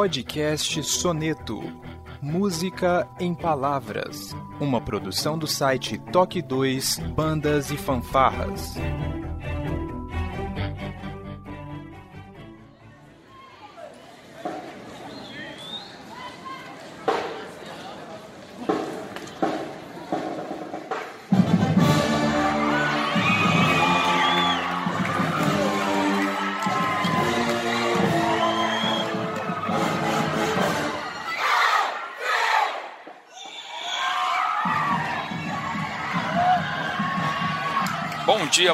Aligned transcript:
Podcast 0.00 0.82
Soneto. 0.82 1.60
Música 2.22 3.06
em 3.20 3.34
Palavras. 3.34 4.34
Uma 4.58 4.80
produção 4.80 5.36
do 5.38 5.46
site 5.46 5.98
Toque 6.10 6.40
2 6.40 7.00
Bandas 7.14 7.70
e 7.70 7.76
Fanfarras. 7.76 8.76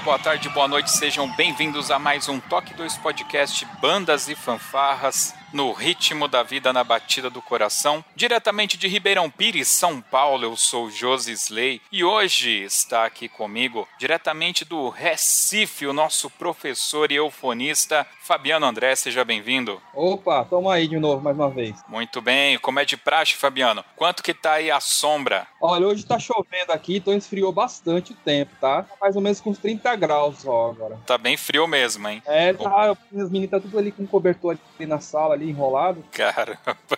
Boa 0.07 0.21
tarde, 0.21 0.49
boa 0.51 0.69
noite, 0.69 0.89
sejam 0.93 1.29
bem-vindos 1.35 1.91
a 1.91 1.99
mais 1.99 2.29
um 2.29 2.39
Toque 2.39 2.73
2 2.73 2.97
Podcast 2.99 3.67
Bandas 3.81 4.29
e 4.29 4.37
Fanfarras 4.37 5.35
no 5.53 5.73
ritmo 5.73 6.29
da 6.29 6.43
vida 6.43 6.73
na 6.73 6.83
batida 6.83 7.31
do 7.31 7.41
coração. 7.43 8.05
Diretamente 8.15 8.77
de 8.77 8.89
Ribeirão 8.89 9.31
Pires, 9.31 9.69
São 9.69 10.01
Paulo, 10.01 10.45
eu 10.45 10.57
sou 10.57 10.91
Josi 10.91 11.33
Slay 11.33 11.81
e 11.91 12.05
hoje 12.05 12.63
está 12.63 13.05
aqui 13.05 13.29
comigo, 13.29 13.89
diretamente 13.99 14.65
do 14.65 14.89
Recife, 14.89 15.87
o 15.87 15.93
nosso 15.93 16.29
professor 16.31 17.11
e 17.11 17.17
eufonista 17.17 18.07
Fabiano 18.27 18.67
André, 18.67 18.93
seja 18.97 19.25
bem-vindo. 19.25 19.81
Opa, 19.95 20.45
toma 20.45 20.75
aí 20.75 20.89
de 20.89 20.99
novo 20.99 21.23
mais 21.23 21.37
uma 21.37 21.49
vez. 21.49 21.77
Muito 21.87 22.21
bem, 22.21 22.59
como 22.59 22.81
é 22.81 22.85
de 22.85 22.97
praxe, 22.97 23.35
Fabiano? 23.35 23.85
Quanto 23.95 24.21
que 24.21 24.35
tá 24.35 24.55
aí 24.55 24.69
a 24.69 24.81
sombra? 24.81 25.47
Olha, 25.61 25.87
hoje 25.87 26.05
tá 26.05 26.19
chovendo 26.19 26.73
aqui, 26.73 26.97
então 26.97 27.15
esfriou 27.15 27.53
bastante 27.53 28.13
o 28.13 28.17
tempo, 28.17 28.51
tá? 28.61 28.85
Mais 29.01 29.15
ou 29.15 29.23
menos 29.23 29.41
com 29.41 29.51
uns 29.51 29.59
30 29.59 29.95
graus 29.95 30.39
só 30.39 30.71
agora. 30.71 30.99
Tá 31.07 31.17
bem 31.17 31.37
frio 31.37 31.69
mesmo, 31.69 32.09
hein? 32.09 32.21
É, 32.27 32.53
tá, 32.53 32.97
as 33.17 33.31
meninas 33.31 33.51
tá 33.51 33.61
tudo 33.61 33.79
ali 33.79 33.93
com 33.93 34.05
cobertor 34.05 34.59
ali 34.77 34.87
na 34.87 34.99
sala, 34.99 35.36
ali 35.37 35.51
enrolado. 35.51 36.03
Caramba. 36.13 36.77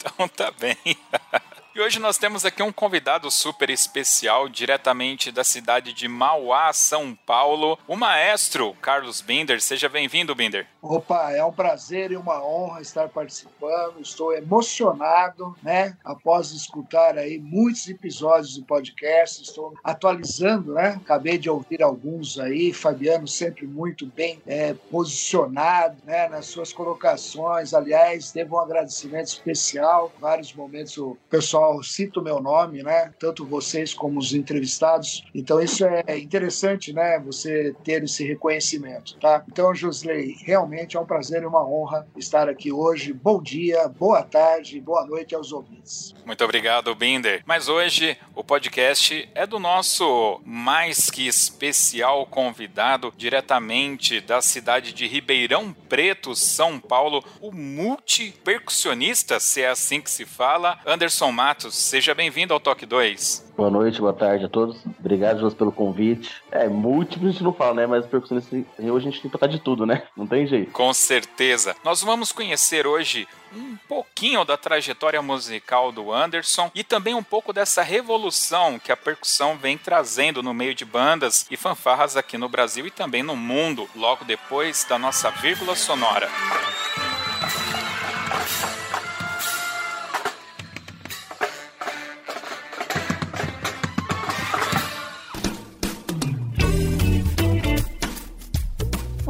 Então 0.00 0.26
tá 0.28 0.50
bem. 0.58 0.76
E 1.78 1.80
hoje 1.80 2.00
nós 2.00 2.18
temos 2.18 2.44
aqui 2.44 2.60
um 2.60 2.72
convidado 2.72 3.30
super 3.30 3.70
especial, 3.70 4.48
diretamente 4.48 5.30
da 5.30 5.44
cidade 5.44 5.92
de 5.92 6.08
Mauá, 6.08 6.72
São 6.72 7.14
Paulo, 7.14 7.78
o 7.86 7.94
maestro 7.94 8.74
Carlos 8.82 9.20
Binder. 9.20 9.62
Seja 9.62 9.88
bem-vindo, 9.88 10.34
Binder. 10.34 10.66
Opa, 10.82 11.30
é 11.30 11.44
um 11.44 11.52
prazer 11.52 12.10
e 12.10 12.16
uma 12.16 12.44
honra 12.44 12.80
estar 12.80 13.08
participando. 13.08 14.00
Estou 14.00 14.32
emocionado, 14.34 15.56
né? 15.62 15.96
Após 16.04 16.50
escutar 16.50 17.16
aí 17.16 17.38
muitos 17.38 17.88
episódios 17.88 18.56
do 18.56 18.64
podcast, 18.64 19.44
estou 19.44 19.72
atualizando, 19.84 20.74
né? 20.74 21.00
Acabei 21.00 21.38
de 21.38 21.48
ouvir 21.48 21.80
alguns 21.80 22.40
aí. 22.40 22.72
Fabiano 22.72 23.28
sempre 23.28 23.68
muito 23.68 24.04
bem 24.04 24.42
é, 24.48 24.74
posicionado, 24.74 25.96
né? 26.04 26.28
Nas 26.28 26.46
suas 26.46 26.72
colocações. 26.72 27.72
Aliás, 27.72 28.32
teve 28.32 28.52
um 28.52 28.58
agradecimento 28.58 29.28
especial. 29.28 30.12
Vários 30.20 30.52
momentos 30.52 30.98
o 30.98 31.16
pessoal 31.30 31.67
cita 31.82 32.20
o 32.20 32.22
meu 32.22 32.40
nome, 32.40 32.82
né? 32.82 33.12
Tanto 33.18 33.44
vocês 33.44 33.94
como 33.94 34.18
os 34.18 34.34
entrevistados. 34.34 35.24
Então 35.34 35.60
isso 35.60 35.84
é 35.84 36.18
interessante, 36.18 36.92
né? 36.92 37.18
Você 37.20 37.74
ter 37.84 38.02
esse 38.02 38.24
reconhecimento, 38.24 39.16
tá? 39.18 39.44
Então, 39.48 39.74
Josley, 39.74 40.36
realmente 40.44 40.96
é 40.96 41.00
um 41.00 41.06
prazer 41.06 41.42
e 41.42 41.46
uma 41.46 41.64
honra 41.66 42.06
estar 42.16 42.48
aqui 42.48 42.72
hoje. 42.72 43.12
Bom 43.12 43.42
dia, 43.42 43.88
boa 43.88 44.22
tarde, 44.22 44.80
boa 44.80 45.06
noite 45.06 45.34
aos 45.34 45.52
ouvintes. 45.52 46.14
Muito 46.24 46.44
obrigado, 46.44 46.94
Binder. 46.94 47.42
Mas 47.46 47.68
hoje 47.68 48.16
o 48.34 48.44
podcast 48.44 49.28
é 49.34 49.46
do 49.46 49.58
nosso 49.58 50.40
mais 50.44 51.10
que 51.10 51.26
especial 51.26 52.26
convidado, 52.26 53.12
diretamente 53.16 54.20
da 54.20 54.40
cidade 54.40 54.92
de 54.92 55.06
Ribeirão 55.06 55.72
Preto, 55.88 56.34
São 56.34 56.78
Paulo, 56.78 57.24
o 57.40 57.52
multipercussionista, 57.52 59.40
se 59.40 59.62
é 59.62 59.68
assim 59.68 60.00
que 60.00 60.10
se 60.10 60.24
fala, 60.24 60.78
Anderson 60.86 61.32
Matos. 61.32 61.57
Seja 61.58 62.14
bem-vindo 62.14 62.54
ao 62.54 62.60
Toque 62.60 62.86
2. 62.86 63.52
Boa 63.56 63.70
noite, 63.70 64.00
boa 64.00 64.12
tarde 64.12 64.44
a 64.44 64.48
todos. 64.48 64.78
Obrigado, 64.98 65.50
pelo 65.56 65.72
convite. 65.72 66.42
É, 66.50 66.68
múltiplo 66.68 67.28
a 67.28 67.32
gente 67.32 67.42
não 67.42 67.52
fala, 67.52 67.74
né? 67.74 67.86
Mas 67.86 68.06
percussionista, 68.06 68.56
hoje 68.78 69.08
a 69.08 69.10
gente 69.10 69.20
tem 69.20 69.30
que 69.30 69.48
de 69.48 69.58
tudo, 69.58 69.84
né? 69.84 70.04
Não 70.16 70.26
tem 70.26 70.46
jeito. 70.46 70.70
Com 70.70 70.94
certeza. 70.94 71.74
Nós 71.82 72.00
vamos 72.00 72.30
conhecer 72.30 72.86
hoje 72.86 73.26
um 73.52 73.76
pouquinho 73.88 74.44
da 74.44 74.56
trajetória 74.56 75.20
musical 75.20 75.90
do 75.90 76.12
Anderson 76.12 76.70
e 76.74 76.84
também 76.84 77.14
um 77.14 77.22
pouco 77.22 77.52
dessa 77.52 77.82
revolução 77.82 78.78
que 78.78 78.92
a 78.92 78.96
percussão 78.96 79.56
vem 79.56 79.76
trazendo 79.76 80.42
no 80.42 80.54
meio 80.54 80.74
de 80.74 80.84
bandas 80.84 81.46
e 81.50 81.56
fanfarras 81.56 82.16
aqui 82.16 82.38
no 82.38 82.48
Brasil 82.48 82.86
e 82.86 82.90
também 82.90 83.22
no 83.22 83.34
mundo, 83.34 83.88
logo 83.96 84.24
depois 84.24 84.86
da 84.88 84.98
nossa 84.98 85.30
vírgula 85.30 85.74
sonora. 85.74 86.28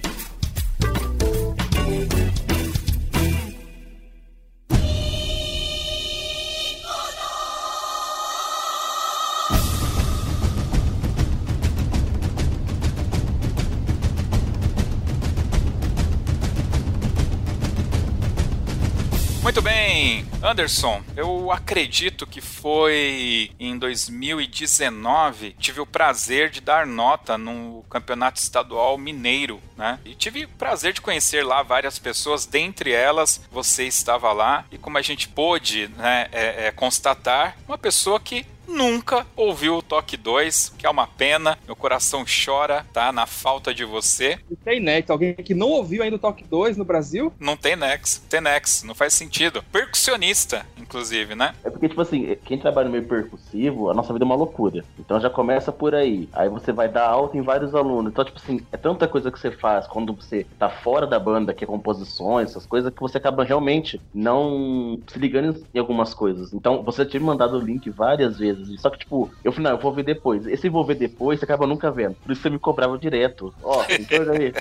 Anderson, 20.51 21.01
eu 21.15 21.49
acredito 21.49 22.27
que 22.27 22.41
foi 22.41 23.51
em 23.57 23.77
2019, 23.77 25.55
tive 25.57 25.79
o 25.79 25.85
prazer 25.85 26.49
de 26.49 26.59
dar 26.59 26.85
nota 26.85 27.37
no 27.37 27.85
Campeonato 27.89 28.37
Estadual 28.37 28.97
Mineiro, 28.97 29.61
né? 29.77 29.97
E 30.03 30.13
tive 30.13 30.43
o 30.43 30.49
prazer 30.49 30.91
de 30.91 30.99
conhecer 30.99 31.45
lá 31.45 31.63
várias 31.63 31.97
pessoas, 31.97 32.45
dentre 32.45 32.91
elas 32.91 33.41
você 33.49 33.85
estava 33.85 34.33
lá, 34.33 34.65
e 34.69 34.77
como 34.77 34.97
a 34.97 35.01
gente 35.01 35.29
pôde 35.29 35.87
né, 35.95 36.27
é, 36.33 36.67
é, 36.67 36.71
constatar, 36.71 37.55
uma 37.65 37.77
pessoa 37.77 38.19
que 38.19 38.45
nunca 38.71 39.25
ouviu 39.35 39.77
o 39.77 39.81
Toque 39.81 40.17
2, 40.17 40.73
que 40.77 40.85
é 40.85 40.89
uma 40.89 41.05
pena. 41.05 41.57
Meu 41.65 41.75
coração 41.75 42.23
chora, 42.25 42.85
tá? 42.91 43.11
Na 43.11 43.25
falta 43.25 43.73
de 43.73 43.85
você. 43.85 44.39
Não 44.49 44.57
tem 44.57 44.79
Nex. 44.79 45.09
Alguém 45.09 45.33
que 45.35 45.53
não 45.53 45.69
ouviu 45.69 46.03
ainda 46.03 46.15
o 46.15 46.19
Toque 46.19 46.43
2 46.43 46.77
no 46.77 46.85
Brasil? 46.85 47.31
Não 47.39 47.57
tem 47.57 47.75
Nex. 47.75 48.23
Tem 48.29 48.41
Nex. 48.41 48.83
Não 48.83 48.95
faz 48.95 49.13
sentido. 49.13 49.63
Percussionista, 49.71 50.65
inclusive, 50.77 51.35
né? 51.35 51.53
É 51.63 51.69
porque, 51.69 51.89
tipo 51.89 52.01
assim, 52.01 52.35
quem 52.45 52.57
trabalha 52.57 52.85
no 52.85 52.93
meio 52.93 53.05
percussivo, 53.05 53.89
a 53.89 53.93
nossa 53.93 54.13
vida 54.13 54.23
é 54.23 54.27
uma 54.27 54.35
loucura. 54.35 54.83
Então 54.99 55.19
já 55.19 55.29
começa 55.29 55.71
por 55.71 55.93
aí. 55.93 56.29
Aí 56.33 56.49
você 56.49 56.71
vai 56.71 56.87
dar 56.87 57.07
alta 57.07 57.37
em 57.37 57.41
vários 57.41 57.75
alunos. 57.75 58.11
Então, 58.11 58.23
tipo 58.23 58.39
assim, 58.39 58.61
é 58.71 58.77
tanta 58.77 59.07
coisa 59.07 59.31
que 59.31 59.39
você 59.39 59.51
faz 59.51 59.87
quando 59.87 60.13
você 60.13 60.45
tá 60.57 60.69
fora 60.69 61.05
da 61.05 61.19
banda, 61.19 61.53
que 61.53 61.63
é 61.63 61.67
composições, 61.67 62.49
essas 62.49 62.65
coisas, 62.65 62.93
que 62.93 63.01
você 63.01 63.17
acaba 63.17 63.43
realmente 63.43 63.99
não 64.13 64.99
se 65.07 65.19
ligando 65.19 65.65
em 65.73 65.79
algumas 65.79 66.13
coisas. 66.13 66.53
Então, 66.53 66.83
você 66.83 67.05
tinha 67.05 67.21
mandado 67.21 67.57
o 67.57 67.61
link 67.61 67.89
várias 67.89 68.37
vezes. 68.37 68.60
Só 68.77 68.89
que, 68.89 68.99
tipo, 68.99 69.31
eu 69.43 69.51
falei, 69.51 69.71
não, 69.71 69.77
eu 69.77 69.81
vou 69.81 69.93
ver 69.93 70.03
depois. 70.03 70.45
Esse 70.45 70.69
vou 70.69 70.85
ver 70.85 70.95
depois, 70.95 71.39
você 71.39 71.45
acaba 71.45 71.67
nunca 71.67 71.91
vendo. 71.91 72.15
Por 72.15 72.31
isso 72.31 72.41
você 72.41 72.49
me 72.49 72.59
cobrava 72.59 72.97
direto. 72.97 73.53
Ó, 73.63 73.83
então 73.89 74.31
aí. 74.33 74.53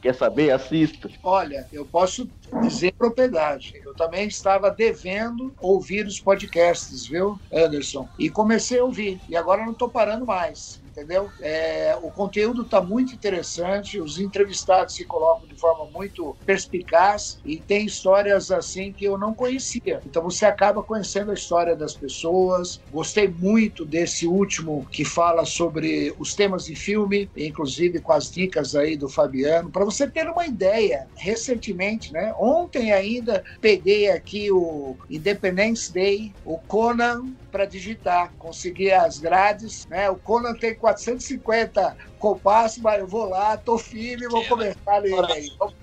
Quer 0.00 0.14
saber? 0.14 0.50
Assista. 0.50 1.08
Olha, 1.22 1.66
eu 1.72 1.86
posso 1.86 2.28
dizer 2.60 2.92
propriedade. 2.92 3.72
Eu 3.82 3.94
também 3.94 4.28
estava 4.28 4.70
devendo 4.70 5.54
ouvir 5.58 6.06
os 6.06 6.20
podcasts, 6.20 7.06
viu, 7.06 7.40
Anderson? 7.50 8.06
E 8.18 8.28
comecei 8.28 8.78
a 8.78 8.84
ouvir. 8.84 9.18
E 9.30 9.34
agora 9.34 9.64
não 9.64 9.72
estou 9.72 9.88
parando 9.88 10.26
mais 10.26 10.83
entendeu? 10.94 11.28
É, 11.40 11.96
o 12.00 12.10
conteúdo 12.10 12.62
está 12.62 12.80
muito 12.80 13.12
interessante, 13.12 14.00
os 14.00 14.18
entrevistados 14.18 14.94
se 14.94 15.04
colocam 15.04 15.48
de 15.48 15.58
forma 15.58 15.90
muito 15.90 16.36
perspicaz 16.46 17.38
e 17.44 17.56
tem 17.56 17.84
histórias 17.84 18.50
assim 18.50 18.92
que 18.92 19.04
eu 19.04 19.18
não 19.18 19.34
conhecia. 19.34 20.00
Então 20.06 20.22
você 20.22 20.46
acaba 20.46 20.82
conhecendo 20.82 21.32
a 21.32 21.34
história 21.34 21.74
das 21.74 21.94
pessoas. 21.94 22.80
Gostei 22.90 23.28
muito 23.28 23.84
desse 23.84 24.26
último 24.26 24.86
que 24.90 25.04
fala 25.04 25.44
sobre 25.44 26.14
os 26.18 26.34
temas 26.34 26.64
de 26.64 26.76
filme, 26.76 27.28
inclusive 27.36 28.00
com 28.00 28.12
as 28.12 28.30
dicas 28.30 28.76
aí 28.76 28.96
do 28.96 29.08
Fabiano, 29.08 29.70
para 29.70 29.84
você 29.84 30.08
ter 30.08 30.28
uma 30.28 30.46
ideia. 30.46 31.08
Recentemente, 31.16 32.12
né? 32.12 32.32
Ontem 32.38 32.92
ainda 32.92 33.42
peguei 33.60 34.10
aqui 34.10 34.50
o 34.52 34.96
Independence 35.10 35.92
Day, 35.92 36.32
o 36.44 36.58
Conan 36.58 37.34
para 37.50 37.66
digitar, 37.66 38.34
consegui 38.36 38.90
as 38.90 39.20
grades, 39.20 39.86
né? 39.88 40.10
O 40.10 40.16
Conan 40.16 40.54
tem 40.54 40.74
450 40.92 41.96
compassos, 42.24 42.78
mas 42.78 43.00
eu 43.00 43.06
vou 43.06 43.28
lá, 43.28 43.54
tô 43.58 43.76
firme 43.76 44.26
vou 44.28 44.42
começar 44.46 45.02
nele 45.02 45.30
aí. 45.30 45.52
Vamos 45.58 45.74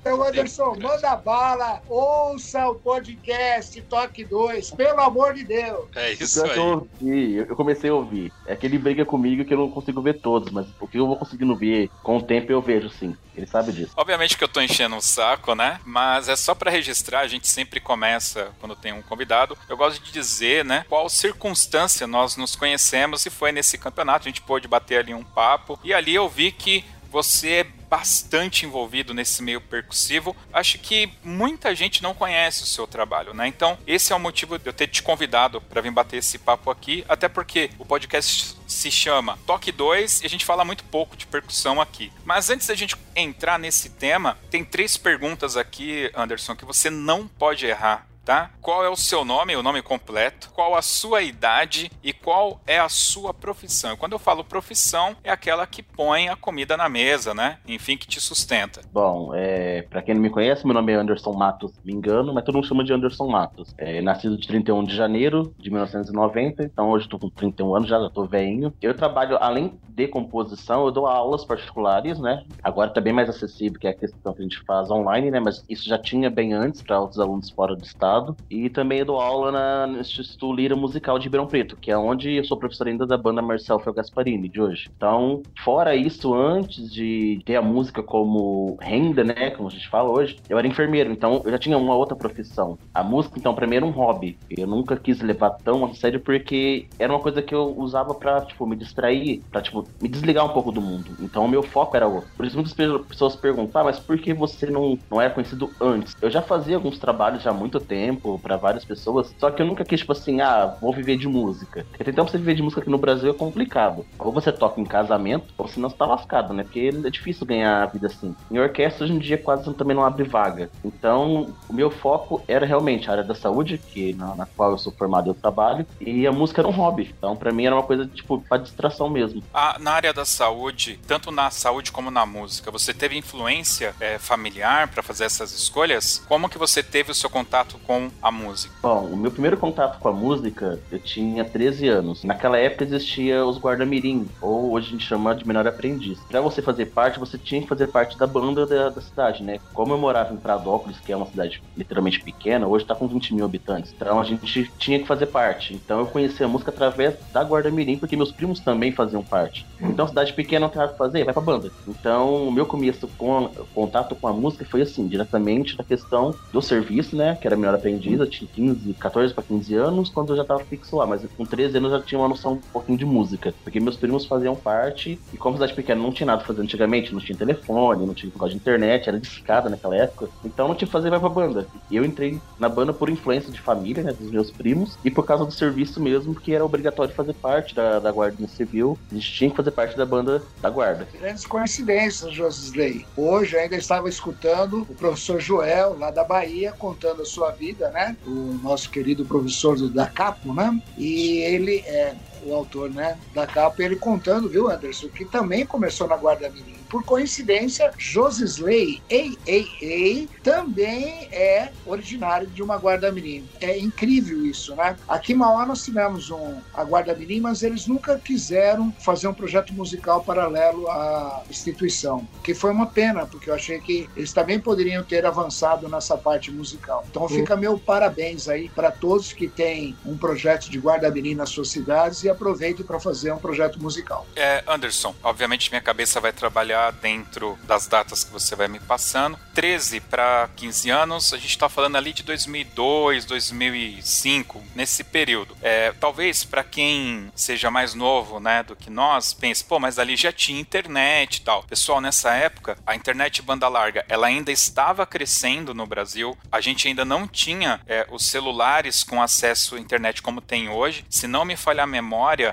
Então, 0.00 0.20
Anderson, 0.20 0.76
manda 0.80 1.14
bala, 1.14 1.80
ouça 1.88 2.68
o 2.68 2.74
podcast 2.74 3.80
Toque 3.82 4.24
2, 4.24 4.72
pelo 4.72 5.00
amor 5.00 5.34
de 5.34 5.44
Deus. 5.44 5.84
É 5.94 6.12
isso 6.14 6.44
aí. 6.44 6.56
Eu, 6.56 6.64
ouvi, 6.64 7.34
eu 7.36 7.54
comecei 7.54 7.90
a 7.90 7.94
ouvir. 7.94 8.32
É 8.44 8.56
que 8.56 8.66
ele 8.66 8.76
briga 8.76 9.04
comigo 9.04 9.44
que 9.44 9.54
eu 9.54 9.58
não 9.58 9.70
consigo 9.70 10.02
ver 10.02 10.20
todos, 10.20 10.50
mas 10.50 10.66
o 10.80 10.88
que 10.88 10.98
eu 10.98 11.06
vou 11.06 11.16
conseguindo 11.16 11.54
ver 11.54 11.88
com 12.02 12.16
o 12.16 12.22
tempo 12.22 12.50
eu 12.50 12.60
vejo 12.60 12.90
sim. 12.90 13.16
Ele 13.34 13.46
sabe 13.46 13.72
disso. 13.72 13.92
Obviamente 13.96 14.36
que 14.36 14.44
eu 14.44 14.48
tô 14.48 14.60
enchendo 14.60 14.94
o 14.94 14.98
um 14.98 15.00
saco, 15.00 15.54
né? 15.54 15.80
Mas 15.86 16.28
é 16.28 16.36
só 16.36 16.54
para 16.54 16.70
registrar, 16.70 17.20
a 17.20 17.26
gente 17.26 17.48
sempre 17.48 17.80
começa 17.80 18.50
quando 18.60 18.76
tem 18.76 18.92
um 18.92 19.00
convidado. 19.00 19.56
Eu 19.68 19.76
gosto 19.76 20.02
de 20.02 20.12
dizer, 20.12 20.64
né, 20.64 20.84
qual 20.88 21.08
circunstância 21.08 22.06
nós 22.06 22.36
nos 22.36 22.54
conhecemos 22.54 23.24
e 23.24 23.30
foi 23.30 23.52
nesse 23.52 23.78
campeonato. 23.78 24.28
A 24.28 24.30
gente 24.30 24.42
pôde 24.42 24.68
bater 24.72 25.00
ali 25.00 25.12
um 25.12 25.22
papo 25.22 25.78
e 25.84 25.92
ali 25.92 26.14
eu 26.14 26.28
vi 26.28 26.50
que 26.50 26.82
você 27.10 27.50
é 27.50 27.64
bastante 27.64 28.64
envolvido 28.64 29.12
nesse 29.12 29.42
meio 29.42 29.60
percussivo. 29.60 30.34
Acho 30.50 30.78
que 30.78 31.12
muita 31.22 31.74
gente 31.74 32.02
não 32.02 32.14
conhece 32.14 32.62
o 32.62 32.66
seu 32.66 32.86
trabalho, 32.86 33.34
né? 33.34 33.46
Então, 33.46 33.76
esse 33.86 34.14
é 34.14 34.16
o 34.16 34.18
motivo 34.18 34.58
de 34.58 34.66
eu 34.66 34.72
ter 34.72 34.86
te 34.86 35.02
convidado 35.02 35.60
para 35.60 35.82
vir 35.82 35.90
bater 35.90 36.16
esse 36.16 36.38
papo 36.38 36.70
aqui, 36.70 37.04
até 37.06 37.28
porque 37.28 37.68
o 37.78 37.84
podcast 37.84 38.56
se 38.66 38.90
chama 38.90 39.38
Toque 39.46 39.70
2 39.70 40.22
e 40.22 40.26
a 40.26 40.28
gente 40.30 40.46
fala 40.46 40.64
muito 40.64 40.84
pouco 40.84 41.14
de 41.14 41.26
percussão 41.26 41.82
aqui. 41.82 42.10
Mas 42.24 42.48
antes 42.48 42.66
da 42.66 42.74
gente 42.74 42.96
entrar 43.14 43.58
nesse 43.58 43.90
tema, 43.90 44.38
tem 44.50 44.64
três 44.64 44.96
perguntas 44.96 45.54
aqui, 45.54 46.10
Anderson, 46.14 46.56
que 46.56 46.64
você 46.64 46.88
não 46.88 47.28
pode 47.28 47.66
errar 47.66 48.06
tá? 48.24 48.50
Qual 48.60 48.84
é 48.84 48.88
o 48.88 48.96
seu 48.96 49.24
nome, 49.24 49.56
o 49.56 49.62
nome 49.62 49.82
completo, 49.82 50.50
qual 50.54 50.74
a 50.74 50.82
sua 50.82 51.22
idade 51.22 51.90
e 52.02 52.12
qual 52.12 52.60
é 52.66 52.78
a 52.78 52.88
sua 52.88 53.34
profissão. 53.34 53.96
quando 53.96 54.12
eu 54.12 54.18
falo 54.18 54.44
profissão, 54.44 55.16
é 55.22 55.30
aquela 55.30 55.66
que 55.66 55.82
põe 55.82 56.28
a 56.28 56.36
comida 56.36 56.76
na 56.76 56.88
mesa, 56.88 57.34
né? 57.34 57.58
Enfim, 57.66 57.96
que 57.96 58.06
te 58.06 58.20
sustenta. 58.20 58.80
Bom, 58.92 59.32
é, 59.34 59.82
para 59.82 60.02
quem 60.02 60.14
não 60.14 60.22
me 60.22 60.30
conhece, 60.30 60.64
meu 60.64 60.74
nome 60.74 60.92
é 60.92 60.96
Anderson 60.96 61.32
Matos, 61.32 61.72
me 61.84 61.92
engano, 61.92 62.32
mas 62.32 62.44
todo 62.44 62.56
mundo 62.56 62.66
chama 62.66 62.84
de 62.84 62.92
Anderson 62.92 63.28
Matos. 63.28 63.74
É, 63.78 64.00
nascido 64.00 64.36
de 64.36 64.46
31 64.46 64.84
de 64.84 64.94
janeiro 64.94 65.54
de 65.58 65.70
1990, 65.70 66.64
então 66.64 66.90
hoje 66.90 67.06
estou 67.06 67.18
com 67.18 67.28
31 67.28 67.74
anos, 67.74 67.88
já 67.88 68.04
estou 68.04 68.26
velhinho. 68.26 68.72
Eu 68.80 68.94
trabalho, 68.94 69.36
além 69.40 69.78
de 69.88 70.08
composição, 70.08 70.84
eu 70.84 70.90
dou 70.90 71.06
aulas 71.06 71.44
particulares, 71.44 72.18
né? 72.18 72.44
Agora 72.62 72.88
está 72.88 73.00
bem 73.00 73.12
mais 73.12 73.28
acessível, 73.28 73.78
que 73.78 73.86
é 73.86 73.90
a 73.90 73.94
questão 73.94 74.32
que 74.32 74.40
a 74.40 74.42
gente 74.42 74.60
faz 74.64 74.90
online, 74.90 75.30
né? 75.30 75.40
Mas 75.40 75.64
isso 75.68 75.88
já 75.88 75.98
tinha 75.98 76.30
bem 76.30 76.52
antes 76.52 76.82
para 76.82 77.00
outros 77.00 77.20
alunos 77.20 77.50
fora 77.50 77.76
do 77.76 77.84
estado 77.84 78.11
passado. 78.12 78.36
E 78.50 78.68
também 78.68 79.04
dou 79.04 79.20
aula 79.20 79.50
na, 79.50 79.86
no 79.86 80.00
Instituto 80.00 80.52
Lira 80.52 80.76
Musical 80.76 81.18
de 81.18 81.24
Ribeirão 81.24 81.46
Preto, 81.46 81.76
que 81.76 81.90
é 81.90 81.96
onde 81.96 82.34
eu 82.34 82.44
sou 82.44 82.58
professor 82.58 82.86
ainda 82.86 83.06
da 83.06 83.16
banda 83.16 83.40
Marcel 83.40 83.78
Fel 83.78 83.94
Gasparini 83.94 84.48
de 84.48 84.60
hoje. 84.60 84.90
Então, 84.96 85.42
fora 85.64 85.96
isso, 85.96 86.34
antes 86.34 86.92
de 86.92 87.40
ter 87.44 87.56
a 87.56 87.62
música 87.62 88.02
como 88.02 88.76
renda, 88.80 89.24
né, 89.24 89.50
como 89.50 89.68
a 89.68 89.72
gente 89.72 89.88
fala 89.88 90.10
hoje, 90.10 90.38
eu 90.48 90.58
era 90.58 90.66
enfermeiro, 90.66 91.10
então 91.10 91.42
eu 91.44 91.50
já 91.50 91.58
tinha 91.58 91.78
uma 91.78 91.94
outra 91.94 92.16
profissão. 92.16 92.78
A 92.92 93.02
música, 93.02 93.38
então, 93.38 93.54
pra 93.54 93.66
mim 93.66 93.76
era 93.76 93.86
um 93.86 93.90
hobby. 93.90 94.36
Eu 94.50 94.66
nunca 94.66 94.96
quis 94.96 95.20
levar 95.20 95.50
tão 95.50 95.84
a 95.84 95.94
sério 95.94 96.20
porque 96.20 96.86
era 96.98 97.12
uma 97.12 97.20
coisa 97.20 97.40
que 97.40 97.54
eu 97.54 97.74
usava 97.78 98.14
pra, 98.14 98.42
tipo, 98.42 98.66
me 98.66 98.76
distrair, 98.76 99.42
pra, 99.50 99.62
tipo, 99.62 99.86
me 100.00 100.08
desligar 100.08 100.44
um 100.44 100.50
pouco 100.50 100.72
do 100.72 100.80
mundo. 100.80 101.12
Então, 101.20 101.44
o 101.44 101.48
meu 101.48 101.62
foco 101.62 101.96
era 101.96 102.06
outro. 102.06 102.28
Por 102.36 102.44
isso, 102.44 102.56
muitas 102.56 102.74
pessoas 103.06 103.36
perguntam, 103.36 103.80
ah, 103.80 103.84
mas 103.84 103.98
por 103.98 104.18
que 104.18 104.34
você 104.34 104.66
não, 104.66 104.98
não 105.10 105.20
era 105.20 105.32
conhecido 105.32 105.70
antes? 105.80 106.14
Eu 106.20 106.30
já 106.30 106.42
fazia 106.42 106.76
alguns 106.76 106.98
trabalhos 106.98 107.42
já 107.42 107.50
há 107.50 107.54
muito 107.54 107.80
tempo, 107.80 108.01
tempo 108.02 108.38
para 108.42 108.56
várias 108.56 108.84
pessoas. 108.84 109.32
Só 109.38 109.50
que 109.50 109.62
eu 109.62 109.66
nunca 109.66 109.84
quis, 109.84 110.00
tipo 110.00 110.10
assim, 110.10 110.40
ah, 110.40 110.76
vou 110.80 110.92
viver 110.92 111.16
de 111.16 111.28
música. 111.28 111.86
Porque 111.88 112.10
então 112.10 112.26
você 112.26 112.36
viver 112.36 112.56
de 112.56 112.62
música 112.62 112.80
aqui 112.80 112.90
no 112.90 112.98
Brasil 112.98 113.30
é 113.30 113.34
complicado. 113.34 114.04
Ou 114.18 114.32
você 114.32 114.50
toca 114.50 114.80
em 114.80 114.84
casamento, 114.84 115.54
ou 115.56 115.68
senão 115.68 115.88
você 115.88 115.96
tá 115.96 116.06
lascado, 116.06 116.52
né? 116.52 116.64
Porque 116.64 116.92
é 117.04 117.10
difícil 117.10 117.46
ganhar 117.46 117.82
a 117.82 117.86
vida 117.86 118.08
assim. 118.08 118.34
Em 118.50 118.58
orquestra, 118.58 119.04
hoje 119.04 119.14
em 119.14 119.18
dia, 119.18 119.38
quase 119.38 119.72
também 119.74 119.94
não 119.94 120.04
abre 120.04 120.24
vaga. 120.24 120.68
Então, 120.84 121.54
o 121.68 121.72
meu 121.72 121.90
foco 121.90 122.42
era 122.48 122.66
realmente 122.66 123.08
a 123.08 123.12
área 123.12 123.24
da 123.24 123.34
saúde, 123.34 123.78
que 123.78 124.12
na, 124.14 124.34
na 124.34 124.46
qual 124.46 124.72
eu 124.72 124.78
sou 124.78 124.92
formado 124.92 125.30
eu 125.30 125.34
trabalho, 125.34 125.86
e 126.00 126.26
a 126.26 126.32
música 126.32 126.60
era 126.60 126.68
um 126.68 126.72
hobby. 126.72 127.14
Então, 127.16 127.36
para 127.36 127.52
mim, 127.52 127.66
era 127.66 127.76
uma 127.76 127.84
coisa, 127.84 128.06
tipo, 128.06 128.40
pra 128.40 128.58
distração 128.58 129.08
mesmo. 129.08 129.42
Ah, 129.54 129.76
na 129.78 129.92
área 129.92 130.12
da 130.12 130.24
saúde, 130.24 130.98
tanto 131.06 131.30
na 131.30 131.50
saúde 131.50 131.92
como 131.92 132.10
na 132.10 132.26
música, 132.26 132.70
você 132.70 132.92
teve 132.92 133.16
influência 133.16 133.94
é, 134.00 134.18
familiar 134.18 134.88
para 134.88 135.02
fazer 135.02 135.24
essas 135.24 135.52
escolhas? 135.52 136.22
Como 136.28 136.48
que 136.48 136.58
você 136.58 136.82
teve 136.82 137.12
o 137.12 137.14
seu 137.14 137.30
contato 137.30 137.78
com 137.86 137.91
com 137.92 138.10
a 138.22 138.30
música? 138.30 138.74
Bom, 138.80 139.04
o 139.04 139.16
meu 139.16 139.30
primeiro 139.30 139.56
contato 139.58 139.98
com 139.98 140.08
a 140.08 140.12
música, 140.12 140.80
eu 140.90 140.98
tinha 140.98 141.44
13 141.44 141.88
anos. 141.88 142.24
Naquela 142.24 142.56
época 142.56 142.84
existia 142.84 143.44
os 143.44 143.58
guarda-mirim, 143.58 144.26
ou 144.40 144.72
hoje 144.72 144.88
a 144.88 144.90
gente 144.92 145.06
chama 145.06 145.34
de 145.34 145.46
menor 145.46 145.66
aprendiz. 145.66 146.18
Para 146.20 146.40
você 146.40 146.62
fazer 146.62 146.86
parte, 146.86 147.18
você 147.18 147.36
tinha 147.36 147.60
que 147.60 147.68
fazer 147.68 147.88
parte 147.88 148.16
da 148.16 148.26
banda 148.26 148.64
da, 148.66 148.88
da, 148.88 149.00
cidade, 149.00 149.42
né? 149.42 149.58
Como 149.74 149.92
eu 149.92 149.98
morava 149.98 150.32
em 150.32 150.38
Pradópolis, 150.38 150.98
que 151.00 151.12
é 151.12 151.16
uma 151.16 151.26
cidade 151.26 151.62
literalmente 151.76 152.20
pequena, 152.20 152.66
hoje 152.66 152.86
tá 152.86 152.94
com 152.94 153.06
20 153.06 153.34
mil 153.34 153.44
habitantes. 153.44 153.92
Então 153.94 154.18
a 154.18 154.24
gente 154.24 154.70
tinha 154.78 154.98
que 154.98 155.06
fazer 155.06 155.26
parte. 155.26 155.74
Então 155.74 156.00
eu 156.00 156.06
conheci 156.06 156.42
a 156.42 156.48
música 156.48 156.70
através 156.70 157.14
da 157.32 157.42
guarda-mirim, 157.42 157.98
porque 157.98 158.16
meus 158.16 158.32
primos 158.32 158.60
também 158.60 158.92
faziam 158.92 159.22
parte. 159.22 159.66
Então 159.80 160.08
cidade 160.08 160.32
pequena 160.32 160.60
não 160.60 160.68
tem 160.70 160.78
nada 160.78 160.92
pra 160.94 161.06
fazer, 161.06 161.24
vai 161.24 161.34
pra 161.34 161.42
banda. 161.42 161.70
Então 161.86 162.48
o 162.48 162.52
meu 162.52 162.64
começo 162.64 163.06
com 163.18 163.50
contato 163.74 164.14
com 164.14 164.28
a 164.28 164.32
música 164.32 164.64
foi 164.64 164.80
assim, 164.80 165.06
diretamente 165.06 165.76
da 165.76 165.84
questão 165.84 166.34
do 166.52 166.62
serviço, 166.62 167.14
né? 167.16 167.36
Que 167.40 167.46
era 167.46 167.56
menor 167.56 167.81
aprendiz, 167.82 168.20
eu 168.20 168.30
tinha 168.30 168.48
15, 168.48 168.94
14 168.94 169.34
para 169.34 169.42
15 169.42 169.74
anos, 169.74 170.08
quando 170.08 170.32
eu 170.32 170.36
já 170.36 170.44
tava 170.44 170.64
fixo 170.64 170.96
lá, 170.96 171.04
mas 171.04 171.22
com 171.36 171.44
13 171.44 171.76
anos 171.78 171.92
eu 171.92 171.98
já 171.98 172.04
tinha 172.04 172.18
uma 172.18 172.28
noção 172.28 172.52
um 172.52 172.56
pouquinho 172.72 172.96
de 172.96 173.04
música, 173.04 173.52
porque 173.64 173.80
meus 173.80 173.96
primos 173.96 174.24
faziam 174.24 174.54
parte, 174.54 175.20
e 175.32 175.36
como 175.36 175.56
cidade 175.56 175.74
pequena 175.74 176.00
não 176.00 176.12
tinha 176.12 176.26
nada 176.26 176.44
fazer 176.44 176.62
antigamente, 176.62 177.12
não 177.12 177.20
tinha 177.20 177.36
telefone, 177.36 178.06
não 178.06 178.14
tinha 178.14 178.30
negócio 178.32 178.54
de 178.54 178.60
internet, 178.60 179.08
era 179.08 179.18
discada 179.18 179.68
naquela 179.68 179.96
época, 179.96 180.28
então 180.44 180.68
não 180.68 180.74
tinha 180.74 180.86
que 180.86 180.92
fazer 180.92 181.10
vai 181.10 181.18
pra 181.18 181.28
banda. 181.28 181.66
E 181.90 181.96
eu 181.96 182.04
entrei 182.04 182.40
na 182.58 182.68
banda 182.68 182.92
por 182.92 183.10
influência 183.10 183.50
de 183.50 183.60
família, 183.60 184.02
né, 184.02 184.12
dos 184.12 184.30
meus 184.30 184.50
primos, 184.50 184.96
e 185.04 185.10
por 185.10 185.24
causa 185.24 185.44
do 185.44 185.52
serviço 185.52 186.00
mesmo, 186.00 186.32
porque 186.32 186.52
era 186.52 186.64
obrigatório 186.64 187.12
fazer 187.12 187.34
parte 187.34 187.74
da, 187.74 187.98
da 187.98 188.12
Guarda 188.12 188.46
Civil, 188.46 188.98
a 189.10 189.14
gente 189.14 189.32
tinha 189.32 189.50
que 189.50 189.56
fazer 189.56 189.72
parte 189.72 189.96
da 189.96 190.06
banda 190.06 190.42
da 190.60 190.70
Guarda. 190.70 191.08
Grandes 191.18 191.44
coincidências, 191.44 192.32
Josisley. 192.32 193.04
Hoje 193.16 193.56
ainda 193.56 193.76
estava 193.76 194.08
escutando 194.08 194.82
o 194.82 194.94
professor 194.94 195.40
Joel, 195.40 195.98
lá 195.98 196.10
da 196.10 196.24
Bahia, 196.24 196.72
contando 196.72 197.22
a 197.22 197.24
sua 197.24 197.50
vida 197.50 197.71
vida, 197.72 197.90
né? 197.90 198.16
O 198.26 198.58
nosso 198.62 198.90
querido 198.90 199.24
professor 199.24 199.76
da 199.90 200.06
Capo, 200.06 200.52
né? 200.52 200.78
E 200.96 201.38
ele 201.38 201.78
é 201.86 202.14
o 202.44 202.54
autor, 202.54 202.90
né, 202.90 203.18
da 203.34 203.46
capa, 203.46 203.82
ele 203.82 203.96
contando, 203.96 204.48
viu, 204.48 204.70
Anderson, 204.70 205.08
que 205.08 205.24
também 205.24 205.64
começou 205.66 206.08
na 206.08 206.16
Guarda 206.16 206.48
Mirim 206.48 206.82
por 206.92 207.02
coincidência, 207.02 207.90
Josisley 207.96 209.02
AAA 209.10 210.28
também 210.42 211.26
é 211.32 211.72
originário 211.86 212.46
de 212.46 212.62
uma 212.62 212.76
guarda-mirim. 212.76 213.48
É 213.62 213.78
incrível 213.78 214.44
isso, 214.44 214.76
né? 214.76 214.94
Aqui 215.08 215.32
em 215.32 215.36
Mauá 215.36 215.64
nós 215.64 215.82
tivemos 215.82 216.30
um, 216.30 216.58
a 216.74 216.82
guarda-mirim, 216.82 217.40
mas 217.40 217.62
eles 217.62 217.86
nunca 217.86 218.18
quiseram 218.18 218.92
fazer 219.00 219.26
um 219.26 219.32
projeto 219.32 219.72
musical 219.72 220.22
paralelo 220.22 220.86
à 220.90 221.42
instituição, 221.48 222.28
que 222.44 222.52
foi 222.52 222.70
uma 222.70 222.84
pena, 222.84 223.24
porque 223.24 223.48
eu 223.48 223.54
achei 223.54 223.80
que 223.80 224.06
eles 224.14 224.34
também 224.34 224.60
poderiam 224.60 225.02
ter 225.02 225.24
avançado 225.24 225.88
nessa 225.88 226.18
parte 226.18 226.50
musical. 226.50 227.06
Então 227.08 227.26
fica 227.26 227.56
meu 227.56 227.78
parabéns 227.78 228.48
aí 228.48 228.68
para 228.68 228.90
todos 228.90 229.32
que 229.32 229.48
têm 229.48 229.96
um 230.04 230.18
projeto 230.18 230.70
de 230.70 230.78
guarda-mirim 230.78 231.34
nas 231.34 231.48
suas 231.48 231.70
cidades 231.70 232.22
e 232.22 232.28
aproveite 232.32 232.82
para 232.82 232.98
fazer 232.98 233.32
um 233.32 233.38
projeto 233.38 233.80
musical. 233.80 234.26
É, 234.34 234.62
Anderson, 234.66 235.14
obviamente 235.22 235.70
minha 235.70 235.80
cabeça 235.80 236.20
vai 236.20 236.32
trabalhar 236.32 236.90
dentro 236.92 237.58
das 237.64 237.86
datas 237.86 238.24
que 238.24 238.32
você 238.32 238.56
vai 238.56 238.68
me 238.68 238.80
passando. 238.80 239.38
13 239.54 240.00
para 240.00 240.48
15 240.56 240.90
anos, 240.90 241.32
a 241.32 241.36
gente 241.36 241.50
está 241.50 241.68
falando 241.68 241.96
ali 241.96 242.12
de 242.12 242.22
2002, 242.22 243.24
2005, 243.24 244.62
nesse 244.74 245.04
período. 245.04 245.56
É, 245.62 245.92
talvez 245.92 246.44
para 246.44 246.64
quem 246.64 247.30
seja 247.34 247.70
mais 247.70 247.94
novo, 247.94 248.40
né, 248.40 248.62
do 248.62 248.74
que 248.74 248.90
nós, 248.90 249.32
pense, 249.34 249.64
pô, 249.64 249.78
mas 249.78 249.98
ali 249.98 250.16
já 250.16 250.32
tinha 250.32 250.60
internet 250.60 251.36
e 251.36 251.40
tal. 251.42 251.62
Pessoal, 251.64 252.00
nessa 252.00 252.32
época, 252.34 252.76
a 252.86 252.94
internet 252.94 253.42
banda 253.42 253.68
larga, 253.68 254.04
ela 254.08 254.26
ainda 254.26 254.50
estava 254.50 255.06
crescendo 255.06 255.74
no 255.74 255.86
Brasil. 255.86 256.36
A 256.50 256.60
gente 256.60 256.88
ainda 256.88 257.04
não 257.04 257.26
tinha 257.26 257.80
é, 257.86 258.06
os 258.10 258.26
celulares 258.26 259.04
com 259.04 259.22
acesso 259.22 259.76
à 259.76 259.80
internet 259.80 260.22
como 260.22 260.40
tem 260.40 260.68
hoje. 260.68 261.04
Se 261.08 261.26
não 261.26 261.44
me 261.44 261.56
falhar 261.56 261.84
a 261.84 261.86
memória, 261.86 262.12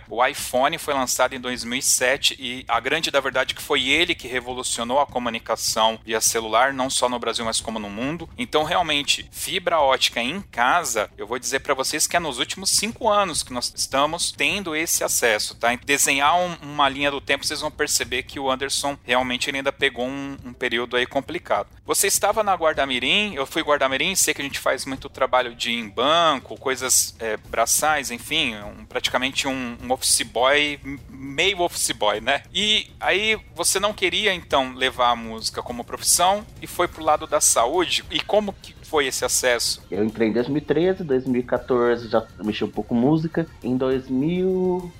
o 0.09 0.25
iPhone 0.25 0.77
foi 0.77 0.93
lançado 0.93 1.35
em 1.35 1.39
2007 1.39 2.35
e 2.39 2.65
a 2.67 2.79
grande 2.79 3.11
da 3.11 3.19
verdade 3.19 3.53
é 3.53 3.55
que 3.55 3.61
foi 3.61 3.87
ele 3.87 4.15
que 4.15 4.27
revolucionou 4.27 4.99
a 4.99 5.05
comunicação 5.05 5.99
via 6.03 6.21
celular, 6.21 6.73
não 6.73 6.89
só 6.89 7.07
no 7.07 7.19
Brasil, 7.19 7.45
mas 7.45 7.59
como 7.59 7.79
no 7.79 7.89
mundo. 7.89 8.29
Então, 8.37 8.63
realmente, 8.63 9.27
fibra 9.31 9.79
ótica 9.79 10.21
em 10.21 10.41
casa, 10.41 11.09
eu 11.17 11.27
vou 11.27 11.39
dizer 11.39 11.59
para 11.59 11.73
vocês 11.73 12.07
que 12.07 12.15
é 12.15 12.19
nos 12.19 12.39
últimos 12.39 12.71
cinco 12.71 13.09
anos 13.09 13.43
que 13.43 13.53
nós 13.53 13.73
estamos 13.75 14.31
tendo 14.31 14.75
esse 14.75 15.03
acesso, 15.03 15.55
tá? 15.55 15.69
Desenhar 15.85 16.37
um, 16.37 16.55
uma 16.61 16.89
linha 16.89 17.11
do 17.11 17.21
tempo, 17.21 17.45
vocês 17.45 17.61
vão 17.61 17.71
perceber 17.71 18.23
que 18.23 18.39
o 18.39 18.49
Anderson 18.49 18.97
realmente 19.03 19.49
ainda 19.53 19.71
pegou 19.71 20.07
um, 20.07 20.37
um 20.45 20.53
período 20.53 20.95
aí 20.95 21.05
complicado. 21.05 21.67
Você 21.85 22.07
estava 22.07 22.43
na 22.43 22.53
Guarda-Mirim, 22.53 23.33
eu 23.35 23.45
fui 23.45 23.61
Guarda-Mirim, 23.61 24.15
sei 24.15 24.33
que 24.33 24.41
a 24.41 24.45
gente 24.45 24.59
faz 24.59 24.85
muito 24.85 25.09
trabalho 25.09 25.55
de 25.55 25.71
em 25.71 25.87
banco, 25.87 26.57
coisas 26.57 27.15
é, 27.19 27.37
braçais, 27.37 28.11
enfim, 28.11 28.55
um, 28.55 28.85
praticamente 28.85 29.47
um, 29.47 29.58
um 29.81 29.91
office 29.91 30.21
boy, 30.23 30.79
meio 31.09 31.61
office 31.61 31.91
boy, 31.91 32.21
né? 32.21 32.43
E 32.53 32.87
aí 32.99 33.39
você 33.55 33.79
não 33.79 33.93
queria 33.93 34.33
então 34.33 34.73
levar 34.73 35.11
a 35.11 35.15
música 35.15 35.61
como 35.61 35.83
profissão 35.83 36.45
e 36.61 36.67
foi 36.67 36.87
pro 36.87 37.03
lado 37.03 37.27
da 37.27 37.41
saúde. 37.41 38.03
E 38.09 38.19
como 38.21 38.53
que 38.53 38.73
foi 38.83 39.05
esse 39.05 39.23
acesso? 39.23 39.83
Eu 39.91 40.03
entrei 40.03 40.29
em 40.29 40.33
2013, 40.33 41.03
2014 41.03 42.07
já 42.09 42.25
mexi 42.43 42.63
um 42.63 42.69
pouco 42.69 42.89
com 42.89 42.95
música. 42.95 43.45
Em 43.63 43.77
2000, 43.77 44.91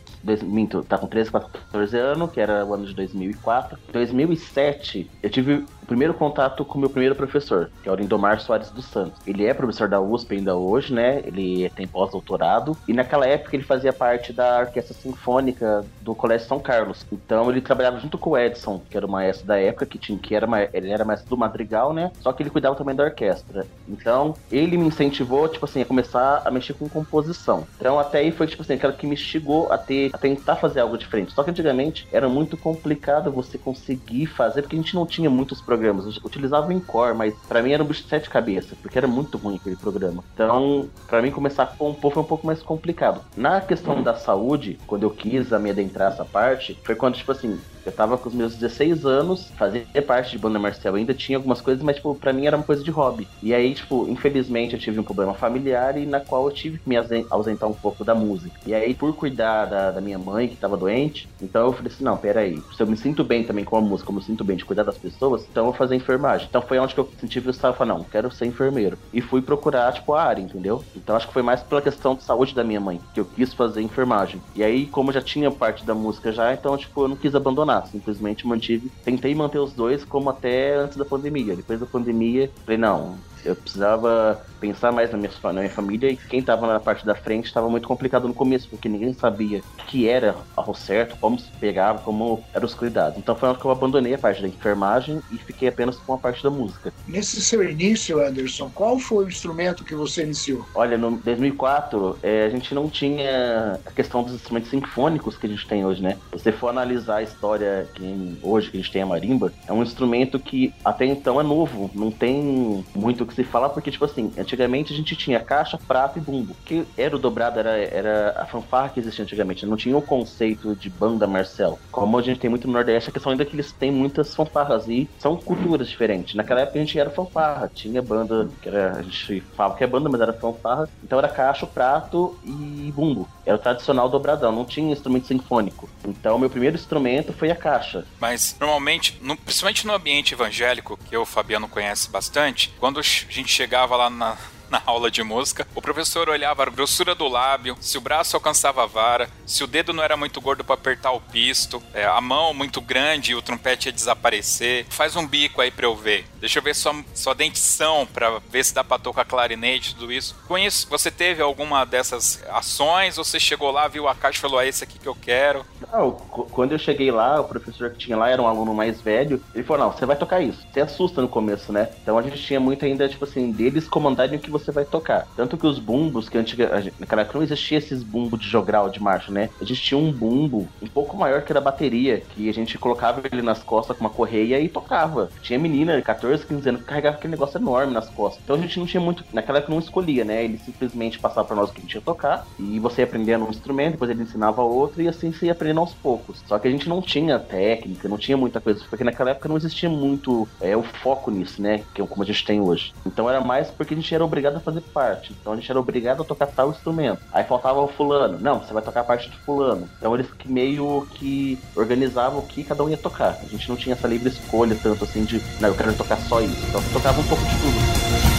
minto, 0.44 0.84
tá 0.84 0.98
com 0.98 1.08
13, 1.08 1.32
14 1.32 1.98
anos, 1.98 2.32
que 2.32 2.40
era 2.40 2.66
o 2.66 2.74
ano 2.74 2.86
de 2.86 2.94
2004. 2.94 3.80
Em 3.90 3.92
2007, 3.92 5.10
eu 5.24 5.30
tive 5.30 5.66
primeiro 5.90 6.14
contato 6.14 6.64
com 6.64 6.78
o 6.78 6.82
meu 6.82 6.90
primeiro 6.90 7.16
professor, 7.16 7.72
que 7.82 7.90
é 7.90 7.92
o 7.92 7.96
Lindomar 7.96 8.40
Soares 8.40 8.70
dos 8.70 8.86
Santos. 8.86 9.20
Ele 9.26 9.44
é 9.48 9.56
professor 9.56 9.90
da 9.90 10.00
USP 10.00 10.36
ainda 10.36 10.56
hoje, 10.56 10.94
né? 10.94 11.24
Ele 11.26 11.68
tem 11.72 11.88
pós-doutorado. 11.88 12.78
E 12.88 12.94
naquela 12.94 13.26
época 13.26 13.56
ele 13.56 13.64
fazia 13.64 13.92
parte 13.92 14.32
da 14.32 14.60
Orquestra 14.60 14.94
Sinfônica 14.94 15.84
do 16.02 16.14
Colégio 16.14 16.48
São 16.48 16.60
Carlos. 16.60 17.08
Então 17.12 17.50
ele 17.50 17.60
trabalhava 17.60 18.00
junto 18.00 18.20
com 18.20 18.30
o 18.30 18.38
Edson, 18.38 18.80
que 18.88 18.96
era 18.96 19.06
o 19.06 19.10
maestro 19.10 19.48
da 19.48 19.60
época, 19.60 19.88
que, 19.88 19.98
tinha, 19.98 20.20
que 20.20 20.36
era, 20.36 20.48
ele 20.72 20.92
era 20.92 21.04
maestro 21.04 21.28
do 21.28 21.36
Madrigal, 21.36 21.92
né? 21.92 22.12
Só 22.22 22.32
que 22.32 22.44
ele 22.44 22.52
cuidava 22.52 22.76
também 22.76 22.96
da 22.96 23.06
orquestra. 23.06 23.66
Então 23.88 24.36
ele 24.52 24.78
me 24.78 24.86
incentivou, 24.86 25.48
tipo 25.48 25.66
assim, 25.66 25.82
a 25.82 25.86
começar 25.86 26.44
a 26.46 26.52
mexer 26.52 26.74
com 26.74 26.88
composição. 26.88 27.66
Então 27.78 27.98
até 27.98 28.20
aí 28.20 28.32
foi, 28.32 28.46
tipo 28.46 28.62
assim, 28.62 28.74
aquela 28.74 28.94
que 28.94 29.08
me 29.08 29.16
instigou 29.16 29.72
a, 29.72 29.78
ter, 29.78 30.12
a 30.14 30.20
tentar 30.20 30.58
fazer 30.58 30.82
algo 30.82 31.00
diferente. 31.00 31.34
Só 31.34 31.44
que 31.44 31.50
antigamente 31.50 32.08
era 32.12 32.30
muito 32.30 32.56
complicado 32.56 33.32
você 33.32 33.58
conseguir 33.58 34.28
fazer, 34.28 34.62
porque 34.62 34.76
a 34.76 34.80
gente 34.80 34.94
não 34.94 35.08
tinha 35.08 35.32
muitos 35.32 35.60
programas 35.60 35.79
programas. 35.80 36.06
Eu 36.06 36.12
utilizava 36.26 36.68
o 36.68 36.72
Encore, 36.72 37.16
mas 37.16 37.34
para 37.48 37.64
mim 37.64 37.72
era 37.72 37.82
um 37.82 37.88
bicho 37.88 38.04
de 38.04 38.10
sete 38.10 38.30
cabeças, 38.30 38.78
porque 38.82 38.98
era 38.98 39.08
muito 39.08 39.38
ruim 39.38 39.56
aquele 39.56 39.78
programa. 39.78 40.24
Então, 40.34 40.90
para 41.08 41.22
mim 41.22 41.32
começar 41.32 41.64
a 41.64 41.68
compor 41.68 42.14
foi 42.14 42.22
um 42.22 42.26
pouco 42.26 42.46
mais 42.46 42.62
complicado. 42.62 43.22
Na 43.36 43.62
questão 43.62 44.04
da 44.04 44.14
saúde, 44.14 44.78
quando 44.86 45.04
eu 45.04 45.10
quis 45.10 45.50
me 45.52 45.72
adentrar 45.72 46.12
essa 46.12 46.26
parte, 46.26 46.78
foi 46.86 46.96
quando, 46.96 47.16
tipo 47.16 47.32
assim, 47.32 47.58
eu 47.90 47.96
tava 47.96 48.18
com 48.18 48.28
os 48.28 48.36
meus 48.36 48.56
16 48.58 49.06
anos, 49.06 49.54
fazia 49.58 49.88
parte 50.08 50.32
de 50.32 50.40
banda 50.40 50.60
marcial, 50.60 50.96
ainda 50.96 51.14
tinha 51.14 51.38
algumas 51.38 51.62
coisas, 51.62 51.84
mas, 51.84 51.98
tipo, 51.98 52.18
pra 52.20 52.34
mim 52.34 52.46
era 52.46 52.56
uma 52.58 52.66
coisa 52.66 52.84
de 52.84 52.92
hobby. 52.92 53.30
E 53.42 53.54
aí, 53.54 53.74
tipo, 53.74 54.08
infelizmente 54.10 54.74
eu 54.74 54.80
tive 54.80 55.00
um 55.00 55.04
problema 55.04 55.34
familiar 55.36 55.98
e 55.98 56.06
na 56.06 56.20
qual 56.20 56.46
eu 56.48 56.54
tive 56.54 56.80
que 56.80 56.88
me 56.90 56.96
ausentar 57.30 57.70
um 57.70 57.74
pouco 57.74 58.04
da 58.06 58.16
música. 58.16 58.60
E 58.66 58.74
aí, 58.74 58.96
por 58.96 59.16
cuidar 59.16 59.66
da, 59.66 59.92
da 59.92 60.02
minha 60.02 60.18
mãe, 60.20 60.48
que 60.50 60.58
tava 60.58 60.78
doente, 60.78 61.30
então 61.40 61.68
eu 61.68 61.74
falei 61.74 61.92
assim, 61.92 62.04
não, 62.04 62.18
peraí, 62.18 62.66
se 62.72 62.82
eu 62.84 62.88
me 62.88 62.98
sinto 62.98 63.24
bem 63.24 63.46
também 63.46 63.66
com 63.66 63.78
a 63.78 63.82
música, 63.82 64.08
como 64.08 64.18
eu 64.20 64.22
me 64.22 64.26
sinto 64.26 64.44
bem 64.44 64.58
de 64.58 64.66
cuidar 64.66 64.84
das 64.84 64.98
pessoas, 64.98 65.48
então 65.50 65.64
eu 65.66 65.72
vou 65.72 65.74
fazer 65.78 65.96
enfermagem. 65.96 66.48
Então 66.50 66.62
foi 66.62 66.80
onde 66.80 66.94
que 66.94 67.00
eu 67.00 67.14
senti 67.20 67.42
que 67.42 67.48
eu 67.48 67.52
estava 67.52 67.76
falando, 67.76 68.00
não, 68.00 68.06
quero 68.10 68.32
ser 68.32 68.46
enfermeiro. 68.46 68.98
E 69.12 69.22
fui 69.22 69.42
procurar, 69.42 69.92
tipo, 69.94 70.14
a 70.14 70.24
área, 70.24 70.42
entendeu? 70.42 70.88
Então 70.96 71.16
acho 71.16 71.28
que 71.28 71.34
foi 71.34 71.42
mais 71.44 71.64
pela 71.64 71.82
questão 71.82 72.16
de 72.16 72.24
saúde 72.24 72.54
da 72.54 72.64
minha 72.64 72.80
mãe, 72.80 73.02
que 73.14 73.20
eu 73.20 73.26
quis 73.30 73.54
fazer 73.54 73.82
enfermagem. 73.82 74.44
E 74.54 74.64
aí, 74.64 74.90
como 74.90 75.12
já 75.12 75.22
tinha 75.22 75.52
parte 75.52 75.86
da 75.86 75.96
música 75.96 76.32
já, 76.32 76.54
então, 76.54 76.76
tipo, 76.78 77.04
eu 77.04 77.08
não 77.08 77.18
quis 77.18 77.36
abandonar, 77.36 77.79
simplesmente 77.86 78.48
mantive, 78.48 78.92
tentei 79.04 79.34
manter 79.34 79.60
os 79.60 79.74
dois 79.74 80.04
como 80.04 80.30
até 80.30 80.76
antes 80.76 80.98
da 80.98 81.06
pandemia. 81.06 81.56
Depois 81.56 81.80
da 81.80 81.86
pandemia, 81.86 82.52
falei, 82.66 82.78
não, 82.78 83.18
eu 83.46 83.56
precisava 83.56 84.42
pensar 84.60 84.92
mais 84.92 85.12
na 85.12 85.18
minha, 85.18 85.32
na 85.44 85.54
minha 85.54 85.70
família 85.70 86.12
e 86.12 86.18
quem 86.18 86.40
estava 86.40 86.68
na 86.68 86.80
parte 86.80 87.06
da 87.06 87.16
frente 87.16 87.46
estava 87.46 87.70
muito 87.70 87.88
complicado 87.88 88.28
no 88.28 88.34
começo, 88.34 88.68
porque 88.70 88.90
ninguém 88.90 89.14
sabia 89.14 89.60
o 89.60 89.86
que 89.86 90.08
era 90.08 90.36
ao 90.56 90.74
certo, 90.76 91.16
como 91.18 91.40
se 91.40 91.50
pegava, 91.60 92.00
como 92.00 92.44
eram 92.54 92.66
os 92.66 92.74
cuidados. 92.74 93.18
Então 93.18 93.36
foi 93.36 93.50
onde 93.50 93.60
que 93.60 93.66
eu 93.66 93.72
abandonei 93.72 94.14
a 94.14 94.18
parte 94.18 94.42
da 94.42 94.48
enfermagem 94.48 95.22
e 95.32 95.38
fiquei 95.38 95.70
apenas 95.70 95.98
com 95.98 96.14
a 96.14 96.18
parte 96.18 96.44
da 96.44 96.50
música. 96.50 96.94
Nesse 97.08 97.42
seu 97.42 97.64
início, 97.68 98.22
Anderson, 98.26 98.70
qual 98.74 99.00
foi 99.00 99.26
o 99.26 99.28
instrumento 99.28 99.84
que 99.84 99.96
você 99.96 100.24
iniciou? 100.24 100.66
Olha, 100.76 100.98
no 100.98 101.18
2004 101.18 102.20
é, 102.22 102.46
a 102.46 102.50
gente 102.50 102.74
não 102.74 102.90
tinha 102.90 103.80
a 103.86 103.92
questão 103.92 104.24
dos 104.24 104.34
instrumentos 104.34 104.70
sinfônicos 104.70 105.38
que 105.38 105.48
a 105.48 105.50
gente 105.50 105.68
tem 105.68 105.86
hoje, 105.86 106.02
né? 106.02 106.18
Se 106.32 106.40
você 106.40 106.52
for 106.52 106.70
analisar 106.70 107.18
a 107.18 107.24
história 107.24 107.88
que 107.94 108.38
hoje 108.42 108.70
que 108.70 108.78
a 108.78 108.82
gente 108.82 108.92
tem 108.92 109.02
a 109.02 109.06
marimba, 109.06 109.52
é 109.68 109.74
um 109.74 109.84
instrumento 109.84 110.40
que 110.40 110.74
até 110.84 111.06
então 111.06 111.40
é 111.40 111.44
novo, 111.44 111.90
não 111.94 112.12
tem 112.12 112.84
muito 112.96 113.26
que 113.30 113.36
se 113.36 113.44
fala, 113.44 113.70
porque 113.70 113.92
tipo 113.92 114.06
assim, 114.06 114.32
Antigamente 114.38 114.94
a 114.94 114.96
gente 114.96 115.16
tinha 115.16 115.40
caixa, 115.40 115.78
prato 115.78 116.18
e 116.18 116.22
bumbo. 116.22 116.56
Que 116.66 116.86
era 116.98 117.16
o 117.16 117.20
dobrado, 117.20 117.60
era, 117.60 117.78
era 117.78 118.36
a 118.38 118.46
fanfarra 118.46 118.90
que 118.90 119.00
existia 119.00 119.24
antigamente. 119.24 119.66
Não 119.66 119.78
tinha 119.78 119.96
o 119.98 120.02
conceito 120.02 120.76
de 120.76 120.90
banda 120.90 121.28
Marcel. 121.28 121.80
Como 121.92 122.18
a 122.18 122.22
gente 122.22 122.40
tem 122.40 122.50
muito 122.50 122.68
no 122.68 122.74
Nordeste, 122.74 123.10
a 123.10 123.14
questão 123.14 123.32
ainda 123.32 123.44
é 123.44 123.46
que 123.46 123.56
eles 123.56 123.72
têm 123.72 123.92
muitas 123.92 124.36
fanfarras 124.36 124.88
e 124.88 125.10
são 125.20 125.36
culturas 125.36 125.88
diferentes. 125.88 126.36
Naquela 126.36 126.62
época 126.62 126.80
a 126.80 126.82
gente 126.82 127.00
era 127.00 127.10
fanfarra. 127.10 127.70
Tinha 127.74 128.02
banda, 128.02 128.50
que 128.62 128.70
era, 128.70 128.98
a 128.98 129.02
gente 129.02 129.42
falava 129.56 129.76
que 129.76 129.84
é 129.84 129.88
banda, 129.88 130.10
mas 130.10 130.22
era 130.22 130.34
fanfarra. 130.34 130.90
Então 131.04 131.20
era 131.20 131.28
caixa, 131.28 131.66
prato 131.66 132.38
e 132.44 132.92
bumbo. 132.96 133.28
Era 133.46 133.56
o 133.56 133.60
tradicional 133.60 134.10
dobradão, 134.10 134.52
não 134.52 134.66
tinha 134.66 134.92
instrumento 134.92 135.28
sinfônico. 135.28 135.90
Então 136.06 136.38
meu 136.40 136.50
primeiro 136.50 136.76
instrumento 136.76 137.34
foi 137.34 137.52
a 137.52 137.56
caixa. 137.56 138.06
Mas 138.20 138.56
normalmente, 138.60 139.18
no, 139.22 139.36
principalmente 139.36 139.86
no 139.86 139.94
ambiente 139.94 140.34
evangélico, 140.34 140.98
que 141.10 141.16
o 141.16 141.26
Fabiano 141.26 141.68
conhece 141.68 142.10
bastante, 142.10 142.74
quando 142.80 143.00
a 143.28 143.32
gente 143.32 143.52
chegava 143.52 143.96
lá 143.96 144.10
na, 144.10 144.38
na 144.70 144.82
aula 144.86 145.10
de 145.10 145.24
música. 145.24 145.68
O 145.76 145.82
professor 145.82 146.30
olhava 146.30 146.64
a 146.64 146.70
grossura 146.70 147.16
do 147.16 147.28
lábio, 147.28 147.78
se 147.80 147.98
o 147.98 148.02
braço 148.02 148.36
alcançava 148.36 148.84
a 148.84 148.86
vara, 148.86 149.30
se 149.46 149.64
o 149.64 149.68
dedo 149.68 149.94
não 149.94 150.04
era 150.04 150.18
muito 150.18 150.40
gordo 150.40 150.64
para 150.64 150.76
apertar 150.76 151.12
o 151.12 151.22
pisto, 151.22 151.82
é, 151.94 152.06
a 152.06 152.22
mão 152.22 152.54
muito 152.54 152.82
grande 152.82 153.32
e 153.32 153.36
o 153.36 153.42
trompete 153.42 153.90
ia 153.90 153.94
desaparecer. 153.94 154.86
Faz 154.90 155.16
um 155.16 155.26
bico 155.26 155.62
aí 155.62 155.72
pra 155.72 155.86
eu 155.86 155.96
ver. 155.96 156.26
Deixa 156.40 156.60
eu 156.60 156.64
ver 156.64 156.76
sua, 156.76 156.96
sua 157.14 157.36
dentição 157.36 158.08
pra 158.12 158.40
ver 158.50 158.64
se 158.64 158.74
dá 158.74 158.84
pra 158.84 158.98
tocar 158.98 159.26
clarinete, 159.26 159.96
tudo 159.96 160.12
isso. 160.12 160.36
Com 160.48 160.58
isso, 160.58 160.88
você 160.90 161.12
teve 161.12 161.42
alguma 161.42 161.86
dessas 161.86 162.44
ações? 162.50 163.18
Ou 163.18 163.24
você 163.24 163.40
chegou 163.40 163.72
lá, 163.72 163.88
viu 163.88 164.08
a 164.08 164.16
caixa 164.16 164.38
e 164.38 164.42
falou, 164.42 164.62
é 164.62 164.68
esse 164.68 164.84
aqui 164.84 165.00
que 165.00 165.08
eu 165.08 165.16
quero? 165.16 165.66
Não, 165.92 166.12
quando 166.12 166.74
eu 166.74 166.80
cheguei 166.80 167.12
lá, 167.12 167.40
o 167.42 167.46
professor 167.46 167.92
que 167.92 167.98
tinha 167.98 168.18
lá 168.18 168.30
era 168.30 168.42
um 168.42 168.48
aluno 168.48 168.74
mais 168.74 169.02
velho. 169.02 169.42
Ele 169.54 169.64
falou, 169.64 169.86
não, 169.86 169.92
você 169.92 170.06
vai 170.06 170.16
tocar 170.16 170.42
isso. 170.42 170.60
Você 170.72 170.82
assusta 170.82 171.22
no 171.22 171.28
começo, 171.28 171.72
né? 171.72 171.90
Então 172.02 172.18
a 172.18 172.22
gente 172.22 172.42
tinha 172.42 172.60
muito 172.60 172.86
ainda, 172.86 173.08
tipo 173.08 173.26
assim, 173.26 173.52
deles 173.52 173.88
comandarem 173.88 174.38
o 174.38 174.42
que 174.42 174.50
você 174.50 174.59
vai 174.72 174.86
tocar. 174.86 175.28
Tanto 175.36 175.58
que 175.58 175.68
os 175.68 175.80
bumbos, 175.80 176.30
que 176.30 176.38
antiga, 176.38 176.84
naquela 177.00 177.22
época 177.22 177.38
não 177.38 177.44
existia 177.44 177.78
esses 177.78 178.04
bumbos 178.04 178.40
de 178.40 178.48
jogral 178.48 178.90
de 178.90 179.02
marcha, 179.02 179.32
né? 179.32 179.50
A 179.62 179.66
gente 179.66 179.82
tinha 179.82 179.98
um 179.98 180.12
bumbo 180.12 180.68
um 180.82 180.88
pouco 180.88 181.18
maior 181.18 181.42
que 181.42 181.52
era 181.52 181.60
a 181.60 181.64
bateria, 181.64 182.22
que 182.36 182.50
a 182.50 182.54
gente 182.54 182.78
colocava 182.78 183.22
ele 183.32 183.42
nas 183.42 183.64
costas 183.64 183.98
com 183.98 184.04
uma 184.04 184.10
correia 184.10 184.60
e 184.60 184.70
tocava. 184.70 185.30
Tinha 185.42 185.60
menina 185.60 185.96
de 185.96 186.02
14, 186.02 186.46
15 186.46 186.70
anos 186.70 186.82
que 186.82 186.88
carregava 186.88 187.18
aquele 187.18 187.32
negócio 187.32 187.58
enorme 187.58 187.94
nas 187.94 188.10
costas. 188.10 188.42
Então 188.44 188.56
a 188.56 188.60
gente 188.60 188.80
não 188.80 188.86
tinha 188.86 189.02
muito. 189.02 189.24
Naquela 189.34 189.60
época 189.60 189.74
não 189.74 189.80
escolhia, 189.80 190.24
né? 190.24 190.44
Ele 190.44 190.58
simplesmente 190.58 191.20
passava 191.20 191.48
pra 191.48 191.56
nós 191.56 191.70
o 191.70 191.74
que 191.74 191.80
a 191.80 191.84
gente 191.84 191.96
ia 191.96 192.02
tocar 192.02 192.46
e 192.58 192.80
você 192.80 193.02
ia 193.02 193.06
aprendendo 193.06 193.46
um 193.46 193.50
instrumento, 193.50 193.94
depois 193.94 194.12
ele 194.12 194.24
ensinava 194.24 194.62
outro 194.62 195.02
e 195.02 195.08
assim 195.08 195.32
você 195.32 195.48
ia 195.48 195.52
aprendendo 195.52 195.82
aos 195.82 195.94
poucos. 195.94 196.44
Só 196.48 196.58
que 196.60 196.68
a 196.68 196.72
gente 196.72 196.88
não 196.88 197.02
tinha 197.02 197.40
técnica, 197.40 198.08
não 198.08 198.18
tinha 198.18 198.38
muita 198.38 198.60
coisa, 198.60 198.84
porque 198.90 199.04
naquela 199.04 199.32
época 199.32 199.50
não 199.50 199.58
existia 199.58 199.90
muito 199.90 200.48
é, 200.62 200.76
o 200.76 200.84
foco 200.84 201.32
nisso, 201.32 201.62
né? 201.62 201.84
Que 201.94 202.02
é 202.02 202.08
como 202.08 202.24
a 202.24 202.26
gente 202.26 202.46
tem 202.46 202.62
hoje. 202.62 202.94
Então 203.06 203.30
era 203.30 203.42
mais 203.42 203.70
porque 203.70 203.94
a 203.94 203.98
gente 203.98 204.14
era 204.14 204.24
obrigado 204.24 204.49
a 204.58 204.62
fazer 204.62 204.82
parte. 204.82 205.34
Então 205.40 205.54
a 205.54 205.56
gente 205.56 205.70
era 205.70 205.80
obrigado 205.80 206.22
a 206.22 206.26
tocar 206.26 206.48
tal 206.48 206.70
instrumento. 206.70 207.22
Aí 207.32 207.44
faltava 207.44 207.80
o 207.82 207.88
fulano. 207.88 208.38
Não, 208.40 208.60
você 208.60 208.74
vai 208.74 208.84
tocar 208.84 209.02
a 209.02 209.04
parte 209.04 209.30
do 209.30 209.38
fulano. 209.38 209.90
Então 209.98 210.14
eles 210.16 210.32
que 210.32 210.50
meio 210.50 211.08
que 211.16 211.60
organizavam 211.76 212.40
o 212.40 212.46
que 212.46 212.64
cada 212.64 212.84
um 212.84 212.90
ia 212.90 212.98
tocar. 212.98 213.38
A 213.42 213.48
gente 213.48 213.70
não 213.70 213.76
tinha 213.76 213.94
essa 213.94 214.08
livre 214.08 214.30
escolha 214.30 214.78
tanto 214.82 215.04
assim 215.04 215.24
de, 215.24 215.42
não, 215.60 215.70
eu 215.70 215.76
quero 215.76 215.94
tocar 215.94 216.18
só 216.18 216.42
isso. 216.42 216.66
Então 216.68 216.82
tocava 216.94 217.20
um 217.20 217.28
pouco 217.28 217.44
de 217.44 217.56
tudo. 217.56 218.39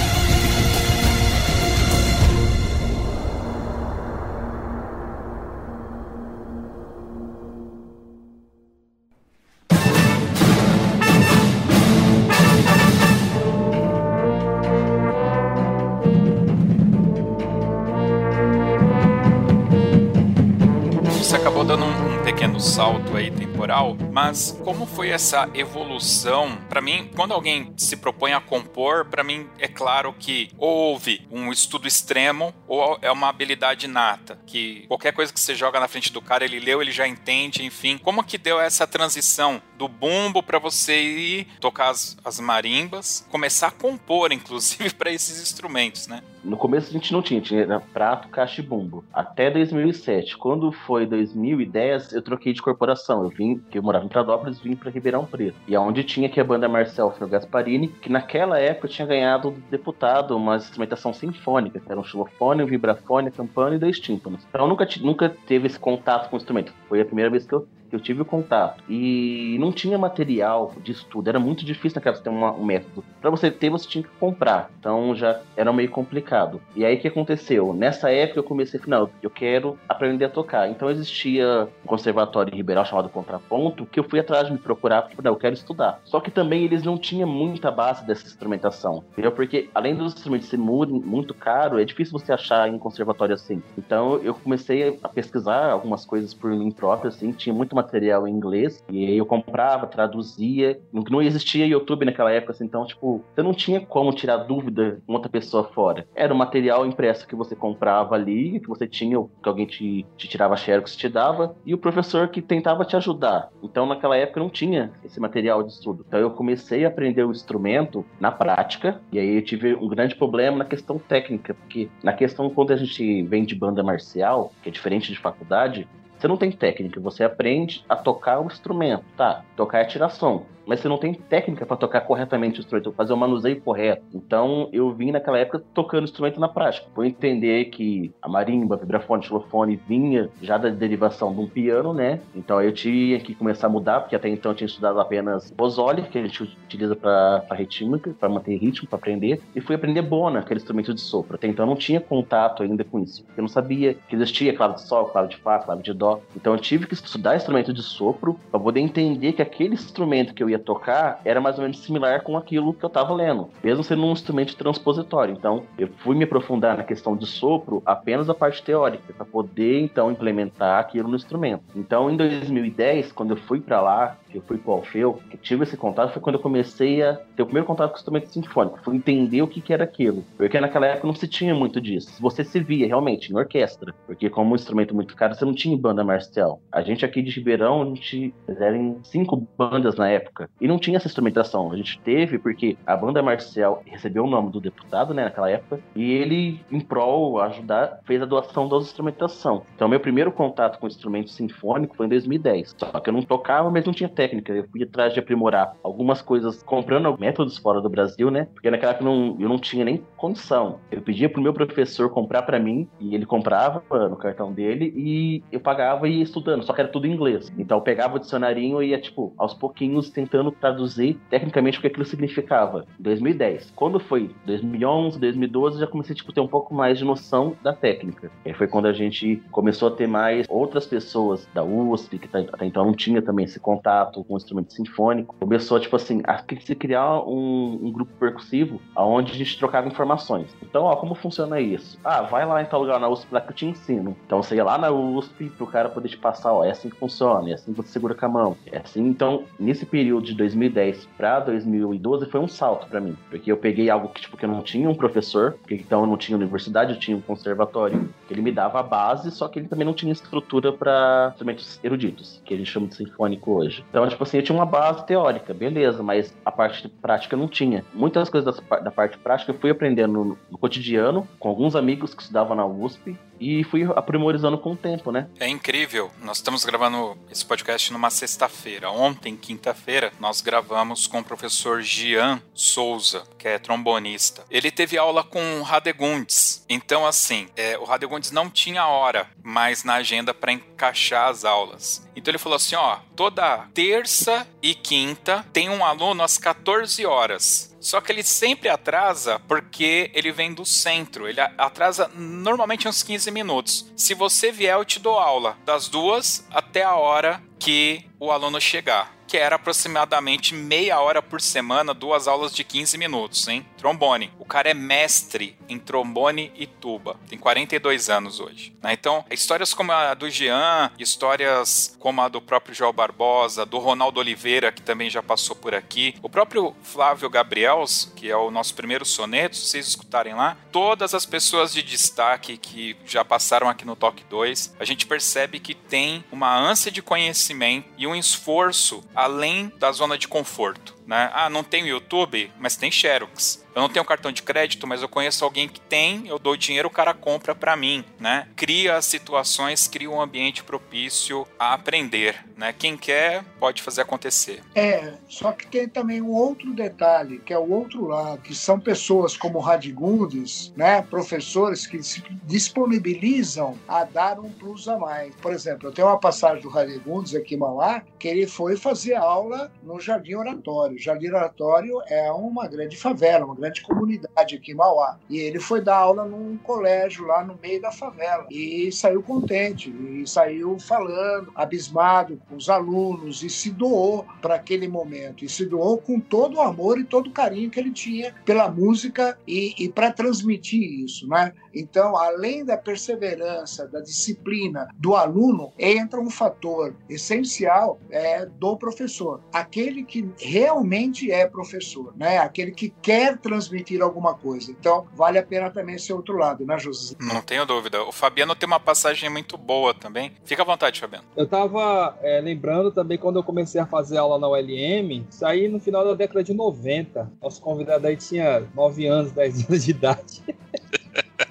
Aí 23.71 23.81
temporal, 23.81 23.97
mas 24.13 24.59
como 24.65 24.85
foi 24.85 25.11
essa 25.11 25.49
evolução? 25.55 26.57
Para 26.69 26.81
mim, 26.81 27.11
quando 27.15 27.33
alguém 27.33 27.73
se 27.77 27.97
propõe 27.97 28.33
a 28.33 28.41
compor, 28.41 29.05
para 29.07 29.23
mim 29.23 29.49
é 29.59 29.69
claro 29.69 30.13
que 30.19 30.51
houve 30.59 31.27
um 31.31 31.53
estudo 31.53 31.87
extremo 31.87 32.53
ou 32.67 32.99
é 33.01 33.11
uma 33.11 33.29
habilidade 33.29 33.87
nata, 33.87 34.39
que 34.47 34.85
qualquer 34.89 35.13
coisa 35.13 35.33
que 35.33 35.41
você 35.41 35.55
joga 35.55 35.79
na 35.79 35.89
frente 35.89 36.13
do 36.13 36.21
cara, 36.21 36.45
ele 36.45 36.59
leu, 36.59 36.83
ele 36.83 36.93
já 36.93 37.07
entende, 37.07 37.65
enfim. 37.65 37.97
Como 37.97 38.25
que 38.25 38.37
deu 38.37 38.61
essa 38.61 38.87
transição 38.87 39.63
do 39.81 39.89
bumbo 39.89 40.43
para 40.43 40.59
você 40.59 41.01
ir 41.01 41.47
tocar 41.59 41.89
as, 41.89 42.15
as 42.23 42.39
marimbas, 42.39 43.27
começar 43.31 43.69
a 43.69 43.71
compor, 43.71 44.31
inclusive, 44.31 44.93
para 44.95 45.11
esses 45.11 45.41
instrumentos, 45.41 46.07
né? 46.07 46.23
No 46.45 46.57
começo 46.57 46.89
a 46.89 46.93
gente 46.93 47.13
não 47.13 47.21
tinha, 47.21 47.41
tinha 47.41 47.81
prato, 47.93 48.29
caixa 48.29 48.61
e 48.61 48.65
bumbo. 48.65 49.05
Até 49.13 49.51
2007. 49.51 50.39
Quando 50.39 50.73
foi 50.73 51.05
2010, 51.07 52.15
eu 52.15 52.23
troquei 52.23 52.53
de 52.55 52.63
corporação. 52.63 53.23
Eu 53.23 53.29
vim, 53.29 53.59
que 53.71 53.79
eu 53.79 53.83
morava 53.83 54.07
em 54.07 54.09
Pradópolis, 54.09 54.59
vim 54.59 54.75
para 54.75 54.91
Ribeirão 54.91 55.27
Preto. 55.27 55.57
E 55.69 55.75
aonde 55.75 56.03
tinha 56.03 56.29
aqui 56.29 56.41
a 56.41 56.45
banda 56.45 56.69
Marcel 56.69 57.15
Gasparini, 57.29 57.89
que 57.89 58.11
naquela 58.11 58.59
época 58.59 58.89
tinha 58.89 59.07
ganhado 59.07 59.51
do 59.51 59.61
deputado 59.71 60.35
uma 60.35 60.57
instrumentação 60.57 61.13
sinfônica, 61.13 61.79
que 61.79 61.91
era 61.91 62.01
um 62.01 62.05
xilofone, 62.05 62.63
um 62.63 62.67
vibrafone, 62.67 63.31
campana 63.31 63.77
e 63.77 63.79
dois 63.79 64.01
tímpanos. 64.01 64.47
Então 64.49 64.67
nunca, 64.67 64.89
nunca 65.03 65.29
teve 65.47 65.67
esse 65.67 65.79
contato 65.79 66.31
com 66.31 66.37
o 66.37 66.39
instrumento. 66.39 66.73
Foi 66.89 67.03
a 67.03 67.05
primeira 67.05 67.31
vez 67.31 67.47
que 67.47 67.55
eu 67.55 67.67
que 67.91 67.97
eu 67.97 68.01
tive 68.01 68.25
contato. 68.25 68.83
E 68.89 69.57
não 69.59 69.73
tinha 69.73 69.99
material 69.99 70.73
de 70.83 70.93
estudo, 70.93 71.29
era 71.29 71.39
muito 71.39 71.65
difícil 71.65 71.97
naquela 71.97 72.15
época 72.15 72.31
ter 72.31 72.37
uma, 72.37 72.53
um 72.53 72.65
método. 72.65 73.05
Para 73.21 73.31
você 73.31 73.51
ter, 73.51 73.69
você 73.69 73.89
tinha 73.89 74.05
que 74.05 74.11
comprar. 74.19 74.71
Então 74.79 75.15
já 75.15 75.41
era 75.57 75.73
meio 75.73 75.91
complicado. 75.91 76.61
E 76.75 76.85
aí 76.85 76.97
o 76.97 77.01
que 77.01 77.09
aconteceu? 77.09 77.75
Nessa 77.75 78.11
época 78.11 78.39
eu 78.39 78.45
comecei, 78.45 78.81
não, 78.87 79.11
eu 79.23 79.31
quero 79.31 79.77
aprender 79.89 80.25
a 80.25 80.29
tocar. 80.29 80.69
Então 80.69 80.91
existia 80.91 81.69
um 81.85 81.87
conservatório 81.87 82.55
em 82.55 82.57
Ribeirão 82.57 82.85
chamado 82.85 83.09
Contraponto, 83.09 83.87
que 83.87 83.99
eu 83.99 84.05
fui 84.05 84.21
atrás 84.21 84.47
de 84.47 84.53
me 84.53 84.59
procurar, 84.59 85.03
porque 85.03 85.21
não, 85.23 85.33
eu 85.33 85.37
quero 85.37 85.55
estudar. 85.55 86.01
Só 86.05 86.21
que 86.21 86.31
também 86.31 86.65
eles 86.65 86.83
não 86.83 86.97
tinham 86.97 87.29
muita 87.29 87.71
base 87.71 88.07
dessa 88.07 88.27
instrumentação, 88.27 89.05
entendeu? 89.13 89.33
Porque 89.33 89.69
além 89.75 89.95
dos 89.95 90.15
instrumentos 90.15 90.49
ser 90.49 90.57
muito, 90.57 90.95
muito 90.95 91.35
caro, 91.35 91.81
é 91.81 91.85
difícil 91.85 92.19
você 92.19 92.33
achar 92.33 92.69
em 92.69 92.79
conservatório 92.79 93.35
assim. 93.35 93.63
Então 93.77 94.19
eu 94.23 94.35
comecei 94.35 94.99
a 95.03 95.09
pesquisar 95.09 95.71
algumas 95.71 96.05
coisas 96.05 96.33
por 96.33 96.51
mim 96.51 96.71
próprio, 96.71 97.09
assim, 97.09 97.33
tinha 97.33 97.55
muito 97.55 97.75
material 97.83 98.27
em 98.27 98.33
inglês, 98.33 98.85
e 98.89 99.07
aí 99.07 99.17
eu 99.17 99.27
comprava, 99.27 99.87
traduzia. 99.87 100.81
Não 100.93 101.23
existia 101.23 101.67
YouTube 101.67 102.05
naquela 102.05 102.31
época, 102.31 102.53
assim, 102.53 102.65
então, 102.65 102.85
tipo, 102.85 103.23
você 103.35 103.43
não 103.43 103.53
tinha 103.53 103.81
como 103.81 104.13
tirar 104.13 104.39
dúvida 104.39 105.01
com 105.07 105.13
outra 105.13 105.31
pessoa 105.31 105.65
fora. 105.65 106.07
Era 106.15 106.33
o 106.33 106.37
material 106.37 106.87
impresso 106.87 107.27
que 107.27 107.35
você 107.35 107.57
comprava 107.57 108.15
ali, 108.15 108.61
que 108.61 108.69
você 108.69 108.87
tinha, 108.87 109.19
que 109.43 109.49
alguém 109.49 109.67
te, 109.67 110.07
te 110.17 110.29
tirava 110.29 110.57
xerox 110.57 110.97
te 110.97 111.09
dava, 111.09 111.55
e 111.65 111.75
o 111.75 111.79
professor 111.79 112.29
que 112.29 112.43
tentava 112.43 112.85
te 112.85 112.97
ajudar. 112.97 113.51
Então, 113.63 113.87
naquela 113.87 114.17
época, 114.17 114.41
não 114.41 114.51
tinha 114.51 114.93
esse 115.05 115.21
material 115.21 115.63
de 115.63 115.73
estudo. 115.73 116.05
Então, 116.07 116.21
eu 116.21 116.31
comecei 116.31 116.85
a 116.85 116.89
aprender 116.89 117.25
o 117.25 117.31
instrumento 117.31 118.05
na 118.21 118.31
prática, 118.31 119.01
e 119.13 119.19
aí 119.19 119.37
eu 119.37 119.43
tive 119.43 119.75
um 119.75 119.89
grande 119.89 120.15
problema 120.15 120.59
na 120.59 120.65
questão 120.65 120.99
técnica, 120.99 121.55
porque 121.55 121.89
na 122.03 122.13
questão, 122.13 122.51
quando 122.51 122.73
a 122.73 122.77
gente 122.77 123.23
vem 123.23 123.45
de 123.45 123.55
banda 123.55 123.83
marcial, 123.83 124.53
que 124.63 124.69
é 124.69 124.73
diferente 124.73 125.13
de 125.13 125.19
faculdade, 125.19 125.89
você 126.21 126.29
não 126.29 126.37
tem 126.37 126.53
técnica, 126.53 127.01
você 127.01 127.25
aprende 127.25 127.83
a 127.89 127.97
tocar 127.97 128.41
o 128.41 128.47
instrumento, 128.47 129.05
tá? 129.17 129.43
Tocar 129.57 129.81
é 129.81 129.85
tirar 129.85 130.11
som 130.11 130.45
mas 130.71 130.79
você 130.79 130.89
não 130.89 130.99
tem 130.99 131.13
técnica 131.13 131.67
para 131.67 131.77
tocar 131.77 132.03
corretamente 132.03 132.61
o 132.61 132.63
instrumento, 132.63 132.93
fazer 132.93 133.13
o 133.13 133.17
manuseio 133.17 133.61
correto. 133.61 134.05
Então 134.15 134.69
eu 134.73 134.93
vim 134.93 135.11
naquela 135.11 135.37
época 135.37 135.61
tocando 135.75 136.05
instrumento 136.05 136.39
na 136.39 136.49
prática. 136.49 136.87
Por 136.95 137.05
entender 137.05 137.65
que 137.65 138.15
a 138.23 138.29
marimba, 138.29 138.77
vibrafone, 138.77 139.25
xilofone 139.25 139.75
vinha 139.75 140.31
já 140.41 140.57
da 140.57 140.69
derivação 140.69 141.35
de 141.35 141.41
um 141.41 141.49
piano, 141.49 141.93
né? 141.93 142.21
Então 142.37 142.63
eu 142.63 142.71
tinha 142.71 143.19
que 143.19 143.35
começar 143.35 143.67
a 143.67 143.71
mudar, 143.71 143.99
porque 143.99 144.15
até 144.15 144.29
então 144.29 144.53
eu 144.53 144.57
tinha 144.57 144.67
estudado 144.67 145.01
apenas 145.01 145.51
Bosoli, 145.51 146.03
que 146.03 146.17
a 146.17 146.23
gente 146.23 146.41
utiliza 146.41 146.95
para 146.95 147.45
ritmíca, 147.51 148.15
para 148.21 148.29
manter 148.29 148.57
ritmo, 148.57 148.87
para 148.87 148.97
aprender, 148.97 149.43
e 149.57 149.61
fui 149.61 149.75
aprender 149.75 150.03
bona, 150.03 150.39
aquele 150.39 150.61
instrumento 150.61 150.95
de 150.95 151.01
sopro. 151.01 151.35
Até 151.35 151.49
então 151.49 151.65
eu 151.65 151.71
não 151.71 151.77
tinha 151.77 152.01
contato 152.01 152.63
ainda 152.63 152.85
com 152.85 153.01
isso. 153.01 153.27
Eu 153.37 153.43
não 153.43 153.49
sabia 153.49 153.95
que 153.95 154.15
existia 154.15 154.55
clave 154.55 154.77
de 154.77 154.83
sol, 154.83 155.07
clave 155.07 155.31
de 155.31 155.37
fá, 155.39 155.59
clave 155.59 155.83
de 155.83 155.93
dó. 155.93 156.21
Então 156.37 156.53
eu 156.53 156.61
tive 156.61 156.87
que 156.87 156.95
estudar 156.95 157.35
instrumento 157.35 157.73
de 157.73 157.83
sopro 157.83 158.39
para 158.53 158.61
poder 158.61 158.79
entender 158.79 159.33
que 159.33 159.43
aquele 159.43 159.75
instrumento 159.75 160.33
que 160.33 160.41
eu 160.41 160.49
ia 160.49 160.60
tocar 160.61 161.21
era 161.25 161.41
mais 161.41 161.57
ou 161.57 161.63
menos 161.63 161.79
similar 161.81 162.23
com 162.23 162.37
aquilo 162.37 162.73
que 162.73 162.85
eu 162.85 162.89
estava 162.89 163.15
lendo, 163.15 163.49
mesmo 163.63 163.83
sendo 163.83 164.05
um 164.05 164.13
instrumento 164.13 164.57
transpositório. 164.57 165.35
Então, 165.35 165.65
eu 165.79 165.89
fui 165.99 166.17
me 166.17 166.25
aprofundar 166.25 166.77
na 166.77 166.85
questão 166.85 167.17
de 167.17 167.27
sopro 167.27 167.83
apenas 167.85 168.29
a 168.29 168.35
parte 168.35 168.63
teórica, 168.63 169.13
para 169.13 169.25
poder 169.25 169.81
então 169.81 170.11
implementar 170.11 170.81
aquilo 170.81 171.09
no 171.09 171.17
instrumento. 171.17 171.65
Então, 171.75 172.11
em 172.11 172.17
2010, 172.17 173.13
quando 173.13 173.31
eu 173.31 173.37
fui 173.37 173.61
para 173.61 173.81
lá, 173.81 174.17
que 174.31 174.39
eu 174.39 174.43
fui 174.43 174.59
pro 174.59 174.73
Alfeu, 174.73 175.21
que 175.31 175.37
tive 175.37 175.65
esse 175.65 175.77
contato, 175.77 176.13
foi 176.13 176.23
quando 176.23 176.37
eu 176.37 176.41
comecei 176.41 177.03
a 177.03 177.15
ter 177.37 177.43
o 177.43 177.47
primeiro 177.47 177.67
contato 177.67 177.91
com 177.91 177.97
o 177.97 177.99
instrumento 177.99 178.29
sinfônico. 178.29 178.81
Foi 178.83 178.95
entender 178.95 179.43
o 179.43 179.49
que, 179.49 179.61
que 179.61 179.73
era 179.73 179.85
aquilo. 179.85 180.25
Porque 180.37 180.61
naquela 180.61 180.87
época 180.87 181.07
não 181.07 181.15
se 181.15 181.27
tinha 181.27 181.55
muito 181.55 181.81
disso. 181.81 182.21
Você 182.21 182.45
se 182.45 182.61
via 182.61 182.87
realmente 182.87 183.33
em 183.33 183.37
orquestra. 183.37 183.95
Porque 184.07 184.31
como 184.31 184.53
um 184.53 184.55
instrumento 184.55 184.95
muito 184.95 185.17
caro, 185.17 185.35
você 185.35 185.45
não 185.45 185.55
tinha 185.55 185.77
banda 185.77 186.05
marcial. 186.05 186.61
A 186.71 186.83
gente 186.83 187.05
aqui 187.05 187.23
de 187.23 187.31
Ribeirão, 187.31 187.83
a 187.83 187.85
gente 187.87 188.35
era 188.49 188.77
em 188.77 188.99
cinco 189.03 189.47
bandas 189.57 189.97
na 189.97 190.09
época. 190.09 190.49
E 190.61 190.69
não 190.69 190.79
tinha 190.79 190.97
essa 190.97 191.09
instrumentação. 191.09 191.73
A 191.73 191.77
gente 191.77 191.99
teve 192.01 192.39
porque 192.39 192.77
a 192.87 192.97
banda 192.97 193.23
marcial 193.23 193.83
recebeu 193.87 194.25
o 194.25 194.31
nome 194.31 194.51
do 194.51 194.61
deputado, 194.61 195.13
né, 195.13 195.25
naquela 195.25 195.51
época. 195.51 195.81
E 195.95 196.13
ele, 196.13 196.61
em 196.71 196.81
prol, 196.81 197.41
ajudar, 197.41 198.01
fez 198.05 198.23
a 198.23 198.27
doação 198.27 198.69
da 198.69 198.77
instrumentação. 198.77 199.63
Então, 199.75 199.89
meu 199.89 200.01
primeiro 200.01 200.31
contato 200.31 200.79
com 200.79 200.87
instrumento 200.87 201.31
sinfônico 201.31 201.97
foi 201.97 202.07
em 202.07 202.11
2010. 202.11 202.75
Só 202.77 203.01
que 203.01 203.09
eu 203.09 203.15
não 203.15 203.23
tocava, 203.23 203.71
mas 203.71 203.85
não 203.85 203.93
tinha 203.93 204.09
técnica. 204.21 204.53
Eu 204.53 204.69
fui 204.71 204.83
atrás 204.83 205.15
de 205.15 205.21
aprimorar 205.21 205.75
algumas 205.83 206.21
coisas, 206.21 206.63
comprando 206.63 207.17
métodos 207.19 207.57
fora 207.57 207.81
do 207.81 207.89
Brasil, 207.89 208.31
né? 208.31 208.49
Porque 208.53 208.71
naquela 208.71 208.93
época 208.93 209.09
eu 209.09 209.15
não, 209.15 209.37
eu 209.41 209.49
não 209.49 209.59
tinha 209.59 209.83
nem 209.83 210.03
condição. 210.17 210.79
Eu 210.91 211.01
pedia 211.01 211.31
pro 211.31 211.41
meu 211.41 211.55
professor 211.55 212.11
comprar 212.11 212.43
para 212.43 212.59
mim, 212.59 212.87
e 213.01 213.15
ele 213.15 213.25
comprava 213.25 213.83
no 214.09 214.17
cartão 214.17 214.53
dele, 214.53 214.93
e 214.95 215.43
eu 215.51 215.59
pagava 215.59 216.07
e 216.07 216.19
ia 216.19 216.23
estudando, 216.23 216.63
só 216.63 216.75
que 216.75 216.83
era 216.83 216.91
tudo 216.91 217.07
em 217.07 217.13
inglês. 217.13 217.51
Então 217.57 217.79
eu 217.79 217.83
pegava 217.83 218.17
o 218.17 218.19
dicionarinho 218.19 218.83
e 218.83 218.91
ia, 218.91 219.01
tipo, 219.01 219.33
aos 219.39 219.55
pouquinhos 219.55 220.11
tentando 220.11 220.53
traduzir 220.53 221.19
tecnicamente 221.31 221.79
o 221.79 221.81
que 221.81 221.87
aquilo 221.87 222.05
significava. 222.05 222.85
2010. 222.99 223.73
Quando 223.75 223.99
foi 223.99 224.31
2011, 224.45 225.19
2012, 225.19 225.81
já 225.81 225.87
comecei, 225.87 226.15
tipo, 226.15 226.31
a 226.31 226.35
ter 226.35 226.41
um 226.41 226.49
pouco 226.49 226.75
mais 226.75 226.99
de 226.99 227.05
noção 227.05 227.57
da 227.63 227.73
técnica. 227.73 228.31
E 228.45 228.53
foi 228.53 228.67
quando 228.67 228.87
a 228.87 228.93
gente 228.93 229.43
começou 229.51 229.89
a 229.89 229.93
ter 229.93 230.07
mais 230.07 230.47
outras 230.49 230.87
pessoas 230.87 231.49
da 231.55 231.65
USP, 231.65 232.19
que 232.19 232.29
até 232.37 232.67
então 232.67 232.85
não 232.85 232.93
tinha 232.93 233.23
também 233.23 233.45
esse 233.45 233.59
contato, 233.59 234.10
com 234.13 234.35
o 234.35 234.37
instrumento 234.37 234.73
sinfônico, 234.73 235.37
começou, 235.39 235.79
tipo 235.81 235.97
assim, 235.97 236.23
a 236.25 236.43
se 236.61 236.75
criar 236.75 237.21
um, 237.21 237.79
um 237.83 237.93
grupo 237.93 238.13
percussivo 238.19 238.81
onde 238.97 239.33
a 239.33 239.37
gente 239.37 239.59
trocava 239.59 239.89
informações. 239.89 240.55
Então, 240.63 240.85
ó, 240.85 240.97
como 240.97 241.15
funciona 241.15 241.61
isso? 241.61 241.99
Ah, 242.05 242.23
vai 242.23 242.45
lá 242.45 242.63
em 242.63 242.67
tal 242.67 242.81
lugar 242.81 243.01
na 243.01 243.09
USP 243.09 243.33
lá 243.33 243.41
que 243.41 243.51
eu 243.51 243.55
te 243.57 243.67
ensino. 243.67 244.17
Então, 244.27 244.43
você 244.43 244.57
ia 244.57 244.65
lá 244.65 244.77
na 244.77 244.91
USP 244.91 245.51
pro 245.51 245.67
cara 245.67 245.89
poder 245.89 246.09
te 246.09 246.19
passar, 246.19 246.53
ó, 246.53 246.65
é 246.65 246.71
assim 246.71 246.91
que 246.91 246.97
funciona, 246.97 247.51
é 247.51 247.55
assim 247.55 247.73
que 247.73 247.77
você 247.77 247.89
segura 247.89 248.15
com 248.15 248.27
a 248.27 248.29
mão. 248.29 248.57
É 248.71 248.79
assim, 248.79 249.07
então, 249.07 249.45
nesse 249.59 249.87
período 249.87 250.27
de 250.27 250.35
2010 250.35 251.09
para 251.17 251.41
2012 251.41 252.27
foi 252.27 252.41
um 252.41 252.49
salto 252.49 252.87
para 252.87 253.01
mim, 253.01 253.17
porque 253.29 253.51
eu 253.51 253.57
peguei 253.57 253.91
algo 253.91 254.09
que, 254.09 254.23
tipo, 254.23 254.37
que 254.37 254.45
eu 254.45 254.49
não 254.49 254.63
tinha 254.63 254.89
um 254.89 254.95
professor, 254.95 255.53
porque 255.61 255.75
então 255.75 256.01
eu 256.01 256.07
não 256.07 256.17
tinha 256.17 256.37
universidade, 256.37 256.93
eu 256.93 256.99
tinha 256.99 257.17
um 257.17 257.21
conservatório, 257.21 258.09
ele 258.31 258.43
me 258.43 258.53
dava 258.53 258.81
a 258.81 258.83
base, 258.83 259.31
só 259.31 259.49
que 259.49 259.59
ele 259.59 259.69
também 259.69 259.87
não 259.87 259.95
tinha 259.95 260.13
estrutura 260.13 260.73
para 260.73 261.31
instrumentos 261.33 261.81
eruditos, 261.83 262.41
que 262.45 262.55
a 262.55 262.57
gente 262.57 262.71
chama 262.71 262.87
de 262.87 262.97
sinfônico 262.97 263.53
hoje. 263.53 263.85
Então, 263.91 264.00
tipo 264.09 264.23
assim, 264.23 264.39
eu 264.39 264.43
tinha 264.43 264.57
uma 264.57 264.67
base 264.67 265.05
teórica, 265.07 265.53
beleza, 265.53 266.03
mas 266.03 266.35
a 266.45 266.51
parte 266.51 266.89
prática 266.89 267.37
não 267.37 267.49
tinha. 267.49 267.85
Muitas 267.93 268.29
coisas 268.29 268.61
da, 268.61 268.81
da 268.81 268.91
parte 268.91 269.19
prática 269.19 269.53
eu 269.53 269.59
fui 269.59 269.71
aprendendo 269.71 270.13
no, 270.13 270.39
no 270.51 270.59
cotidiano, 270.59 271.27
com 271.39 271.49
alguns 271.49 271.75
amigos 271.75 272.15
que 272.15 272.23
estudavam 272.23 272.57
na 272.57 272.67
USP, 272.67 273.17
e 273.41 273.65
fui 273.65 273.85
aprimorizando 273.97 274.59
com 274.59 274.73
o 274.73 274.77
tempo, 274.77 275.11
né? 275.11 275.29
É 275.41 275.49
incrível. 275.49 276.11
Nós 276.23 276.37
estamos 276.37 276.65
gravando 276.65 277.17
esse 277.31 277.45
podcast 277.45 277.93
numa 277.93 278.11
sexta-feira. 278.11 278.91
Ontem, 278.91 279.35
quinta-feira, 279.37 280.13
nós 280.21 280.43
gravamos 280.43 281.07
com 281.07 281.21
o 281.21 281.25
professor 281.25 281.81
Gian 281.81 282.41
Souza, 282.53 283.25
que 283.39 283.49
é 283.49 283.59
trombonista. 283.59 284.45
Ele 284.51 284.71
teve 284.71 284.99
aula 284.99 285.25
com 285.25 285.63
Radegundes. 285.63 286.65
Então, 286.69 287.07
assim, 287.07 287.49
é, 287.57 287.79
o 287.79 287.85
Radegundes 287.85 288.31
não 288.31 288.51
tinha 288.51 288.87
hora 288.87 289.27
mais 289.43 289.83
na 289.85 289.95
agenda 289.95 290.35
para 290.35 290.53
encaixar 290.53 291.29
as 291.29 291.45
aulas. 291.45 292.07
Então 292.15 292.31
ele 292.31 292.39
falou 292.39 292.57
assim: 292.57 292.75
ó, 292.75 292.99
toda 293.17 293.67
terça 293.73 294.47
e 294.63 294.75
quinta 294.75 295.45
tem 295.53 295.71
um 295.71 295.85
aluno 295.85 296.23
às 296.23 296.37
14 296.37 297.07
horas. 297.07 297.70
Só 297.81 298.01
que 298.01 298.13
ele 298.13 298.23
sempre 298.23 298.69
atrasa 298.69 299.41
porque 299.49 300.11
ele 300.15 300.31
vem 300.31 300.53
do 300.53 300.67
centro. 300.67 301.27
Ele 301.27 301.41
atrasa 301.41 302.11
normalmente 302.15 302.87
uns 302.87 303.03
15 303.03 303.31
minutos. 303.31 303.91
Se 303.97 304.15
você 304.15 304.53
vier, 304.53 304.75
eu 304.75 304.85
te 304.85 305.01
dou 305.01 305.19
aula 305.19 305.57
das 305.65 305.89
duas 305.89 306.47
até 306.51 306.83
a 306.83 306.95
hora 306.95 307.43
que 307.59 308.05
o 308.19 308.31
aluno 308.31 308.61
chegar. 308.61 309.20
Que 309.31 309.39
era 309.39 309.55
aproximadamente 309.55 310.57
meia 310.57 311.01
hora 311.01 311.23
por 311.23 311.41
semana, 311.41 311.95
duas 311.95 312.27
aulas 312.27 312.53
de 312.53 312.65
15 312.65 312.99
minutos, 312.99 313.47
hein? 313.47 313.65
Trombone. 313.79 314.33
O 314.41 314.45
cara 314.45 314.69
é 314.69 314.75
mestre 314.75 315.57
em 315.69 315.79
trombone 315.79 316.53
e 316.57 316.67
tuba. 316.67 317.17
Tem 317.29 317.39
42 317.39 318.11
anos 318.11 318.41
hoje. 318.41 318.75
Né? 318.83 318.93
Então, 318.93 319.25
histórias 319.31 319.73
como 319.73 319.93
a 319.93 320.15
do 320.15 320.29
Jean, 320.29 320.91
histórias 320.99 321.97
como 322.01 322.21
a 322.21 322.29
do 322.29 322.43
próprio 322.43 322.75
João 322.75 322.93
Barbosa, 322.93 323.65
do 323.65 323.79
Ronaldo 323.79 324.19
Oliveira, 324.19 324.73
que 324.73 324.83
também 324.83 325.09
já 325.09 325.23
passou 325.23 325.55
por 325.55 325.77
aqui, 325.77 326.17
o 326.23 326.29
próprio 326.29 326.75
Flávio 326.83 327.31
Gabriels, 327.31 328.13
que 328.17 328.29
é 328.29 328.37
o 328.37 328.51
nosso 328.51 328.75
primeiro 328.75 329.05
soneto, 329.05 329.55
se 329.55 329.69
vocês 329.69 329.87
escutarem 329.87 330.35
lá, 330.35 330.57
todas 330.73 331.15
as 331.15 331.25
pessoas 331.25 331.73
de 331.73 331.85
destaque 331.85 332.57
que 332.57 332.97
já 333.07 333.25
passaram 333.25 333.69
aqui 333.69 333.85
no 333.85 333.95
Toque 333.95 334.25
2, 334.29 334.75
a 334.81 334.85
gente 334.85 335.07
percebe 335.07 335.61
que 335.61 335.73
tem 335.73 336.25
uma 336.33 336.53
ânsia 336.53 336.91
de 336.91 337.01
conhecimento 337.01 337.89
e 337.97 338.09
um 338.09 338.17
esforço 338.17 339.05
além 339.21 339.71
da 339.79 339.93
zona 339.93 340.17
de 340.17 340.27
conforto. 340.27 340.95
Né? 341.11 341.29
Ah, 341.35 341.51
não 341.51 341.65
tem 341.65 341.89
YouTube, 341.89 342.53
mas 342.57 342.77
tem 342.77 342.89
Xerox. 342.89 343.67
Eu 343.75 343.83
não 343.83 343.89
tenho 343.89 344.05
cartão 344.05 344.33
de 344.33 344.43
crédito, 344.43 344.87
mas 344.87 345.01
eu 345.01 345.09
conheço 345.09 345.45
alguém 345.45 345.69
que 345.69 345.81
tem, 345.81 346.27
eu 346.27 346.39
dou 346.39 346.57
dinheiro, 346.57 346.89
o 346.89 346.91
cara 346.91 347.15
compra 347.15 347.55
para 347.55 347.77
mim, 347.77 348.05
né? 348.19 348.49
Cria 348.57 349.01
situações, 349.01 349.87
cria 349.87 350.11
um 350.11 350.21
ambiente 350.21 350.65
propício 350.65 351.47
a 351.59 351.73
aprender, 351.75 352.45
né? 352.57 352.75
Quem 352.77 352.97
quer 352.97 353.45
pode 353.61 353.81
fazer 353.81 354.03
acontecer. 354.03 354.63
É, 354.75 355.15
só 355.29 355.53
que 355.53 355.67
tem 355.69 355.89
também 355.89 356.21
um 356.21 356.31
outro 356.31 356.73
detalhe, 356.73 357.39
que 357.39 357.53
é 357.53 357.59
o 357.59 357.71
outro 357.71 358.07
lado, 358.07 358.43
que 358.43 358.55
são 358.55 358.79
pessoas 358.79 359.37
como 359.37 359.61
Radgundes, 359.61 360.73
né? 360.77 361.03
Professores 361.03 361.87
que 361.87 362.03
se 362.03 362.23
disponibilizam 362.45 363.79
a 363.87 364.03
dar 364.03 364.41
um 364.41 364.51
plus 364.51 364.89
a 364.89 364.99
mais. 364.99 365.35
Por 365.37 365.53
exemplo, 365.53 365.89
eu 365.89 365.93
tenho 365.93 366.09
uma 366.09 366.19
passagem 366.19 366.63
do 366.63 366.69
Radgundes 366.69 367.35
aqui 367.37 367.55
em 367.55 367.59
Mauá, 367.59 368.03
que 368.19 368.27
ele 368.27 368.49
foi 368.49 368.77
fazer 368.77 369.15
aula 369.15 369.73
no 369.83 370.01
Jardim 370.01 370.35
Oratório. 370.35 370.99
O 371.01 371.03
Jardim 371.03 371.29
Oratório 371.29 372.03
é 372.09 372.31
uma 372.31 372.69
grande 372.69 372.95
favela, 372.95 373.47
uma 373.47 373.55
grande 373.55 373.81
comunidade 373.81 374.55
aqui 374.55 374.73
em 374.73 374.75
Mauá. 374.75 375.19
E 375.31 375.39
ele 375.39 375.59
foi 375.59 375.81
dar 375.81 375.97
aula 375.97 376.27
num 376.27 376.59
colégio 376.59 377.27
lá 377.27 377.43
no 377.43 377.59
meio 377.63 377.81
da 377.81 377.91
favela. 377.91 378.47
E 378.51 378.93
saiu 378.93 379.23
contente, 379.23 379.89
e 379.89 380.29
saiu 380.29 380.79
falando, 380.79 381.51
abismado 381.55 382.39
com 382.47 382.57
os 382.57 382.69
alunos, 382.69 383.43
e 383.43 383.49
se 383.49 383.71
doou 383.71 384.27
para 384.43 384.57
aquele 384.57 384.89
momento. 384.89 385.43
E 385.43 385.49
se 385.49 385.65
doou 385.65 385.97
com 385.97 386.21
todo 386.21 386.57
o 386.57 386.61
amor 386.61 386.99
e 386.99 387.05
todo 387.05 387.29
o 387.29 387.33
carinho 387.33 387.71
que 387.71 387.81
ele 387.81 387.93
tinha 387.93 388.35
pela 388.45 388.71
música 388.71 389.39
e, 389.49 389.75
e 389.79 389.89
para 389.89 390.13
transmitir 390.13 390.83
isso, 391.03 391.27
né? 391.27 391.55
Então, 391.75 392.17
além 392.17 392.65
da 392.65 392.77
perseverança, 392.77 393.87
da 393.87 394.01
disciplina 394.01 394.89
do 394.99 395.15
aluno, 395.15 395.73
entra 395.79 396.21
um 396.21 396.29
fator 396.29 396.95
essencial 397.09 397.99
é, 398.11 398.45
do 398.45 398.77
professor. 398.77 399.41
Aquele 399.53 400.03
que 400.03 400.29
realmente 400.37 400.90
é 401.31 401.47
professor, 401.47 402.13
né? 402.17 402.39
Aquele 402.39 402.73
que 402.73 402.91
quer 403.03 403.39
transmitir 403.39 404.03
alguma 404.03 404.35
coisa. 404.35 404.71
Então, 404.71 405.07
vale 405.15 405.39
a 405.39 405.43
pena 405.43 405.71
também 405.71 405.95
esse 405.95 406.13
outro 406.13 406.37
lado, 406.37 406.65
né, 406.65 406.79
José? 406.79 407.17
Não 407.21 407.41
tenho 407.43 407.65
dúvida. 407.65 408.03
O 408.03 408.13
Fabiano 408.13 408.55
tem 408.55 408.67
uma 408.67 408.81
passagem 408.81 409.29
muito 409.31 409.57
boa 409.57 409.95
também. 409.95 410.33
Fica 410.45 410.63
à 410.63 410.65
vontade, 410.65 411.01
Fabiano. 411.01 411.25
Eu 411.37 411.45
estava 411.45 412.19
é, 412.23 412.41
lembrando 412.41 412.91
também 412.91 413.19
quando 413.19 413.39
eu 413.39 413.43
comecei 413.43 413.81
a 413.81 413.87
fazer 413.87 414.19
aula 414.19 414.39
na 414.39 414.49
ULM, 414.49 415.27
isso 415.31 415.45
aí 415.45 415.69
no 415.69 415.79
final 415.79 416.05
da 416.05 416.15
década 416.15 416.43
de 416.43 416.55
90. 416.55 417.31
Nosso 417.43 417.61
convidado 417.61 418.07
aí 418.07 418.17
tinha 418.17 418.67
9 418.75 419.07
anos, 419.07 419.33
10 419.33 419.69
anos 419.69 419.85
de 419.85 419.91
idade. 419.91 420.43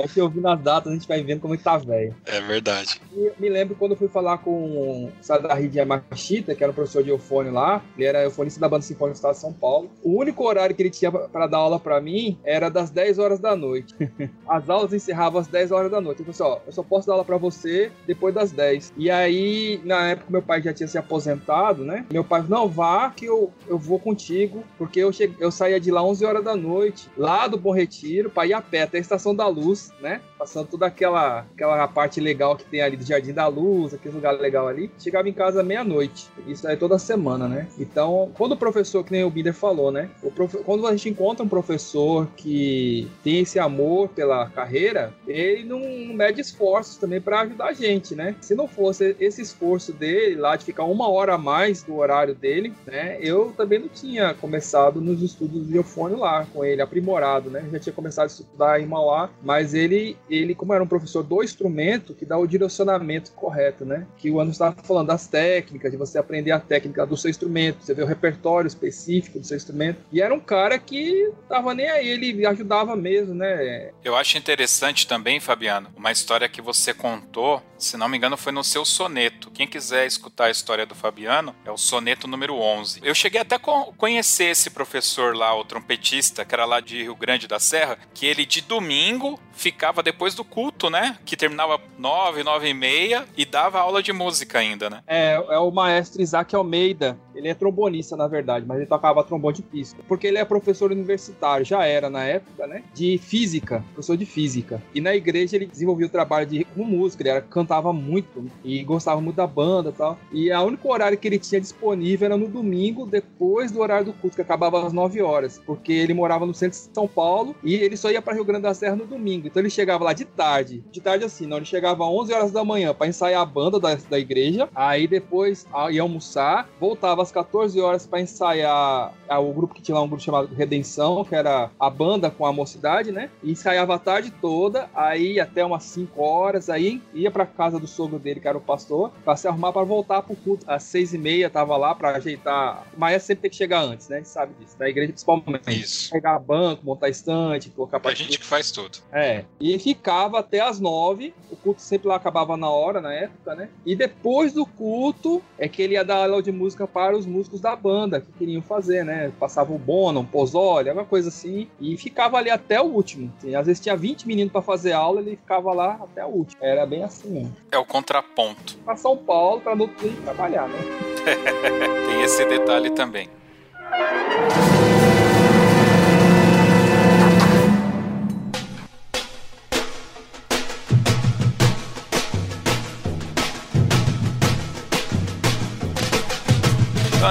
Aí 0.00 0.08
você 0.08 0.20
ouvindo 0.20 0.48
as 0.48 0.60
datas, 0.60 0.90
a 0.90 0.94
gente 0.94 1.08
vai 1.08 1.22
vendo 1.22 1.40
como 1.40 1.54
ele 1.54 1.62
tá 1.62 1.76
velho. 1.76 2.14
É 2.26 2.40
verdade. 2.40 3.00
E 3.12 3.32
me 3.38 3.48
lembro 3.48 3.76
quando 3.76 3.92
eu 3.92 3.96
fui 3.96 4.08
falar 4.08 4.38
com 4.38 4.50
o 4.50 5.12
Sadahid 5.20 5.76
Yamashita, 5.76 6.54
que 6.54 6.62
era 6.62 6.70
um 6.70 6.74
professor 6.74 7.02
de 7.02 7.10
eufone 7.10 7.50
lá, 7.50 7.82
ele 7.96 8.06
era 8.06 8.22
eufonista 8.22 8.60
da 8.60 8.68
Banda 8.68 8.82
Sinfônica 8.82 9.14
do 9.14 9.16
Estado 9.16 9.34
de 9.34 9.40
São 9.40 9.52
Paulo. 9.52 9.90
O 10.02 10.18
único 10.18 10.44
horário 10.46 10.74
que 10.74 10.82
ele 10.82 10.90
tinha 10.90 11.10
para 11.10 11.46
dar 11.46 11.58
aula 11.58 11.78
para 11.78 12.00
mim 12.00 12.38
era 12.44 12.68
das 12.68 12.90
10 12.90 13.18
horas 13.18 13.38
da 13.38 13.54
noite. 13.54 13.94
As 14.48 14.68
aulas 14.68 14.92
encerravam 14.92 15.40
às 15.40 15.46
10 15.46 15.72
horas 15.72 15.90
da 15.90 16.00
noite. 16.00 16.22
Ele 16.22 16.32
falou 16.32 16.52
assim: 16.52 16.62
ó, 16.62 16.66
eu 16.66 16.72
só 16.72 16.82
posso 16.82 17.06
dar 17.06 17.14
aula 17.14 17.24
para 17.24 17.36
você 17.36 17.90
depois 18.06 18.34
das 18.34 18.52
10. 18.52 18.92
E 18.96 19.10
aí, 19.10 19.80
na 19.84 20.08
época, 20.08 20.30
meu 20.30 20.42
pai 20.42 20.62
já 20.62 20.72
tinha 20.72 20.88
se 20.88 20.98
aposentado, 20.98 21.84
né? 21.84 22.06
Meu 22.12 22.24
pai 22.24 22.42
falou: 22.42 22.60
não, 22.60 22.68
vá 22.68 23.10
que 23.10 23.26
eu, 23.26 23.52
eu 23.68 23.78
vou 23.78 23.98
contigo, 23.98 24.64
porque 24.78 25.00
eu, 25.00 25.12
cheguei, 25.12 25.36
eu 25.40 25.50
saía 25.50 25.80
de 25.80 25.90
lá 25.90 26.02
11 26.02 26.24
horas 26.24 26.44
da 26.44 26.56
noite, 26.56 27.08
lá 27.16 27.46
do 27.46 27.56
Bom 27.56 27.72
Retiro, 27.72 28.30
para 28.30 28.46
ir 28.46 28.52
a 28.52 28.60
pé 28.60 28.82
até 28.82 28.98
a 28.98 29.00
Estação 29.00 29.34
da 29.34 29.46
Luz, 29.46 29.89
né? 30.00 30.20
Passando 30.38 30.68
toda 30.68 30.86
aquela, 30.86 31.46
aquela 31.54 31.86
parte 31.88 32.20
legal 32.20 32.56
que 32.56 32.64
tem 32.64 32.80
ali 32.80 32.96
do 32.96 33.04
Jardim 33.04 33.32
da 33.32 33.46
Luz, 33.46 33.94
aquele 33.94 34.14
lugar 34.14 34.32
legal 34.32 34.68
ali. 34.68 34.90
Chegava 34.98 35.28
em 35.28 35.32
casa 35.32 35.62
meia-noite. 35.62 36.28
Isso 36.46 36.66
aí 36.66 36.76
toda 36.76 36.98
semana, 36.98 37.48
né? 37.48 37.68
Então, 37.78 38.30
quando 38.34 38.52
o 38.52 38.56
professor, 38.56 39.04
que 39.04 39.12
nem 39.12 39.24
o 39.24 39.30
Binder 39.30 39.54
falou, 39.54 39.90
né? 39.90 40.10
Profe... 40.34 40.58
Quando 40.58 40.86
a 40.86 40.90
gente 40.92 41.08
encontra 41.08 41.44
um 41.44 41.48
professor 41.48 42.26
que 42.36 43.10
tem 43.22 43.40
esse 43.40 43.58
amor 43.58 44.08
pela 44.08 44.48
carreira, 44.48 45.12
ele 45.26 45.64
não 45.64 45.80
mede 46.14 46.40
esforços 46.40 46.96
também 46.96 47.20
para 47.20 47.40
ajudar 47.42 47.66
a 47.66 47.72
gente, 47.72 48.14
né? 48.14 48.34
Se 48.40 48.54
não 48.54 48.68
fosse 48.68 49.16
esse 49.18 49.42
esforço 49.42 49.92
dele 49.92 50.36
lá 50.36 50.56
de 50.56 50.64
ficar 50.64 50.84
uma 50.84 51.08
hora 51.08 51.34
a 51.34 51.38
mais 51.38 51.82
do 51.82 51.96
horário 51.96 52.34
dele, 52.34 52.72
né? 52.86 53.18
Eu 53.20 53.52
também 53.56 53.78
não 53.78 53.88
tinha 53.88 54.34
começado 54.34 55.00
nos 55.00 55.22
estudos 55.22 55.66
de 55.66 55.76
eufone 55.76 56.14
lá 56.14 56.46
com 56.52 56.64
ele, 56.64 56.82
aprimorado, 56.82 57.50
né? 57.50 57.66
Já 57.72 57.78
tinha 57.78 57.92
começado 57.92 58.24
a 58.24 58.26
estudar 58.28 58.80
em 58.80 58.86
Mauá, 58.86 59.30
mas 59.42 59.69
ele, 59.74 60.16
ele 60.28 60.54
como 60.54 60.74
era 60.74 60.82
um 60.82 60.86
professor 60.86 61.22
do 61.22 61.42
instrumento, 61.42 62.14
que 62.14 62.24
dá 62.24 62.38
o 62.38 62.46
direcionamento 62.46 63.32
correto, 63.32 63.84
né? 63.84 64.06
Que 64.18 64.30
o 64.30 64.40
Anderson 64.40 64.64
estava 64.64 64.82
falando 64.82 65.08
das 65.08 65.26
técnicas, 65.26 65.90
de 65.90 65.96
você 65.96 66.18
aprender 66.18 66.50
a 66.50 66.60
técnica 66.60 67.06
do 67.06 67.16
seu 67.16 67.30
instrumento, 67.30 67.82
você 67.82 67.94
vê 67.94 68.02
o 68.02 68.06
repertório 68.06 68.68
específico 68.68 69.38
do 69.38 69.46
seu 69.46 69.56
instrumento. 69.56 69.98
E 70.12 70.20
era 70.20 70.34
um 70.34 70.40
cara 70.40 70.78
que 70.78 71.30
tava 71.48 71.74
nem 71.74 71.88
aí, 71.88 72.08
ele 72.08 72.46
ajudava 72.46 72.96
mesmo, 72.96 73.34
né? 73.34 73.90
Eu 74.04 74.16
acho 74.16 74.38
interessante 74.38 75.06
também, 75.06 75.40
Fabiano, 75.40 75.90
uma 75.96 76.12
história 76.12 76.48
que 76.48 76.62
você 76.62 76.92
contou, 76.92 77.62
se 77.78 77.96
não 77.96 78.08
me 78.08 78.16
engano, 78.16 78.36
foi 78.36 78.52
no 78.52 78.64
seu 78.64 78.84
soneto. 78.84 79.50
Quem 79.50 79.66
quiser 79.66 80.06
escutar 80.06 80.46
a 80.46 80.50
história 80.50 80.86
do 80.86 80.94
Fabiano, 80.94 81.54
é 81.64 81.70
o 81.70 81.76
soneto 81.76 82.26
número 82.26 82.54
11. 82.54 83.00
Eu 83.02 83.14
cheguei 83.14 83.40
até 83.40 83.56
a 83.56 83.58
conhecer 83.58 84.44
esse 84.44 84.70
professor 84.70 85.34
lá, 85.34 85.54
o 85.54 85.64
trompetista, 85.64 86.44
que 86.44 86.54
era 86.54 86.64
lá 86.64 86.80
de 86.80 87.02
Rio 87.02 87.14
Grande 87.14 87.46
da 87.46 87.58
Serra, 87.58 87.98
que 88.14 88.26
ele 88.26 88.44
de 88.44 88.60
domingo 88.60 89.38
ficava 89.60 90.02
depois 90.02 90.34
do 90.34 90.42
culto, 90.42 90.88
né? 90.88 91.18
Que 91.24 91.36
terminava 91.36 91.78
nove, 91.98 92.42
nove 92.42 92.68
e 92.68 92.74
meia 92.74 93.26
e 93.36 93.44
dava 93.44 93.78
aula 93.78 94.02
de 94.02 94.10
música 94.10 94.58
ainda, 94.58 94.88
né? 94.88 95.02
É, 95.06 95.34
é 95.34 95.58
o 95.58 95.70
maestro 95.70 96.22
Isaac 96.22 96.56
Almeida. 96.56 97.18
Ele 97.34 97.48
é 97.48 97.54
trombonista, 97.54 98.16
na 98.16 98.26
verdade, 98.26 98.64
mas 98.66 98.78
ele 98.78 98.86
tocava 98.86 99.22
trombone 99.22 99.56
de 99.56 99.62
pista. 99.62 100.02
Porque 100.08 100.26
ele 100.26 100.38
é 100.38 100.44
professor 100.44 100.90
universitário, 100.90 101.64
já 101.64 101.84
era 101.84 102.08
na 102.08 102.24
época, 102.24 102.66
né? 102.66 102.82
De 102.94 103.18
física, 103.18 103.84
professor 103.92 104.16
de 104.16 104.24
física. 104.24 104.82
E 104.94 105.00
na 105.00 105.14
igreja 105.14 105.56
ele 105.56 105.66
desenvolveu 105.66 106.06
o 106.06 106.10
trabalho 106.10 106.46
de 106.46 106.64
com 106.64 106.84
música, 106.84 107.22
ele 107.22 107.30
era, 107.30 107.40
cantava 107.42 107.92
muito 107.92 108.50
e 108.64 108.82
gostava 108.82 109.20
muito 109.20 109.36
da 109.36 109.46
banda 109.46 109.90
e 109.90 109.92
tal. 109.92 110.18
E 110.32 110.50
o 110.50 110.62
único 110.62 110.90
horário 110.90 111.18
que 111.18 111.28
ele 111.28 111.38
tinha 111.38 111.60
disponível 111.60 112.26
era 112.26 112.36
no 112.36 112.48
domingo, 112.48 113.04
depois 113.04 113.70
do 113.70 113.80
horário 113.80 114.06
do 114.06 114.12
culto, 114.14 114.36
que 114.36 114.42
acabava 114.42 114.86
às 114.86 114.92
9 114.92 115.20
horas. 115.20 115.60
Porque 115.66 115.92
ele 115.92 116.14
morava 116.14 116.46
no 116.46 116.54
centro 116.54 116.78
de 116.78 116.94
São 116.94 117.06
Paulo 117.06 117.54
e 117.62 117.74
ele 117.74 117.96
só 117.96 118.10
ia 118.10 118.22
para 118.22 118.34
Rio 118.34 118.44
Grande 118.44 118.62
da 118.62 118.74
Serra 118.74 118.96
no 118.96 119.06
domingo. 119.06 119.49
Então 119.50 119.60
ele 119.60 119.70
chegava 119.70 120.04
lá 120.04 120.12
de 120.12 120.24
tarde. 120.24 120.84
De 120.90 121.00
tarde 121.00 121.24
assim, 121.24 121.46
não. 121.46 121.56
Ele 121.56 121.66
chegava 121.66 122.04
às 122.04 122.10
11 122.10 122.32
horas 122.32 122.52
da 122.52 122.64
manhã 122.64 122.94
para 122.94 123.06
ensaiar 123.06 123.42
a 123.42 123.44
banda 123.44 123.78
da, 123.80 123.94
da 123.94 124.18
igreja. 124.18 124.68
Aí 124.74 125.06
depois 125.06 125.66
ia 125.90 126.02
almoçar. 126.02 126.68
Voltava 126.78 127.22
às 127.22 127.32
14 127.32 127.80
horas 127.80 128.06
para 128.06 128.20
ensaiar 128.20 129.12
o 129.28 129.52
grupo 129.52 129.74
que 129.74 129.82
tinha 129.82 129.94
lá 129.94 130.02
um 130.02 130.08
grupo 130.08 130.22
chamado 130.22 130.54
Redenção, 130.54 131.24
que 131.24 131.34
era 131.34 131.70
a 131.78 131.90
banda 131.90 132.30
com 132.30 132.46
a 132.46 132.52
mocidade, 132.52 133.12
né? 133.12 133.30
E 133.42 133.52
ensaiava 133.52 133.94
a 133.94 133.98
tarde 133.98 134.30
toda. 134.40 134.88
Aí 134.94 135.40
até 135.40 135.64
umas 135.64 135.84
5 135.84 136.22
horas. 136.22 136.70
Aí 136.70 137.02
ia 137.12 137.30
para 137.30 137.46
casa 137.46 137.78
do 137.78 137.86
sogro 137.86 138.18
dele, 138.18 138.40
que 138.40 138.48
era 138.48 138.56
o 138.56 138.60
pastor, 138.60 139.10
para 139.24 139.36
se 139.36 139.48
arrumar 139.48 139.72
para 139.72 139.82
voltar 139.84 140.22
pro 140.22 140.36
culto. 140.36 140.64
Às 140.68 140.84
6 140.84 141.14
e 141.14 141.18
meia 141.18 141.50
tava 141.50 141.76
lá 141.76 141.94
para 141.94 142.10
ajeitar. 142.16 142.86
Mas 142.96 143.22
sempre 143.22 143.42
tem 143.42 143.50
que 143.50 143.56
chegar 143.56 143.82
antes, 143.82 144.08
né? 144.08 144.16
A 144.16 144.18
gente 144.20 144.28
sabe 144.28 144.54
disso. 144.60 144.78
Da 144.78 144.88
igreja 144.88 145.12
principalmente. 145.12 145.70
Isso. 145.70 146.10
Pegar 146.10 146.38
banco, 146.38 146.84
montar 146.84 147.08
estante, 147.08 147.70
colocar 147.70 148.00
A 148.04 148.14
gente 148.14 148.38
que 148.38 148.44
faz 148.44 148.70
tudo. 148.70 148.98
É. 149.12 149.39
E 149.60 149.78
ficava 149.78 150.40
até 150.40 150.60
as 150.60 150.80
nove. 150.80 151.34
O 151.50 151.56
culto 151.56 151.82
sempre 151.82 152.08
lá 152.08 152.16
acabava 152.16 152.56
na 152.56 152.68
hora, 152.68 153.00
na 153.00 153.12
época, 153.12 153.54
né? 153.54 153.68
E 153.84 153.94
depois 153.94 154.52
do 154.52 154.64
culto 154.64 155.42
é 155.58 155.68
que 155.68 155.82
ele 155.82 155.94
ia 155.94 156.04
dar 156.04 156.16
aula 156.16 156.42
de 156.42 156.52
música 156.52 156.86
para 156.86 157.16
os 157.16 157.26
músicos 157.26 157.60
da 157.60 157.74
banda 157.74 158.20
que 158.20 158.32
queriam 158.32 158.62
fazer, 158.62 159.04
né? 159.04 159.32
Passava 159.38 159.72
o 159.72 159.78
bono, 159.78 160.20
um 160.20 160.24
pozole, 160.24 160.88
alguma 160.88 161.06
coisa 161.06 161.28
assim. 161.28 161.68
E 161.80 161.96
ficava 161.96 162.38
ali 162.38 162.50
até 162.50 162.80
o 162.80 162.84
último. 162.84 163.32
Assim, 163.38 163.54
às 163.54 163.66
vezes 163.66 163.80
tinha 163.80 163.96
20 163.96 164.26
meninos 164.26 164.52
para 164.52 164.62
fazer 164.62 164.92
aula, 164.92 165.20
ele 165.20 165.36
ficava 165.36 165.72
lá 165.72 165.98
até 166.00 166.24
o 166.24 166.28
último. 166.28 166.62
Era 166.62 166.86
bem 166.86 167.04
assim 167.04 167.28
mesmo. 167.28 167.56
É 167.70 167.78
o 167.78 167.84
contraponto. 167.84 168.76
Pra 168.84 168.96
São 168.96 169.16
Paulo, 169.16 169.60
para 169.60 169.74
dia 169.74 170.12
trabalhar, 170.24 170.68
né? 170.68 170.78
Tem 172.06 172.22
esse 172.22 172.44
detalhe 172.44 172.90
também. 172.90 173.28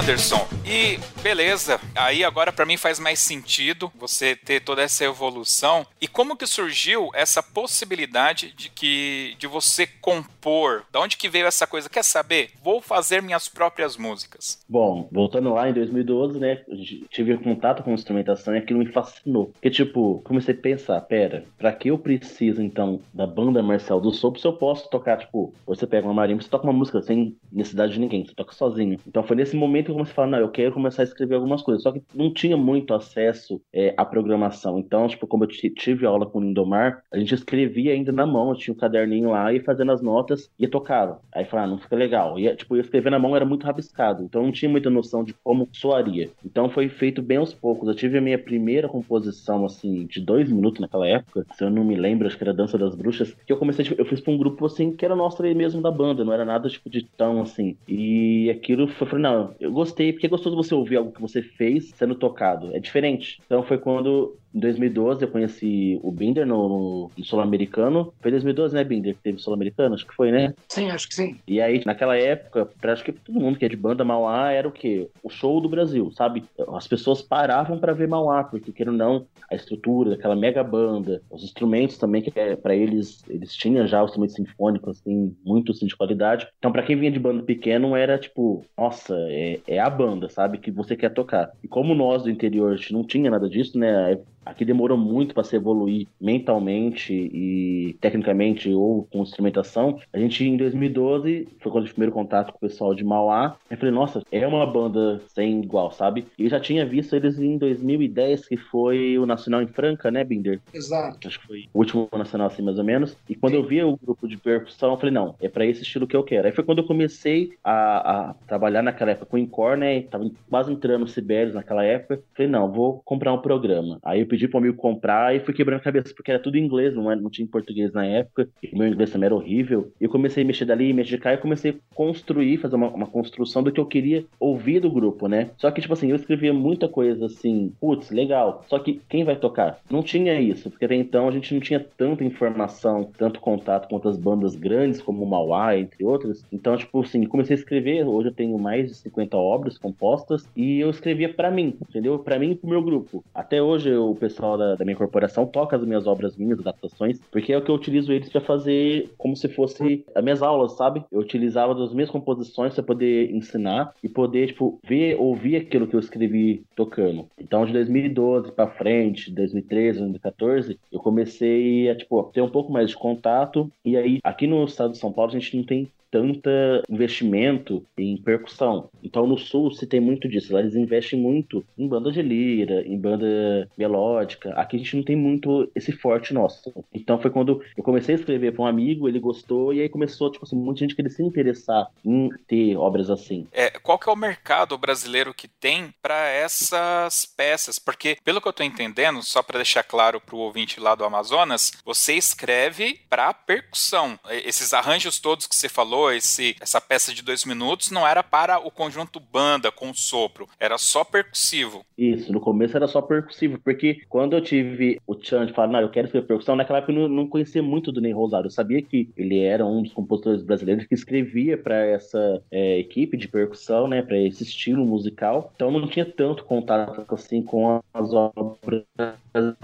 Anderson 0.00 0.40
e 0.70 1.00
beleza, 1.20 1.80
aí 1.96 2.22
agora 2.22 2.52
para 2.52 2.64
mim 2.64 2.76
faz 2.76 3.00
mais 3.00 3.18
sentido 3.18 3.90
você 3.98 4.36
ter 4.36 4.60
toda 4.60 4.82
essa 4.82 5.04
evolução. 5.04 5.84
E 6.00 6.06
como 6.06 6.36
que 6.36 6.46
surgiu 6.46 7.10
essa 7.12 7.42
possibilidade 7.42 8.54
de 8.56 8.70
que 8.70 9.34
de 9.36 9.48
você 9.48 9.84
compor? 10.00 10.84
Da 10.92 11.00
onde 11.00 11.16
que 11.16 11.28
veio 11.28 11.46
essa 11.46 11.66
coisa? 11.66 11.90
Quer 11.90 12.04
saber? 12.04 12.50
Vou 12.62 12.80
fazer 12.80 13.20
minhas 13.20 13.48
próprias 13.48 13.96
músicas. 13.96 14.60
Bom, 14.68 15.08
voltando 15.10 15.52
lá 15.52 15.68
em 15.68 15.72
2012, 15.72 16.38
né, 16.38 16.62
tive 17.10 17.36
contato 17.38 17.82
com 17.82 17.92
instrumentação 17.92 18.54
e 18.54 18.58
aquilo 18.58 18.78
me 18.78 18.86
fascinou. 18.86 19.46
Porque 19.46 19.70
tipo, 19.70 20.22
comecei 20.24 20.54
a 20.54 20.56
pensar, 20.56 21.00
pera, 21.00 21.44
para 21.58 21.72
que 21.72 21.88
eu 21.88 21.98
preciso 21.98 22.62
então 22.62 23.00
da 23.12 23.26
banda 23.26 23.60
marcial 23.60 24.00
do 24.00 24.12
sopro 24.12 24.40
se 24.40 24.46
eu 24.46 24.52
posso 24.52 24.88
tocar, 24.88 25.18
tipo, 25.18 25.52
você 25.66 25.84
pega 25.84 26.06
uma 26.06 26.14
marimba, 26.14 26.40
você 26.40 26.48
toca 26.48 26.64
uma 26.64 26.72
música 26.72 27.02
sem 27.02 27.36
necessidade 27.50 27.94
de 27.94 27.98
ninguém, 27.98 28.24
você 28.24 28.34
toca 28.34 28.54
sozinho. 28.54 29.00
Então 29.04 29.24
foi 29.24 29.34
nesse 29.34 29.56
momento 29.56 29.86
que 29.86 29.90
eu 29.90 29.96
comecei 29.96 30.12
a 30.12 30.14
falar, 30.14 30.28
não, 30.28 30.38
eu 30.38 30.48
quero 30.48 30.59
começar 30.70 31.02
a 31.02 31.04
escrever 31.04 31.36
algumas 31.36 31.62
coisas. 31.62 31.82
Só 31.82 31.92
que 31.92 32.02
não 32.14 32.32
tinha 32.32 32.56
muito 32.56 32.94
acesso 32.94 33.60
é, 33.72 33.94
à 33.96 34.04
programação. 34.04 34.78
Então, 34.78 35.06
tipo, 35.08 35.26
como 35.26 35.44
eu 35.44 35.48
tive 35.48 36.06
aula 36.06 36.26
com 36.26 36.38
o 36.38 36.42
Lindomar, 36.42 37.02
a 37.12 37.18
gente 37.18 37.34
escrevia 37.34 37.92
ainda 37.92 38.12
na 38.12 38.26
mão, 38.26 38.50
eu 38.50 38.56
tinha 38.56 38.74
um 38.74 38.76
caderninho 38.76 39.30
lá 39.30 39.52
e 39.52 39.60
fazendo 39.60 39.92
as 39.92 40.00
notas 40.02 40.50
e 40.58 40.66
tocava. 40.68 41.20
Aí 41.32 41.44
falava, 41.44 41.68
ah, 41.68 41.70
não 41.70 41.78
fica 41.78 41.96
legal. 41.96 42.38
E, 42.38 42.54
tipo, 42.54 42.76
escrever 42.76 43.10
na 43.10 43.18
mão 43.18 43.36
era 43.36 43.44
muito 43.44 43.64
rabiscado, 43.64 44.22
então 44.22 44.42
não 44.42 44.52
tinha 44.52 44.70
muita 44.70 44.90
noção 44.90 45.24
de 45.24 45.34
como 45.44 45.68
soaria. 45.72 46.30
Então 46.44 46.68
foi 46.70 46.88
feito 46.88 47.22
bem 47.22 47.38
aos 47.38 47.52
poucos. 47.52 47.88
Eu 47.88 47.94
tive 47.94 48.18
a 48.18 48.20
minha 48.20 48.38
primeira 48.38 48.88
composição, 48.88 49.64
assim, 49.64 50.06
de 50.06 50.20
dois 50.20 50.50
minutos 50.50 50.80
naquela 50.80 51.06
época, 51.06 51.46
se 51.52 51.64
eu 51.64 51.70
não 51.70 51.84
me 51.84 51.96
lembro, 51.96 52.26
acho 52.26 52.36
que 52.36 52.44
era 52.44 52.54
Dança 52.54 52.76
das 52.76 52.94
Bruxas, 52.94 53.36
que 53.46 53.52
eu 53.52 53.56
comecei, 53.56 53.84
tipo, 53.84 54.00
eu 54.00 54.04
fiz 54.04 54.20
pra 54.20 54.32
um 54.32 54.38
grupo, 54.38 54.66
assim, 54.66 54.92
que 54.92 55.04
era 55.04 55.16
nosso 55.16 55.40
mesmo 55.54 55.80
da 55.80 55.90
banda, 55.90 56.24
não 56.24 56.32
era 56.32 56.44
nada, 56.44 56.68
tipo, 56.68 56.90
de 56.90 57.02
tão, 57.02 57.40
assim. 57.40 57.76
E 57.88 58.50
aquilo 58.50 58.86
foi, 58.88 59.06
falei, 59.06 59.22
não, 59.22 59.54
eu 59.58 59.72
gostei, 59.72 60.12
porque 60.12 60.26
é 60.26 60.28
gostoso 60.50 60.56
você 60.56 60.74
ouvir 60.74 60.96
algo 60.96 61.12
que 61.12 61.20
você 61.20 61.42
fez 61.42 61.90
sendo 61.94 62.14
tocado. 62.14 62.74
É 62.74 62.78
diferente. 62.78 63.40
Então 63.44 63.62
foi 63.62 63.78
quando 63.78 64.38
em 64.54 64.58
2012 64.58 65.24
eu 65.24 65.30
conheci 65.30 66.00
o 66.02 66.10
Binder 66.10 66.46
no, 66.46 66.68
no, 66.68 67.10
no 67.16 67.24
Sul-Americano. 67.24 68.12
Foi 68.20 68.30
em 68.30 68.32
2012, 68.32 68.74
né, 68.74 68.84
Binder? 68.84 69.14
Que 69.14 69.22
teve 69.22 69.38
Sul-Americano? 69.38 69.94
Acho 69.94 70.06
que 70.06 70.14
foi, 70.14 70.30
né? 70.30 70.54
Sim, 70.68 70.90
acho 70.90 71.08
que 71.08 71.14
sim. 71.14 71.36
E 71.46 71.60
aí, 71.60 71.82
naquela 71.86 72.16
época, 72.16 72.68
pra, 72.80 72.92
acho 72.92 73.04
que 73.04 73.12
todo 73.12 73.40
mundo 73.40 73.58
que 73.58 73.64
é 73.64 73.68
de 73.68 73.76
banda 73.76 74.04
Mauá 74.04 74.50
era 74.50 74.66
o 74.66 74.72
quê? 74.72 75.08
O 75.22 75.30
show 75.30 75.60
do 75.60 75.68
Brasil, 75.68 76.10
sabe? 76.12 76.44
As 76.74 76.88
pessoas 76.88 77.22
paravam 77.22 77.78
para 77.78 77.92
ver 77.92 78.08
Mauá, 78.08 78.42
porque 78.42 78.72
querendo 78.72 78.96
não, 78.96 79.26
a 79.50 79.54
estrutura 79.54 80.10
daquela 80.10 80.34
mega 80.34 80.62
banda, 80.64 81.22
os 81.30 81.44
instrumentos 81.44 81.96
também, 81.96 82.22
que 82.22 82.32
é, 82.38 82.56
para 82.56 82.74
eles, 82.74 83.22
eles 83.28 83.54
tinham 83.54 83.86
já 83.86 84.02
os 84.02 84.10
instrumentos 84.10 84.34
sinfônicos, 84.36 84.98
assim, 84.98 85.34
muito 85.44 85.72
assim, 85.72 85.86
de 85.86 85.96
qualidade. 85.96 86.48
Então, 86.58 86.72
para 86.72 86.82
quem 86.82 86.96
vinha 86.96 87.10
de 87.10 87.18
banda 87.18 87.42
pequeno, 87.42 87.94
era 87.94 88.18
tipo, 88.18 88.64
nossa, 88.76 89.14
é, 89.28 89.60
é 89.66 89.78
a 89.78 89.88
banda, 89.88 90.28
sabe? 90.28 90.58
Que 90.58 90.70
você 90.70 90.96
quer 90.96 91.10
tocar. 91.10 91.50
E 91.62 91.68
como 91.68 91.94
nós 91.94 92.24
do 92.24 92.30
interior, 92.30 92.72
a 92.72 92.76
gente 92.76 92.92
não 92.92 93.04
tinha 93.04 93.30
nada 93.30 93.48
disso, 93.48 93.78
né? 93.78 94.18
Aqui 94.44 94.64
demorou 94.64 94.96
muito 94.96 95.34
para 95.34 95.44
se 95.44 95.56
evoluir 95.56 96.06
mentalmente 96.20 97.12
e 97.12 97.96
tecnicamente 98.00 98.72
ou 98.72 99.06
com 99.12 99.22
instrumentação. 99.22 99.98
A 100.12 100.18
gente, 100.18 100.44
em 100.44 100.56
2012, 100.56 101.48
foi 101.60 101.72
quando 101.72 101.84
o 101.84 101.90
primeiro 101.90 102.12
contato 102.12 102.52
com 102.52 102.58
o 102.58 102.68
pessoal 102.68 102.94
de 102.94 103.04
Mauá. 103.04 103.56
Eu 103.70 103.76
falei, 103.76 103.94
nossa, 103.94 104.22
é 104.32 104.46
uma 104.46 104.66
banda 104.66 105.20
sem 105.28 105.62
igual, 105.62 105.90
sabe? 105.90 106.26
E 106.38 106.44
eu 106.44 106.50
já 106.50 106.58
tinha 106.58 106.86
visto 106.86 107.14
eles 107.14 107.38
em 107.38 107.58
2010, 107.58 108.48
que 108.48 108.56
foi 108.56 109.18
o 109.18 109.26
Nacional 109.26 109.62
em 109.62 109.66
Franca, 109.66 110.10
né, 110.10 110.24
Binder? 110.24 110.60
Exato. 110.72 111.28
Acho 111.28 111.40
que 111.40 111.46
foi 111.46 111.68
o 111.72 111.78
último 111.78 112.08
Nacional, 112.16 112.48
assim, 112.48 112.62
mais 112.62 112.78
ou 112.78 112.84
menos. 112.84 113.16
E 113.28 113.34
quando 113.34 113.52
Sim. 113.52 113.58
eu 113.58 113.66
vi 113.66 113.82
o 113.82 113.98
grupo 114.02 114.26
de 114.26 114.36
percussão, 114.36 114.92
eu 114.92 114.96
falei, 114.96 115.14
não, 115.14 115.34
é 115.40 115.48
para 115.48 115.66
esse 115.66 115.82
estilo 115.82 116.06
que 116.06 116.16
eu 116.16 116.22
quero. 116.22 116.46
Aí 116.46 116.52
foi 116.52 116.64
quando 116.64 116.78
eu 116.78 116.86
comecei 116.86 117.52
a, 117.62 118.30
a 118.30 118.34
trabalhar 118.46 118.82
naquela 118.82 119.12
época 119.12 119.26
com 119.26 119.36
o 119.36 119.38
Incor, 119.38 119.76
né? 119.76 120.02
Tava 120.02 120.30
quase 120.48 120.72
entrando 120.72 121.00
no 121.02 121.08
Sibérios 121.08 121.54
naquela 121.54 121.84
época. 121.84 122.20
Falei, 122.34 122.50
não, 122.50 122.70
vou 122.70 123.00
comprar 123.04 123.32
um 123.32 123.38
programa. 123.38 123.98
Aí 124.02 124.20
eu 124.20 124.26
pedi 124.26 124.39
pro 124.48 124.58
amigo 124.58 124.76
comprar 124.76 125.34
e 125.34 125.40
fui 125.40 125.54
quebrando 125.54 125.80
a 125.80 125.82
cabeça, 125.82 126.14
porque 126.14 126.30
era 126.30 126.40
tudo 126.40 126.56
em 126.56 126.64
inglês, 126.64 126.94
não, 126.94 127.10
era, 127.10 127.20
não 127.20 127.30
tinha 127.30 127.46
português 127.46 127.92
na 127.92 128.04
época, 128.04 128.48
e 128.62 128.76
meu 128.76 128.88
inglês 128.88 129.10
também 129.10 129.26
era 129.26 129.34
horrível. 129.34 129.92
E 130.00 130.04
eu 130.04 130.10
comecei 130.10 130.42
a 130.42 130.46
mexer 130.46 130.64
dali, 130.64 130.92
mexer 130.92 131.16
de 131.16 131.18
cá, 131.18 131.34
e 131.34 131.38
comecei 131.38 131.72
a 131.72 131.94
construir, 131.94 132.58
fazer 132.58 132.76
uma, 132.76 132.88
uma, 132.88 133.06
construção 133.06 133.62
do 133.62 133.72
que 133.72 133.80
eu 133.80 133.86
queria 133.86 134.24
ouvir 134.38 134.80
do 134.80 134.90
grupo, 134.90 135.26
né? 135.26 135.50
Só 135.58 135.70
que, 135.70 135.80
tipo 135.80 135.92
assim, 135.92 136.10
eu 136.10 136.16
escrevia 136.16 136.52
muita 136.52 136.88
coisa 136.88 137.26
assim, 137.26 137.72
putz, 137.80 138.10
legal. 138.10 138.64
Só 138.68 138.78
que 138.78 139.00
quem 139.08 139.24
vai 139.24 139.36
tocar? 139.36 139.80
Não 139.90 140.02
tinha 140.02 140.40
isso, 140.40 140.70
porque 140.70 140.84
até 140.84 140.94
então 140.94 141.28
a 141.28 141.32
gente 141.32 141.52
não 141.52 141.60
tinha 141.60 141.80
tanta 141.80 142.24
informação, 142.24 143.10
tanto 143.18 143.40
contato 143.40 143.88
com 143.88 143.96
outras 143.96 144.16
bandas 144.16 144.54
grandes, 144.54 145.02
como 145.02 145.24
o 145.24 145.28
Mauá, 145.28 145.76
entre 145.76 146.04
outras. 146.04 146.44
Então, 146.52 146.76
tipo 146.76 147.00
assim, 147.00 147.24
comecei 147.24 147.56
a 147.56 147.58
escrever, 147.58 148.06
hoje 148.06 148.28
eu 148.28 148.34
tenho 148.34 148.58
mais 148.58 148.86
de 148.88 148.94
50 148.94 149.36
obras 149.36 149.78
compostas, 149.78 150.48
e 150.56 150.80
eu 150.80 150.90
escrevia 150.90 151.32
para 151.32 151.50
mim, 151.50 151.76
entendeu? 151.88 152.18
Para 152.18 152.38
mim 152.38 152.52
e 152.52 152.54
pro 152.54 152.70
meu 152.70 152.82
grupo. 152.82 153.24
Até 153.34 153.62
hoje 153.62 153.92
o 153.94 154.14
pessoal 154.20 154.56
da, 154.56 154.76
da, 154.76 154.84
minha 154.84 154.96
corporação 154.96 155.46
toca 155.46 155.76
as 155.76 155.84
minhas 155.84 156.06
obras 156.06 156.36
minhas, 156.36 156.60
adaptações, 156.60 157.18
porque 157.30 157.52
é 157.52 157.58
o 157.58 157.62
que 157.62 157.70
eu 157.70 157.74
utilizo 157.74 158.12
eles 158.12 158.28
para 158.28 158.40
fazer 158.40 159.10
como 159.16 159.36
se 159.36 159.48
fosse 159.48 160.04
as 160.14 160.22
minhas 160.22 160.42
aulas, 160.42 160.76
sabe? 160.76 161.04
Eu 161.10 161.20
utilizava 161.20 161.72
as 161.82 161.92
minhas 161.92 162.10
composições 162.10 162.74
para 162.74 162.82
poder 162.82 163.34
ensinar 163.34 163.94
e 164.02 164.08
poder, 164.08 164.48
tipo, 164.48 164.78
ver, 164.86 165.16
ouvir 165.18 165.56
aquilo 165.56 165.86
que 165.86 165.94
eu 165.94 166.00
escrevi 166.00 166.62
tocando. 166.76 167.26
Então, 167.38 167.64
de 167.64 167.72
2012 167.72 168.52
para 168.52 168.68
frente, 168.68 169.32
2013, 169.32 169.98
2014, 170.00 170.78
eu 170.92 171.00
comecei 171.00 171.88
a, 171.88 171.96
tipo, 171.96 172.22
ter 172.32 172.42
um 172.42 172.50
pouco 172.50 172.72
mais 172.72 172.90
de 172.90 172.96
contato. 172.96 173.70
E 173.84 173.96
aí, 173.96 174.18
aqui 174.22 174.46
no 174.46 174.64
estado 174.64 174.92
de 174.92 174.98
São 174.98 175.12
Paulo, 175.12 175.30
a 175.30 175.38
gente 175.38 175.56
não 175.56 175.64
tem 175.64 175.90
tanta 176.10 176.82
investimento 176.88 177.84
em 177.96 178.16
percussão. 178.16 178.90
Então 179.02 179.26
no 179.26 179.38
sul 179.38 179.70
se 179.70 179.86
tem 179.86 180.00
muito 180.00 180.28
disso. 180.28 180.52
Lá 180.52 180.60
eles 180.60 180.74
investem 180.74 181.18
muito 181.18 181.64
em 181.78 181.88
banda 181.88 182.10
de 182.10 182.22
lira, 182.22 182.82
em 182.86 182.98
banda 182.98 183.68
melódica. 183.76 184.52
Aqui 184.54 184.76
a 184.76 184.78
gente 184.78 184.96
não 184.96 185.02
tem 185.02 185.16
muito 185.16 185.70
esse 185.74 185.92
forte 185.92 186.34
nosso. 186.34 186.72
Então 186.92 187.20
foi 187.20 187.30
quando 187.30 187.62
eu 187.76 187.84
comecei 187.84 188.14
a 188.14 188.18
escrever 188.18 188.52
para 188.52 188.62
um 188.62 188.66
amigo, 188.66 189.08
ele 189.08 189.20
gostou 189.20 189.72
e 189.72 189.80
aí 189.80 189.88
começou 189.88 190.30
tipo 190.30 190.44
assim, 190.44 190.56
muita 190.56 190.80
gente 190.80 190.96
querer 190.96 191.10
se 191.10 191.22
interessar 191.22 191.86
em 192.04 192.30
ter 192.46 192.76
obras 192.76 193.10
assim. 193.10 193.46
É, 193.52 193.70
qual 193.70 193.98
que 193.98 194.08
é 194.08 194.12
o 194.12 194.16
mercado 194.16 194.76
brasileiro 194.76 195.34
que 195.34 195.48
tem 195.48 195.94
para 196.02 196.28
essas 196.28 197.24
peças? 197.24 197.78
Porque 197.78 198.16
pelo 198.24 198.40
que 198.40 198.48
eu 198.48 198.50
estou 198.50 198.66
entendendo, 198.66 199.22
só 199.22 199.42
para 199.42 199.58
deixar 199.58 199.82
claro 199.82 200.20
para 200.20 200.36
o 200.36 200.40
ouvinte 200.40 200.80
lá 200.80 200.94
do 200.94 201.04
Amazonas, 201.04 201.72
você 201.84 202.14
escreve 202.14 203.00
para 203.08 203.32
percussão. 203.32 204.18
Esses 204.44 204.72
arranjos 204.72 205.18
todos 205.18 205.46
que 205.46 205.54
você 205.54 205.68
falou 205.68 205.99
esse, 206.12 206.54
essa 206.60 206.80
peça 206.80 207.12
de 207.12 207.22
dois 207.22 207.44
minutos 207.44 207.90
não 207.90 208.06
era 208.06 208.22
para 208.22 208.58
o 208.58 208.70
conjunto 208.70 209.18
banda 209.18 209.72
com 209.72 209.92
sopro, 209.92 210.48
era 210.60 210.78
só 210.78 211.02
percussivo. 211.02 211.84
Isso, 211.98 212.32
no 212.32 212.40
começo 212.40 212.76
era 212.76 212.86
só 212.86 213.02
percussivo, 213.02 213.58
porque 213.58 214.02
quando 214.08 214.34
eu 214.34 214.40
tive 214.40 215.00
o 215.06 215.14
chance 215.20 215.48
de 215.48 215.52
falar, 215.52 215.68
não, 215.68 215.80
eu 215.80 215.90
quero 215.90 216.06
escrever 216.06 216.26
percussão, 216.26 216.54
naquela 216.54 216.78
época 216.78 216.92
eu 216.92 217.08
não, 217.08 217.26
conhecia 217.26 217.62
muito 217.62 217.90
do 217.90 218.00
Ney 218.00 218.12
Rosário. 218.12 218.46
Eu 218.46 218.50
sabia 218.50 218.80
que 218.80 219.08
ele 219.16 219.40
era 219.40 219.66
um 219.66 219.82
dos 219.82 219.92
compositores 219.92 220.42
brasileiros 220.42 220.86
que 220.86 220.94
escrevia 220.94 221.58
para 221.58 221.76
essa 221.76 222.42
é, 222.50 222.78
equipe 222.78 223.16
de 223.16 223.28
percussão, 223.28 223.88
né, 223.88 224.02
para 224.02 224.18
esse 224.18 224.42
estilo 224.42 224.84
musical. 224.84 225.52
Então 225.54 225.70
não 225.70 225.88
tinha 225.88 226.04
tanto 226.04 226.44
contato 226.44 227.04
assim 227.14 227.42
com 227.42 227.80
as 227.92 228.12
obras 228.12 228.84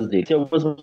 dele. 0.09 0.27
Se 0.27 0.35
algumas 0.35 0.65
não 0.65 0.77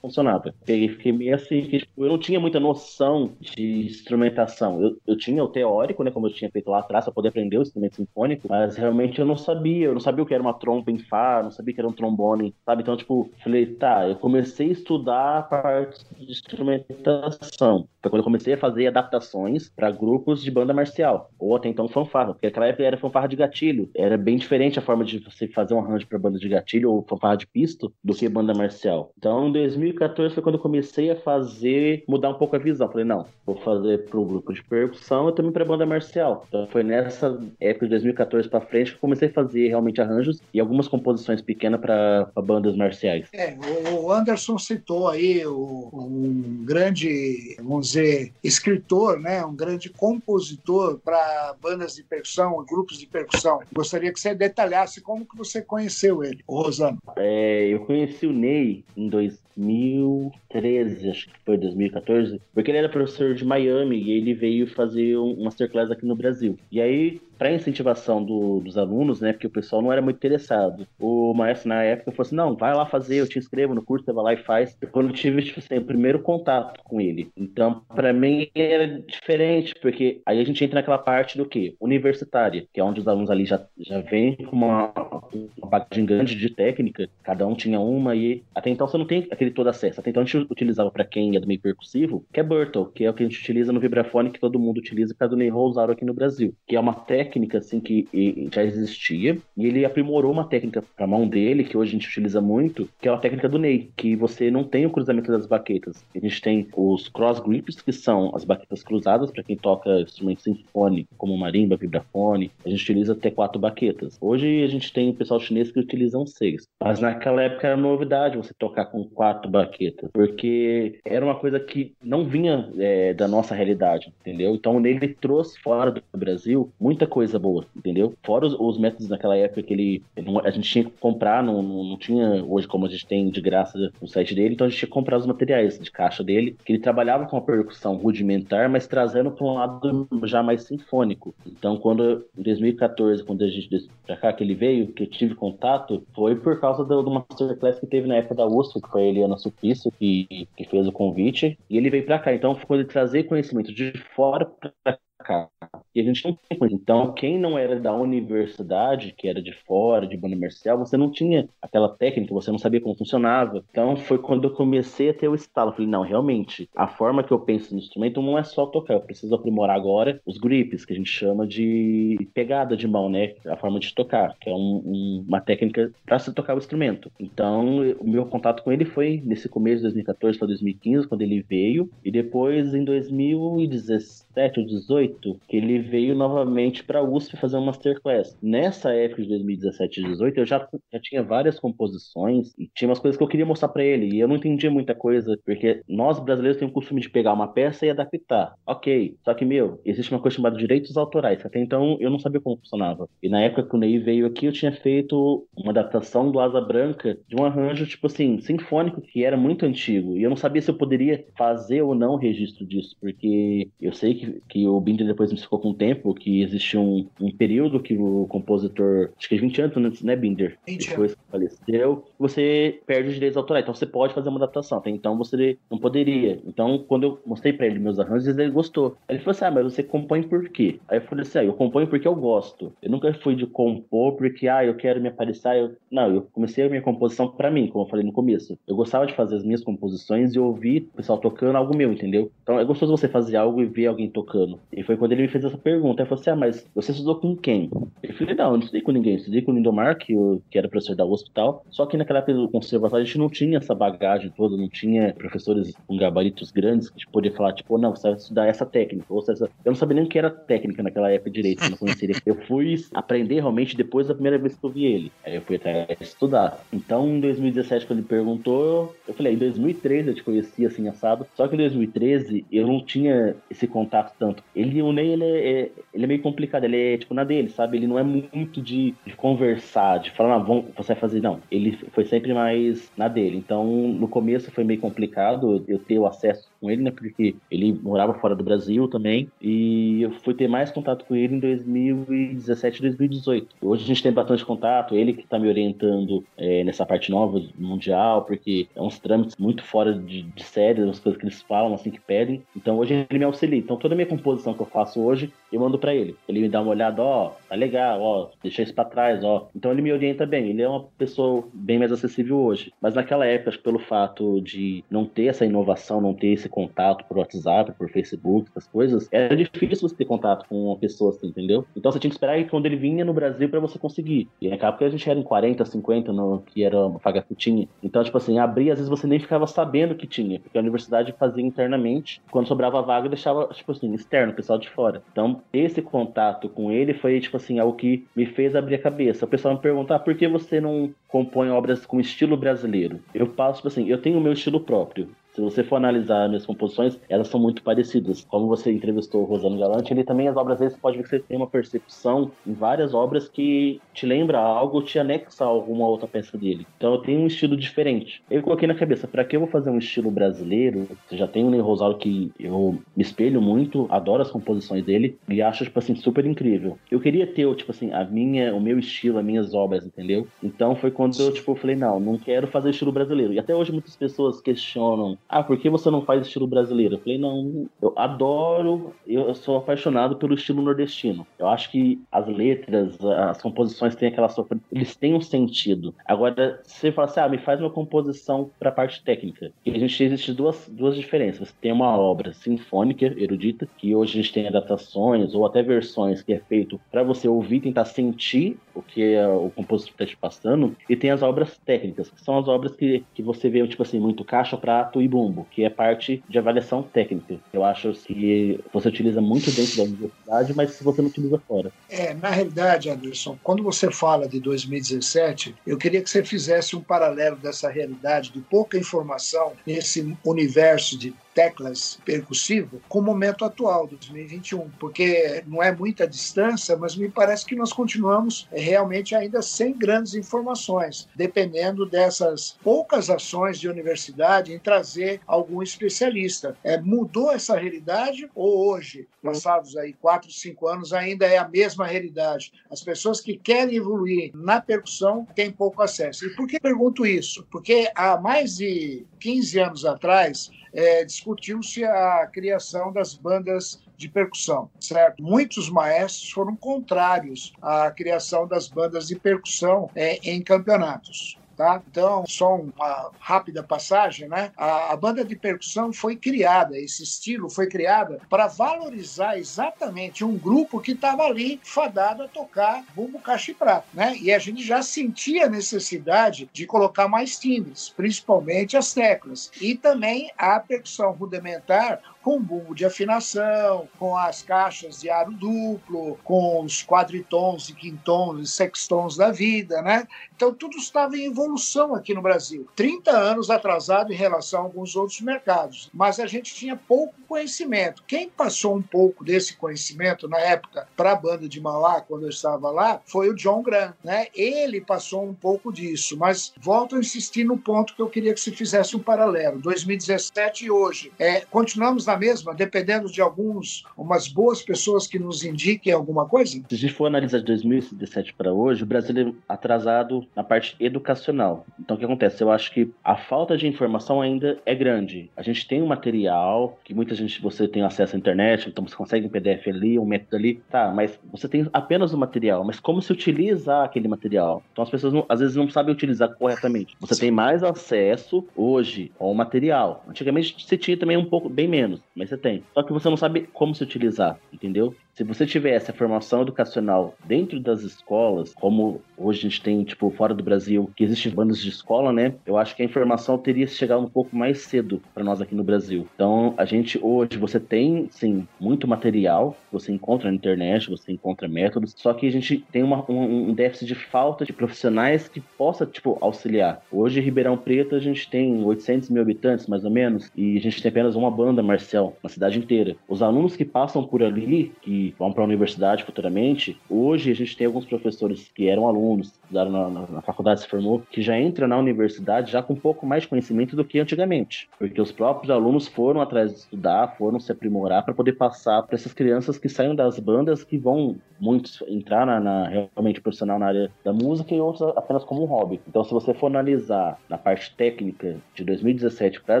funcionavam. 0.00 0.52
Peguei, 0.64 0.88
fiquei 0.88 1.12
meio 1.12 1.34
assim, 1.34 1.62
que, 1.62 1.80
tipo, 1.80 2.04
eu 2.04 2.08
não 2.08 2.18
tinha 2.18 2.40
muita 2.40 2.60
noção 2.60 3.32
de 3.40 3.86
instrumentação 3.86 4.81
eu, 4.82 4.96
eu 5.06 5.16
tinha 5.16 5.42
o 5.42 5.48
teórico, 5.48 6.02
né, 6.02 6.10
como 6.10 6.26
eu 6.26 6.32
tinha 6.32 6.50
feito 6.50 6.70
lá 6.70 6.80
atrás, 6.80 7.04
para 7.04 7.14
poder 7.14 7.28
aprender 7.28 7.58
o 7.58 7.62
instrumento 7.62 7.96
sinfônico, 7.96 8.48
mas 8.48 8.76
realmente 8.76 9.18
eu 9.18 9.26
não 9.26 9.36
sabia, 9.36 9.86
eu 9.86 9.92
não 9.92 10.00
sabia 10.00 10.22
o 10.22 10.26
que 10.26 10.34
era 10.34 10.42
uma 10.42 10.54
trompa 10.54 10.90
em 10.90 10.98
Fá, 10.98 11.40
não 11.42 11.50
sabia 11.50 11.72
o 11.72 11.74
que 11.74 11.80
era 11.80 11.88
um 11.88 11.92
trombone, 11.92 12.54
sabe? 12.64 12.82
Então, 12.82 12.96
tipo, 12.96 13.30
falei, 13.42 13.66
tá, 13.66 14.08
eu 14.08 14.16
comecei 14.16 14.68
a 14.68 14.72
estudar 14.72 15.38
a 15.38 15.42
parte 15.42 16.04
de 16.14 16.30
instrumentação. 16.30 17.88
Foi 18.00 18.10
quando 18.10 18.20
eu 18.20 18.24
comecei 18.24 18.54
a 18.54 18.58
fazer 18.58 18.88
adaptações 18.88 19.68
para 19.68 19.90
grupos 19.90 20.42
de 20.42 20.50
banda 20.50 20.74
marcial, 20.74 21.30
ou 21.38 21.54
até 21.54 21.68
então 21.68 21.88
fanfarra, 21.88 22.32
porque 22.32 22.46
naquela 22.46 22.66
época 22.66 22.84
era 22.84 22.96
fanfarra 22.96 23.28
de 23.28 23.36
gatilho, 23.36 23.88
era 23.94 24.16
bem 24.16 24.36
diferente 24.36 24.78
a 24.78 24.82
forma 24.82 25.04
de 25.04 25.18
você 25.18 25.46
fazer 25.46 25.74
um 25.74 25.80
arranjo 25.80 26.06
para 26.06 26.18
banda 26.18 26.38
de 26.38 26.48
gatilho 26.48 26.90
ou 26.90 27.06
fanfarra 27.08 27.36
de 27.36 27.46
pisto 27.46 27.92
do 28.02 28.14
que 28.14 28.28
banda 28.28 28.54
marcial. 28.54 29.12
Então, 29.16 29.48
em 29.48 29.52
2014 29.52 30.34
foi 30.34 30.42
quando 30.42 30.56
eu 30.56 30.60
comecei 30.60 31.10
a 31.10 31.16
fazer, 31.16 32.04
mudar 32.08 32.30
um 32.30 32.34
pouco 32.34 32.56
a 32.56 32.58
visão. 32.58 32.88
Falei, 32.88 33.04
não, 33.04 33.26
vou 33.46 33.56
fazer 33.56 34.04
pro 34.08 34.24
grupo 34.24 34.52
de 34.52 34.62
percussão 34.72 35.28
e 35.28 35.34
também 35.34 35.52
para 35.52 35.66
banda 35.66 35.84
marcial. 35.84 36.46
Então 36.48 36.66
foi 36.68 36.82
nessa 36.82 37.38
época 37.60 37.84
de 37.84 37.90
2014 37.90 38.48
para 38.48 38.62
frente 38.62 38.92
que 38.92 38.96
eu 38.96 39.00
comecei 39.00 39.28
a 39.28 39.32
fazer 39.32 39.68
realmente 39.68 40.00
arranjos 40.00 40.40
e 40.54 40.58
algumas 40.58 40.88
composições 40.88 41.42
pequenas 41.42 41.78
para 41.78 42.30
bandas 42.42 42.74
marciais. 42.74 43.28
É, 43.34 43.54
o 43.92 44.10
Anderson 44.10 44.56
citou 44.56 45.08
aí 45.08 45.44
o, 45.44 45.90
um 45.92 46.64
grande, 46.64 47.54
vamos 47.58 47.88
dizer, 47.88 48.32
escritor, 48.42 49.20
né, 49.20 49.44
um 49.44 49.54
grande 49.54 49.90
compositor 49.90 50.98
para 51.04 51.54
bandas 51.60 51.94
de 51.94 52.02
percussão, 52.02 52.64
grupos 52.66 52.98
de 52.98 53.06
percussão. 53.06 53.60
Gostaria 53.74 54.10
que 54.10 54.18
você 54.18 54.34
detalhasse 54.34 55.02
como 55.02 55.26
que 55.26 55.36
você 55.36 55.60
conheceu 55.60 56.24
ele, 56.24 56.42
o 56.46 56.62
Rosano. 56.62 56.98
É, 57.16 57.68
eu 57.68 57.80
conheci 57.80 58.26
o 58.26 58.32
Ney 58.32 58.84
em 58.96 59.08
2013, 59.08 61.10
acho 61.10 61.28
que 61.28 61.34
foi 61.44 61.58
2014, 61.58 62.40
porque 62.54 62.70
ele 62.70 62.78
era 62.78 62.88
professor 62.88 63.34
de 63.34 63.44
Miami 63.44 64.02
e 64.02 64.12
ele 64.12 64.32
veio 64.32 64.61
fazer 64.66 65.16
um 65.16 65.44
masterclass 65.44 65.90
aqui 65.90 66.06
no 66.06 66.16
Brasil. 66.16 66.56
E 66.70 66.80
aí, 66.80 67.20
para 67.38 67.52
incentivação 67.52 68.22
do, 68.22 68.60
dos 68.60 68.78
alunos, 68.78 69.20
né, 69.20 69.32
porque 69.32 69.46
o 69.46 69.50
pessoal 69.50 69.82
não 69.82 69.92
era 69.92 70.02
muito 70.02 70.16
interessado, 70.16 70.86
o 70.98 71.34
maestro 71.34 71.68
na 71.68 71.82
época 71.82 72.12
falou 72.12 72.26
assim: 72.26 72.36
não, 72.36 72.56
vai 72.56 72.74
lá 72.74 72.86
fazer, 72.86 73.16
eu 73.16 73.28
te 73.28 73.38
inscrevo 73.38 73.74
no 73.74 73.82
curso, 73.82 74.04
você 74.04 74.12
vai 74.12 74.24
lá 74.24 74.32
e 74.34 74.44
faz. 74.44 74.76
Quando 74.90 75.08
eu 75.08 75.14
tive 75.14 75.42
tipo 75.42 75.58
assim, 75.58 75.78
o 75.78 75.84
primeiro 75.84 76.20
contato 76.20 76.80
com 76.84 77.00
ele. 77.00 77.30
Então, 77.36 77.82
para 77.94 78.12
mim 78.12 78.48
era 78.54 79.00
diferente, 79.00 79.74
porque 79.80 80.20
aí 80.24 80.40
a 80.40 80.44
gente 80.44 80.64
entra 80.64 80.80
naquela 80.80 80.98
parte 80.98 81.36
do 81.36 81.46
que? 81.46 81.76
Universitária, 81.80 82.66
que 82.72 82.80
é 82.80 82.84
onde 82.84 83.00
os 83.00 83.08
alunos 83.08 83.30
ali 83.30 83.44
já, 83.44 83.64
já 83.78 84.00
vêm 84.00 84.36
com 84.36 84.54
uma, 84.56 84.92
uma 85.32 85.68
bagagem 85.68 86.06
grande 86.06 86.36
de 86.36 86.50
técnica, 86.50 87.08
cada 87.22 87.46
um 87.46 87.54
tinha 87.54 87.80
uma, 87.80 88.14
e 88.14 88.42
até 88.54 88.70
então 88.70 88.86
você 88.86 88.98
não 88.98 89.06
tem 89.06 89.26
aquele 89.30 89.50
todo 89.50 89.68
acesso. 89.68 90.00
Até 90.00 90.10
então 90.10 90.22
a 90.22 90.26
gente 90.26 90.46
utilizava 90.50 90.90
para 90.90 91.04
quem 91.04 91.36
é 91.36 91.40
do 91.40 91.46
meio 91.46 91.60
percussivo, 91.60 92.24
que 92.32 92.40
é 92.40 92.42
Burtle, 92.42 92.90
que 92.94 93.04
é 93.04 93.10
o 93.10 93.14
que 93.14 93.22
a 93.22 93.26
gente 93.26 93.40
utiliza 93.40 93.72
no 93.72 93.80
vibrafone, 93.80 94.30
que 94.30 94.40
todo 94.40 94.58
mundo 94.58 94.78
utiliza, 94.78 95.14
por 95.14 95.20
causa 95.20 95.34
do 95.34 95.38
Ney 95.38 95.50
usaram 95.50 95.92
aqui 95.92 96.04
no 96.04 96.14
Brasil, 96.14 96.54
que 96.66 96.76
é 96.76 96.80
uma 96.80 96.94
técnica 96.94 97.31
assim 97.56 97.80
que 97.80 98.08
já 98.52 98.64
existia, 98.64 99.38
e 99.56 99.66
ele 99.66 99.84
aprimorou 99.84 100.32
uma 100.32 100.44
técnica 100.44 100.82
para 100.96 101.06
mão 101.06 101.26
dele, 101.26 101.64
que 101.64 101.76
hoje 101.76 101.90
a 101.90 101.92
gente 101.92 102.08
utiliza 102.08 102.40
muito, 102.40 102.88
que 103.00 103.08
é 103.08 103.12
a 103.12 103.16
técnica 103.16 103.48
do 103.48 103.58
Ney, 103.58 103.90
que 103.96 104.16
você 104.16 104.50
não 104.50 104.64
tem 104.64 104.86
o 104.86 104.90
cruzamento 104.90 105.30
das 105.30 105.46
baquetas. 105.46 106.04
A 106.14 106.18
gente 106.18 106.40
tem 106.40 106.68
os 106.76 107.08
cross 107.08 107.40
grips, 107.40 107.80
que 107.80 107.92
são 107.92 108.34
as 108.34 108.44
baquetas 108.44 108.82
cruzadas, 108.82 109.30
para 109.30 109.42
quem 109.42 109.56
toca 109.56 110.00
instrumento 110.00 110.42
sinfônico, 110.42 111.08
como 111.16 111.36
marimba, 111.36 111.76
vibrafone, 111.76 112.50
a 112.64 112.68
gente 112.68 112.82
utiliza 112.82 113.12
até 113.12 113.30
quatro 113.30 113.60
baquetas. 113.60 114.18
Hoje 114.20 114.62
a 114.62 114.66
gente 114.66 114.92
tem 114.92 115.10
o 115.10 115.14
pessoal 115.14 115.40
chinês 115.40 115.70
que 115.70 115.80
utilizam 115.80 116.26
seis, 116.26 116.66
mas 116.82 117.00
naquela 117.00 117.42
época 117.42 117.68
era 117.68 117.76
novidade 117.76 118.36
você 118.36 118.52
tocar 118.58 118.86
com 118.86 119.04
quatro 119.04 119.50
baquetas, 119.50 120.10
porque 120.12 120.98
era 121.04 121.24
uma 121.24 121.34
coisa 121.34 121.58
que 121.60 121.92
não 122.02 122.24
vinha 122.24 122.68
é, 122.78 123.14
da 123.14 123.28
nossa 123.28 123.54
realidade, 123.54 124.12
entendeu? 124.20 124.54
Então 124.54 124.84
ele 124.84 125.08
trouxe 125.08 125.60
fora 125.60 125.90
do 125.90 126.02
Brasil 126.16 126.72
muita 126.80 127.06
coisa 127.12 127.38
boa, 127.38 127.66
entendeu? 127.76 128.14
Fora 128.22 128.46
os, 128.46 128.56
os 128.58 128.78
métodos 128.78 129.10
naquela 129.10 129.36
época 129.36 129.62
que 129.62 129.74
ele, 129.74 130.02
a 130.42 130.50
gente 130.50 130.70
tinha 130.70 130.84
que 130.86 130.90
comprar, 130.92 131.42
não, 131.42 131.62
não, 131.62 131.98
tinha 131.98 132.42
hoje 132.42 132.66
como 132.66 132.86
a 132.86 132.88
gente 132.88 133.06
tem 133.06 133.28
de 133.28 133.38
graça 133.38 133.92
no 134.00 134.08
site 134.08 134.34
dele, 134.34 134.54
então 134.54 134.66
a 134.66 134.70
gente 134.70 134.78
tinha 134.78 134.88
que 134.88 134.94
comprar 134.94 135.18
os 135.18 135.26
materiais 135.26 135.78
de 135.78 135.90
caixa 135.90 136.24
dele, 136.24 136.56
que 136.64 136.72
ele 136.72 136.78
trabalhava 136.78 137.26
com 137.26 137.36
a 137.36 137.42
percussão 137.42 137.96
rudimentar, 137.96 138.70
mas 138.70 138.86
trazendo 138.86 139.30
para 139.30 139.46
um 139.46 139.52
lado 139.52 140.08
já 140.24 140.42
mais 140.42 140.62
sinfônico. 140.62 141.34
Então 141.46 141.76
quando 141.76 142.24
em 142.36 142.42
2014, 142.42 143.22
quando 143.24 143.44
a 143.44 143.48
gente 143.48 143.86
pra 144.06 144.16
cá 144.16 144.32
que 144.32 144.42
ele 144.42 144.54
veio, 144.54 144.88
que 144.88 145.02
eu 145.02 145.06
tive 145.06 145.34
contato, 145.34 146.02
foi 146.14 146.34
por 146.34 146.58
causa 146.60 146.82
do, 146.82 147.02
do 147.02 147.10
masterclass 147.10 147.78
que 147.78 147.86
teve 147.86 148.08
na 148.08 148.16
época 148.16 148.36
da 148.36 148.46
USP, 148.46 148.80
que 148.80 148.88
foi 148.88 149.02
a 149.02 149.06
Eliana 149.06 149.36
Supiço 149.36 149.92
que, 149.98 150.48
que 150.56 150.64
fez 150.64 150.86
o 150.88 150.92
convite, 150.92 151.58
e 151.68 151.76
ele 151.76 151.90
veio 151.90 152.06
para 152.06 152.18
cá. 152.18 152.32
Então 152.32 152.54
foi 152.54 152.84
trazer 152.84 153.24
conhecimento 153.24 153.72
de 153.72 153.92
fora 154.14 154.46
para 154.46 154.98
cá. 155.22 155.48
E 155.94 156.00
a 156.00 156.04
gente 156.04 156.24
não 156.24 156.36
tem 156.48 156.58
Então, 156.72 157.12
quem 157.12 157.38
não 157.38 157.58
era 157.58 157.78
da 157.78 157.94
universidade, 157.94 159.14
que 159.16 159.28
era 159.28 159.42
de 159.42 159.52
fora, 159.52 160.06
de 160.06 160.16
banda 160.16 160.36
marcial, 160.36 160.78
você 160.78 160.96
não 160.96 161.10
tinha 161.10 161.48
aquela 161.60 161.88
técnica, 161.88 162.32
você 162.32 162.50
não 162.50 162.58
sabia 162.58 162.80
como 162.80 162.96
funcionava. 162.96 163.64
Então, 163.70 163.96
foi 163.96 164.18
quando 164.18 164.44
eu 164.44 164.54
comecei 164.54 165.10
a 165.10 165.14
ter 165.14 165.28
o 165.28 165.34
estalo. 165.34 165.72
Falei, 165.72 165.86
não, 165.86 166.02
realmente, 166.02 166.68
a 166.74 166.86
forma 166.86 167.22
que 167.22 167.32
eu 167.32 167.38
penso 167.38 167.74
no 167.74 167.80
instrumento 167.80 168.22
não 168.22 168.38
é 168.38 168.44
só 168.44 168.66
tocar, 168.66 168.94
eu 168.94 169.00
preciso 169.00 169.34
aprimorar 169.34 169.76
agora 169.76 170.20
os 170.26 170.38
grips, 170.38 170.84
que 170.84 170.92
a 170.92 170.96
gente 170.96 171.10
chama 171.10 171.46
de 171.46 172.28
pegada 172.34 172.76
de 172.76 172.88
mão, 172.88 173.08
né? 173.08 173.34
A 173.46 173.56
forma 173.56 173.78
de 173.78 173.94
tocar, 173.94 174.36
que 174.40 174.48
é 174.48 174.54
um, 174.54 174.82
um, 174.84 175.24
uma 175.28 175.40
técnica 175.40 175.92
para 176.04 176.18
se 176.18 176.32
tocar 176.32 176.54
o 176.54 176.58
instrumento. 176.58 177.10
Então, 177.18 177.80
o 177.98 178.08
meu 178.08 178.26
contato 178.26 178.62
com 178.62 178.72
ele 178.72 178.84
foi 178.84 179.22
nesse 179.24 179.48
começo 179.48 179.76
de 179.78 179.82
2014 179.82 180.38
para 180.38 180.48
2015, 180.48 181.08
quando 181.08 181.22
ele 181.22 181.42
veio, 181.42 181.90
e 182.04 182.10
depois 182.10 182.74
em 182.74 182.84
2017 182.84 184.60
ou 184.60 184.66
2018, 184.66 185.11
que 185.20 185.56
ele 185.56 185.78
veio 185.78 186.14
novamente 186.14 186.84
para 186.84 187.00
a 187.00 187.02
USP 187.02 187.36
fazer 187.36 187.56
uma 187.56 187.66
masterclass. 187.66 188.36
Nessa 188.42 188.92
época 188.92 189.22
de 189.22 189.28
2017 189.28 190.00
e 190.00 190.02
2018, 190.02 190.38
eu 190.38 190.46
já, 190.46 190.68
já 190.92 191.00
tinha 191.00 191.22
várias 191.22 191.58
composições 191.58 192.52
e 192.58 192.68
tinha 192.74 192.88
umas 192.88 192.98
coisas 192.98 193.16
que 193.16 193.22
eu 193.22 193.28
queria 193.28 193.46
mostrar 193.46 193.68
para 193.68 193.84
ele. 193.84 194.14
E 194.14 194.20
eu 194.20 194.28
não 194.28 194.36
entendia 194.36 194.70
muita 194.70 194.94
coisa, 194.94 195.38
porque 195.44 195.82
nós 195.88 196.18
brasileiros 196.18 196.58
temos 196.58 196.72
o 196.72 196.74
costume 196.74 197.00
de 197.00 197.10
pegar 197.10 197.32
uma 197.32 197.48
peça 197.48 197.86
e 197.86 197.90
adaptar. 197.90 198.54
Ok, 198.66 199.16
só 199.24 199.34
que, 199.34 199.44
meu, 199.44 199.80
existe 199.84 200.12
uma 200.12 200.20
coisa 200.20 200.36
chamada 200.36 200.56
direitos 200.56 200.96
autorais. 200.96 201.44
Até 201.44 201.58
então 201.60 201.96
eu 202.00 202.10
não 202.10 202.18
sabia 202.18 202.40
como 202.40 202.56
funcionava. 202.56 203.08
E 203.22 203.28
na 203.28 203.40
época 203.40 203.64
que 203.64 203.76
o 203.76 203.78
Ney 203.78 203.98
veio 203.98 204.26
aqui, 204.26 204.46
eu 204.46 204.52
tinha 204.52 204.72
feito 204.72 205.46
uma 205.56 205.70
adaptação 205.70 206.30
do 206.30 206.40
Asa 206.40 206.60
Branca 206.60 207.18
de 207.28 207.36
um 207.36 207.44
arranjo, 207.44 207.86
tipo 207.86 208.06
assim, 208.06 208.40
sinfônico, 208.40 209.00
que 209.00 209.24
era 209.24 209.36
muito 209.36 209.66
antigo. 209.66 210.16
E 210.16 210.22
eu 210.22 210.30
não 210.30 210.36
sabia 210.36 210.62
se 210.62 210.70
eu 210.70 210.76
poderia 210.76 211.24
fazer 211.36 211.82
ou 211.82 211.94
não 211.94 212.16
registro 212.16 212.66
disso, 212.66 212.96
porque 213.00 213.68
eu 213.80 213.92
sei 213.92 214.14
que, 214.14 214.42
que 214.48 214.66
o 214.66 214.80
Depois 215.06 215.32
me 215.32 215.40
ficou 215.40 215.58
com 215.58 215.70
o 215.70 215.74
tempo, 215.74 216.14
que 216.14 216.42
existe 216.42 216.76
um, 216.76 217.06
um 217.20 217.30
período 217.30 217.80
que 217.80 217.96
o 217.96 218.26
compositor, 218.28 219.10
acho 219.18 219.28
que 219.28 219.36
20 219.36 219.62
anos 219.62 219.76
antes, 219.76 220.02
né, 220.02 220.16
Binder? 220.16 220.58
20 220.66 220.88
depois 220.88 221.14
que 221.14 221.20
faleceu, 221.30 222.04
você 222.18 222.80
perde 222.86 223.08
os 223.08 223.14
direitos 223.14 223.36
autorais. 223.36 223.62
Então 223.62 223.74
você 223.74 223.86
pode 223.86 224.14
fazer 224.14 224.28
uma 224.28 224.38
adaptação. 224.38 224.78
Até 224.78 224.90
então 224.90 225.16
você 225.16 225.58
não 225.70 225.78
poderia. 225.78 226.40
Então, 226.46 226.78
quando 226.86 227.04
eu 227.04 227.18
mostrei 227.26 227.52
pra 227.52 227.66
ele 227.66 227.78
meus 227.78 227.98
arranjos, 227.98 228.26
ele 228.38 228.50
gostou. 228.50 228.96
Aí 229.08 229.16
ele 229.16 229.24
falou 229.24 229.32
assim: 229.32 229.44
ah, 229.44 229.50
mas 229.50 229.64
você 229.64 229.82
compõe 229.82 230.22
por 230.22 230.48
quê? 230.48 230.78
Aí 230.88 230.98
eu 230.98 231.02
falei 231.02 231.22
assim: 231.22 231.38
ah, 231.38 231.44
eu 231.44 231.52
componho 231.52 231.86
porque 231.86 232.06
eu 232.06 232.14
gosto. 232.14 232.72
Eu 232.82 232.90
nunca 232.90 233.12
fui 233.14 233.34
de 233.34 233.46
compor 233.46 234.12
porque, 234.12 234.48
ah, 234.48 234.64
eu 234.64 234.74
quero 234.74 235.00
me 235.00 235.08
aparecer. 235.08 235.56
Eu... 235.56 235.72
Não, 235.90 236.14
eu 236.14 236.22
comecei 236.32 236.64
a 236.64 236.68
minha 236.68 236.82
composição 236.82 237.28
para 237.28 237.50
mim, 237.50 237.66
como 237.66 237.84
eu 237.84 237.88
falei 237.88 238.04
no 238.04 238.12
começo. 238.12 238.58
Eu 238.66 238.76
gostava 238.76 239.06
de 239.06 239.14
fazer 239.14 239.36
as 239.36 239.44
minhas 239.44 239.62
composições 239.62 240.34
e 240.34 240.38
ouvir 240.38 240.88
o 240.92 240.96
pessoal 240.96 241.18
tocando 241.18 241.56
algo 241.56 241.76
meu, 241.76 241.92
entendeu? 241.92 242.30
Então 242.42 242.58
é 242.58 242.64
gostoso 242.64 242.96
você 242.96 243.08
fazer 243.08 243.36
algo 243.36 243.60
e 243.60 243.66
ver 243.66 243.86
alguém 243.86 244.08
tocando. 244.08 244.58
E 244.72 244.82
foi 244.82 244.91
quando 244.96 245.12
ele 245.12 245.22
me 245.22 245.28
fez 245.28 245.44
essa 245.44 245.58
pergunta. 245.58 246.02
Ele 246.02 246.08
falou 246.08 246.20
assim: 246.20 246.30
ah, 246.30 246.36
mas 246.36 246.66
você 246.74 246.92
estudou 246.92 247.16
com 247.16 247.36
quem? 247.36 247.70
Eu 248.02 248.14
falei: 248.14 248.34
não, 248.34 248.46
eu 248.46 248.52
não 248.52 248.58
estudei 248.60 248.80
com 248.80 248.92
ninguém. 248.92 249.12
Eu 249.12 249.18
estudei 249.18 249.42
com 249.42 249.52
o 249.52 249.54
Lindomar, 249.54 249.98
que, 249.98 250.12
eu, 250.12 250.42
que 250.50 250.58
era 250.58 250.68
professor 250.68 250.94
da 250.96 251.04
hospital. 251.04 251.64
Só 251.70 251.86
que 251.86 251.96
naquela 251.96 252.20
época 252.20 252.34
do 252.34 252.48
conservatório 252.48 253.02
a 253.02 253.06
gente 253.06 253.18
não 253.18 253.28
tinha 253.28 253.58
essa 253.58 253.74
bagagem 253.74 254.30
toda, 254.36 254.56
não 254.56 254.68
tinha 254.68 255.14
professores 255.14 255.74
com 255.86 255.96
gabaritos 255.96 256.50
grandes 256.50 256.90
que 256.90 257.06
podia 257.10 257.32
falar, 257.32 257.52
tipo, 257.52 257.76
não, 257.78 257.94
você 257.94 258.08
vai 258.08 258.16
estudar 258.16 258.46
essa 258.46 258.66
técnica. 258.66 259.06
Ou 259.08 259.22
seja, 259.22 259.44
eu 259.64 259.70
não 259.70 259.74
sabia 259.74 259.96
nem 259.96 260.04
o 260.04 260.08
que 260.08 260.18
era 260.18 260.30
técnica 260.30 260.82
naquela 260.82 261.10
época 261.10 261.30
direito, 261.30 261.68
não 261.68 261.76
conhecia. 261.76 262.10
Eu 262.26 262.34
fui 262.46 262.76
aprender 262.94 263.36
realmente 263.36 263.76
depois 263.76 264.08
da 264.08 264.14
primeira 264.14 264.38
vez 264.38 264.56
que 264.56 264.64
eu 264.64 264.70
vi 264.70 264.84
ele. 264.84 265.12
Aí 265.24 265.36
eu 265.36 265.42
fui 265.42 265.56
até 265.56 265.96
estudar. 266.00 266.62
Então, 266.72 267.08
em 267.08 267.20
2017, 267.20 267.86
quando 267.86 268.00
ele 268.00 268.08
perguntou, 268.08 268.94
eu 269.06 269.14
falei, 269.14 269.34
em 269.34 269.38
2013 269.38 270.08
eu 270.08 270.14
te 270.14 270.22
conhecia 270.22 270.68
assim, 270.68 270.88
assado. 270.88 271.26
Só 271.34 271.46
que 271.46 271.54
em 271.54 271.58
2013 271.58 272.44
eu 272.50 272.66
não 272.66 272.84
tinha 272.84 273.34
esse 273.50 273.66
contato 273.66 274.14
tanto. 274.18 274.42
Ele, 274.54 274.81
o 274.82 274.92
Ney, 274.92 275.12
ele 275.12 275.24
é, 275.24 275.70
ele 275.92 276.04
é 276.04 276.06
meio 276.06 276.22
complicado, 276.22 276.64
ele 276.64 276.94
é 276.94 276.98
tipo 276.98 277.14
na 277.14 277.24
dele, 277.24 277.48
sabe? 277.48 277.76
Ele 277.76 277.86
não 277.86 277.98
é 277.98 278.02
muito 278.02 278.60
de, 278.60 278.94
de 279.06 279.16
conversar, 279.16 279.98
de 279.98 280.10
falar, 280.10 280.38
não, 280.38 280.44
vamos, 280.44 280.64
você 280.76 280.92
vai 280.92 281.00
fazer. 281.00 281.20
Não, 281.20 281.40
ele 281.50 281.72
foi 281.92 282.04
sempre 282.04 282.32
mais 282.34 282.90
na 282.96 283.08
dele. 283.08 283.36
Então, 283.36 283.64
no 283.66 284.08
começo 284.08 284.50
foi 284.50 284.64
meio 284.64 284.80
complicado 284.80 285.64
eu 285.66 285.78
ter 285.78 285.98
o 285.98 286.06
acesso 286.06 286.51
com 286.62 286.70
ele, 286.70 286.82
né? 286.82 286.92
Porque 286.92 287.34
ele 287.50 287.72
morava 287.82 288.14
fora 288.14 288.36
do 288.36 288.44
Brasil 288.44 288.86
também. 288.86 289.28
E 289.40 290.02
eu 290.02 290.12
fui 290.12 290.32
ter 290.32 290.46
mais 290.46 290.70
contato 290.70 291.04
com 291.04 291.16
ele 291.16 291.34
em 291.34 291.40
2017 291.40 292.78
e 292.78 292.82
2018. 292.82 293.56
Hoje 293.60 293.82
a 293.82 293.86
gente 293.86 294.02
tem 294.02 294.12
bastante 294.12 294.46
contato, 294.46 294.94
ele 294.94 295.12
que 295.12 295.26
tá 295.26 295.38
me 295.38 295.48
orientando 295.48 296.24
é, 296.36 296.62
nessa 296.62 296.86
parte 296.86 297.10
nova 297.10 297.42
mundial, 297.58 298.22
porque 298.22 298.68
é 298.76 298.80
uns 298.80 299.00
trâmites 299.00 299.36
muito 299.36 299.64
fora 299.64 299.92
de, 299.92 300.22
de 300.22 300.44
série, 300.44 300.88
as 300.88 301.00
coisas 301.00 301.20
que 301.20 301.26
eles 301.26 301.42
falam, 301.42 301.74
assim, 301.74 301.90
que 301.90 302.00
pedem. 302.00 302.42
Então 302.56 302.78
hoje 302.78 303.06
ele 303.10 303.18
me 303.18 303.24
auxilia. 303.24 303.58
Então 303.58 303.76
toda 303.76 303.94
a 303.94 303.96
minha 303.96 304.06
composição 304.06 304.54
que 304.54 304.62
eu 304.62 304.66
faço 304.66 305.00
hoje, 305.00 305.32
eu 305.52 305.60
mando 305.60 305.78
para 305.78 305.94
ele. 305.94 306.16
Ele 306.28 306.40
me 306.40 306.48
dá 306.48 306.62
uma 306.62 306.70
olhada, 306.70 307.02
ó, 307.02 307.32
tá 307.48 307.56
legal, 307.56 308.00
ó, 308.00 308.28
deixa 308.42 308.62
isso 308.62 308.74
pra 308.74 308.84
trás, 308.84 309.24
ó. 309.24 309.48
Então 309.54 309.72
ele 309.72 309.82
me 309.82 309.92
orienta 309.92 310.24
bem. 310.24 310.50
Ele 310.50 310.62
é 310.62 310.68
uma 310.68 310.84
pessoa 310.96 311.44
bem 311.52 311.78
mais 311.78 311.90
acessível 311.90 312.38
hoje. 312.38 312.72
Mas 312.80 312.94
naquela 312.94 313.26
época, 313.26 313.50
acho 313.50 313.58
que 313.58 313.64
pelo 313.64 313.78
fato 313.78 314.40
de 314.40 314.84
não 314.88 315.04
ter 315.04 315.26
essa 315.26 315.44
inovação, 315.44 316.00
não 316.00 316.14
ter 316.14 316.28
esse 316.28 316.48
contato 316.52 317.04
por 317.06 317.18
WhatsApp, 317.18 317.72
por 317.72 317.90
Facebook, 317.90 318.48
essas 318.50 318.68
coisas, 318.68 319.08
era 319.10 319.34
difícil 319.34 319.88
você 319.88 319.96
ter 319.96 320.04
contato 320.04 320.46
com 320.48 320.66
uma 320.66 320.76
pessoa 320.76 321.10
assim, 321.10 321.28
entendeu? 321.28 321.64
Então 321.74 321.90
você 321.90 321.98
tinha 321.98 322.10
que 322.10 322.14
esperar 322.14 322.36
que 322.36 322.50
quando 322.50 322.66
ele 322.66 322.76
vinha 322.76 323.04
no 323.04 323.14
Brasil 323.14 323.48
para 323.48 323.58
você 323.58 323.78
conseguir. 323.78 324.28
E 324.40 324.48
naquela 324.48 324.70
época 324.70 324.86
a 324.86 324.90
gente 324.90 325.08
era 325.08 325.18
em 325.18 325.22
40, 325.22 325.64
50, 325.64 326.12
no, 326.12 326.40
que 326.40 326.62
era 326.62 326.86
uma 326.86 326.98
vaga 326.98 327.22
que 327.22 327.34
tinha. 327.34 327.66
Então, 327.82 328.04
tipo 328.04 328.16
assim, 328.16 328.38
abria, 328.38 328.72
às 328.72 328.78
vezes 328.78 328.90
você 328.90 329.06
nem 329.06 329.18
ficava 329.18 329.46
sabendo 329.46 329.94
que 329.94 330.06
tinha, 330.06 330.38
porque 330.38 330.58
a 330.58 330.60
universidade 330.60 331.14
fazia 331.18 331.44
internamente. 331.44 332.20
Quando 332.30 332.48
sobrava 332.48 332.82
vaga, 332.82 333.08
deixava, 333.08 333.46
tipo 333.48 333.72
assim, 333.72 333.92
externo, 333.94 334.32
o 334.32 334.36
pessoal 334.36 334.58
de 334.58 334.68
fora. 334.68 335.02
Então, 335.10 335.40
esse 335.52 335.80
contato 335.80 336.48
com 336.48 336.70
ele 336.70 336.92
foi, 336.94 337.18
tipo 337.20 337.36
assim, 337.36 337.58
algo 337.58 337.76
que 337.76 338.06
me 338.14 338.26
fez 338.26 338.54
abrir 338.54 338.74
a 338.74 338.82
cabeça. 338.82 339.24
O 339.24 339.28
pessoal 339.28 339.54
me 339.54 339.60
perguntar 339.60 339.92
ah, 339.92 339.98
por 339.98 340.14
que 340.14 340.26
você 340.26 340.60
não 340.60 340.92
compõe 341.06 341.50
obras 341.50 341.84
com 341.84 342.00
estilo 342.00 342.36
brasileiro? 342.36 343.00
Eu 343.14 343.26
passo, 343.26 343.56
tipo 343.56 343.68
assim, 343.68 343.88
eu 343.88 344.00
tenho 344.00 344.18
o 344.18 344.20
meu 344.20 344.32
estilo 344.32 344.60
próprio. 344.60 345.10
Se 345.34 345.40
você 345.40 345.64
for 345.64 345.76
analisar 345.76 346.28
minhas 346.28 346.44
composições, 346.44 346.98
elas 347.08 347.28
são 347.28 347.40
muito 347.40 347.62
parecidas. 347.62 348.24
Como 348.28 348.46
você 348.46 348.70
entrevistou 348.70 349.22
o 349.22 349.24
Rosano 349.24 349.58
Galante, 349.58 349.92
ele 349.92 350.04
também, 350.04 350.28
as 350.28 350.36
obras 350.36 350.58
dele, 350.58 350.70
você 350.70 350.78
pode 350.78 350.96
ver 350.98 351.04
que 351.04 351.08
você 351.08 351.18
tem 351.20 351.36
uma 351.36 351.46
percepção 351.46 352.30
em 352.46 352.52
várias 352.52 352.92
obras 352.92 353.28
que 353.28 353.80
te 353.94 354.04
lembra 354.04 354.38
algo, 354.38 354.82
te 354.82 354.98
anexa 354.98 355.44
a 355.44 355.48
alguma 355.48 355.88
outra 355.88 356.06
peça 356.06 356.36
dele. 356.36 356.66
Então 356.76 356.92
eu 356.92 356.98
tenho 356.98 357.20
um 357.20 357.26
estilo 357.26 357.56
diferente. 357.56 358.22
Eu 358.30 358.42
coloquei 358.42 358.68
na 358.68 358.74
cabeça, 358.74 359.08
para 359.08 359.24
que 359.24 359.36
eu 359.36 359.40
vou 359.40 359.48
fazer 359.48 359.70
um 359.70 359.78
estilo 359.78 360.10
brasileiro? 360.10 360.88
Você 361.08 361.16
já 361.16 361.26
tem 361.26 361.44
o 361.44 361.50
Ney 361.50 361.60
Rosalo 361.60 361.96
que 361.96 362.30
eu 362.38 362.78
me 362.94 363.02
espelho 363.02 363.40
muito, 363.40 363.86
adoro 363.90 364.22
as 364.22 364.30
composições 364.30 364.84
dele 364.84 365.18
e 365.28 365.40
acho, 365.40 365.64
tipo 365.64 365.78
assim, 365.78 365.94
super 365.94 366.26
incrível. 366.26 366.78
Eu 366.90 367.00
queria 367.00 367.26
ter, 367.26 367.52
tipo 367.56 367.70
assim, 367.70 367.92
a 367.92 368.04
minha, 368.04 368.54
o 368.54 368.60
meu 368.60 368.78
estilo, 368.78 369.18
as 369.18 369.24
minhas 369.24 369.54
obras, 369.54 369.86
entendeu? 369.86 370.26
Então 370.42 370.74
foi 370.74 370.90
quando 370.90 371.18
eu, 371.18 371.32
tipo, 371.32 371.54
falei, 371.54 371.76
não, 371.76 371.98
não 371.98 372.18
quero 372.18 372.46
fazer 372.46 372.70
estilo 372.70 372.92
brasileiro. 372.92 373.32
E 373.32 373.38
até 373.38 373.54
hoje 373.54 373.72
muitas 373.72 373.96
pessoas 373.96 374.40
questionam, 374.40 375.16
ah, 375.32 375.42
por 375.42 375.56
que 375.58 375.70
você 375.70 375.90
não 375.90 376.02
faz 376.02 376.26
estilo 376.26 376.46
brasileiro? 376.46 376.96
Eu 376.96 376.98
falei, 376.98 377.16
não, 377.16 377.66
eu 377.80 377.92
adoro, 377.96 378.92
eu 379.06 379.34
sou 379.34 379.56
apaixonado 379.56 380.16
pelo 380.16 380.34
estilo 380.34 380.60
nordestino. 380.60 381.26
Eu 381.38 381.48
acho 381.48 381.70
que 381.70 382.00
as 382.12 382.28
letras, 382.28 383.02
as 383.04 383.40
composições 383.40 383.96
têm 383.96 384.08
aquela 384.08 384.28
sofrência, 384.28 384.66
eles 384.70 384.94
têm 384.94 385.14
um 385.14 385.20
sentido. 385.22 385.94
Agora, 386.04 386.60
você 386.62 386.92
fala 386.92 387.08
assim, 387.08 387.20
ah, 387.20 387.28
me 387.28 387.38
faz 387.38 387.60
uma 387.60 387.70
composição 387.70 388.50
para 388.58 388.68
a 388.68 388.72
parte 388.72 389.02
técnica. 389.02 389.50
E 389.64 389.70
a 389.70 389.78
gente 389.78 390.04
existe 390.04 390.34
duas, 390.34 390.68
duas 390.68 390.94
diferenças. 390.96 391.50
Tem 391.60 391.72
uma 391.72 391.96
obra 391.96 392.34
sinfônica, 392.34 393.06
erudita, 393.16 393.66
que 393.78 393.94
hoje 393.94 394.18
a 394.18 394.22
gente 394.22 394.34
tem 394.34 394.46
adaptações 394.46 395.34
ou 395.34 395.46
até 395.46 395.62
versões 395.62 396.22
que 396.22 396.34
é 396.34 396.38
feito 396.40 396.78
para 396.90 397.02
você 397.02 397.26
ouvir, 397.26 397.60
tentar 397.60 397.86
sentir 397.86 398.58
o 398.74 398.82
que 398.82 399.16
o 399.18 399.50
compositor 399.50 399.92
está 399.92 400.06
te 400.06 400.16
passando, 400.16 400.76
e 400.88 400.96
tem 400.96 401.10
as 401.10 401.22
obras 401.22 401.58
técnicas, 401.58 402.10
que 402.10 402.20
são 402.20 402.38
as 402.38 402.48
obras 402.48 402.74
que, 402.74 403.04
que 403.14 403.22
você 403.22 403.48
vê, 403.48 403.66
tipo 403.66 403.82
assim, 403.82 404.00
muito 404.00 404.24
caixa, 404.24 404.56
prato 404.56 405.00
e 405.00 405.08
que 405.50 405.64
é 405.64 405.70
parte 405.70 406.22
de 406.28 406.38
avaliação 406.38 406.82
técnica. 406.82 407.36
Eu 407.52 407.64
acho 407.64 407.92
que 407.92 408.58
você 408.72 408.88
utiliza 408.88 409.20
muito 409.20 409.50
dentro 409.50 409.76
da 409.76 409.82
universidade, 409.84 410.54
mas 410.54 410.72
se 410.72 410.84
você 410.84 411.02
não 411.02 411.08
utiliza 411.08 411.38
fora. 411.46 411.70
É, 411.88 412.14
na 412.14 412.30
realidade, 412.30 412.90
Anderson, 412.90 413.38
quando 413.42 413.62
você 413.62 413.90
fala 413.90 414.28
de 414.28 414.40
2017, 414.40 415.54
eu 415.66 415.76
queria 415.76 416.02
que 416.02 416.10
você 416.10 416.24
fizesse 416.24 416.74
um 416.74 416.80
paralelo 416.80 417.36
dessa 417.36 417.68
realidade 417.68 418.32
de 418.32 418.40
pouca 418.40 418.78
informação 418.78 419.52
nesse 419.66 420.16
universo 420.24 420.98
de 420.98 421.14
teclas 421.34 421.98
percussivo 422.04 422.80
com 422.88 422.98
o 422.98 423.02
momento 423.02 423.44
atual, 423.44 423.86
2021, 423.86 424.70
porque 424.78 425.42
não 425.46 425.62
é 425.62 425.72
muita 425.72 426.06
distância, 426.06 426.76
mas 426.76 426.96
me 426.96 427.08
parece 427.08 427.44
que 427.46 427.56
nós 427.56 427.72
continuamos 427.72 428.48
realmente 428.52 429.14
ainda 429.14 429.42
sem 429.42 429.72
grandes 429.72 430.14
informações, 430.14 431.08
dependendo 431.14 431.86
dessas 431.86 432.56
poucas 432.62 433.10
ações 433.10 433.58
de 433.58 433.68
universidade 433.68 434.52
em 434.52 434.58
trazer 434.58 435.20
algum 435.26 435.62
especialista. 435.62 436.56
É, 436.62 436.80
mudou 436.80 437.32
essa 437.32 437.58
realidade 437.58 438.30
ou 438.34 438.68
hoje, 438.68 439.08
passados 439.22 439.76
aí 439.76 439.92
quatro, 439.92 440.30
cinco 440.30 440.68
anos, 440.68 440.92
ainda 440.92 441.26
é 441.26 441.38
a 441.38 441.48
mesma 441.48 441.86
realidade? 441.86 442.52
As 442.70 442.82
pessoas 442.82 443.20
que 443.20 443.36
querem 443.36 443.76
evoluir 443.76 444.30
na 444.34 444.60
percussão 444.60 445.26
têm 445.34 445.50
pouco 445.50 445.82
acesso. 445.82 446.26
E 446.26 446.34
por 446.34 446.46
que 446.46 446.60
pergunto 446.60 447.06
isso? 447.06 447.46
Porque 447.50 447.90
há 447.94 448.16
mais 448.16 448.56
de 448.56 449.06
15 449.20 449.58
anos 449.58 449.84
atrás, 449.84 450.50
é, 450.72 451.04
discutiu-se 451.04 451.84
a 451.84 452.26
criação 452.26 452.92
das 452.92 453.14
bandas 453.14 453.82
de 453.96 454.08
percussão, 454.08 454.70
certo? 454.80 455.22
Muitos 455.22 455.68
maestros 455.68 456.30
foram 456.30 456.56
contrários 456.56 457.52
à 457.60 457.90
criação 457.90 458.46
das 458.46 458.68
bandas 458.68 459.08
de 459.08 459.16
percussão 459.16 459.90
é, 459.94 460.18
em 460.24 460.42
campeonatos. 460.42 461.38
Tá? 461.62 461.80
Então, 461.88 462.24
só 462.26 462.56
uma 462.56 463.12
rápida 463.20 463.62
passagem, 463.62 464.28
né? 464.28 464.50
A, 464.56 464.92
a, 464.92 464.96
banda 464.96 465.24
de 465.24 465.36
percussão 465.36 465.92
foi 465.92 466.16
criada, 466.16 466.76
esse 466.76 467.04
estilo 467.04 467.48
foi 467.48 467.68
criada 467.68 468.20
para 468.28 468.48
valorizar 468.48 469.38
exatamente 469.38 470.24
um 470.24 470.36
grupo 470.36 470.80
que 470.80 470.90
estava 470.90 471.22
ali 471.22 471.60
fadado 471.62 472.24
a 472.24 472.28
tocar 472.28 472.84
bumbo, 472.96 473.20
caixa 473.20 473.52
e 473.52 473.54
prato, 473.54 473.86
né? 473.94 474.16
E 474.20 474.32
a 474.32 474.40
gente 474.40 474.60
já 474.60 474.82
sentia 474.82 475.46
a 475.46 475.48
necessidade 475.48 476.50
de 476.52 476.66
colocar 476.66 477.06
mais 477.06 477.38
timbres, 477.38 477.90
principalmente 477.90 478.76
as 478.76 478.92
teclas. 478.92 479.52
E 479.60 479.76
também 479.76 480.32
a 480.36 480.58
percussão 480.58 481.12
rudimentar 481.12 482.00
com 482.22 482.40
bumbo 482.40 482.74
de 482.74 482.84
afinação, 482.84 483.88
com 483.98 484.16
as 484.16 484.42
caixas 484.42 485.00
de 485.00 485.10
aro 485.10 485.32
duplo, 485.32 486.18
com 486.24 486.64
os 486.64 486.82
quadritons 486.84 487.68
e 487.68 487.74
quintons 487.74 488.40
e 488.40 488.46
sextons 488.46 489.16
da 489.16 489.30
vida, 489.30 489.82
né? 489.82 490.06
Então 490.34 490.54
tudo 490.54 490.76
estava 490.76 491.16
em 491.16 491.26
evolução 491.26 491.94
aqui 491.94 492.14
no 492.14 492.22
Brasil. 492.22 492.66
30 492.76 493.10
anos 493.10 493.50
atrasado 493.50 494.12
em 494.12 494.16
relação 494.16 494.60
a 494.60 494.64
alguns 494.64 494.96
outros 494.96 495.20
mercados, 495.20 495.90
mas 495.92 496.20
a 496.20 496.26
gente 496.26 496.54
tinha 496.54 496.76
pouco 496.76 497.14
conhecimento. 497.28 498.04
Quem 498.06 498.28
passou 498.28 498.76
um 498.76 498.82
pouco 498.82 499.24
desse 499.24 499.56
conhecimento 499.56 500.28
na 500.28 500.38
época 500.38 500.86
para 500.96 501.12
a 501.12 501.16
banda 501.16 501.48
de 501.48 501.60
Mauá, 501.60 502.00
quando 502.00 502.24
eu 502.24 502.28
estava 502.28 502.70
lá, 502.70 503.00
foi 503.06 503.30
o 503.30 503.34
John 503.34 503.62
Grant, 503.62 503.94
né? 504.04 504.28
Ele 504.34 504.80
passou 504.80 505.24
um 505.24 505.34
pouco 505.34 505.72
disso, 505.72 506.16
mas 506.16 506.52
volto 506.60 506.96
a 506.96 506.98
insistir 506.98 507.44
no 507.44 507.56
ponto 507.56 507.94
que 507.94 508.02
eu 508.02 508.08
queria 508.08 508.34
que 508.34 508.40
se 508.40 508.52
fizesse 508.52 508.96
um 508.96 509.00
paralelo. 509.00 509.60
2017 509.60 510.66
e 510.66 510.70
hoje. 510.70 511.12
É, 511.18 511.40
continuamos 511.50 512.06
na 512.06 512.11
na 512.12 512.18
mesma, 512.18 512.54
dependendo 512.54 513.10
de 513.10 513.22
alguns, 513.22 513.84
umas 513.96 514.28
boas 514.28 514.62
pessoas 514.62 515.06
que 515.06 515.18
nos 515.18 515.44
indiquem 515.44 515.92
alguma 515.92 516.26
coisa? 516.26 516.60
Se 516.68 516.74
a 516.74 516.78
gente 516.78 516.92
for 516.92 517.06
analisar 517.06 517.38
de 517.38 517.46
2017 517.46 518.34
para 518.34 518.52
hoje, 518.52 518.82
o 518.82 518.86
Brasil 518.86 519.30
é 519.30 519.32
atrasado 519.48 520.26
na 520.36 520.44
parte 520.44 520.76
educacional. 520.78 521.64
Então, 521.80 521.96
o 521.96 521.98
que 521.98 522.04
acontece? 522.04 522.42
Eu 522.42 522.50
acho 522.50 522.70
que 522.72 522.90
a 523.02 523.16
falta 523.16 523.56
de 523.56 523.66
informação 523.66 524.20
ainda 524.20 524.58
é 524.66 524.74
grande. 524.74 525.30
A 525.34 525.42
gente 525.42 525.66
tem 525.66 525.80
um 525.80 525.86
material 525.86 526.78
que 526.84 526.92
muita 526.92 527.14
gente, 527.14 527.40
você 527.40 527.66
tem 527.66 527.82
acesso 527.82 528.14
à 528.14 528.18
internet, 528.18 528.68
então 528.68 528.86
você 528.86 528.94
consegue 528.94 529.26
um 529.26 529.30
PDF 529.30 529.68
ali, 529.68 529.98
um 529.98 530.04
método 530.04 530.36
ali, 530.36 530.62
tá, 530.70 530.92
mas 530.94 531.18
você 531.30 531.48
tem 531.48 531.66
apenas 531.72 532.12
o 532.12 532.18
material, 532.18 532.62
mas 532.62 532.78
como 532.78 533.00
se 533.00 533.10
utilizar 533.10 533.84
aquele 533.84 534.06
material? 534.06 534.62
Então, 534.72 534.84
as 534.84 534.90
pessoas 534.90 535.14
não, 535.14 535.24
às 535.28 535.40
vezes 535.40 535.56
não 535.56 535.68
sabem 535.70 535.94
utilizar 535.94 536.34
corretamente. 536.34 536.94
Você 537.00 537.18
tem 537.18 537.30
mais 537.30 537.62
acesso 537.62 538.44
hoje 538.54 539.10
ao 539.18 539.32
material. 539.32 540.04
Antigamente 540.06 540.54
você 540.58 540.76
tinha 540.76 540.96
também 540.96 541.16
um 541.16 541.24
pouco, 541.24 541.48
bem 541.48 541.66
menos 541.66 542.01
mas 542.14 542.28
você 542.28 542.36
tem. 542.36 542.64
Só 542.74 542.82
que 542.82 542.92
você 542.92 543.08
não 543.08 543.16
sabe 543.16 543.48
como 543.52 543.74
se 543.74 543.82
utilizar, 543.82 544.38
entendeu? 544.52 544.94
Se 545.14 545.24
você 545.24 545.44
tivesse 545.44 545.90
a 545.90 545.94
formação 545.94 546.40
educacional 546.40 547.14
dentro 547.26 547.60
das 547.60 547.82
escolas, 547.82 548.54
como 548.54 549.02
hoje 549.14 549.40
a 549.40 549.42
gente 549.42 549.62
tem, 549.62 549.84
tipo, 549.84 550.08
fora 550.10 550.32
do 550.32 550.42
Brasil, 550.42 550.90
que 550.96 551.04
existem 551.04 551.30
bandas 551.30 551.58
de 551.58 551.68
escola, 551.68 552.10
né? 552.10 552.34
Eu 552.46 552.56
acho 552.56 552.74
que 552.74 552.80
a 552.80 552.84
informação 552.84 553.36
teria 553.36 553.66
chegado 553.66 554.00
um 554.00 554.08
pouco 554.08 554.34
mais 554.34 554.62
cedo 554.62 555.02
para 555.12 555.22
nós 555.22 555.42
aqui 555.42 555.54
no 555.54 555.62
Brasil. 555.62 556.08
Então, 556.14 556.54
a 556.56 556.64
gente 556.64 556.98
hoje, 557.02 557.36
você 557.36 557.60
tem, 557.60 558.08
sim, 558.10 558.48
muito 558.58 558.88
material, 558.88 559.54
você 559.70 559.92
encontra 559.92 560.30
na 560.30 560.34
internet, 560.34 560.88
você 560.88 561.12
encontra 561.12 561.46
métodos, 561.46 561.92
só 561.94 562.14
que 562.14 562.26
a 562.26 562.32
gente 562.32 562.64
tem 562.72 562.82
uma, 562.82 563.04
um, 563.10 563.50
um 563.50 563.54
déficit 563.54 563.88
de 563.88 563.94
falta 563.94 564.46
de 564.46 564.52
profissionais 564.54 565.28
que 565.28 565.42
possa, 565.42 565.84
tipo, 565.84 566.16
auxiliar. 566.22 566.82
Hoje, 566.90 567.20
em 567.20 567.22
Ribeirão 567.22 567.58
Preto, 567.58 567.94
a 567.94 568.00
gente 568.00 568.30
tem 568.30 568.64
800 568.64 569.10
mil 569.10 569.20
habitantes, 569.20 569.66
mais 569.66 569.84
ou 569.84 569.90
menos, 569.90 570.30
e 570.34 570.56
a 570.56 570.60
gente 570.60 570.80
tem 570.80 570.88
apenas 570.88 571.16
uma 571.16 571.30
banda 571.30 571.62
marcial 571.62 572.16
na 572.22 572.30
cidade 572.30 572.58
inteira. 572.58 572.96
Os 573.06 573.20
alunos 573.20 573.54
que 573.54 573.64
passam 573.64 574.06
por 574.06 574.22
ali, 574.22 574.72
que 574.80 575.01
vão 575.10 575.32
para 575.32 575.42
a 575.42 575.46
universidade 575.46 576.04
futuramente, 576.04 576.76
hoje 576.88 577.30
a 577.30 577.34
gente 577.34 577.56
tem 577.56 577.66
alguns 577.66 577.84
professores 577.84 578.50
que 578.54 578.68
eram 578.68 578.86
alunos, 578.86 579.32
estudaram 579.52 579.70
na, 579.70 579.88
na, 579.90 580.06
na, 580.06 580.22
faculdade, 580.22 580.62
se 580.62 580.68
formou, 580.68 581.02
que 581.10 581.20
já 581.22 581.38
entra 581.38 581.68
na 581.68 581.78
universidade 581.78 582.50
já 582.50 582.62
com 582.62 582.72
um 582.72 582.76
pouco 582.76 583.06
mais 583.06 583.22
de 583.22 583.28
conhecimento 583.28 583.76
do 583.76 583.84
que 583.84 583.98
antigamente. 583.98 584.68
Porque 584.78 585.00
os 585.00 585.12
próprios 585.12 585.50
alunos 585.50 585.86
foram 585.86 586.20
atrás 586.20 586.50
de 586.50 586.58
estudar, 586.58 587.14
foram 587.18 587.38
se 587.38 587.52
aprimorar 587.52 588.04
para 588.04 588.14
poder 588.14 588.32
passar 588.32 588.82
para 588.82 588.94
essas 588.94 589.12
crianças 589.12 589.58
que 589.58 589.68
saem 589.68 589.94
das 589.94 590.18
bandas, 590.18 590.64
que 590.64 590.78
vão 590.78 591.16
muitos 591.38 591.82
entrar 591.88 592.24
na, 592.24 592.40
na, 592.40 592.68
realmente 592.68 593.20
profissional 593.20 593.58
na 593.58 593.66
área 593.66 593.90
da 594.04 594.12
música 594.12 594.54
e 594.54 594.60
outros 594.60 594.82
apenas 594.96 595.24
como 595.24 595.42
um 595.42 595.46
hobby. 595.46 595.80
Então, 595.88 596.04
se 596.04 596.12
você 596.12 596.32
for 596.32 596.46
analisar 596.46 597.18
na 597.28 597.36
parte 597.36 597.74
técnica 597.74 598.36
de 598.54 598.64
2017 598.64 599.40
para 599.42 599.60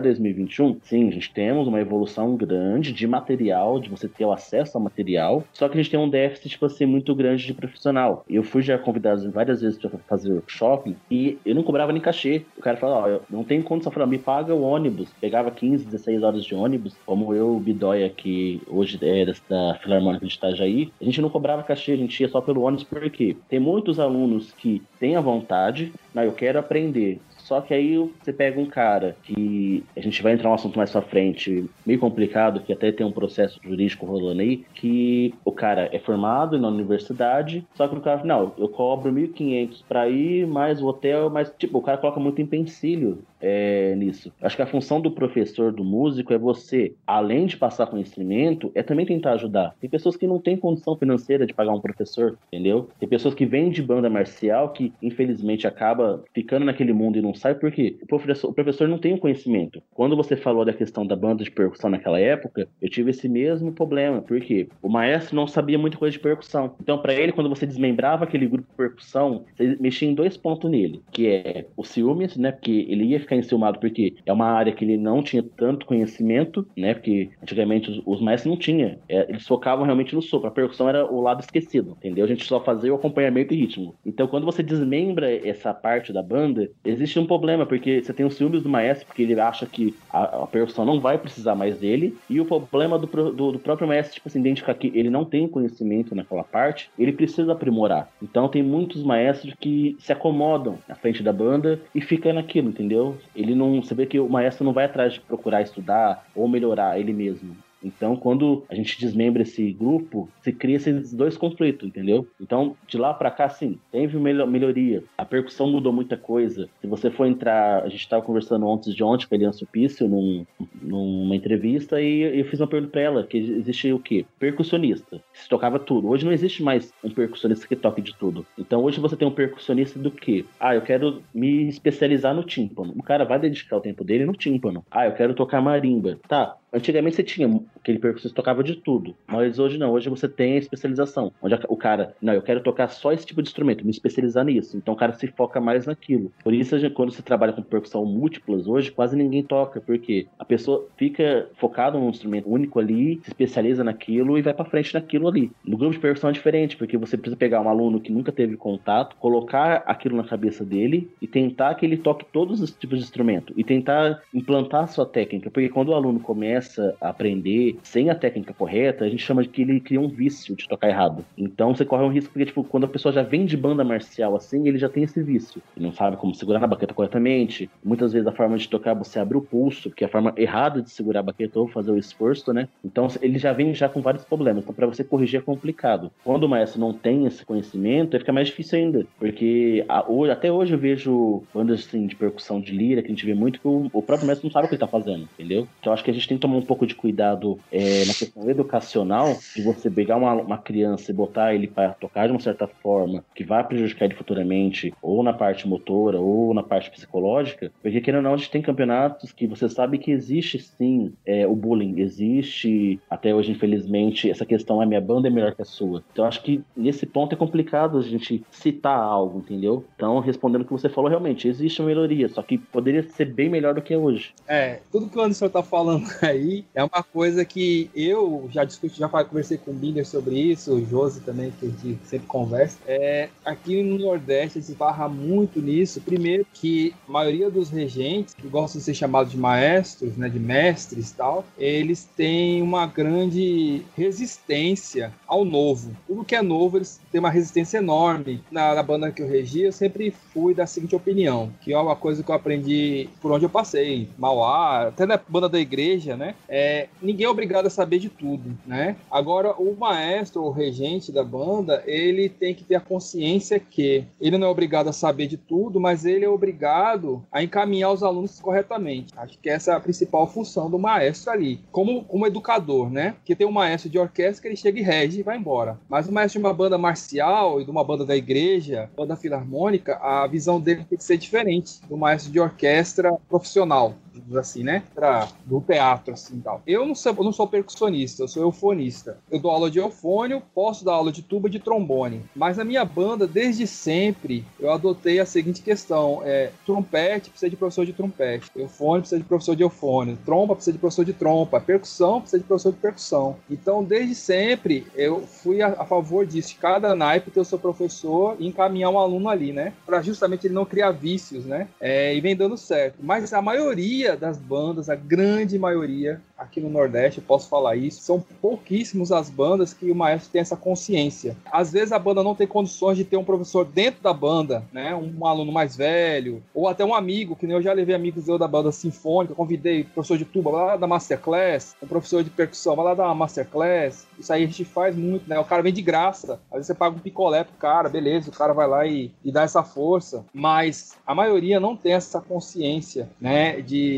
2021, 0.00 0.78
sim, 0.82 1.08
a 1.08 1.10
gente 1.10 1.32
temos 1.32 1.66
uma 1.66 1.80
evolução 1.80 2.36
grande 2.36 2.92
de 2.92 3.06
material, 3.06 3.80
de 3.80 3.90
você 3.90 4.08
ter 4.08 4.24
o 4.24 4.32
acesso 4.32 4.78
ao 4.78 4.82
material 4.82 5.44
só 5.52 5.68
que 5.68 5.78
a 5.78 5.82
gente 5.82 5.90
tem 5.90 6.00
um 6.00 6.08
déficit, 6.08 6.50
tipo 6.50 6.66
assim, 6.66 6.86
muito 6.86 7.14
grande 7.14 7.46
de 7.46 7.54
profissional. 7.54 8.24
Eu 8.28 8.42
fui 8.42 8.62
já 8.62 8.78
convidado 8.78 9.30
várias 9.30 9.60
vezes 9.60 9.78
fazer 10.08 10.32
workshop 10.32 10.96
e 11.10 11.38
eu 11.44 11.54
não 11.54 11.62
cobrava 11.62 11.92
nem 11.92 12.00
cachê. 12.00 12.44
O 12.56 12.60
cara 12.60 12.76
falou, 12.76 12.96
ó, 12.96 13.20
não 13.30 13.44
tenho 13.44 13.62
condição, 13.62 13.92
falou, 13.92 14.08
me 14.08 14.18
paga 14.18 14.54
o 14.54 14.62
ônibus. 14.62 15.08
Pegava 15.20 15.50
15, 15.50 15.84
16 15.86 16.22
horas 16.22 16.44
de 16.44 16.54
ônibus, 16.54 16.94
como 17.06 17.34
eu, 17.34 17.58
Bidóia, 17.58 18.08
que 18.08 18.60
hoje 18.66 18.98
é 19.02 19.24
da 19.48 19.78
Filarmônica 19.82 20.26
de 20.26 20.34
Itajaí, 20.34 20.92
a 21.00 21.04
gente 21.04 21.20
não 21.20 21.30
cobrava 21.30 21.62
cachê, 21.62 21.92
a 21.92 21.96
gente 21.96 22.20
ia 22.20 22.28
só 22.28 22.40
pelo 22.40 22.62
ônibus, 22.62 22.84
porque 22.84 23.36
tem 23.48 23.58
muitos 23.58 23.98
alunos 23.98 24.52
que 24.52 24.82
têm 24.98 25.16
a 25.16 25.20
vontade, 25.20 25.92
não, 26.14 26.22
eu 26.22 26.32
quero 26.32 26.58
aprender. 26.58 27.20
Só 27.52 27.60
que 27.60 27.74
aí 27.74 27.98
você 27.98 28.32
pega 28.32 28.58
um 28.58 28.64
cara 28.64 29.14
que 29.22 29.84
a 29.94 30.00
gente 30.00 30.22
vai 30.22 30.32
entrar 30.32 30.48
um 30.48 30.54
assunto 30.54 30.78
mais 30.78 30.90
pra 30.90 31.02
frente, 31.02 31.66
meio 31.84 32.00
complicado, 32.00 32.60
que 32.60 32.72
até 32.72 32.90
tem 32.90 33.04
um 33.04 33.12
processo 33.12 33.60
jurídico 33.62 34.06
rolando 34.06 34.40
aí, 34.40 34.64
que 34.72 35.34
o 35.44 35.52
cara 35.52 35.90
é 35.92 35.98
formado 35.98 36.58
na 36.58 36.68
universidade, 36.68 37.62
só 37.74 37.86
que 37.86 37.94
o 37.94 38.00
cara, 38.00 38.24
não, 38.24 38.54
eu 38.56 38.70
cobro 38.70 39.12
1.500 39.12 39.84
para 39.86 40.08
ir, 40.08 40.46
mais 40.46 40.80
o 40.80 40.86
hotel, 40.86 41.28
mas 41.28 41.52
tipo, 41.58 41.76
o 41.76 41.82
cara 41.82 41.98
coloca 41.98 42.18
muito 42.18 42.40
empecilho 42.40 43.22
é, 43.42 43.94
nisso. 43.96 44.32
Acho 44.40 44.56
que 44.56 44.62
a 44.62 44.66
função 44.66 45.00
do 45.00 45.10
professor, 45.10 45.72
do 45.72 45.84
músico, 45.84 46.32
é 46.32 46.38
você, 46.38 46.94
além 47.06 47.46
de 47.46 47.56
passar 47.56 47.86
conhecimento, 47.86 48.70
é 48.74 48.82
também 48.82 49.04
tentar 49.04 49.32
ajudar. 49.32 49.74
Tem 49.80 49.90
pessoas 49.90 50.16
que 50.16 50.26
não 50.26 50.38
têm 50.38 50.56
condição 50.56 50.96
financeira 50.96 51.44
de 51.44 51.52
pagar 51.52 51.72
um 51.72 51.80
professor, 51.80 52.38
entendeu? 52.52 52.88
Tem 53.00 53.08
pessoas 53.08 53.34
que 53.34 53.44
vêm 53.44 53.68
de 53.68 53.82
banda 53.82 54.08
marcial 54.08 54.72
que, 54.72 54.92
infelizmente, 55.02 55.66
acaba 55.66 56.22
ficando 56.32 56.64
naquele 56.64 56.92
mundo 56.92 57.18
e 57.18 57.22
não 57.22 57.34
sai 57.42 57.54
porque 57.56 57.96
o 58.00 58.06
professor, 58.06 58.50
o 58.50 58.54
professor 58.54 58.88
não 58.88 58.98
tem 58.98 59.14
o 59.14 59.18
conhecimento. 59.18 59.82
Quando 59.92 60.16
você 60.16 60.36
falou 60.36 60.64
da 60.64 60.72
questão 60.72 61.04
da 61.04 61.16
banda 61.16 61.42
de 61.42 61.50
percussão 61.50 61.90
naquela 61.90 62.20
época, 62.20 62.68
eu 62.80 62.88
tive 62.88 63.10
esse 63.10 63.28
mesmo 63.28 63.72
problema, 63.72 64.22
porque 64.22 64.68
o 64.80 64.88
maestro 64.88 65.34
não 65.34 65.46
sabia 65.46 65.78
muita 65.78 65.98
coisa 65.98 66.12
de 66.12 66.22
percussão. 66.22 66.74
Então, 66.80 66.98
para 66.98 67.14
ele, 67.14 67.32
quando 67.32 67.48
você 67.48 67.66
desmembrava 67.66 68.24
aquele 68.24 68.46
grupo 68.46 68.68
de 68.70 68.76
percussão, 68.76 69.44
você 69.54 69.76
mexia 69.80 70.08
em 70.08 70.14
dois 70.14 70.36
pontos 70.36 70.70
nele, 70.70 71.02
que 71.10 71.26
é 71.26 71.66
o 71.76 71.82
ciúmes, 71.82 72.36
né? 72.36 72.52
Porque 72.52 72.86
ele 72.88 73.04
ia 73.04 73.20
ficar 73.20 73.36
enciumado 73.36 73.80
porque 73.80 74.14
é 74.24 74.32
uma 74.32 74.46
área 74.46 74.72
que 74.72 74.84
ele 74.84 74.96
não 74.96 75.22
tinha 75.22 75.42
tanto 75.42 75.84
conhecimento, 75.86 76.66
né? 76.76 76.94
Porque 76.94 77.30
antigamente 77.42 77.90
os, 77.90 78.02
os 78.06 78.20
maestros 78.20 78.50
não 78.50 78.58
tinham. 78.58 78.96
É, 79.08 79.26
eles 79.28 79.46
focavam 79.46 79.84
realmente 79.84 80.14
no 80.14 80.22
sopro. 80.22 80.48
A 80.48 80.52
percussão 80.52 80.88
era 80.88 81.04
o 81.04 81.20
lado 81.20 81.40
esquecido, 81.40 81.96
entendeu? 81.98 82.24
A 82.24 82.28
gente 82.28 82.44
só 82.44 82.60
fazia 82.60 82.92
o 82.92 82.96
acompanhamento 82.96 83.52
e 83.52 83.56
ritmo. 83.56 83.94
Então, 84.06 84.28
quando 84.28 84.46
você 84.46 84.62
desmembra 84.62 85.34
essa 85.48 85.74
parte 85.74 86.12
da 86.12 86.22
banda, 86.22 86.70
existe 86.84 87.18
um 87.18 87.26
problema, 87.32 87.64
porque 87.64 88.02
você 88.02 88.12
tem 88.12 88.26
os 88.26 88.34
ciúmes 88.34 88.62
do 88.62 88.68
maestro, 88.68 89.06
porque 89.06 89.22
ele 89.22 89.40
acha 89.40 89.64
que 89.64 89.94
a, 90.10 90.42
a 90.42 90.46
percussão 90.46 90.84
não 90.84 91.00
vai 91.00 91.16
precisar 91.16 91.54
mais 91.54 91.78
dele, 91.78 92.16
e 92.28 92.38
o 92.40 92.44
problema 92.44 92.98
do, 92.98 93.06
do, 93.06 93.52
do 93.52 93.58
próprio 93.58 93.88
maestro, 93.88 94.14
tipo 94.14 94.28
assim, 94.28 94.40
identificar 94.40 94.74
que 94.74 94.92
ele 94.94 95.08
não 95.08 95.24
tem 95.24 95.48
conhecimento 95.48 96.14
naquela 96.14 96.44
parte, 96.44 96.90
ele 96.98 97.12
precisa 97.12 97.52
aprimorar. 97.52 98.08
Então, 98.22 98.48
tem 98.48 98.62
muitos 98.62 99.02
maestros 99.02 99.54
que 99.58 99.96
se 99.98 100.12
acomodam 100.12 100.78
na 100.86 100.94
frente 100.94 101.22
da 101.22 101.32
banda 101.32 101.80
e 101.94 102.00
fica 102.00 102.32
naquilo, 102.32 102.68
entendeu? 102.68 103.16
Ele 103.34 103.54
não. 103.54 103.82
Você 103.82 103.94
vê 103.94 104.06
que 104.06 104.20
o 104.20 104.28
maestro 104.28 104.64
não 104.64 104.72
vai 104.72 104.84
atrás 104.84 105.14
de 105.14 105.20
procurar 105.20 105.62
estudar 105.62 106.26
ou 106.34 106.46
melhorar 106.46 106.98
ele 106.98 107.12
mesmo. 107.12 107.56
Então, 107.82 108.16
quando 108.16 108.64
a 108.68 108.74
gente 108.74 108.98
desmembra 108.98 109.42
esse 109.42 109.72
grupo, 109.72 110.28
se 110.42 110.52
cria 110.52 110.76
esses 110.76 111.12
dois 111.12 111.36
conflitos, 111.36 111.88
entendeu? 111.88 112.26
Então, 112.40 112.76
de 112.86 112.98
lá 112.98 113.12
para 113.12 113.30
cá, 113.30 113.48
sim, 113.48 113.78
teve 113.90 114.18
melhoria. 114.18 115.02
A 115.16 115.24
percussão 115.24 115.70
mudou 115.70 115.92
muita 115.92 116.16
coisa. 116.16 116.68
Se 116.80 116.86
você 116.86 117.10
for 117.10 117.26
entrar, 117.26 117.82
a 117.82 117.88
gente 117.88 118.00
estava 118.00 118.22
conversando 118.22 118.70
antes 118.70 118.94
de 118.94 119.02
ontem 119.02 119.26
com 119.26 119.34
a 119.34 119.36
Eliane 119.36 119.54
Supício 119.54 120.08
num, 120.08 120.46
numa 120.80 121.36
entrevista 121.36 122.00
e 122.00 122.40
eu 122.40 122.44
fiz 122.46 122.60
uma 122.60 122.66
pergunta 122.66 122.92
para 122.92 123.00
ela, 123.00 123.26
que 123.26 123.38
existe 123.38 123.92
o 123.92 123.98
quê? 123.98 124.24
Percussionista. 124.38 125.22
Se 125.32 125.48
tocava 125.48 125.78
tudo. 125.78 126.08
Hoje 126.08 126.24
não 126.24 126.32
existe 126.32 126.62
mais 126.62 126.92
um 127.02 127.10
percussionista 127.10 127.66
que 127.66 127.76
toque 127.76 128.00
de 128.00 128.14
tudo. 128.16 128.46
Então, 128.58 128.82
hoje 128.82 129.00
você 129.00 129.16
tem 129.16 129.26
um 129.26 129.32
percussionista 129.32 129.98
do 129.98 130.10
quê? 130.10 130.44
Ah, 130.58 130.74
eu 130.74 130.82
quero 130.82 131.22
me 131.34 131.68
especializar 131.68 132.34
no 132.34 132.44
tímpano. 132.44 132.92
O 132.96 133.02
cara 133.02 133.24
vai 133.24 133.38
dedicar 133.38 133.76
o 133.76 133.80
tempo 133.80 134.04
dele 134.04 134.24
no 134.24 134.32
tímpano. 134.32 134.84
Ah, 134.90 135.06
eu 135.06 135.12
quero 135.12 135.34
tocar 135.34 135.60
marimba. 135.60 136.18
Tá, 136.28 136.56
Antigamente 136.72 137.16
você 137.16 137.22
tinha 137.22 137.60
aquele 137.76 137.98
percussor 137.98 138.32
tocava 138.32 138.64
de 138.64 138.76
tudo, 138.76 139.14
mas 139.26 139.58
hoje 139.58 139.76
não. 139.76 139.92
Hoje 139.92 140.08
você 140.08 140.26
tem 140.26 140.54
a 140.54 140.58
especialização, 140.58 141.30
onde 141.42 141.54
o 141.68 141.76
cara, 141.76 142.14
não, 142.20 142.32
eu 142.32 142.40
quero 142.40 142.62
tocar 142.62 142.88
só 142.88 143.12
esse 143.12 143.26
tipo 143.26 143.42
de 143.42 143.48
instrumento, 143.48 143.84
me 143.84 143.90
especializar 143.90 144.44
nisso. 144.44 144.76
Então 144.76 144.94
o 144.94 144.96
cara 144.96 145.12
se 145.12 145.26
foca 145.26 145.60
mais 145.60 145.86
naquilo. 145.86 146.32
Por 146.42 146.54
isso, 146.54 146.76
quando 146.92 147.12
você 147.12 147.20
trabalha 147.20 147.52
com 147.52 147.62
percussão 147.62 148.06
múltiplas, 148.06 148.66
hoje 148.66 148.90
quase 148.90 149.14
ninguém 149.16 149.42
toca, 149.42 149.80
porque 149.80 150.26
a 150.38 150.44
pessoa 150.44 150.86
fica 150.96 151.48
focada 151.56 151.98
num 151.98 152.08
instrumento 152.08 152.48
único 152.48 152.78
ali, 152.78 153.20
se 153.22 153.30
especializa 153.30 153.84
naquilo 153.84 154.38
e 154.38 154.42
vai 154.42 154.54
para 154.54 154.64
frente 154.64 154.94
naquilo 154.94 155.28
ali. 155.28 155.50
No 155.64 155.76
grupo 155.76 155.92
de 155.92 156.00
percussão 156.00 156.30
é 156.30 156.32
diferente, 156.32 156.76
porque 156.76 156.96
você 156.96 157.18
precisa 157.18 157.36
pegar 157.36 157.60
um 157.60 157.68
aluno 157.68 158.00
que 158.00 158.10
nunca 158.10 158.32
teve 158.32 158.56
contato, 158.56 159.16
colocar 159.16 159.82
aquilo 159.86 160.16
na 160.16 160.24
cabeça 160.24 160.64
dele 160.64 161.10
e 161.20 161.26
tentar 161.26 161.74
que 161.74 161.84
ele 161.84 161.98
toque 161.98 162.24
todos 162.32 162.62
os 162.62 162.70
tipos 162.70 162.98
de 162.98 163.04
instrumento 163.04 163.52
e 163.56 163.62
tentar 163.62 164.22
implantar 164.32 164.84
a 164.84 164.86
sua 164.86 165.04
técnica, 165.04 165.50
porque 165.50 165.68
quando 165.68 165.90
o 165.90 165.94
aluno 165.94 166.18
começa 166.18 166.61
começa 166.62 166.94
a 167.00 167.08
aprender 167.08 167.76
sem 167.82 168.08
a 168.08 168.14
técnica 168.14 168.54
correta, 168.54 169.04
a 169.04 169.08
gente 169.08 169.22
chama 169.22 169.42
de 169.42 169.48
que 169.48 169.62
ele 169.62 169.80
cria 169.80 170.00
um 170.00 170.08
vício 170.08 170.54
de 170.54 170.68
tocar 170.68 170.88
errado. 170.88 171.24
Então 171.36 171.74
você 171.74 171.84
corre 171.84 172.04
um 172.04 172.08
risco 172.08 172.32
porque, 172.32 172.46
tipo, 172.46 172.62
quando 172.62 172.84
a 172.84 172.88
pessoa 172.88 173.12
já 173.12 173.22
vem 173.22 173.44
de 173.44 173.56
banda 173.56 173.82
marcial 173.82 174.36
assim, 174.36 174.68
ele 174.68 174.78
já 174.78 174.88
tem 174.88 175.02
esse 175.02 175.20
vício. 175.22 175.60
Ele 175.76 175.86
não 175.86 175.92
sabe 175.92 176.16
como 176.16 176.34
segurar 176.34 176.60
na 176.60 176.66
baqueta 176.66 176.94
corretamente. 176.94 177.68
Muitas 177.84 178.12
vezes 178.12 178.26
a 178.26 178.32
forma 178.32 178.56
de 178.56 178.68
tocar 178.68 178.94
você 178.94 179.18
abre 179.18 179.36
o 179.36 179.42
pulso, 179.42 179.90
que 179.90 180.04
é 180.04 180.06
a 180.06 180.10
forma 180.10 180.32
errada 180.36 180.80
de 180.80 180.90
segurar 180.90 181.20
a 181.20 181.24
baqueta 181.24 181.58
ou 181.58 181.66
fazer 181.66 181.90
o 181.90 181.98
esforço, 181.98 182.52
né? 182.52 182.68
Então 182.84 183.08
ele 183.20 183.38
já 183.38 183.52
vem 183.52 183.74
já 183.74 183.88
com 183.88 184.00
vários 184.00 184.24
problemas. 184.24 184.62
Então 184.62 184.74
para 184.74 184.86
você 184.86 185.02
corrigir 185.02 185.40
é 185.40 185.42
complicado. 185.42 186.10
Quando 186.24 186.44
o 186.44 186.48
maestro 186.48 186.80
não 186.80 186.92
tem 186.92 187.26
esse 187.26 187.44
conhecimento, 187.44 188.18
fica 188.18 188.32
mais 188.32 188.48
difícil 188.48 188.78
ainda. 188.78 189.06
Porque 189.18 189.84
a, 189.88 190.08
hoje, 190.08 190.30
até 190.30 190.52
hoje 190.52 190.74
eu 190.74 190.78
vejo 190.78 191.42
bandas 191.52 191.80
assim, 191.80 192.06
de 192.06 192.14
percussão 192.14 192.60
de 192.60 192.72
lira, 192.72 193.02
que 193.02 193.08
a 193.08 193.10
gente 193.10 193.26
vê 193.26 193.34
muito 193.34 193.60
que 193.60 193.66
o, 193.66 193.90
o 193.92 194.02
próprio 194.02 194.28
mestre 194.28 194.46
não 194.46 194.52
sabe 194.52 194.66
o 194.66 194.68
que 194.68 194.74
ele 194.74 194.80
tá 194.80 194.86
fazendo, 194.86 195.28
entendeu? 195.34 195.66
Então 195.80 195.92
acho 195.92 196.04
que 196.04 196.10
a 196.10 196.14
gente 196.14 196.28
tem 196.28 196.36
que 196.36 196.42
tomar 196.42 196.51
tomar 196.52 196.58
um 196.58 196.62
pouco 196.62 196.86
de 196.86 196.94
cuidado 196.94 197.58
é, 197.70 198.04
na 198.04 198.12
questão 198.12 198.48
educacional, 198.48 199.38
de 199.56 199.62
você 199.62 199.90
pegar 199.90 200.16
uma, 200.16 200.34
uma 200.34 200.58
criança 200.58 201.10
e 201.10 201.14
botar 201.14 201.54
ele 201.54 201.66
para 201.66 201.90
tocar 201.94 202.26
de 202.26 202.32
uma 202.32 202.40
certa 202.40 202.66
forma 202.66 203.24
que 203.34 203.44
vai 203.44 203.66
prejudicar 203.66 204.04
ele 204.04 204.14
futuramente, 204.14 204.92
ou 205.00 205.22
na 205.22 205.32
parte 205.32 205.66
motora, 205.66 206.20
ou 206.20 206.52
na 206.52 206.62
parte 206.62 206.90
psicológica, 206.90 207.72
porque 207.82 208.00
querendo 208.00 208.18
ou 208.18 208.22
não, 208.24 208.34
a 208.34 208.36
gente 208.36 208.50
tem 208.50 208.60
campeonatos 208.60 209.32
que 209.32 209.46
você 209.46 209.68
sabe 209.68 209.98
que 209.98 210.10
existe 210.10 210.58
sim 210.58 211.12
é, 211.24 211.46
o 211.46 211.54
bullying, 211.54 212.00
existe 212.00 213.00
até 213.08 213.34
hoje, 213.34 213.52
infelizmente, 213.52 214.30
essa 214.30 214.44
questão 214.44 214.80
a 214.80 214.86
minha 214.86 215.00
banda 215.00 215.28
é 215.28 215.30
melhor 215.30 215.54
que 215.54 215.62
a 215.62 215.64
sua. 215.64 216.02
Então 216.12 216.24
acho 216.24 216.42
que 216.42 216.62
nesse 216.76 217.06
ponto 217.06 217.34
é 217.34 217.36
complicado 217.36 217.98
a 217.98 218.02
gente 218.02 218.44
citar 218.50 218.98
algo, 218.98 219.38
entendeu? 219.38 219.84
Então, 219.96 220.18
respondendo 220.18 220.62
o 220.62 220.64
que 220.64 220.72
você 220.72 220.88
falou, 220.88 221.08
realmente, 221.08 221.48
existe 221.48 221.80
uma 221.80 221.88
melhoria, 221.88 222.28
só 222.28 222.42
que 222.42 222.58
poderia 222.58 223.02
ser 223.02 223.26
bem 223.26 223.48
melhor 223.48 223.74
do 223.74 223.82
que 223.82 223.94
é 223.94 223.98
hoje. 223.98 224.34
É, 224.46 224.80
tudo 224.90 225.08
que 225.08 225.18
o 225.18 225.22
Anderson 225.22 225.48
tá 225.48 225.62
falando 225.62 226.02
aí 226.22 226.41
aí 226.42 226.64
é 226.74 226.82
uma 226.82 227.02
coisa 227.02 227.44
que 227.44 227.90
eu 227.94 228.48
já 228.50 228.64
discuti, 228.64 228.98
já 228.98 229.08
conversei 229.08 229.56
com 229.56 229.70
o 229.70 229.74
Binder 229.74 230.06
sobre 230.06 230.38
isso, 230.38 230.74
o 230.74 230.84
Josi 230.84 231.20
também, 231.20 231.52
que 231.58 231.66
a 231.66 231.68
gente 231.68 231.98
sempre 232.04 232.26
conversa. 232.26 232.78
É, 232.86 233.28
aqui 233.44 233.82
no 233.82 233.98
Nordeste 233.98 234.60
se 234.60 234.74
barra 234.74 235.08
muito 235.08 235.60
nisso. 235.60 236.00
Primeiro 236.00 236.46
que 236.52 236.94
a 237.08 237.12
maioria 237.12 237.50
dos 237.50 237.70
regentes, 237.70 238.34
que 238.34 238.48
gostam 238.48 238.78
de 238.78 238.84
ser 238.84 238.94
chamados 238.94 239.32
de 239.32 239.38
maestros, 239.38 240.16
né, 240.16 240.28
de 240.28 240.38
mestres 240.38 241.10
e 241.10 241.14
tal, 241.14 241.44
eles 241.58 242.08
têm 242.16 242.62
uma 242.62 242.86
grande 242.86 243.82
resistência 243.96 245.12
ao 245.26 245.44
novo. 245.44 245.94
Tudo 246.06 246.24
que 246.24 246.34
é 246.34 246.42
novo, 246.42 246.78
eles 246.78 247.00
têm 247.10 247.20
uma 247.20 247.30
resistência 247.30 247.78
enorme. 247.78 248.42
Na, 248.50 248.74
na 248.74 248.82
banda 248.82 249.10
que 249.10 249.22
eu 249.22 249.28
regi, 249.28 249.62
eu 249.62 249.72
sempre 249.72 250.12
fui 250.32 250.54
da 250.54 250.66
seguinte 250.66 250.96
opinião, 250.96 251.52
que 251.60 251.72
é 251.72 251.78
uma 251.78 251.96
coisa 251.96 252.22
que 252.22 252.30
eu 252.30 252.34
aprendi 252.34 253.08
por 253.20 253.30
onde 253.30 253.44
eu 253.44 253.50
passei, 253.50 254.08
Mauá, 254.18 254.88
até 254.88 255.06
na 255.06 255.20
banda 255.28 255.48
da 255.48 255.60
igreja, 255.60 256.16
né? 256.16 256.21
É, 256.48 256.88
ninguém 257.00 257.26
é 257.26 257.28
obrigado 257.28 257.66
a 257.66 257.70
saber 257.70 257.98
de 257.98 258.08
tudo, 258.08 258.56
né? 258.66 258.96
Agora, 259.10 259.52
o 259.52 259.76
maestro 259.76 260.42
ou 260.42 260.50
regente 260.50 261.10
da 261.10 261.24
banda, 261.24 261.82
ele 261.86 262.28
tem 262.28 262.54
que 262.54 262.64
ter 262.64 262.74
a 262.74 262.80
consciência 262.80 263.58
que 263.58 264.04
ele 264.20 264.38
não 264.38 264.46
é 264.46 264.50
obrigado 264.50 264.88
a 264.88 264.92
saber 264.92 265.26
de 265.26 265.36
tudo, 265.36 265.80
mas 265.80 266.04
ele 266.04 266.24
é 266.24 266.28
obrigado 266.28 267.24
a 267.30 267.42
encaminhar 267.42 267.92
os 267.92 268.02
alunos 268.02 268.40
corretamente. 268.40 269.12
Acho 269.16 269.38
que 269.38 269.48
essa 269.48 269.72
é 269.72 269.74
a 269.74 269.80
principal 269.80 270.26
função 270.26 270.70
do 270.70 270.78
maestro 270.78 271.32
ali, 271.32 271.60
como, 271.70 272.04
como 272.04 272.26
educador, 272.26 272.90
né? 272.90 273.14
Que 273.24 273.34
tem 273.34 273.46
um 273.46 273.52
maestro 273.52 273.90
de 273.90 273.98
orquestra 273.98 274.42
que 274.42 274.48
ele 274.48 274.56
chega 274.56 274.78
e 274.78 274.82
rege 274.82 275.20
e 275.20 275.22
vai 275.22 275.36
embora. 275.36 275.78
Mas 275.88 276.08
o 276.08 276.12
maestro 276.12 276.40
de 276.40 276.46
uma 276.46 276.54
banda 276.54 276.78
marcial 276.78 277.60
e 277.60 277.64
de 277.64 277.70
uma 277.70 277.84
banda 277.84 278.04
da 278.04 278.16
igreja, 278.16 278.90
banda 278.96 279.16
filarmônica, 279.16 279.96
a 279.96 280.26
visão 280.26 280.60
dele 280.60 280.84
tem 280.88 280.98
que 280.98 281.04
ser 281.04 281.16
diferente 281.16 281.80
do 281.88 281.96
maestro 281.96 282.32
de 282.32 282.40
orquestra 282.40 283.16
profissional 283.28 283.94
assim, 284.36 284.62
né? 284.62 284.82
Pra, 284.94 285.28
do 285.44 285.60
teatro, 285.60 286.14
assim, 286.14 286.40
tal. 286.40 286.62
Eu 286.66 286.86
não 286.86 286.94
sou, 286.94 287.12
não 287.14 287.32
sou 287.32 287.46
percussionista, 287.46 288.22
eu 288.22 288.28
sou 288.28 288.42
eufonista. 288.42 289.18
Eu 289.30 289.38
dou 289.38 289.50
aula 289.50 289.70
de 289.70 289.78
eufônio, 289.78 290.42
posso 290.54 290.84
dar 290.84 290.94
aula 290.94 291.12
de 291.12 291.22
tuba 291.22 291.48
de 291.48 291.58
trombone. 291.58 292.22
Mas 292.34 292.58
a 292.58 292.64
minha 292.64 292.84
banda, 292.84 293.26
desde 293.26 293.66
sempre, 293.66 294.44
eu 294.58 294.70
adotei 294.70 295.20
a 295.20 295.26
seguinte 295.26 295.62
questão. 295.62 296.20
É, 296.24 296.50
trompete 296.66 297.30
precisa 297.30 297.50
de 297.50 297.56
professor 297.56 297.86
de 297.86 297.92
trompete. 297.92 298.50
Eufônio 298.56 299.00
precisa 299.00 299.20
de 299.20 299.26
professor 299.26 299.56
de 299.56 299.62
eufônio. 299.62 300.18
Trompa 300.24 300.54
precisa 300.54 300.72
de 300.72 300.78
professor 300.78 301.04
de 301.04 301.12
trompa. 301.12 301.60
Percussão 301.60 302.20
precisa 302.20 302.40
de 302.40 302.46
professor 302.46 302.72
de 302.72 302.78
percussão. 302.78 303.36
Então, 303.50 303.82
desde 303.82 304.14
sempre, 304.14 304.86
eu 304.94 305.20
fui 305.26 305.62
a, 305.62 305.68
a 305.68 305.84
favor 305.84 306.26
disso. 306.26 306.56
Cada 306.60 306.94
naipe 306.94 307.30
ter 307.30 307.40
o 307.40 307.44
seu 307.44 307.58
professor 307.58 308.36
e 308.38 308.46
encaminhar 308.46 308.90
um 308.90 308.98
aluno 308.98 309.28
ali, 309.28 309.52
né? 309.52 309.72
Para 309.86 310.02
justamente 310.02 310.46
ele 310.46 310.54
não 310.54 310.64
criar 310.64 310.90
vícios, 310.90 311.44
né? 311.44 311.68
É, 311.80 312.14
e 312.14 312.20
vem 312.20 312.36
dando 312.36 312.56
certo. 312.56 312.96
Mas 313.00 313.32
a 313.32 313.42
maioria 313.42 314.01
maioria 314.02 314.16
das 314.16 314.38
bandas, 314.38 314.88
a 314.88 314.96
grande 314.96 315.58
maioria, 315.58 316.20
aqui 316.36 316.60
no 316.60 316.68
Nordeste, 316.68 317.20
eu 317.20 317.24
posso 317.24 317.48
falar 317.48 317.76
isso, 317.76 318.02
são 318.02 318.20
pouquíssimos 318.40 319.12
as 319.12 319.30
bandas 319.30 319.72
que 319.72 319.90
o 319.90 319.94
maestro 319.94 320.30
tem 320.30 320.40
essa 320.40 320.56
consciência. 320.56 321.36
Às 321.50 321.72
vezes 321.72 321.92
a 321.92 321.98
banda 321.98 322.22
não 322.22 322.34
tem 322.34 322.46
condições 322.46 322.96
de 322.96 323.04
ter 323.04 323.16
um 323.16 323.24
professor 323.24 323.64
dentro 323.64 324.02
da 324.02 324.12
banda, 324.12 324.64
né? 324.72 324.94
Um 324.94 325.24
aluno 325.24 325.52
mais 325.52 325.76
velho, 325.76 326.42
ou 326.52 326.68
até 326.68 326.84
um 326.84 326.94
amigo, 326.94 327.36
que 327.36 327.46
nem 327.46 327.56
eu 327.56 327.62
já 327.62 327.72
levei 327.72 327.94
amigos 327.94 328.26
eu 328.26 328.38
da 328.38 328.48
banda 328.48 328.72
sinfônica, 328.72 329.34
convidei 329.34 329.84
professor 329.84 330.18
de 330.18 330.24
tuba 330.24 330.50
lá 330.50 330.76
da 330.76 330.86
Masterclass, 330.86 331.76
um 331.82 331.86
professor 331.86 332.24
de 332.24 332.30
percussão, 332.30 332.74
lá 332.74 332.92
uma 332.94 333.14
Masterclass. 333.14 334.06
Isso 334.18 334.32
aí 334.32 334.42
a 334.42 334.46
gente 334.46 334.64
faz 334.64 334.96
muito, 334.96 335.28
né? 335.28 335.38
O 335.38 335.44
cara 335.44 335.62
vem 335.62 335.72
de 335.72 335.82
graça. 335.82 336.40
Às 336.50 336.58
vezes 336.58 336.66
você 336.66 336.74
paga 336.74 336.96
um 336.96 337.00
picolé 337.00 337.44
pro 337.44 337.54
cara, 337.54 337.88
beleza, 337.88 338.30
o 338.30 338.32
cara 338.32 338.52
vai 338.52 338.66
lá 338.66 338.86
e, 338.86 339.12
e 339.24 339.30
dá 339.30 339.42
essa 339.42 339.62
força. 339.62 340.24
Mas 340.32 340.96
a 341.06 341.14
maioria 341.14 341.60
não 341.60 341.76
tem 341.76 341.92
essa 341.92 342.20
consciência, 342.20 343.08
né? 343.20 343.60
De 343.60 343.91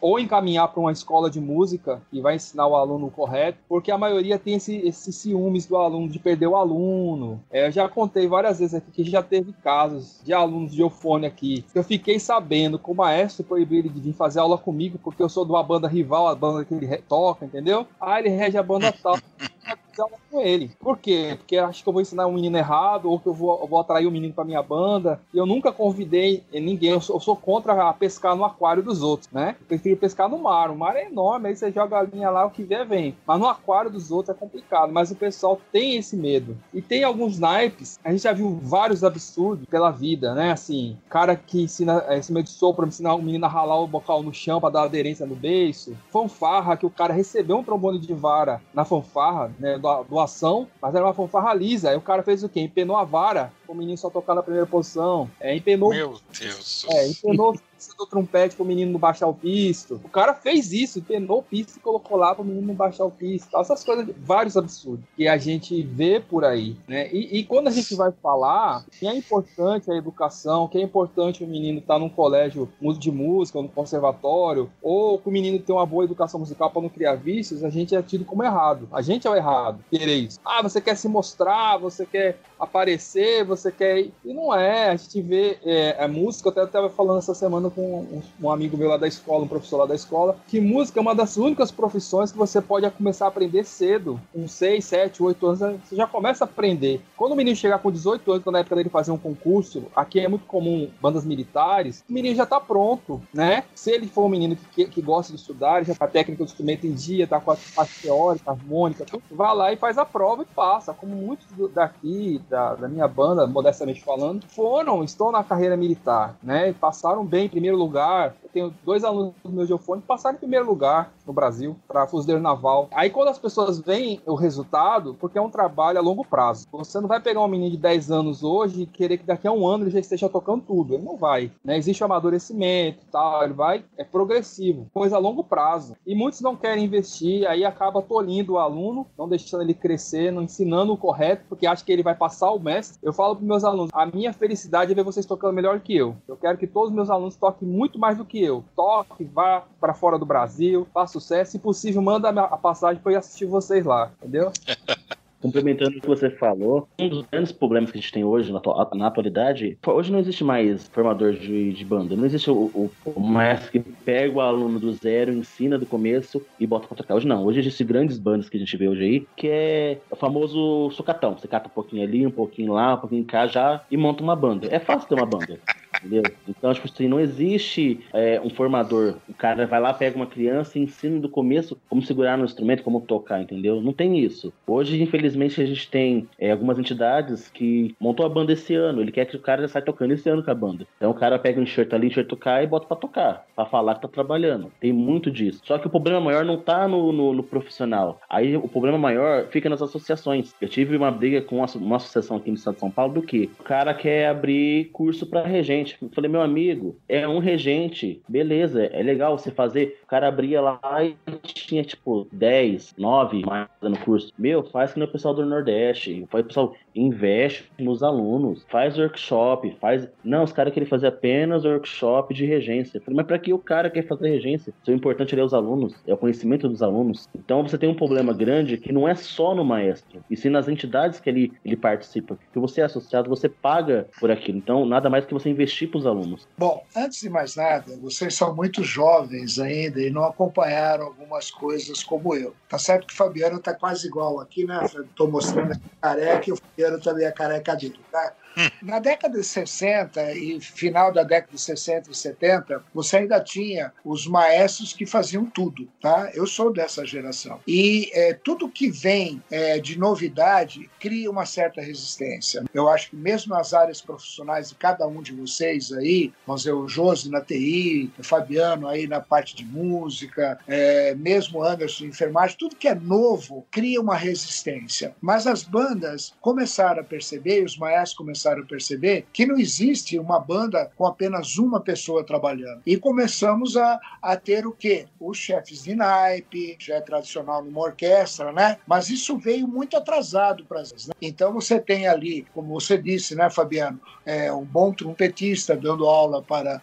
ou 0.00 0.18
encaminhar 0.18 0.68
para 0.68 0.80
uma 0.80 0.92
escola 0.92 1.30
de 1.30 1.40
música 1.40 2.02
e 2.12 2.20
vai 2.20 2.36
ensinar 2.36 2.66
o 2.66 2.76
aluno 2.76 3.10
correto, 3.10 3.58
porque 3.68 3.90
a 3.90 3.98
maioria 3.98 4.38
tem 4.38 4.54
esse, 4.54 4.76
esse 4.78 5.12
ciúmes 5.12 5.66
do 5.66 5.76
aluno 5.76 6.08
de 6.08 6.18
perder 6.18 6.46
o 6.46 6.56
aluno. 6.56 7.40
É, 7.50 7.66
eu 7.66 7.72
já 7.72 7.88
contei 7.88 8.26
várias 8.26 8.58
vezes 8.58 8.74
aqui 8.74 8.90
que 8.90 9.10
já 9.10 9.22
teve 9.22 9.52
casos 9.62 10.20
de 10.24 10.32
alunos 10.32 10.72
de 10.72 10.82
eufone 10.82 11.26
aqui. 11.26 11.64
Eu 11.74 11.84
fiquei 11.84 12.18
sabendo 12.18 12.78
que 12.78 12.90
o 12.90 12.94
maestro 12.94 13.44
proibiu 13.44 13.78
ele 13.78 13.88
de 13.88 14.00
vir 14.00 14.12
fazer 14.12 14.40
aula 14.40 14.58
comigo 14.58 14.98
porque 15.02 15.22
eu 15.22 15.28
sou 15.28 15.44
de 15.44 15.52
uma 15.52 15.62
banda 15.62 15.88
rival, 15.88 16.28
a 16.28 16.34
banda 16.34 16.64
que 16.64 16.74
ele 16.74 16.86
toca, 17.08 17.44
entendeu? 17.44 17.86
Ah, 18.00 18.18
ele 18.18 18.28
rege 18.28 18.56
a 18.56 18.62
banda 18.62 18.92
tal. 19.02 19.18
com 20.30 20.40
ele. 20.40 20.70
Por 20.78 20.98
quê? 20.98 21.34
Porque 21.36 21.56
acho 21.56 21.82
que 21.82 21.88
eu 21.88 21.92
vou 21.92 22.02
ensinar 22.02 22.26
um 22.26 22.32
menino 22.32 22.56
errado, 22.56 23.10
ou 23.10 23.18
que 23.18 23.26
eu 23.26 23.34
vou, 23.34 23.60
eu 23.60 23.66
vou 23.66 23.80
atrair 23.80 24.06
o 24.06 24.08
um 24.08 24.12
menino 24.12 24.34
pra 24.34 24.44
minha 24.44 24.62
banda. 24.62 25.20
E 25.32 25.38
eu 25.38 25.46
nunca 25.46 25.72
convidei 25.72 26.42
ninguém, 26.52 26.90
eu 26.90 27.00
sou, 27.00 27.16
eu 27.16 27.20
sou, 27.20 27.36
contra 27.36 27.92
pescar 27.94 28.36
no 28.36 28.44
aquário 28.44 28.82
dos 28.82 29.02
outros, 29.02 29.30
né? 29.32 29.56
Eu 29.60 29.66
prefiro 29.66 29.96
pescar 29.96 30.28
no 30.28 30.38
mar. 30.38 30.70
O 30.70 30.76
mar 30.76 30.96
é 30.96 31.06
enorme, 31.06 31.48
aí 31.48 31.56
você 31.56 31.70
joga 31.70 31.98
a 31.98 32.02
linha 32.02 32.30
lá, 32.30 32.46
o 32.46 32.50
que 32.50 32.62
vier 32.62 32.86
vem. 32.86 33.16
Mas 33.26 33.38
no 33.38 33.46
aquário 33.46 33.90
dos 33.90 34.10
outros 34.10 34.36
é 34.36 34.38
complicado. 34.38 34.92
Mas 34.92 35.10
o 35.10 35.16
pessoal 35.16 35.60
tem 35.72 35.96
esse 35.96 36.16
medo. 36.16 36.56
E 36.72 36.80
tem 36.80 37.04
alguns 37.04 37.38
naipes, 37.38 37.98
a 38.04 38.10
gente 38.10 38.22
já 38.22 38.32
viu 38.32 38.58
vários 38.62 39.02
absurdos 39.04 39.66
pela 39.66 39.90
vida, 39.90 40.34
né? 40.34 40.52
Assim, 40.52 40.96
cara 41.08 41.36
que 41.36 41.62
ensina 41.62 42.04
esse 42.10 42.32
meio 42.32 42.44
de 42.44 42.50
sopro, 42.50 42.86
ensinar 42.86 43.14
o 43.14 43.22
menino 43.22 43.46
a 43.46 43.48
ralar 43.48 43.80
o 43.80 43.86
bocal 43.86 44.22
no 44.22 44.32
chão 44.32 44.60
para 44.60 44.70
dar 44.70 44.82
aderência 44.82 45.26
no 45.26 45.34
beiço. 45.34 45.96
Fanfarra, 46.10 46.76
que 46.76 46.86
o 46.86 46.90
cara 46.90 47.12
recebeu 47.12 47.58
um 47.58 47.64
trombone 47.64 47.98
de 47.98 48.12
vara 48.14 48.60
na 48.72 48.84
fanfarra, 48.84 49.52
né? 49.58 49.78
Do, 49.78 49.88
doação, 50.08 50.66
mas 50.80 50.94
era 50.94 51.04
uma 51.04 51.14
fanfarra 51.14 51.54
lisa. 51.54 51.90
Aí 51.90 51.96
o 51.96 52.00
cara 52.00 52.22
fez 52.22 52.42
o 52.42 52.48
quê? 52.48 52.60
Empenou 52.60 52.96
a 52.96 53.04
vara, 53.04 53.52
o 53.66 53.74
menino 53.74 53.96
só 53.96 54.10
tocar 54.10 54.34
na 54.34 54.42
primeira 54.42 54.66
posição. 54.66 55.30
É, 55.40 55.54
empenou. 55.54 55.90
Meu 55.90 56.18
Deus. 56.38 56.86
É, 56.90 57.08
empenou 57.08 57.54
do 57.96 58.06
trompete 58.06 58.56
pro 58.56 58.64
menino 58.64 58.92
não 58.92 59.00
baixar 59.00 59.26
o 59.26 59.34
pisto. 59.34 60.00
O 60.04 60.08
cara 60.08 60.34
fez 60.34 60.72
isso, 60.72 61.02
penou 61.02 61.38
o 61.38 61.42
pisto 61.42 61.78
e 61.78 61.80
colocou 61.80 62.16
lá 62.16 62.34
pro 62.34 62.44
menino 62.44 62.66
não 62.68 62.74
baixar 62.74 63.04
o 63.04 63.10
pisto. 63.10 63.56
Essas 63.56 63.84
coisas, 63.84 64.14
vários 64.18 64.56
absurdos 64.56 65.04
que 65.16 65.26
a 65.28 65.36
gente 65.36 65.82
vê 65.82 66.20
por 66.20 66.44
aí, 66.44 66.76
né? 66.86 67.08
E, 67.12 67.38
e, 67.38 67.44
quando 67.44 67.68
a 67.68 67.70
gente 67.70 67.94
vai 67.94 68.12
falar 68.22 68.84
que 68.90 69.06
é 69.06 69.14
importante 69.14 69.90
a 69.90 69.96
educação, 69.96 70.68
que 70.68 70.78
é 70.78 70.82
importante 70.82 71.44
o 71.44 71.46
menino 71.46 71.78
estar 71.78 71.94
tá 71.94 72.00
num 72.00 72.08
colégio 72.08 72.68
de 72.98 73.10
música, 73.10 73.58
ou 73.58 73.64
no 73.64 73.70
conservatório, 73.70 74.70
ou 74.82 75.18
que 75.18 75.28
o 75.28 75.32
menino 75.32 75.58
ter 75.58 75.72
uma 75.72 75.86
boa 75.86 76.04
educação 76.04 76.40
musical 76.40 76.70
para 76.70 76.82
não 76.82 76.88
criar 76.88 77.14
vícios, 77.14 77.64
a 77.64 77.70
gente 77.70 77.94
é 77.94 78.02
tido 78.02 78.24
como 78.24 78.42
errado. 78.42 78.88
A 78.92 79.02
gente 79.02 79.26
é 79.26 79.30
o 79.30 79.34
errado, 79.34 79.84
querer 79.90 80.16
isso. 80.16 80.38
Ah, 80.44 80.62
você 80.62 80.80
quer 80.80 80.96
se 80.96 81.08
mostrar, 81.08 81.78
você 81.78 82.04
quer 82.04 82.38
aparecer, 82.58 83.44
você 83.44 83.72
quer. 83.72 84.00
E 84.24 84.34
não 84.34 84.54
é. 84.54 84.90
A 84.90 84.96
gente 84.96 85.20
vê 85.22 85.58
é, 85.64 86.02
a 86.02 86.08
música, 86.08 86.48
eu 86.48 86.52
até 86.52 86.64
estava 86.64 86.90
falando 86.90 87.18
essa 87.18 87.34
semana 87.34 87.69
com 87.70 88.22
um, 88.40 88.50
amigo 88.50 88.76
meu 88.76 88.88
lá 88.88 88.96
da 88.96 89.08
escola, 89.08 89.44
um 89.44 89.48
professor 89.48 89.78
lá 89.78 89.86
da 89.86 89.94
escola, 89.94 90.36
que 90.48 90.60
música 90.60 90.98
é 90.98 91.02
uma 91.02 91.14
das 91.14 91.36
únicas 91.36 91.70
profissões 91.70 92.32
que 92.32 92.38
você 92.38 92.60
pode 92.60 92.88
começar 92.90 93.26
a 93.26 93.28
aprender 93.28 93.64
cedo. 93.64 94.20
Com 94.32 94.46
6, 94.46 94.84
7, 94.84 95.22
8 95.22 95.46
anos, 95.46 95.80
você 95.84 95.96
já 95.96 96.06
começa 96.06 96.44
a 96.44 96.46
aprender. 96.46 97.00
Quando 97.16 97.32
o 97.32 97.36
menino 97.36 97.56
chegar 97.56 97.78
com 97.78 97.90
18 97.90 98.32
anos, 98.32 98.44
na 98.46 98.60
época 98.60 98.76
dele 98.76 98.88
fazer 98.88 99.12
um 99.12 99.18
concurso, 99.18 99.84
aqui 99.94 100.20
é 100.20 100.28
muito 100.28 100.46
comum 100.46 100.88
bandas 101.00 101.24
militares, 101.24 102.04
o 102.08 102.12
menino 102.12 102.34
já 102.34 102.44
está 102.44 102.60
pronto, 102.60 103.20
né? 103.32 103.64
Se 103.74 103.90
ele 103.90 104.06
for 104.06 104.24
um 104.24 104.28
menino 104.28 104.56
que, 104.72 104.86
que 104.86 105.02
gosta 105.02 105.32
de 105.32 105.38
estudar, 105.38 105.84
já 105.84 105.94
tá 105.94 106.06
técnica 106.06 106.42
do 106.42 106.48
instrumento 106.48 106.86
em 106.86 106.92
dia, 106.92 107.26
tá 107.26 107.40
com 107.40 107.52
a 107.52 107.56
parte 107.74 108.02
teórica, 108.02 108.50
harmônica, 108.50 109.04
tudo, 109.04 109.22
vai 109.30 109.54
lá 109.54 109.72
e 109.72 109.76
faz 109.76 109.98
a 109.98 110.04
prova 110.04 110.42
e 110.42 110.46
passa. 110.46 110.92
Como 110.92 111.14
muitos 111.14 111.46
daqui, 111.72 112.40
da, 112.48 112.74
da 112.74 112.88
minha 112.88 113.06
banda, 113.06 113.46
modestamente 113.46 114.02
falando, 114.02 114.44
foram, 114.48 115.02
estão 115.04 115.30
na 115.30 115.44
carreira 115.44 115.76
militar, 115.76 116.36
né? 116.42 116.72
Passaram 116.72 117.24
bem, 117.24 117.48
primeiro 117.60 117.76
lugar. 117.76 118.34
Eu 118.42 118.48
tenho 118.48 118.74
dois 118.82 119.04
alunos 119.04 119.34
do 119.44 119.52
meu 119.52 119.66
geofone 119.66 120.00
que 120.00 120.08
passaram 120.08 120.36
em 120.36 120.38
primeiro 120.38 120.66
lugar 120.66 121.12
no 121.26 121.32
Brasil 121.32 121.76
para 121.86 122.06
fuzileiro 122.06 122.42
naval. 122.42 122.88
Aí 122.90 123.10
quando 123.10 123.28
as 123.28 123.38
pessoas 123.38 123.78
veem 123.78 124.20
o 124.24 124.34
resultado, 124.34 125.14
porque 125.20 125.38
é 125.38 125.42
um 125.42 125.50
trabalho 125.50 125.98
a 125.98 126.02
longo 126.02 126.24
prazo. 126.24 126.66
Você 126.72 126.98
não 127.00 127.06
vai 127.06 127.20
pegar 127.20 127.40
um 127.42 127.48
menino 127.48 127.70
de 127.70 127.76
10 127.76 128.10
anos 128.10 128.42
hoje 128.42 128.82
e 128.82 128.86
querer 128.86 129.18
que 129.18 129.26
daqui 129.26 129.46
a 129.46 129.52
um 129.52 129.66
ano 129.66 129.84
ele 129.84 129.90
já 129.90 130.00
esteja 130.00 130.28
tocando 130.28 130.62
tudo. 130.62 130.94
Ele 130.94 131.02
não 131.02 131.18
vai. 131.18 131.52
Né? 131.62 131.76
Existe 131.76 132.02
o 132.02 132.06
amadurecimento 132.06 133.04
tal, 133.12 133.44
ele 133.44 133.52
vai, 133.52 133.84
é 133.98 134.04
progressivo, 134.04 134.88
coisa 134.94 135.16
a 135.16 135.18
longo 135.18 135.44
prazo. 135.44 135.94
E 136.06 136.14
muitos 136.14 136.40
não 136.40 136.56
querem 136.56 136.84
investir, 136.84 137.46
aí 137.46 137.64
acaba 137.64 138.00
tolindo 138.00 138.54
o 138.54 138.58
aluno, 138.58 139.06
não 139.18 139.28
deixando 139.28 139.62
ele 139.62 139.74
crescer, 139.74 140.32
não 140.32 140.42
ensinando 140.42 140.92
o 140.92 140.96
correto, 140.96 141.44
porque 141.48 141.66
acha 141.66 141.84
que 141.84 141.92
ele 141.92 142.02
vai 142.02 142.14
passar 142.14 142.50
o 142.52 142.58
mestre. 142.58 142.98
Eu 143.02 143.12
falo 143.12 143.36
para 143.36 143.44
meus 143.44 143.64
alunos, 143.64 143.90
a 143.92 144.06
minha 144.06 144.32
felicidade 144.32 144.92
é 144.92 144.94
ver 144.94 145.04
vocês 145.04 145.26
tocando 145.26 145.52
melhor 145.52 145.80
que 145.80 145.94
eu. 145.94 146.16
Eu 146.26 146.36
quero 146.36 146.56
que 146.56 146.66
todos 146.66 146.90
os 146.90 146.94
meus 146.94 147.10
alunos 147.10 147.36
toquem 147.36 147.49
muito 147.64 147.98
mais 147.98 148.18
do 148.18 148.24
que 148.24 148.42
eu. 148.42 148.64
Toque, 148.74 149.24
vá 149.24 149.64
para 149.80 149.94
fora 149.94 150.18
do 150.18 150.26
Brasil, 150.26 150.86
faça 150.92 151.12
sucesso. 151.12 151.52
Se 151.52 151.58
possível, 151.58 152.02
manda 152.02 152.28
a 152.28 152.56
passagem 152.56 153.02
para 153.02 153.12
eu 153.12 153.18
assistir 153.18 153.46
vocês 153.46 153.84
lá, 153.84 154.10
entendeu? 154.18 154.52
Complementando 155.40 155.96
o 155.96 156.00
que 156.00 156.06
você 156.06 156.28
falou, 156.28 156.88
um 156.98 157.08
dos 157.08 157.24
grandes 157.30 157.52
problemas 157.52 157.90
que 157.90 157.98
a 157.98 158.00
gente 158.00 158.12
tem 158.12 158.24
hoje, 158.24 158.52
na, 158.52 158.60
na 158.94 159.06
atualidade, 159.06 159.78
hoje 159.86 160.12
não 160.12 160.18
existe 160.18 160.44
mais 160.44 160.86
formador 160.88 161.32
de, 161.32 161.72
de 161.72 161.84
banda. 161.84 162.14
Não 162.14 162.26
existe 162.26 162.50
o, 162.50 162.54
o, 162.54 162.90
o, 163.04 163.20
maestro 163.20 163.72
que 163.72 163.80
pega 163.80 164.36
o 164.36 164.40
aluno 164.40 164.78
do 164.78 164.92
zero, 164.92 165.32
ensina 165.32 165.78
do 165.78 165.86
começo 165.86 166.42
e 166.58 166.66
bota 166.66 166.86
pra 166.86 166.96
tocar. 166.96 167.14
Hoje 167.14 167.26
não. 167.26 167.44
Hoje 167.44 167.60
existem 167.60 167.86
grandes 167.86 168.18
bandas 168.18 168.48
que 168.48 168.56
a 168.56 168.60
gente 168.60 168.76
vê 168.76 168.88
hoje 168.88 169.02
aí, 169.02 169.26
que 169.36 169.48
é 169.48 169.98
o 170.10 170.16
famoso 170.16 170.90
sucatão. 170.90 171.36
Você 171.36 171.48
cata 171.48 171.68
um 171.68 171.72
pouquinho 171.72 172.02
ali, 172.02 172.26
um 172.26 172.30
pouquinho 172.30 172.74
lá, 172.74 172.94
um 172.94 172.98
pouquinho 172.98 173.24
cá 173.24 173.46
já 173.46 173.82
e 173.90 173.96
monta 173.96 174.22
uma 174.22 174.36
banda. 174.36 174.68
É 174.70 174.78
fácil 174.78 175.08
ter 175.08 175.14
uma 175.14 175.26
banda. 175.26 175.58
Entendeu? 175.98 176.22
Então, 176.48 176.72
tipo 176.72 176.88
assim, 176.88 177.08
não 177.08 177.20
existe 177.20 178.00
é, 178.12 178.40
um 178.42 178.48
formador. 178.48 179.16
O 179.28 179.34
cara 179.34 179.66
vai 179.66 179.80
lá, 179.80 179.92
pega 179.92 180.16
uma 180.16 180.26
criança 180.26 180.78
e 180.78 180.82
ensina 180.82 181.20
do 181.20 181.28
começo 181.28 181.76
como 181.88 182.02
segurar 182.02 182.38
no 182.38 182.44
instrumento, 182.44 182.82
como 182.82 183.00
tocar, 183.02 183.42
entendeu? 183.42 183.82
Não 183.82 183.92
tem 183.92 184.18
isso. 184.18 184.52
Hoje, 184.66 185.02
infelizmente, 185.02 185.29
a 185.36 185.66
gente 185.66 185.90
tem 185.90 186.28
é, 186.38 186.50
algumas 186.50 186.78
entidades 186.78 187.48
que 187.48 187.94
montou 187.98 188.24
a 188.24 188.28
banda 188.28 188.52
esse 188.52 188.74
ano. 188.74 189.00
Ele 189.00 189.12
quer 189.12 189.24
que 189.24 189.36
o 189.36 189.40
cara 189.40 189.62
já 189.62 189.68
saia 189.68 189.84
tocando 189.84 190.12
esse 190.12 190.28
ano 190.28 190.42
com 190.42 190.50
a 190.50 190.54
banda. 190.54 190.86
Então 190.96 191.10
o 191.10 191.14
cara 191.14 191.38
pega 191.38 191.60
um 191.60 191.64
enxerto 191.64 191.94
ali, 191.94 192.08
enxerto 192.08 192.36
cá 192.36 192.62
e 192.62 192.66
bota 192.66 192.86
pra 192.86 192.96
tocar. 192.96 193.46
Pra 193.54 193.66
falar 193.66 193.94
que 193.94 194.02
tá 194.02 194.08
trabalhando. 194.08 194.72
Tem 194.80 194.92
muito 194.92 195.30
disso. 195.30 195.60
Só 195.64 195.78
que 195.78 195.86
o 195.86 195.90
problema 195.90 196.20
maior 196.20 196.44
não 196.44 196.58
tá 196.58 196.86
no, 196.86 197.12
no, 197.12 197.32
no 197.32 197.42
profissional. 197.42 198.20
Aí 198.28 198.56
o 198.56 198.68
problema 198.68 198.98
maior 198.98 199.46
fica 199.48 199.68
nas 199.68 199.82
associações. 199.82 200.54
Eu 200.60 200.68
tive 200.68 200.96
uma 200.96 201.10
briga 201.10 201.42
com 201.42 201.56
uma, 201.56 201.66
uma 201.76 201.96
associação 201.96 202.36
aqui 202.36 202.50
no 202.50 202.56
estado 202.56 202.74
de 202.74 202.80
São 202.80 202.90
Paulo 202.90 203.14
do 203.14 203.22
que 203.22 203.50
o 203.58 203.62
cara 203.62 203.94
quer 203.94 204.28
abrir 204.28 204.90
curso 204.92 205.28
regente 205.44 205.60
regente. 205.60 205.96
Eu 206.00 206.08
falei, 206.10 206.30
meu 206.30 206.40
amigo, 206.40 206.96
é 207.08 207.26
um 207.26 207.38
regente, 207.38 208.20
beleza, 208.28 208.84
é 208.84 209.02
legal 209.02 209.38
você 209.38 209.50
fazer. 209.50 209.99
Cara 210.10 210.26
abria 210.26 210.60
lá 210.60 210.80
e 211.04 211.16
tinha 211.44 211.84
tipo 211.84 212.26
10, 212.32 212.94
9 212.98 213.42
mais 213.46 213.68
no 213.80 213.96
curso. 213.98 214.32
Meu, 214.36 214.64
faz 214.64 214.92
que 214.92 215.00
o 215.00 215.08
pessoal 215.08 215.32
do 215.32 215.46
Nordeste, 215.46 216.26
faz 216.28 216.44
o 216.44 216.48
pessoal 216.48 216.74
investe 216.94 217.70
nos 217.78 218.02
alunos, 218.02 218.66
faz 218.68 218.98
workshop, 218.98 219.76
faz. 219.80 220.08
Não, 220.24 220.42
os 220.42 220.52
caras 220.52 220.74
querem 220.74 220.88
fazer 220.88 221.06
apenas 221.06 221.64
workshop 221.64 222.34
de 222.34 222.44
regência. 222.44 222.98
Eu 222.98 223.02
falei, 223.02 223.18
mas 223.18 223.26
para 223.26 223.38
que 223.38 223.52
o 223.52 223.58
cara 223.58 223.88
quer 223.88 224.06
fazer 224.06 224.30
regência? 224.30 224.72
O 224.86 224.90
importante 224.90 225.38
é 225.38 225.44
os 225.44 225.54
alunos, 225.54 225.94
é 226.06 226.12
o 226.12 226.16
conhecimento 226.16 226.68
dos 226.68 226.82
alunos. 226.82 227.28
Então 227.34 227.62
você 227.62 227.78
tem 227.78 227.88
um 227.88 227.94
problema 227.94 228.32
grande 228.32 228.76
que 228.76 228.92
não 228.92 229.08
é 229.08 229.14
só 229.14 229.54
no 229.54 229.64
maestro, 229.64 230.24
e 230.28 230.36
sim 230.36 230.48
nas 230.48 230.66
entidades 230.68 231.20
que 231.20 231.30
ele, 231.30 231.52
ele 231.64 231.76
participa. 231.76 232.36
Que 232.52 232.58
você 232.58 232.80
é 232.80 232.84
associado, 232.84 233.28
você 233.28 233.48
paga 233.48 234.08
por 234.18 234.30
aquilo. 234.30 234.58
Então, 234.58 234.84
nada 234.84 235.08
mais 235.08 235.24
que 235.24 235.32
você 235.32 235.48
investir 235.48 235.88
para 235.88 235.98
os 235.98 236.06
alunos. 236.06 236.48
Bom, 236.58 236.82
antes 236.96 237.20
de 237.20 237.30
mais 237.30 237.54
nada, 237.54 237.96
vocês 238.00 238.34
são 238.34 238.54
muito 238.54 238.82
jovens 238.82 239.58
ainda 239.58 239.99
e 240.02 240.10
não 240.10 240.24
acompanharam 240.24 241.06
algumas 241.06 241.50
coisas 241.50 242.02
como 242.02 242.34
eu. 242.34 242.54
Tá 242.68 242.78
certo 242.78 243.06
que 243.06 243.14
o 243.14 243.16
Fabiano 243.16 243.58
tá 243.58 243.74
quase 243.74 244.06
igual 244.06 244.40
aqui, 244.40 244.64
né? 244.64 244.84
Estou 244.84 245.30
mostrando 245.30 245.72
a 245.72 245.78
careca 246.00 246.50
e 246.50 246.52
o 246.52 246.56
Fabiano 246.56 247.00
também 247.00 247.26
é 247.26 247.32
careca 247.32 247.76
dele, 247.76 248.00
tá? 248.10 248.34
Na 248.82 248.98
década 248.98 249.38
de 249.38 249.44
60 249.44 250.32
e 250.32 250.60
final 250.60 251.12
da 251.12 251.22
década 251.22 251.54
de 251.54 251.60
60 251.60 252.10
e 252.10 252.14
70, 252.14 252.82
você 252.94 253.18
ainda 253.18 253.40
tinha 253.40 253.92
os 254.04 254.26
maestros 254.26 254.92
que 254.92 255.06
faziam 255.06 255.46
tudo, 255.46 255.88
tá? 256.00 256.30
Eu 256.34 256.46
sou 256.46 256.72
dessa 256.72 257.04
geração. 257.04 257.60
E 257.66 258.10
é, 258.12 258.34
tudo 258.34 258.68
que 258.68 258.90
vem 258.90 259.42
é, 259.50 259.78
de 259.78 259.98
novidade 259.98 260.90
cria 260.98 261.30
uma 261.30 261.46
certa 261.46 261.80
resistência. 261.80 262.64
Eu 262.74 262.88
acho 262.88 263.10
que 263.10 263.16
mesmo 263.16 263.54
nas 263.54 263.72
áreas 263.72 264.00
profissionais 264.00 264.70
de 264.70 264.74
cada 264.74 265.06
um 265.06 265.22
de 265.22 265.32
vocês 265.32 265.92
aí, 265.92 266.32
vamos 266.46 266.62
dizer, 266.62 266.72
o 266.72 266.88
Josi 266.88 267.30
na 267.30 267.40
TI, 267.40 268.12
o 268.18 268.22
Fabiano 268.22 268.88
aí 268.88 269.06
na 269.06 269.20
parte 269.20 269.54
de 269.54 269.64
música, 269.64 270.58
é, 270.66 271.14
mesmo 271.14 271.62
Anderson 271.62 272.04
enfermagem, 272.04 272.56
tudo 272.58 272.76
que 272.76 272.88
é 272.88 272.94
novo 272.94 273.66
cria 273.70 274.00
uma 274.00 274.16
resistência. 274.16 275.14
Mas 275.20 275.46
as 275.46 275.62
bandas 275.62 276.32
começaram 276.40 277.00
a 277.00 277.04
perceber, 277.04 277.64
os 277.64 277.76
maestros 277.76 278.16
começaram 278.16 278.39
a 278.46 278.62
perceber 278.64 279.26
que 279.32 279.46
não 279.46 279.58
existe 279.58 280.18
uma 280.18 280.38
banda 280.38 280.90
com 280.96 281.06
apenas 281.06 281.58
uma 281.58 281.80
pessoa 281.80 282.24
trabalhando. 282.24 282.82
E 282.86 282.96
começamos 282.96 283.76
a, 283.76 283.98
a 284.22 284.36
ter 284.36 284.66
o 284.66 284.72
quê? 284.72 285.06
Os 285.18 285.38
chefes 285.38 285.84
de 285.84 285.94
naipe, 285.94 286.76
já 286.78 286.96
é 286.96 287.00
tradicional 287.00 287.62
numa 287.62 287.80
orquestra, 287.80 288.52
né? 288.52 288.78
Mas 288.86 289.10
isso 289.10 289.36
veio 289.36 289.66
muito 289.66 289.96
atrasado 289.96 290.64
para 290.64 290.80
as. 290.80 290.92
Né? 290.92 291.14
Então 291.20 291.52
você 291.52 291.78
tem 291.78 292.06
ali, 292.06 292.46
como 292.54 292.68
você 292.80 292.96
disse, 292.96 293.34
né, 293.34 293.50
Fabiano, 293.50 294.00
é, 294.24 294.52
um 294.52 294.64
bom 294.64 294.92
trompetista 294.92 295.76
dando 295.76 296.06
aula 296.06 296.42
para 296.42 296.82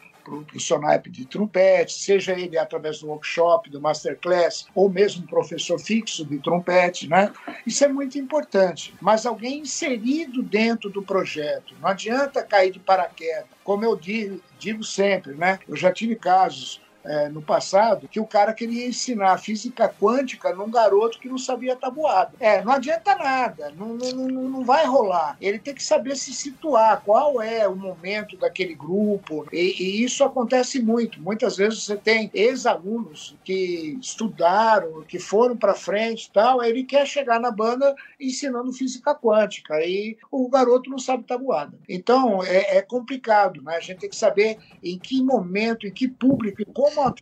seu 0.59 0.79
naipe 0.79 1.09
de 1.09 1.25
trompete, 1.25 1.93
seja 1.93 2.33
ele 2.33 2.57
através 2.57 2.99
do 2.99 3.07
workshop, 3.07 3.69
do 3.69 3.81
masterclass, 3.81 4.67
ou 4.73 4.89
mesmo 4.89 5.27
professor 5.27 5.79
fixo 5.79 6.25
de 6.25 6.39
trompete, 6.39 7.07
né? 7.07 7.31
Isso 7.65 7.83
é 7.83 7.87
muito 7.87 8.17
importante. 8.17 8.93
Mas 9.01 9.25
alguém 9.25 9.59
inserido 9.59 10.41
dentro 10.43 10.89
do 10.89 11.01
projeto. 11.01 11.75
Não 11.81 11.89
adianta 11.89 12.43
cair 12.43 12.71
de 12.71 12.79
paraquedas. 12.79 13.47
Como 13.63 13.83
eu 13.83 13.95
digo, 13.95 14.41
digo 14.57 14.83
sempre, 14.83 15.33
né? 15.33 15.59
Eu 15.67 15.75
já 15.75 15.91
tive 15.91 16.15
casos 16.15 16.81
é, 17.03 17.29
no 17.29 17.41
passado 17.41 18.07
que 18.07 18.19
o 18.19 18.25
cara 18.25 18.53
queria 18.53 18.87
ensinar 18.87 19.37
física 19.37 19.87
quântica 19.87 20.53
num 20.53 20.69
garoto 20.69 21.19
que 21.19 21.29
não 21.29 21.37
sabia 21.37 21.75
tabuada. 21.75 22.33
É, 22.39 22.63
não 22.63 22.73
adianta 22.73 23.15
nada, 23.15 23.71
não, 23.77 23.95
não, 23.95 24.27
não 24.27 24.65
vai 24.65 24.85
rolar. 24.85 25.37
Ele 25.39 25.59
tem 25.59 25.73
que 25.73 25.83
saber 25.83 26.15
se 26.15 26.33
situar, 26.33 27.01
qual 27.03 27.41
é 27.41 27.67
o 27.67 27.75
momento 27.75 28.37
daquele 28.37 28.75
grupo, 28.75 29.45
e, 29.51 29.75
e 29.81 30.03
isso 30.03 30.23
acontece 30.23 30.81
muito. 30.81 31.21
Muitas 31.21 31.57
vezes 31.57 31.83
você 31.83 31.95
tem 31.95 32.29
ex-alunos 32.33 33.35
que 33.43 33.97
estudaram, 34.01 35.03
que 35.03 35.19
foram 35.19 35.55
para 35.55 35.73
frente 35.73 36.25
e 36.25 36.31
tal, 36.31 36.63
ele 36.63 36.83
quer 36.83 37.05
chegar 37.05 37.39
na 37.39 37.51
banda 37.51 37.95
ensinando 38.19 38.73
física 38.73 39.15
quântica, 39.15 39.79
e 39.81 40.17
o 40.31 40.49
garoto 40.49 40.89
não 40.89 40.99
sabe 40.99 41.23
tabuada. 41.23 41.77
Então, 41.87 42.43
é, 42.43 42.77
é 42.77 42.81
complicado, 42.81 43.61
né? 43.61 43.75
A 43.75 43.79
gente 43.79 43.99
tem 43.99 44.09
que 44.09 44.15
saber 44.15 44.57
em 44.83 44.97
que 44.97 45.23
momento, 45.23 45.87
em 45.87 45.91
que 45.91 46.07
público, 46.07 46.61
como 46.91 47.13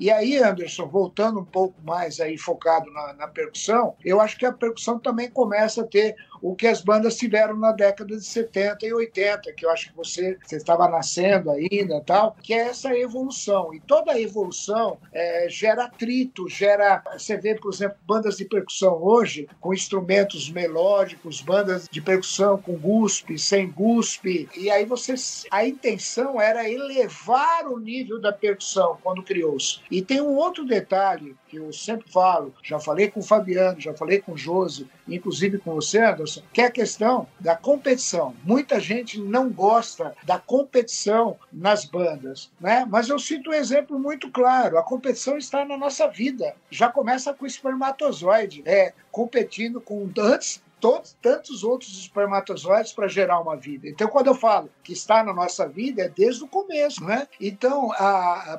e 0.00 0.10
aí, 0.10 0.38
Anderson, 0.38 0.86
voltando 0.86 1.40
um 1.40 1.44
pouco 1.44 1.74
mais 1.82 2.20
aí 2.20 2.38
focado 2.38 2.90
na, 2.90 3.12
na, 3.12 3.28
percussão, 3.28 3.94
eu 4.02 4.18
acho 4.18 4.38
que 4.38 4.46
a 4.46 4.52
percussão 4.52 4.98
também 4.98 5.30
começa 5.30 5.82
a 5.82 5.86
ter 5.86 6.16
o 6.42 6.54
que 6.54 6.66
as 6.66 6.82
bandas 6.82 7.16
tiveram 7.16 7.56
na 7.56 7.72
década 7.72 8.16
de 8.16 8.24
70 8.24 8.86
e 8.86 8.92
80, 8.92 9.52
que 9.52 9.64
eu 9.64 9.70
acho 9.70 9.90
que 9.90 9.96
você, 9.96 10.38
você 10.44 10.56
estava 10.56 10.88
nascendo 10.88 11.50
ainda 11.50 12.00
tal, 12.00 12.36
que 12.42 12.54
é 12.54 12.68
essa 12.68 12.96
evolução. 12.96 13.72
E 13.74 13.80
toda 13.80 14.18
evolução 14.20 14.98
é, 15.12 15.46
gera 15.48 15.84
atrito, 15.84 16.48
gera. 16.48 17.02
Você 17.12 17.36
vê, 17.36 17.54
por 17.54 17.72
exemplo, 17.72 17.96
bandas 18.06 18.36
de 18.36 18.44
percussão 18.44 19.02
hoje 19.02 19.48
com 19.60 19.74
instrumentos 19.74 20.50
melódicos, 20.50 21.40
bandas 21.40 21.88
de 21.90 22.00
percussão 22.00 22.58
com 22.58 22.76
guspe, 22.76 23.38
sem 23.38 23.70
guspe. 23.70 24.48
E 24.56 24.70
aí 24.70 24.84
você. 24.84 25.14
A 25.50 25.66
intenção 25.66 26.40
era 26.40 26.68
elevar 26.68 27.66
o 27.66 27.78
nível 27.78 28.20
da 28.20 28.32
percussão 28.32 28.98
quando 29.02 29.22
criou-se. 29.22 29.80
E 29.90 30.02
tem 30.02 30.20
um 30.20 30.36
outro 30.36 30.64
detalhe 30.64 31.36
que 31.48 31.56
eu 31.56 31.72
sempre 31.72 32.10
falo, 32.12 32.54
já 32.62 32.78
falei 32.78 33.10
com 33.10 33.20
o 33.20 33.22
Fabiano, 33.22 33.80
já 33.80 33.94
falei 33.94 34.20
com 34.20 34.32
o 34.32 34.36
Josi, 34.36 34.86
inclusive 35.08 35.58
com 35.58 35.74
você, 35.74 35.98
Anderson, 35.98 36.27
que 36.52 36.60
é 36.60 36.66
a 36.66 36.70
questão 36.70 37.26
da 37.40 37.56
competição. 37.56 38.34
Muita 38.44 38.80
gente 38.80 39.20
não 39.20 39.50
gosta 39.50 40.14
da 40.24 40.38
competição 40.38 41.36
nas 41.52 41.84
bandas, 41.84 42.50
né? 42.60 42.86
Mas 42.88 43.08
eu 43.08 43.18
cito 43.18 43.50
um 43.50 43.54
exemplo 43.54 43.98
muito 43.98 44.30
claro: 44.30 44.78
a 44.78 44.82
competição 44.82 45.36
está 45.36 45.64
na 45.64 45.76
nossa 45.76 46.08
vida. 46.08 46.54
Já 46.70 46.88
começa 46.88 47.32
com 47.32 47.44
o 47.44 47.48
espermatozoide, 47.48 48.62
é 48.66 48.92
competindo 49.10 49.80
com 49.80 50.08
antes 50.18 50.62
todos, 50.80 51.16
tantos 51.20 51.64
outros 51.64 51.98
espermatozoides 51.98 52.92
para 52.92 53.08
gerar 53.08 53.40
uma 53.40 53.56
vida. 53.56 53.88
Então, 53.88 54.08
quando 54.08 54.28
eu 54.28 54.34
falo 54.34 54.70
que 54.82 54.92
está 54.92 55.22
na 55.22 55.32
nossa 55.32 55.68
vida, 55.68 56.02
é 56.02 56.08
desde 56.08 56.44
o 56.44 56.48
começo, 56.48 57.04
né? 57.04 57.26
Então, 57.40 57.90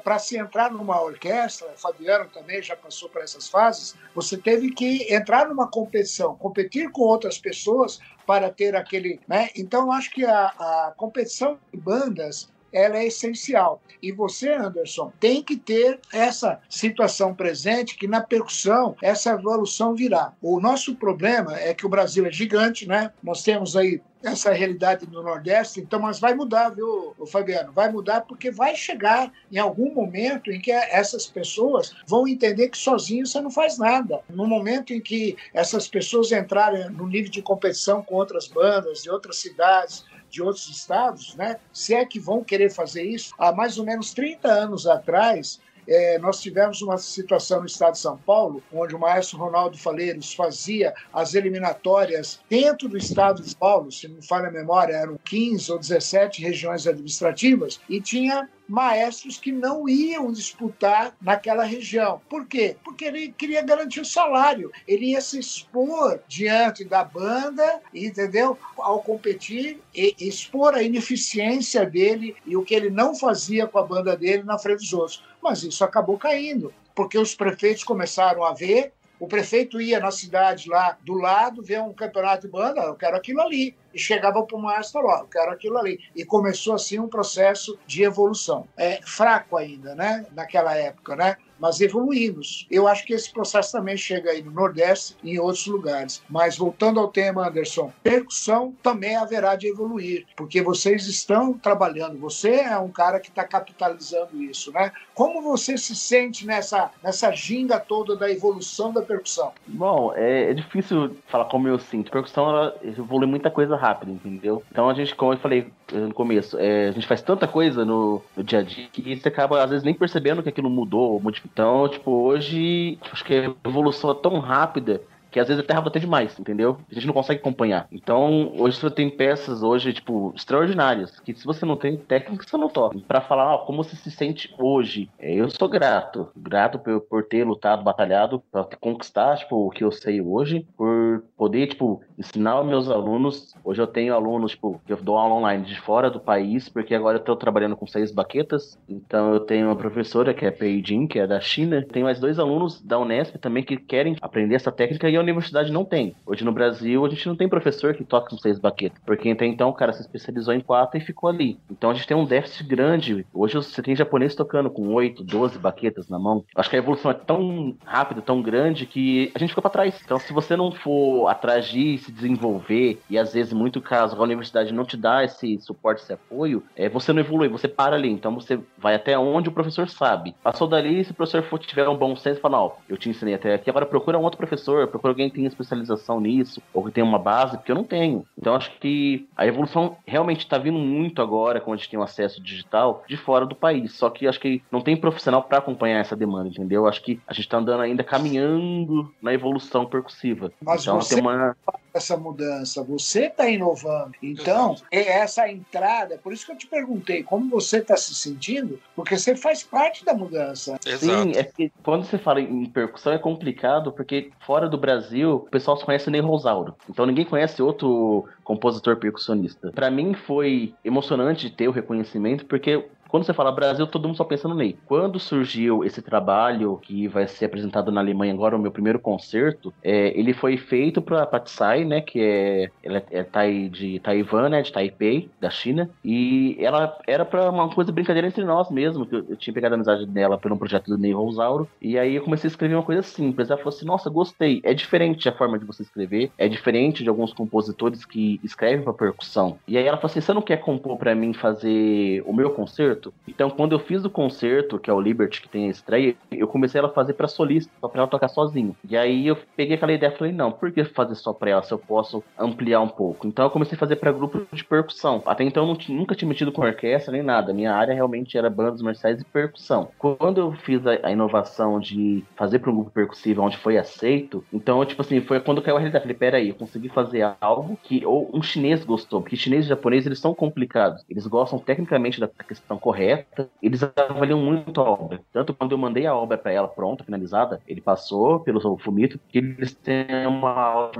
para 0.03 0.19
se 0.19 0.37
entrar 0.37 0.71
numa 0.71 1.01
orquestra, 1.01 1.67
o 1.67 1.79
Fabiano 1.79 2.29
também 2.29 2.61
já 2.61 2.75
passou 2.75 3.09
por 3.09 3.21
essas 3.21 3.47
fases, 3.47 3.95
você 4.13 4.37
teve 4.37 4.71
que 4.71 5.13
entrar 5.13 5.47
numa 5.47 5.69
competição, 5.69 6.35
competir 6.35 6.91
com 6.91 7.01
outras 7.01 7.37
pessoas 7.37 7.99
para 8.25 8.49
ter 8.49 8.75
aquele. 8.75 9.19
Né? 9.27 9.49
Então, 9.55 9.91
acho 9.91 10.11
que 10.11 10.25
a, 10.25 10.45
a 10.47 10.93
competição 10.95 11.59
de 11.71 11.79
bandas 11.79 12.49
ela 12.71 12.97
é 12.97 13.07
essencial. 13.07 13.81
E 14.01 14.11
você, 14.11 14.53
Anderson, 14.53 15.11
tem 15.19 15.43
que 15.43 15.57
ter 15.57 15.99
essa 16.11 16.59
situação 16.69 17.33
presente 17.33 17.97
que 17.97 18.07
na 18.07 18.21
percussão 18.21 18.95
essa 19.01 19.31
evolução 19.31 19.95
virá. 19.95 20.33
O 20.41 20.59
nosso 20.59 20.95
problema 20.95 21.57
é 21.59 21.73
que 21.73 21.85
o 21.85 21.89
Brasil 21.89 22.25
é 22.25 22.31
gigante, 22.31 22.87
né? 22.87 23.11
Nós 23.21 23.43
temos 23.43 23.75
aí 23.75 24.01
essa 24.23 24.51
realidade 24.51 25.07
no 25.09 25.23
Nordeste, 25.23 25.79
então, 25.79 25.99
mas 25.99 26.19
vai 26.19 26.33
mudar, 26.33 26.69
viu, 26.69 27.15
Fabiano? 27.27 27.71
Vai 27.71 27.89
mudar 27.89 28.21
porque 28.21 28.51
vai 28.51 28.75
chegar 28.75 29.31
em 29.51 29.57
algum 29.57 29.93
momento 29.93 30.51
em 30.51 30.59
que 30.59 30.71
essas 30.71 31.25
pessoas 31.25 31.95
vão 32.05 32.27
entender 32.27 32.69
que 32.69 32.77
sozinho 32.77 33.25
você 33.25 33.39
não 33.39 33.49
faz 33.49 33.77
nada. 33.77 34.21
No 34.29 34.45
momento 34.45 34.93
em 34.93 34.99
que 34.99 35.37
essas 35.53 35.87
pessoas 35.87 36.31
entrarem 36.31 36.89
no 36.89 37.07
nível 37.07 37.31
de 37.31 37.41
competição 37.41 38.03
com 38.03 38.15
outras 38.15 38.47
bandas 38.47 39.03
de 39.03 39.09
outras 39.09 39.37
cidades, 39.37 40.03
de 40.29 40.41
outros 40.41 40.69
estados, 40.69 41.35
né? 41.35 41.57
Se 41.73 41.93
é 41.93 42.05
que 42.05 42.19
vão 42.19 42.43
querer 42.43 42.69
fazer 42.71 43.03
isso, 43.03 43.33
há 43.37 43.51
mais 43.51 43.77
ou 43.77 43.85
menos 43.85 44.13
30 44.13 44.47
anos 44.47 44.87
atrás, 44.87 45.59
é, 45.87 46.19
nós 46.19 46.39
tivemos 46.39 46.83
uma 46.83 46.99
situação 46.99 47.61
no 47.61 47.65
estado 47.65 47.93
de 47.93 47.99
São 47.99 48.15
Paulo, 48.15 48.61
onde 48.71 48.95
o 48.95 48.99
maestro 48.99 49.39
Ronaldo 49.39 49.75
Faleiros 49.75 50.33
fazia 50.33 50.93
as 51.11 51.33
eliminatórias 51.33 52.39
dentro 52.47 52.87
do 52.87 52.95
estado 52.95 53.41
de 53.41 53.49
São 53.49 53.59
Paulo, 53.59 53.91
se 53.91 54.07
não 54.07 54.21
falha 54.21 54.49
a 54.49 54.51
memória, 54.51 54.93
eram 54.93 55.17
15 55.25 55.71
ou 55.71 55.79
17 55.79 56.43
regiões 56.43 56.85
administrativas, 56.85 57.81
e 57.89 57.99
tinha 57.99 58.47
maestros 58.69 59.37
que 59.37 59.51
não 59.51 59.89
iam 59.89 60.31
disputar 60.31 61.15
naquela 61.19 61.63
região. 61.63 62.21
Por 62.29 62.45
quê? 62.45 62.77
Porque 62.83 63.05
ele 63.05 63.33
queria 63.35 63.63
garantir 63.63 63.99
o 63.99 64.05
salário. 64.05 64.71
Ele 64.87 65.07
ia 65.07 65.21
se 65.21 65.39
expor 65.39 66.19
diante 66.27 66.85
da 66.85 67.03
banda, 67.03 67.81
entendeu? 67.93 68.57
Ao 68.77 69.01
competir 69.01 69.81
expor 69.93 70.75
a 70.75 70.83
ineficiência 70.83 71.85
dele 71.85 72.35
e 72.45 72.55
o 72.55 72.63
que 72.63 72.75
ele 72.75 72.89
não 72.89 73.15
fazia 73.15 73.65
com 73.65 73.79
a 73.79 73.83
banda 73.83 74.15
dele 74.15 74.43
na 74.43 74.59
frente 74.59 74.79
dos 74.79 74.93
outros. 74.93 75.23
Mas 75.41 75.63
isso 75.63 75.83
acabou 75.83 76.17
caindo, 76.17 76.73
porque 76.93 77.17
os 77.17 77.33
prefeitos 77.33 77.83
começaram 77.83 78.43
a 78.43 78.53
ver 78.53 78.93
o 79.19 79.27
prefeito 79.27 79.81
ia 79.81 79.99
na 79.99 80.11
cidade 80.11 80.69
lá 80.69 80.97
do 81.03 81.13
lado, 81.13 81.61
ver 81.61 81.81
um 81.81 81.93
campeonato 81.93 82.47
de 82.47 82.51
banda, 82.51 82.81
eu 82.81 82.95
quero 82.95 83.17
aquilo 83.17 83.41
ali. 83.41 83.75
E 83.93 83.99
chegava 83.99 84.41
para 84.43 84.55
o 84.55 84.61
maestro, 84.61 85.01
ó, 85.05 85.19
eu 85.19 85.27
quero 85.27 85.51
aquilo 85.51 85.77
ali. 85.77 85.99
E 86.15 86.23
começou 86.23 86.75
assim 86.75 86.99
um 86.99 87.07
processo 87.07 87.77
de 87.85 88.03
evolução. 88.03 88.67
É 88.77 88.99
fraco 89.03 89.57
ainda, 89.57 89.93
né? 89.93 90.25
Naquela 90.31 90.75
época, 90.75 91.15
né? 91.15 91.35
Mas 91.59 91.81
evoluímos. 91.81 92.67
Eu 92.69 92.87
acho 92.87 93.05
que 93.05 93.13
esse 93.13 93.31
processo 93.31 93.71
também 93.71 93.97
chega 93.97 94.31
aí 94.31 94.41
no 94.41 94.51
Nordeste 94.51 95.15
e 95.23 95.31
em 95.31 95.39
outros 95.39 95.67
lugares. 95.67 96.21
Mas 96.29 96.57
voltando 96.57 96.99
ao 96.99 97.07
tema, 97.07 97.47
Anderson, 97.47 97.91
percussão 98.03 98.73
também 98.81 99.15
haverá 99.15 99.55
de 99.55 99.67
evoluir, 99.67 100.25
porque 100.35 100.61
vocês 100.61 101.07
estão 101.07 101.53
trabalhando, 101.53 102.17
você 102.17 102.51
é 102.61 102.77
um 102.77 102.89
cara 102.89 103.19
que 103.19 103.29
está 103.29 103.43
capitalizando 103.43 104.41
isso, 104.41 104.71
né? 104.71 104.91
Como 105.13 105.41
você 105.41 105.77
se 105.77 105.95
sente 105.95 106.45
nessa, 106.45 106.91
nessa 107.03 107.31
ginga 107.31 107.79
toda 107.79 108.15
da 108.15 108.31
evolução 108.31 108.93
da 108.93 109.01
percussão? 109.01 109.51
Bom, 109.67 110.13
é, 110.15 110.51
é 110.51 110.53
difícil 110.53 111.15
falar 111.27 111.45
como 111.45 111.67
eu 111.67 111.77
sinto. 111.79 112.11
Percussão 112.11 112.49
ela 112.49 112.77
evolui 112.83 113.27
muita 113.27 113.51
coisa 113.51 113.75
rápido, 113.75 114.11
entendeu? 114.11 114.63
Então 114.71 114.89
a 114.89 114.93
gente, 114.93 115.15
como 115.15 115.33
eu 115.33 115.37
falei 115.37 115.71
no 115.91 116.13
começo, 116.13 116.57
é, 116.57 116.89
a 116.89 116.91
gente 116.91 117.07
faz 117.07 117.21
tanta 117.21 117.47
coisa 117.47 117.83
no, 117.83 118.21
no 118.35 118.43
dia 118.43 118.59
a 118.59 118.63
dia 118.63 118.87
que 118.91 119.15
você 119.15 119.27
acaba 119.27 119.63
às 119.63 119.69
vezes 119.69 119.83
nem 119.83 119.93
percebendo 119.93 120.43
que 120.43 120.49
aquilo 120.49 120.69
mudou, 120.69 121.19
modificou 121.19 121.48
então, 121.51 121.87
tipo, 121.87 122.11
hoje, 122.11 122.97
acho 123.11 123.23
que 123.23 123.33
a 123.33 123.67
evolução 123.67 124.11
é 124.11 124.15
tão 124.15 124.39
rápida 124.39 125.01
que 125.31 125.39
às 125.39 125.47
vezes 125.47 125.63
até 125.63 125.73
rápido 125.73 125.89
até 125.89 125.99
demais, 125.99 126.37
entendeu? 126.39 126.77
A 126.89 126.93
gente 126.93 127.07
não 127.07 127.13
consegue 127.13 127.39
acompanhar. 127.39 127.87
Então, 127.91 128.51
hoje 128.57 128.77
você 128.77 128.89
tem 128.89 129.09
peças 129.09 129.61
hoje, 129.61 129.93
tipo, 129.93 130.33
extraordinárias, 130.35 131.19
que 131.19 131.33
se 131.33 131.45
você 131.45 131.65
não 131.65 131.75
tem 131.75 131.97
técnica, 131.97 132.43
você 132.47 132.57
não 132.57 132.69
toca. 132.69 132.97
Para 133.07 133.21
falar 133.21 133.55
ó, 133.55 133.57
como 133.59 133.83
você 133.83 133.95
se 133.95 134.11
sente 134.11 134.53
hoje, 134.57 135.09
é, 135.19 135.33
eu 135.33 135.49
sou 135.49 135.69
grato. 135.69 136.29
Grato 136.35 136.79
por, 136.79 137.01
por 137.01 137.23
ter 137.25 137.43
lutado, 137.43 137.83
batalhado, 137.83 138.41
para 138.51 138.65
conquistar, 138.79 139.37
tipo, 139.37 139.67
o 139.67 139.69
que 139.69 139.83
eu 139.83 139.91
sei 139.91 140.21
hoje, 140.21 140.65
por 140.75 141.23
poder, 141.39 141.67
tipo, 141.67 142.01
ensinar 142.17 142.59
os 142.59 142.67
meus 142.67 142.89
alunos. 142.89 143.55
Hoje 143.63 143.81
eu 143.81 143.87
tenho 143.87 144.13
alunos, 144.13 144.51
tipo, 144.51 144.81
que 144.85 144.91
eu 144.91 144.97
dou 144.97 145.17
aula 145.17 145.35
online 145.35 145.63
de 145.63 145.79
fora 145.79 146.09
do 146.09 146.19
país, 146.19 146.67
porque 146.67 146.93
agora 146.93 147.17
eu 147.17 147.23
tô 147.23 147.33
trabalhando 147.33 147.77
com 147.77 147.87
seis 147.87 148.11
baquetas. 148.11 148.77
Então 148.89 149.33
eu 149.33 149.39
tenho 149.39 149.67
uma 149.67 149.75
professora 149.77 150.33
que 150.33 150.45
é 150.45 150.51
Peijin, 150.51 151.07
que 151.07 151.17
é 151.17 151.25
da 151.25 151.39
China. 151.39 151.81
Tenho 151.89 152.05
mais 152.05 152.19
dois 152.19 152.37
alunos 152.37 152.81
da 152.81 152.99
Unesp 152.99 153.37
também 153.37 153.63
que 153.63 153.77
querem 153.77 154.17
aprender 154.21 154.55
essa 154.55 154.69
técnica 154.69 155.09
e 155.09 155.15
a 155.15 155.21
universidade 155.21 155.71
não 155.71 155.85
tem. 155.85 156.13
Hoje 156.25 156.43
no 156.43 156.51
Brasil 156.51 157.05
a 157.05 157.09
gente 157.09 157.25
não 157.25 157.37
tem 157.37 157.47
professor 157.47 157.93
que 157.93 158.03
toca 158.03 158.29
com 158.29 158.37
seis 158.37 158.59
baquetas, 158.59 159.01
porque 159.05 159.29
até 159.29 159.45
então 159.45 159.69
o 159.69 159.73
cara 159.73 159.93
se 159.93 160.01
especializou 160.01 160.53
em 160.53 160.59
quatro 160.59 160.97
e 160.97 161.01
ficou 161.01 161.29
ali. 161.29 161.57
Então 161.71 161.89
a 161.89 161.93
gente 161.93 162.05
tem 162.05 162.17
um 162.17 162.25
déficit 162.25 162.67
grande. 162.67 163.25
Hoje 163.33 163.55
você 163.55 163.81
tem 163.81 163.95
japonês 163.95 164.35
tocando 164.35 164.69
com 164.69 164.93
oito, 164.93 165.23
doze 165.23 165.57
baquetas 165.57 166.09
na 166.09 166.19
mão. 166.19 166.43
Acho 166.53 166.69
que 166.69 166.75
a 166.75 166.79
evolução 166.79 167.11
é 167.11 167.13
tão 167.13 167.77
rápida, 167.85 168.21
tão 168.21 168.41
grande 168.41 168.85
que 168.85 169.31
a 169.33 169.39
gente 169.39 169.49
fica 169.49 169.61
para 169.61 169.71
trás. 169.71 170.01
Então 170.03 170.19
se 170.19 170.33
você 170.33 170.57
não 170.57 170.73
for 170.73 171.28
atrás 171.29 171.67
de 171.67 171.97
se 171.99 172.11
desenvolver, 172.11 173.01
e 173.09 173.17
às 173.17 173.33
vezes, 173.33 173.53
muito 173.53 173.81
caso, 173.81 174.15
a 174.15 174.23
universidade 174.23 174.73
não 174.73 174.85
te 174.85 174.97
dá 174.97 175.23
esse 175.23 175.59
suporte, 175.59 176.01
esse 176.01 176.13
apoio, 176.13 176.63
é, 176.75 176.89
você 176.89 177.13
não 177.13 177.21
evolui, 177.21 177.47
você 177.47 177.67
para 177.67 177.95
ali. 177.95 178.09
Então 178.09 178.33
você 178.33 178.59
vai 178.77 178.95
até 178.95 179.17
onde 179.17 179.49
o 179.49 179.51
professor 179.51 179.87
sabe. 179.89 180.35
Passou 180.43 180.67
dali, 180.67 181.03
se 181.03 181.11
o 181.11 181.13
professor 181.13 181.43
for, 181.43 181.59
tiver 181.59 181.87
um 181.87 181.97
bom 181.97 182.15
senso, 182.15 182.41
fala, 182.41 182.57
não, 182.57 182.73
eu 182.87 182.97
te 182.97 183.09
ensinei 183.09 183.35
até 183.35 183.53
aqui, 183.53 183.69
agora 183.69 183.85
procura 183.85 184.17
um 184.17 184.23
outro 184.23 184.37
professor, 184.37 184.87
procura 184.87 185.11
alguém 185.11 185.29
que 185.29 185.35
tenha 185.35 185.47
especialização 185.47 186.19
nisso, 186.19 186.61
ou 186.73 186.83
que 186.83 186.91
tenha 186.91 187.05
uma 187.05 187.19
base, 187.19 187.57
porque 187.57 187.71
eu 187.71 187.75
não 187.75 187.83
tenho. 187.83 188.25
Então 188.37 188.55
acho 188.55 188.71
que 188.79 189.27
a 189.35 189.45
evolução 189.45 189.97
realmente 190.05 190.39
está 190.39 190.57
vindo 190.57 190.79
muito 190.79 191.21
agora, 191.21 191.61
quando 191.61 191.75
a 191.75 191.77
gente 191.77 191.89
tem 191.89 191.99
um 191.99 192.03
acesso 192.03 192.41
digital, 192.41 193.03
de 193.07 193.17
fora 193.17 193.45
do 193.45 193.55
país. 193.55 193.93
Só 193.93 194.09
que 194.09 194.27
acho 194.27 194.39
que 194.39 194.61
não 194.71 194.81
tem 194.81 194.97
profissional 194.97 195.43
para 195.43 195.59
acompanhar 195.59 195.99
essa 195.99 196.15
demanda, 196.15 196.49
entendeu? 196.49 196.87
Acho 196.87 197.03
que 197.03 197.19
a 197.27 197.33
gente 197.33 197.45
está 197.45 197.57
andando 197.57 197.81
ainda 197.81 198.03
caminhando 198.03 199.11
na 199.21 199.33
evolução 199.33 199.85
percussiva. 199.85 200.51
Mas 200.61 200.81
então 200.81 200.99
você 200.99 201.18
uma. 201.19 201.55
essa 201.93 202.17
mudança, 202.17 202.83
você 202.83 203.25
está 203.25 203.49
inovando. 203.49 204.11
Então, 204.21 204.75
é 204.91 205.19
essa 205.19 205.49
entrada, 205.49 206.19
por 206.21 206.33
isso 206.33 206.45
que 206.45 206.51
eu 206.51 206.57
te 206.57 206.67
perguntei 206.67 207.23
como 207.23 207.49
você 207.49 207.77
está 207.77 207.97
se 207.97 208.13
sentindo, 208.15 208.79
porque 208.95 209.17
você 209.17 209.35
faz 209.35 209.63
parte 209.63 210.05
da 210.05 210.13
mudança. 210.13 210.77
Sim, 210.81 211.33
é 211.35 211.43
que 211.43 211.71
quando 211.83 212.05
você 212.05 212.17
fala 212.17 212.41
em 212.41 212.65
percussão 212.65 213.13
é 213.13 213.17
complicado, 213.17 213.91
porque 213.91 214.31
fora 214.45 214.67
do 214.67 214.77
Brasil, 214.77 215.35
o 215.35 215.39
pessoal 215.49 215.77
só 215.77 215.85
conhece 215.85 216.07
o 216.07 216.11
Ney 216.11 216.21
Rosauro. 216.21 216.75
Então 216.89 217.05
ninguém 217.05 217.25
conhece 217.25 217.61
outro 217.61 218.25
compositor 218.43 218.97
percussionista. 218.97 219.71
Para 219.71 219.91
mim 219.91 220.13
foi 220.13 220.73
emocionante 220.83 221.49
ter 221.49 221.67
o 221.67 221.71
reconhecimento, 221.71 222.45
porque 222.45 222.85
quando 223.09 223.25
você 223.25 223.33
fala 223.33 223.51
Brasil, 223.51 223.87
todo 223.87 224.07
mundo 224.07 224.17
só 224.17 224.23
pensa 224.23 224.47
no 224.47 224.55
Ney. 224.55 224.77
Quando 224.85 225.19
surgiu 225.19 225.83
esse 225.83 226.01
trabalho 226.01 226.77
que 226.81 227.07
vai 227.07 227.27
ser 227.27 227.45
apresentado 227.45 227.91
na 227.91 227.99
Alemanha 227.99 228.33
agora, 228.33 228.55
o 228.55 228.59
meu 228.59 228.71
primeiro 228.71 228.99
concerto, 228.99 229.73
é, 229.83 230.17
ele 230.17 230.31
foi 230.31 230.57
feito 230.57 231.01
para 231.01 231.25
Patsai, 231.25 231.83
né, 231.83 232.01
que 232.01 232.21
é, 232.21 232.69
ela 232.83 233.03
é 233.09 233.23
tai, 233.23 233.67
de 233.67 233.99
Taiwan, 233.99 234.49
né, 234.49 234.61
de 234.61 234.71
Taipei, 234.71 235.29
da 235.41 235.49
China, 235.49 235.89
e 236.05 236.55
ela 236.59 236.97
era 237.07 237.25
para 237.25 237.49
uma 237.49 237.69
coisa 237.69 237.91
brincadeira 237.91 238.27
entre 238.27 238.43
nós 238.43 238.69
mesmo, 238.69 239.05
que 239.05 239.15
eu, 239.15 239.25
eu, 239.27 239.35
tinha 239.35 239.53
pegado 239.53 239.73
a 239.73 239.77
amizade 239.77 240.05
dela 240.05 240.37
por 240.37 240.51
um 240.51 240.57
projeto 240.57 240.85
do 240.85 240.97
Ney 240.97 241.11
Rosauro, 241.11 241.67
e 241.81 241.97
aí 241.97 242.15
eu 242.15 242.23
comecei 242.23 242.47
a 242.47 242.51
escrever 242.51 242.75
uma 242.75 242.83
coisa 242.83 243.01
simples. 243.01 243.49
Ela 243.49 243.57
falou 243.57 243.73
assim: 243.73 243.85
"Nossa, 243.85 244.09
gostei. 244.09 244.61
É 244.63 244.73
diferente 244.73 245.27
a 245.27 245.31
forma 245.31 245.57
de 245.57 245.65
você 245.65 245.81
escrever, 245.81 246.31
é 246.37 246.47
diferente 246.47 247.03
de 247.03 247.09
alguns 247.09 247.33
compositores 247.33 248.05
que 248.05 248.39
escrevem 248.43 248.83
para 248.83 248.93
percussão". 248.93 249.57
E 249.67 249.77
aí 249.77 249.85
ela 249.85 249.97
falou 249.97 250.11
assim: 250.11 250.21
"Você 250.21 250.33
não 250.33 250.41
quer 250.41 250.57
compor 250.57 250.97
para 250.97 251.15
mim 251.15 251.33
fazer 251.33 252.21
o 252.25 252.33
meu 252.33 252.51
concerto?" 252.51 252.98
Concerto. 252.99 253.13
Então, 253.27 253.49
quando 253.49 253.71
eu 253.71 253.79
fiz 253.79 254.03
o 254.03 254.09
concerto, 254.09 254.77
que 254.77 254.89
é 254.89 254.93
o 254.93 254.99
Liberty, 254.99 255.41
que 255.41 255.49
tem 255.49 255.67
a 255.67 255.71
estreia, 255.71 256.15
eu 256.31 256.47
comecei 256.47 256.79
ela 256.79 256.89
a 256.89 256.93
fazer 256.93 257.13
pra 257.13 257.27
solista, 257.27 257.71
só 257.79 257.87
pra 257.87 258.01
ela 258.01 258.09
tocar 258.09 258.27
sozinho. 258.27 258.75
E 258.87 258.97
aí 258.97 259.27
eu 259.27 259.37
peguei 259.55 259.75
aquela 259.75 259.93
ideia 259.93 260.11
e 260.11 260.17
falei, 260.17 260.33
não, 260.33 260.51
por 260.51 260.71
que 260.71 260.83
fazer 260.83 261.15
só 261.15 261.33
pra 261.33 261.51
ela 261.51 261.63
se 261.63 261.71
eu 261.71 261.79
posso 261.79 262.23
ampliar 262.37 262.81
um 262.81 262.87
pouco? 262.87 263.27
Então 263.27 263.45
eu 263.45 263.51
comecei 263.51 263.75
a 263.75 263.79
fazer 263.79 263.95
para 263.95 264.11
grupo 264.11 264.45
de 264.51 264.63
percussão. 264.63 265.23
Até 265.25 265.43
então 265.43 265.67
eu 265.67 265.95
nunca 265.95 266.15
tinha 266.15 266.27
metido 266.27 266.51
com 266.51 266.61
orquestra 266.61 267.11
nem 267.11 267.23
nada. 267.23 267.53
Minha 267.53 267.73
área 267.73 267.93
realmente 267.93 268.37
era 268.37 268.49
bandas 268.49 268.81
marciais 268.81 269.21
e 269.21 269.25
percussão. 269.25 269.89
Quando 269.97 270.39
eu 270.39 270.51
fiz 270.51 270.85
a, 270.85 270.99
a 271.03 271.11
inovação 271.11 271.79
de 271.79 272.23
fazer 272.35 272.59
para 272.59 272.71
um 272.71 272.75
grupo 272.75 272.91
percussivo 272.91 273.41
onde 273.41 273.57
foi 273.57 273.77
aceito, 273.77 274.43
então, 274.51 274.83
tipo 274.85 275.01
assim, 275.01 275.21
foi 275.21 275.39
quando 275.39 275.61
caiu 275.61 275.77
a 275.77 275.79
realidade. 275.79 276.03
Falei, 276.03 276.17
peraí, 276.17 276.49
eu 276.49 276.55
consegui 276.55 276.89
fazer 276.89 277.35
algo 277.39 277.77
que 277.83 278.05
ou 278.05 278.29
um 278.33 278.41
chinês 278.41 278.83
gostou, 278.83 279.21
porque 279.21 279.35
chinês 279.35 279.65
e 279.65 279.69
japonês 279.69 280.05
eles 280.05 280.19
são 280.19 280.33
complicados. 280.33 281.03
Eles 281.09 281.27
gostam 281.27 281.59
tecnicamente 281.59 282.19
da 282.19 282.27
questão 282.27 282.77
correta, 282.89 283.47
eles 283.61 283.83
avaliam 283.83 284.39
muito 284.39 284.81
a 284.81 284.89
obra. 284.89 285.21
Tanto 285.31 285.53
quando 285.53 285.73
eu 285.73 285.77
mandei 285.77 286.07
a 286.07 286.15
obra 286.15 286.39
para 286.39 286.51
ela 286.51 286.67
pronta, 286.67 287.03
finalizada, 287.03 287.61
ele 287.67 287.79
passou 287.79 288.39
pelo 288.39 288.77
Fumito, 288.79 289.19
que 289.29 289.37
eles 289.37 289.75
têm 289.75 290.25
uma 290.25 290.51
aula 290.51 290.91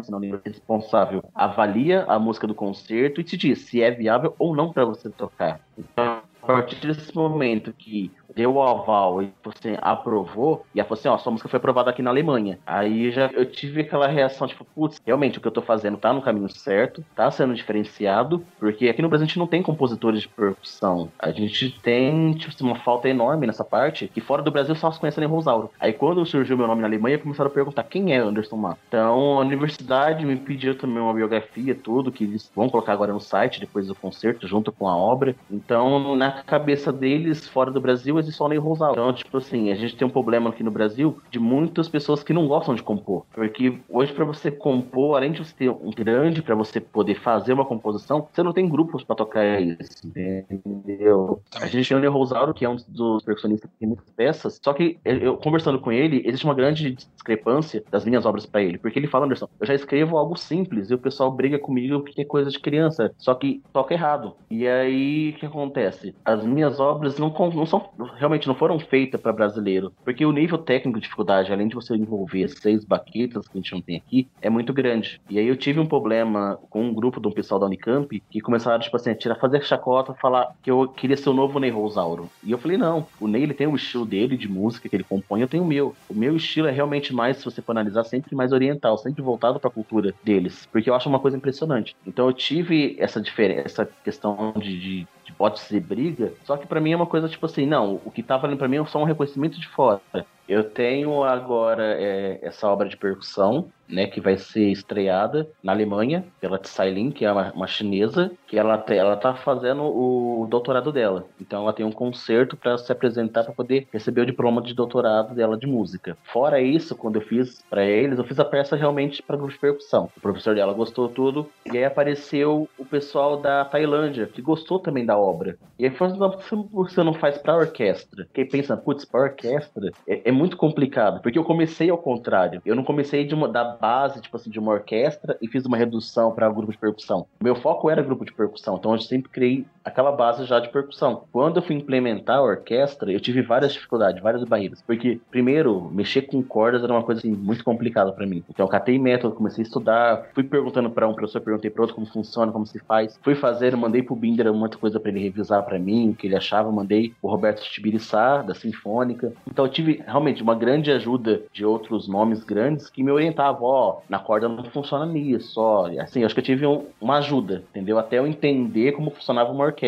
responsável, 0.46 1.24
avalia 1.34 2.06
a 2.08 2.20
música 2.20 2.46
do 2.46 2.54
concerto 2.54 3.20
e 3.20 3.24
te 3.24 3.36
diz 3.36 3.62
se 3.62 3.82
é 3.82 3.90
viável 3.90 4.36
ou 4.38 4.56
não 4.56 4.72
para 4.72 4.86
você 4.86 5.10
tocar. 5.10 5.62
Então, 5.76 6.22
a 6.44 6.46
partir 6.46 6.86
desse 6.86 7.16
momento 7.16 7.74
que 7.74 8.12
deu 8.36 8.53
o 8.53 8.61
aval 8.61 9.21
e 9.21 9.32
você 9.43 9.77
aprovou, 9.82 10.65
e 10.73 10.80
ela 10.80 10.88
falou 10.88 10.99
assim, 10.99 11.09
ó, 11.09 11.17
sua 11.17 11.32
música 11.32 11.49
foi 11.49 11.57
aprovada 11.57 11.89
aqui 11.89 12.01
na 12.01 12.09
Alemanha. 12.09 12.59
Aí 12.65 13.11
já 13.11 13.30
eu 13.34 13.45
tive 13.45 13.82
aquela 13.82 14.07
reação, 14.07 14.47
tipo, 14.47 14.65
putz, 14.65 15.01
realmente 15.05 15.38
o 15.38 15.41
que 15.41 15.47
eu 15.47 15.51
tô 15.51 15.61
fazendo 15.61 15.97
tá 15.97 16.13
no 16.13 16.21
caminho 16.21 16.49
certo, 16.49 17.03
tá 17.15 17.30
sendo 17.32 17.53
diferenciado, 17.53 18.45
porque 18.59 18.88
aqui 18.88 19.01
no 19.01 19.09
Brasil 19.09 19.25
a 19.25 19.27
gente 19.27 19.39
não 19.39 19.47
tem 19.47 19.61
compositores 19.61 20.21
de 20.21 20.27
percussão. 20.27 21.09
A 21.17 21.32
gente 21.32 21.71
tem, 21.82 22.34
tipo, 22.34 22.63
uma 22.63 22.75
falta 22.75 23.07
enorme 23.07 23.47
nessa 23.47 23.63
parte, 23.63 24.07
que 24.07 24.21
fora 24.21 24.41
do 24.41 24.51
Brasil 24.51 24.75
só 24.75 24.91
se 24.91 24.99
conhece 24.99 25.19
nem 25.19 25.30
Rosauro. 25.30 25.71
Aí 25.80 25.93
quando 25.93 26.25
surgiu 26.25 26.57
meu 26.57 26.67
nome 26.67 26.82
na 26.82 26.88
Alemanha, 26.88 27.17
começaram 27.17 27.49
a 27.49 27.53
perguntar 27.53 27.84
quem 27.84 28.13
é 28.13 28.17
Anderson 28.17 28.57
Mar. 28.57 28.77
Então 28.88 29.38
a 29.38 29.41
universidade 29.41 30.25
me 30.25 30.36
pediu 30.36 30.77
também 30.77 31.01
uma 31.01 31.13
biografia, 31.13 31.75
tudo, 31.75 32.11
que 32.11 32.23
eles 32.23 32.51
vão 32.55 32.69
colocar 32.69 32.93
agora 32.93 33.13
no 33.13 33.19
site, 33.19 33.59
depois 33.59 33.88
do 33.88 33.95
concerto, 33.95 34.47
junto 34.47 34.71
com 34.71 34.88
a 34.88 34.95
obra. 34.95 35.36
Então, 35.49 36.15
na 36.15 36.32
cabeça 36.32 36.91
deles, 36.91 37.47
fora 37.47 37.71
do 37.71 37.82
Brasil, 37.82 38.18
existe 38.20 38.38
só 38.38 38.47
Ney 38.47 38.57
Rosauro. 38.57 38.93
Então, 38.93 39.13
tipo 39.13 39.38
assim, 39.38 39.72
a 39.72 39.76
gente 39.76 39.95
tem 39.95 40.07
um 40.07 40.11
problema 40.11 40.49
aqui 40.49 40.63
no 40.63 40.72
Brasil 40.72 41.17
de 41.30 41.39
muitas 41.39 41.88
pessoas 41.88 42.24
que 42.24 42.34
não 42.34 42.47
gostam 42.47 42.76
de 42.76 42.84
compor. 42.84 43.26
Porque 43.34 43.80
hoje, 43.89 44.13
para 44.13 44.26
você 44.26 44.51
compor, 44.51 45.17
além 45.17 45.32
de 45.32 45.43
você 45.43 45.53
ter 45.53 45.70
um 45.70 45.91
grande 45.91 46.41
para 46.41 46.55
você 46.55 46.80
poder 46.80 47.15
fazer 47.15 47.53
uma 47.53 47.65
composição, 47.65 48.28
você 48.32 48.43
não 48.43 48.53
tem 48.53 48.67
grupos 48.67 49.03
para 49.03 49.15
tocar 49.15 49.61
isso. 49.61 50.07
Entendeu? 50.49 51.41
A 51.55 51.67
gente 51.67 51.88
tem 51.88 51.97
o 51.97 51.99
Ney 51.99 52.09
Rosauro, 52.09 52.53
que 52.53 52.65
é 52.65 52.70
um 52.70 52.78
dos 52.88 53.24
percussionistas 53.24 53.70
que 53.70 53.78
tem 53.78 53.88
muitas 53.88 54.09
peças. 54.11 54.59
Só 54.63 54.74
que 54.74 54.99
eu 55.03 55.38
conversando 55.38 55.80
com 55.80 55.91
ele, 55.91 56.22
existe 56.26 56.45
uma 56.45 56.53
grande 56.53 56.91
discrepância 56.91 57.84
das 57.89 58.05
minhas 58.05 58.26
obras 58.26 58.45
para 58.45 58.61
ele. 58.61 58.78
Porque 58.78 58.99
ele 58.99 59.07
fala, 59.07 59.26
Anderson, 59.26 59.47
eu 59.59 59.67
já 59.67 59.74
escrevo 59.74 60.17
algo 60.17 60.38
simples 60.38 60.89
e 60.89 60.93
o 60.93 60.97
pessoal 60.99 61.32
briga 61.32 61.59
comigo 61.59 62.01
porque 62.01 62.22
é 62.22 62.26
coisa 62.26 62.49
de 62.49 62.59
criança. 62.59 63.11
Só 63.17 63.34
que 63.34 63.61
toca 63.74 63.93
errado. 63.93 64.36
E 64.49 64.67
aí, 64.67 65.32
o 65.32 65.39
que 65.39 65.45
acontece? 65.45 66.15
As 66.24 66.43
minhas 66.43 66.80
obras 66.80 67.17
não, 67.17 67.34
não 67.53 67.65
são 67.65 67.89
realmente 68.18 68.47
não 68.47 68.55
foram 68.55 68.80
feitas 68.80 69.20
para 69.20 69.34
brasileiro. 69.34 69.91
Porque 70.03 70.26
o 70.26 70.32
nível 70.32 70.57
técnico 70.57 70.99
de 70.99 71.03
dificuldade, 71.03 71.51
além 71.51 71.68
de 71.68 71.76
você 71.76 71.95
envolver 71.95 72.47
seis 72.49 72.84
baquetas 72.84 73.47
que 73.47 73.57
a 73.57 73.62
gente 73.62 73.74
não 73.74 73.82
tem 73.82 73.97
aqui, 73.97 74.28
é 74.41 74.49
muito 74.49 74.74
grande. 74.74 75.22
E 75.30 75.39
aí 75.39 75.47
eu 75.47 75.55
tive 75.55 75.80
um 75.80 75.86
problema 75.86 76.60
com 76.70 76.84
um 76.84 76.93
grupo 76.93 77.20
de 77.20 77.28
um 77.28 77.32
pessoal 77.32 77.60
da 77.60 77.66
Unicamp 77.66 78.22
que 78.30 78.41
começaram, 78.41 78.80
tipo 78.80 78.95
assim, 78.95 79.12
a 79.12 79.16
tirar, 79.16 79.36
fazer 79.36 79.64
chacota, 79.64 80.14
falar 80.14 80.53
que 80.62 80.72
eu 80.72 80.88
queria 80.88 81.18
ser 81.18 81.30
o 81.30 81.34
novo 81.34 81.60
Ney 81.60 81.70
Rosauro. 81.70 82.30
E 82.43 82.51
eu 82.51 82.57
falei, 82.57 82.78
não, 82.78 83.07
o 83.20 83.28
Ney 83.28 83.43
ele 83.43 83.53
tem 83.53 83.68
o 83.68 83.76
estilo 83.76 84.05
dele 84.05 84.38
de 84.38 84.47
música 84.47 84.88
que 84.88 84.95
ele 84.95 85.03
compõe, 85.03 85.41
eu 85.41 85.47
tenho 85.47 85.64
o 85.64 85.68
meu. 85.68 85.95
O 86.10 86.14
meu 86.14 86.36
estilo 86.36 86.68
é 86.68 86.72
realmente 86.72 87.14
mais, 87.14 87.38
se 87.38 87.45
você 87.45 87.62
for 87.62 87.72
analisar, 87.72 88.03
sempre 88.03 88.36
mais 88.36 88.51
oriental, 88.51 88.97
sempre 88.97 89.22
voltado 89.22 89.60
para 89.60 89.70
a 89.70 89.74
cultura 89.74 90.14
deles. 90.24 90.68
Porque 90.72 90.89
eu 90.89 90.95
acho 90.95 91.10
uma 91.10 91.20
coisa 91.20 91.38
impressionante. 91.38 91.95
Então 92.05 92.28
eu 92.28 92.34
tive 92.34 92.95
essa 92.99 93.22
diferença, 93.22 93.62
essa 93.66 93.89
questão 94.03 94.53
de, 94.57 94.80
de 94.80 95.07
pode 95.34 95.59
ser 95.59 95.80
briga, 95.80 96.34
só 96.43 96.57
que 96.57 96.67
para 96.67 96.82
mim 96.82 96.91
é 96.91 96.95
uma 96.95 97.05
coisa 97.05 97.30
tipo 97.30 97.45
assim, 97.45 97.65
não, 97.65 98.01
o 98.05 98.11
que 98.11 98.23
tá 98.23 98.38
valendo 98.38 98.57
para 98.57 98.67
mim 98.67 98.77
é 98.77 98.86
só 98.86 98.99
um 98.99 99.05
reconhecimento 99.05 99.59
de 99.59 99.67
fora. 99.67 100.01
Eu 100.50 100.64
tenho 100.64 101.24
agora 101.24 101.95
é, 102.02 102.39
essa 102.41 102.68
obra 102.68 102.89
de 102.89 102.97
percussão, 102.97 103.70
né, 103.88 104.08
que 104.08 104.20
vai 104.20 104.38
ser 104.38 104.70
estreada 104.72 105.50
na 105.64 105.72
Alemanha 105.72 106.26
pela 106.39 106.58
Tsai 106.58 106.91
Lin, 106.91 107.12
que 107.12 107.26
é 107.26 107.32
uma, 107.32 107.52
uma, 107.54 107.68
chinesa, 107.68 108.32
que 108.47 108.58
ela 108.58 108.84
ela 108.89 109.16
tá 109.16 109.34
fazendo 109.34 109.84
o 109.84 110.47
doutorado 110.50 110.91
dela. 110.91 111.26
Então 111.39 111.64
ela 111.64 111.74
tem 111.74 111.86
um 111.86 111.91
concerto 111.91 112.56
para 112.56 112.78
se 112.78 112.91
apresentar 112.91 113.43
para 113.43 113.54
poder 113.54 113.88
receber 113.91 114.22
o 114.22 114.26
diploma 114.26 114.62
de 114.62 114.74
doutorado 114.74 115.36
dela 115.36 115.58
de 115.58 115.68
música. 115.68 116.18
Fora 116.24 116.62
isso, 116.62 116.95
quando 116.95 117.16
eu 117.16 117.22
fiz 117.22 117.64
para 117.70 117.86
eles, 117.86 118.18
eu 118.18 118.24
fiz 118.24 118.39
a 118.39 118.45
peça 118.45 118.76
realmente 118.76 119.22
para 119.22 119.38
grupo 119.38 119.54
de 119.54 119.60
percussão. 119.60 120.10
O 120.18 120.22
professor 120.22 120.56
dela 120.56 120.74
gostou 120.74 121.10
tudo 121.10 121.50
e 121.72 121.78
aí 121.78 121.84
apareceu 121.84 122.68
o 122.78 122.86
pessoal 122.86 123.38
da 123.38 123.66
Tailândia 123.66 124.28
que 124.28 124.41
gostou 124.41 124.80
também 124.80 125.06
da 125.06 125.18
obra. 125.18 125.58
E 125.78 125.86
aí 125.86 125.91
falou: 125.91 126.32
"Por 126.72 126.88
que 126.88 126.93
você 126.93 127.04
não 127.04 127.14
faz 127.14 127.38
para 127.38 127.56
orquestra?" 127.56 128.28
Quem 128.34 128.47
pensa, 128.47 128.78
putz, 128.78 129.06
para 129.06 129.22
orquestra 129.22 129.91
é, 130.08 130.30
é 130.30 130.32
muito 130.40 130.56
complicado, 130.56 131.22
porque 131.22 131.38
eu 131.38 131.44
comecei 131.44 131.90
ao 131.90 131.98
contrário. 131.98 132.62
Eu 132.66 132.74
não 132.74 132.84
comecei 132.84 133.26
de 133.26 133.36
uma, 133.36 133.48
da 133.50 133.66
base, 133.66 134.22
tipo 134.22 134.38
assim, 134.38 134.50
de 134.50 134.58
uma 134.58 134.72
orquestra 134.72 135.38
e 135.42 135.48
fiz 135.48 135.66
uma 135.66 135.76
redução 135.76 136.32
para 136.32 136.50
grupo 136.50 136.72
de 136.72 136.78
percussão. 136.78 137.28
Meu 137.44 137.56
foco 137.56 137.90
era 137.90 138.02
grupo 138.02 138.24
de 138.24 138.34
percussão, 138.34 138.78
então 138.78 138.94
eu 138.94 139.00
sempre 139.00 139.30
criei 139.30 139.66
aquela 139.90 140.12
base 140.12 140.46
já 140.46 140.60
de 140.60 140.70
percussão. 140.70 141.24
Quando 141.32 141.58
eu 141.58 141.62
fui 141.62 141.76
implementar 141.76 142.38
a 142.38 142.42
orquestra, 142.42 143.12
eu 143.12 143.20
tive 143.20 143.42
várias 143.42 143.74
dificuldades, 143.74 144.22
várias 144.22 144.44
barreiras. 144.44 144.82
Porque, 144.82 145.20
primeiro, 145.30 145.90
mexer 145.92 146.24
com 146.24 146.42
cordas 146.42 146.84
era 146.84 146.94
uma 146.94 147.04
coisa 147.04 147.20
assim, 147.20 147.32
muito 147.32 147.64
complicada 147.64 148.12
para 148.12 148.26
mim. 148.26 148.44
Então, 148.50 148.66
eu 148.66 148.70
catei 148.70 148.98
método, 148.98 149.36
comecei 149.36 149.64
a 149.64 149.68
estudar, 149.68 150.30
fui 150.34 150.44
perguntando 150.44 150.90
para 150.90 151.08
um 151.08 151.14
professor, 151.14 151.42
perguntei 151.42 151.70
para 151.70 151.82
outro 151.82 151.96
como 151.96 152.08
funciona, 152.08 152.52
como 152.52 152.66
se 152.66 152.80
faz. 152.80 153.20
Fui 153.22 153.36
fazer, 153.36 153.76
mandei 153.76 154.02
pro 154.02 154.16
Binder 154.16 154.52
muita 154.54 154.78
coisa 154.78 155.00
para 155.00 155.12
ele 155.12 155.20
revisar 155.20 155.64
para 155.64 155.78
mim, 155.78 156.12
o 156.12 156.16
que 156.16 156.28
ele 156.28 156.36
achava, 156.36 156.72
mandei 156.72 157.14
o 157.22 157.30
Roberto 157.30 157.62
Tibiriçá, 157.62 158.42
da 158.42 158.56
Sinfônica. 158.56 159.34
Então, 159.48 159.66
eu 159.66 159.72
tive 159.72 160.04
realmente 160.06 160.42
uma 160.42 160.56
grande 160.56 160.92
ajuda 160.92 161.42
de 161.52 161.66
outros 161.66 162.08
nomes 162.08 162.44
grandes 162.44 162.90
que 162.90 163.04
me 163.04 163.12
orientavam, 163.12 163.64
ó, 163.64 163.98
na 164.08 164.20
corda 164.20 164.48
não 164.48 164.64
funciona 164.66 165.06
nisso, 165.06 165.60
ó. 165.60 165.90
Assim, 166.00 166.22
eu 166.22 166.26
acho 166.26 166.36
que 166.36 166.42
eu 166.42 166.46
tive 166.46 166.66
um, 166.66 166.86
uma 167.02 167.18
ajuda, 167.18 167.64
entendeu? 167.72 167.98
Até 167.98 168.20
eu 168.20 168.28
entender 168.28 168.92
como 168.94 169.12
funcionava 169.12 169.52
uma 169.52 169.66
orquestra, 169.66 169.78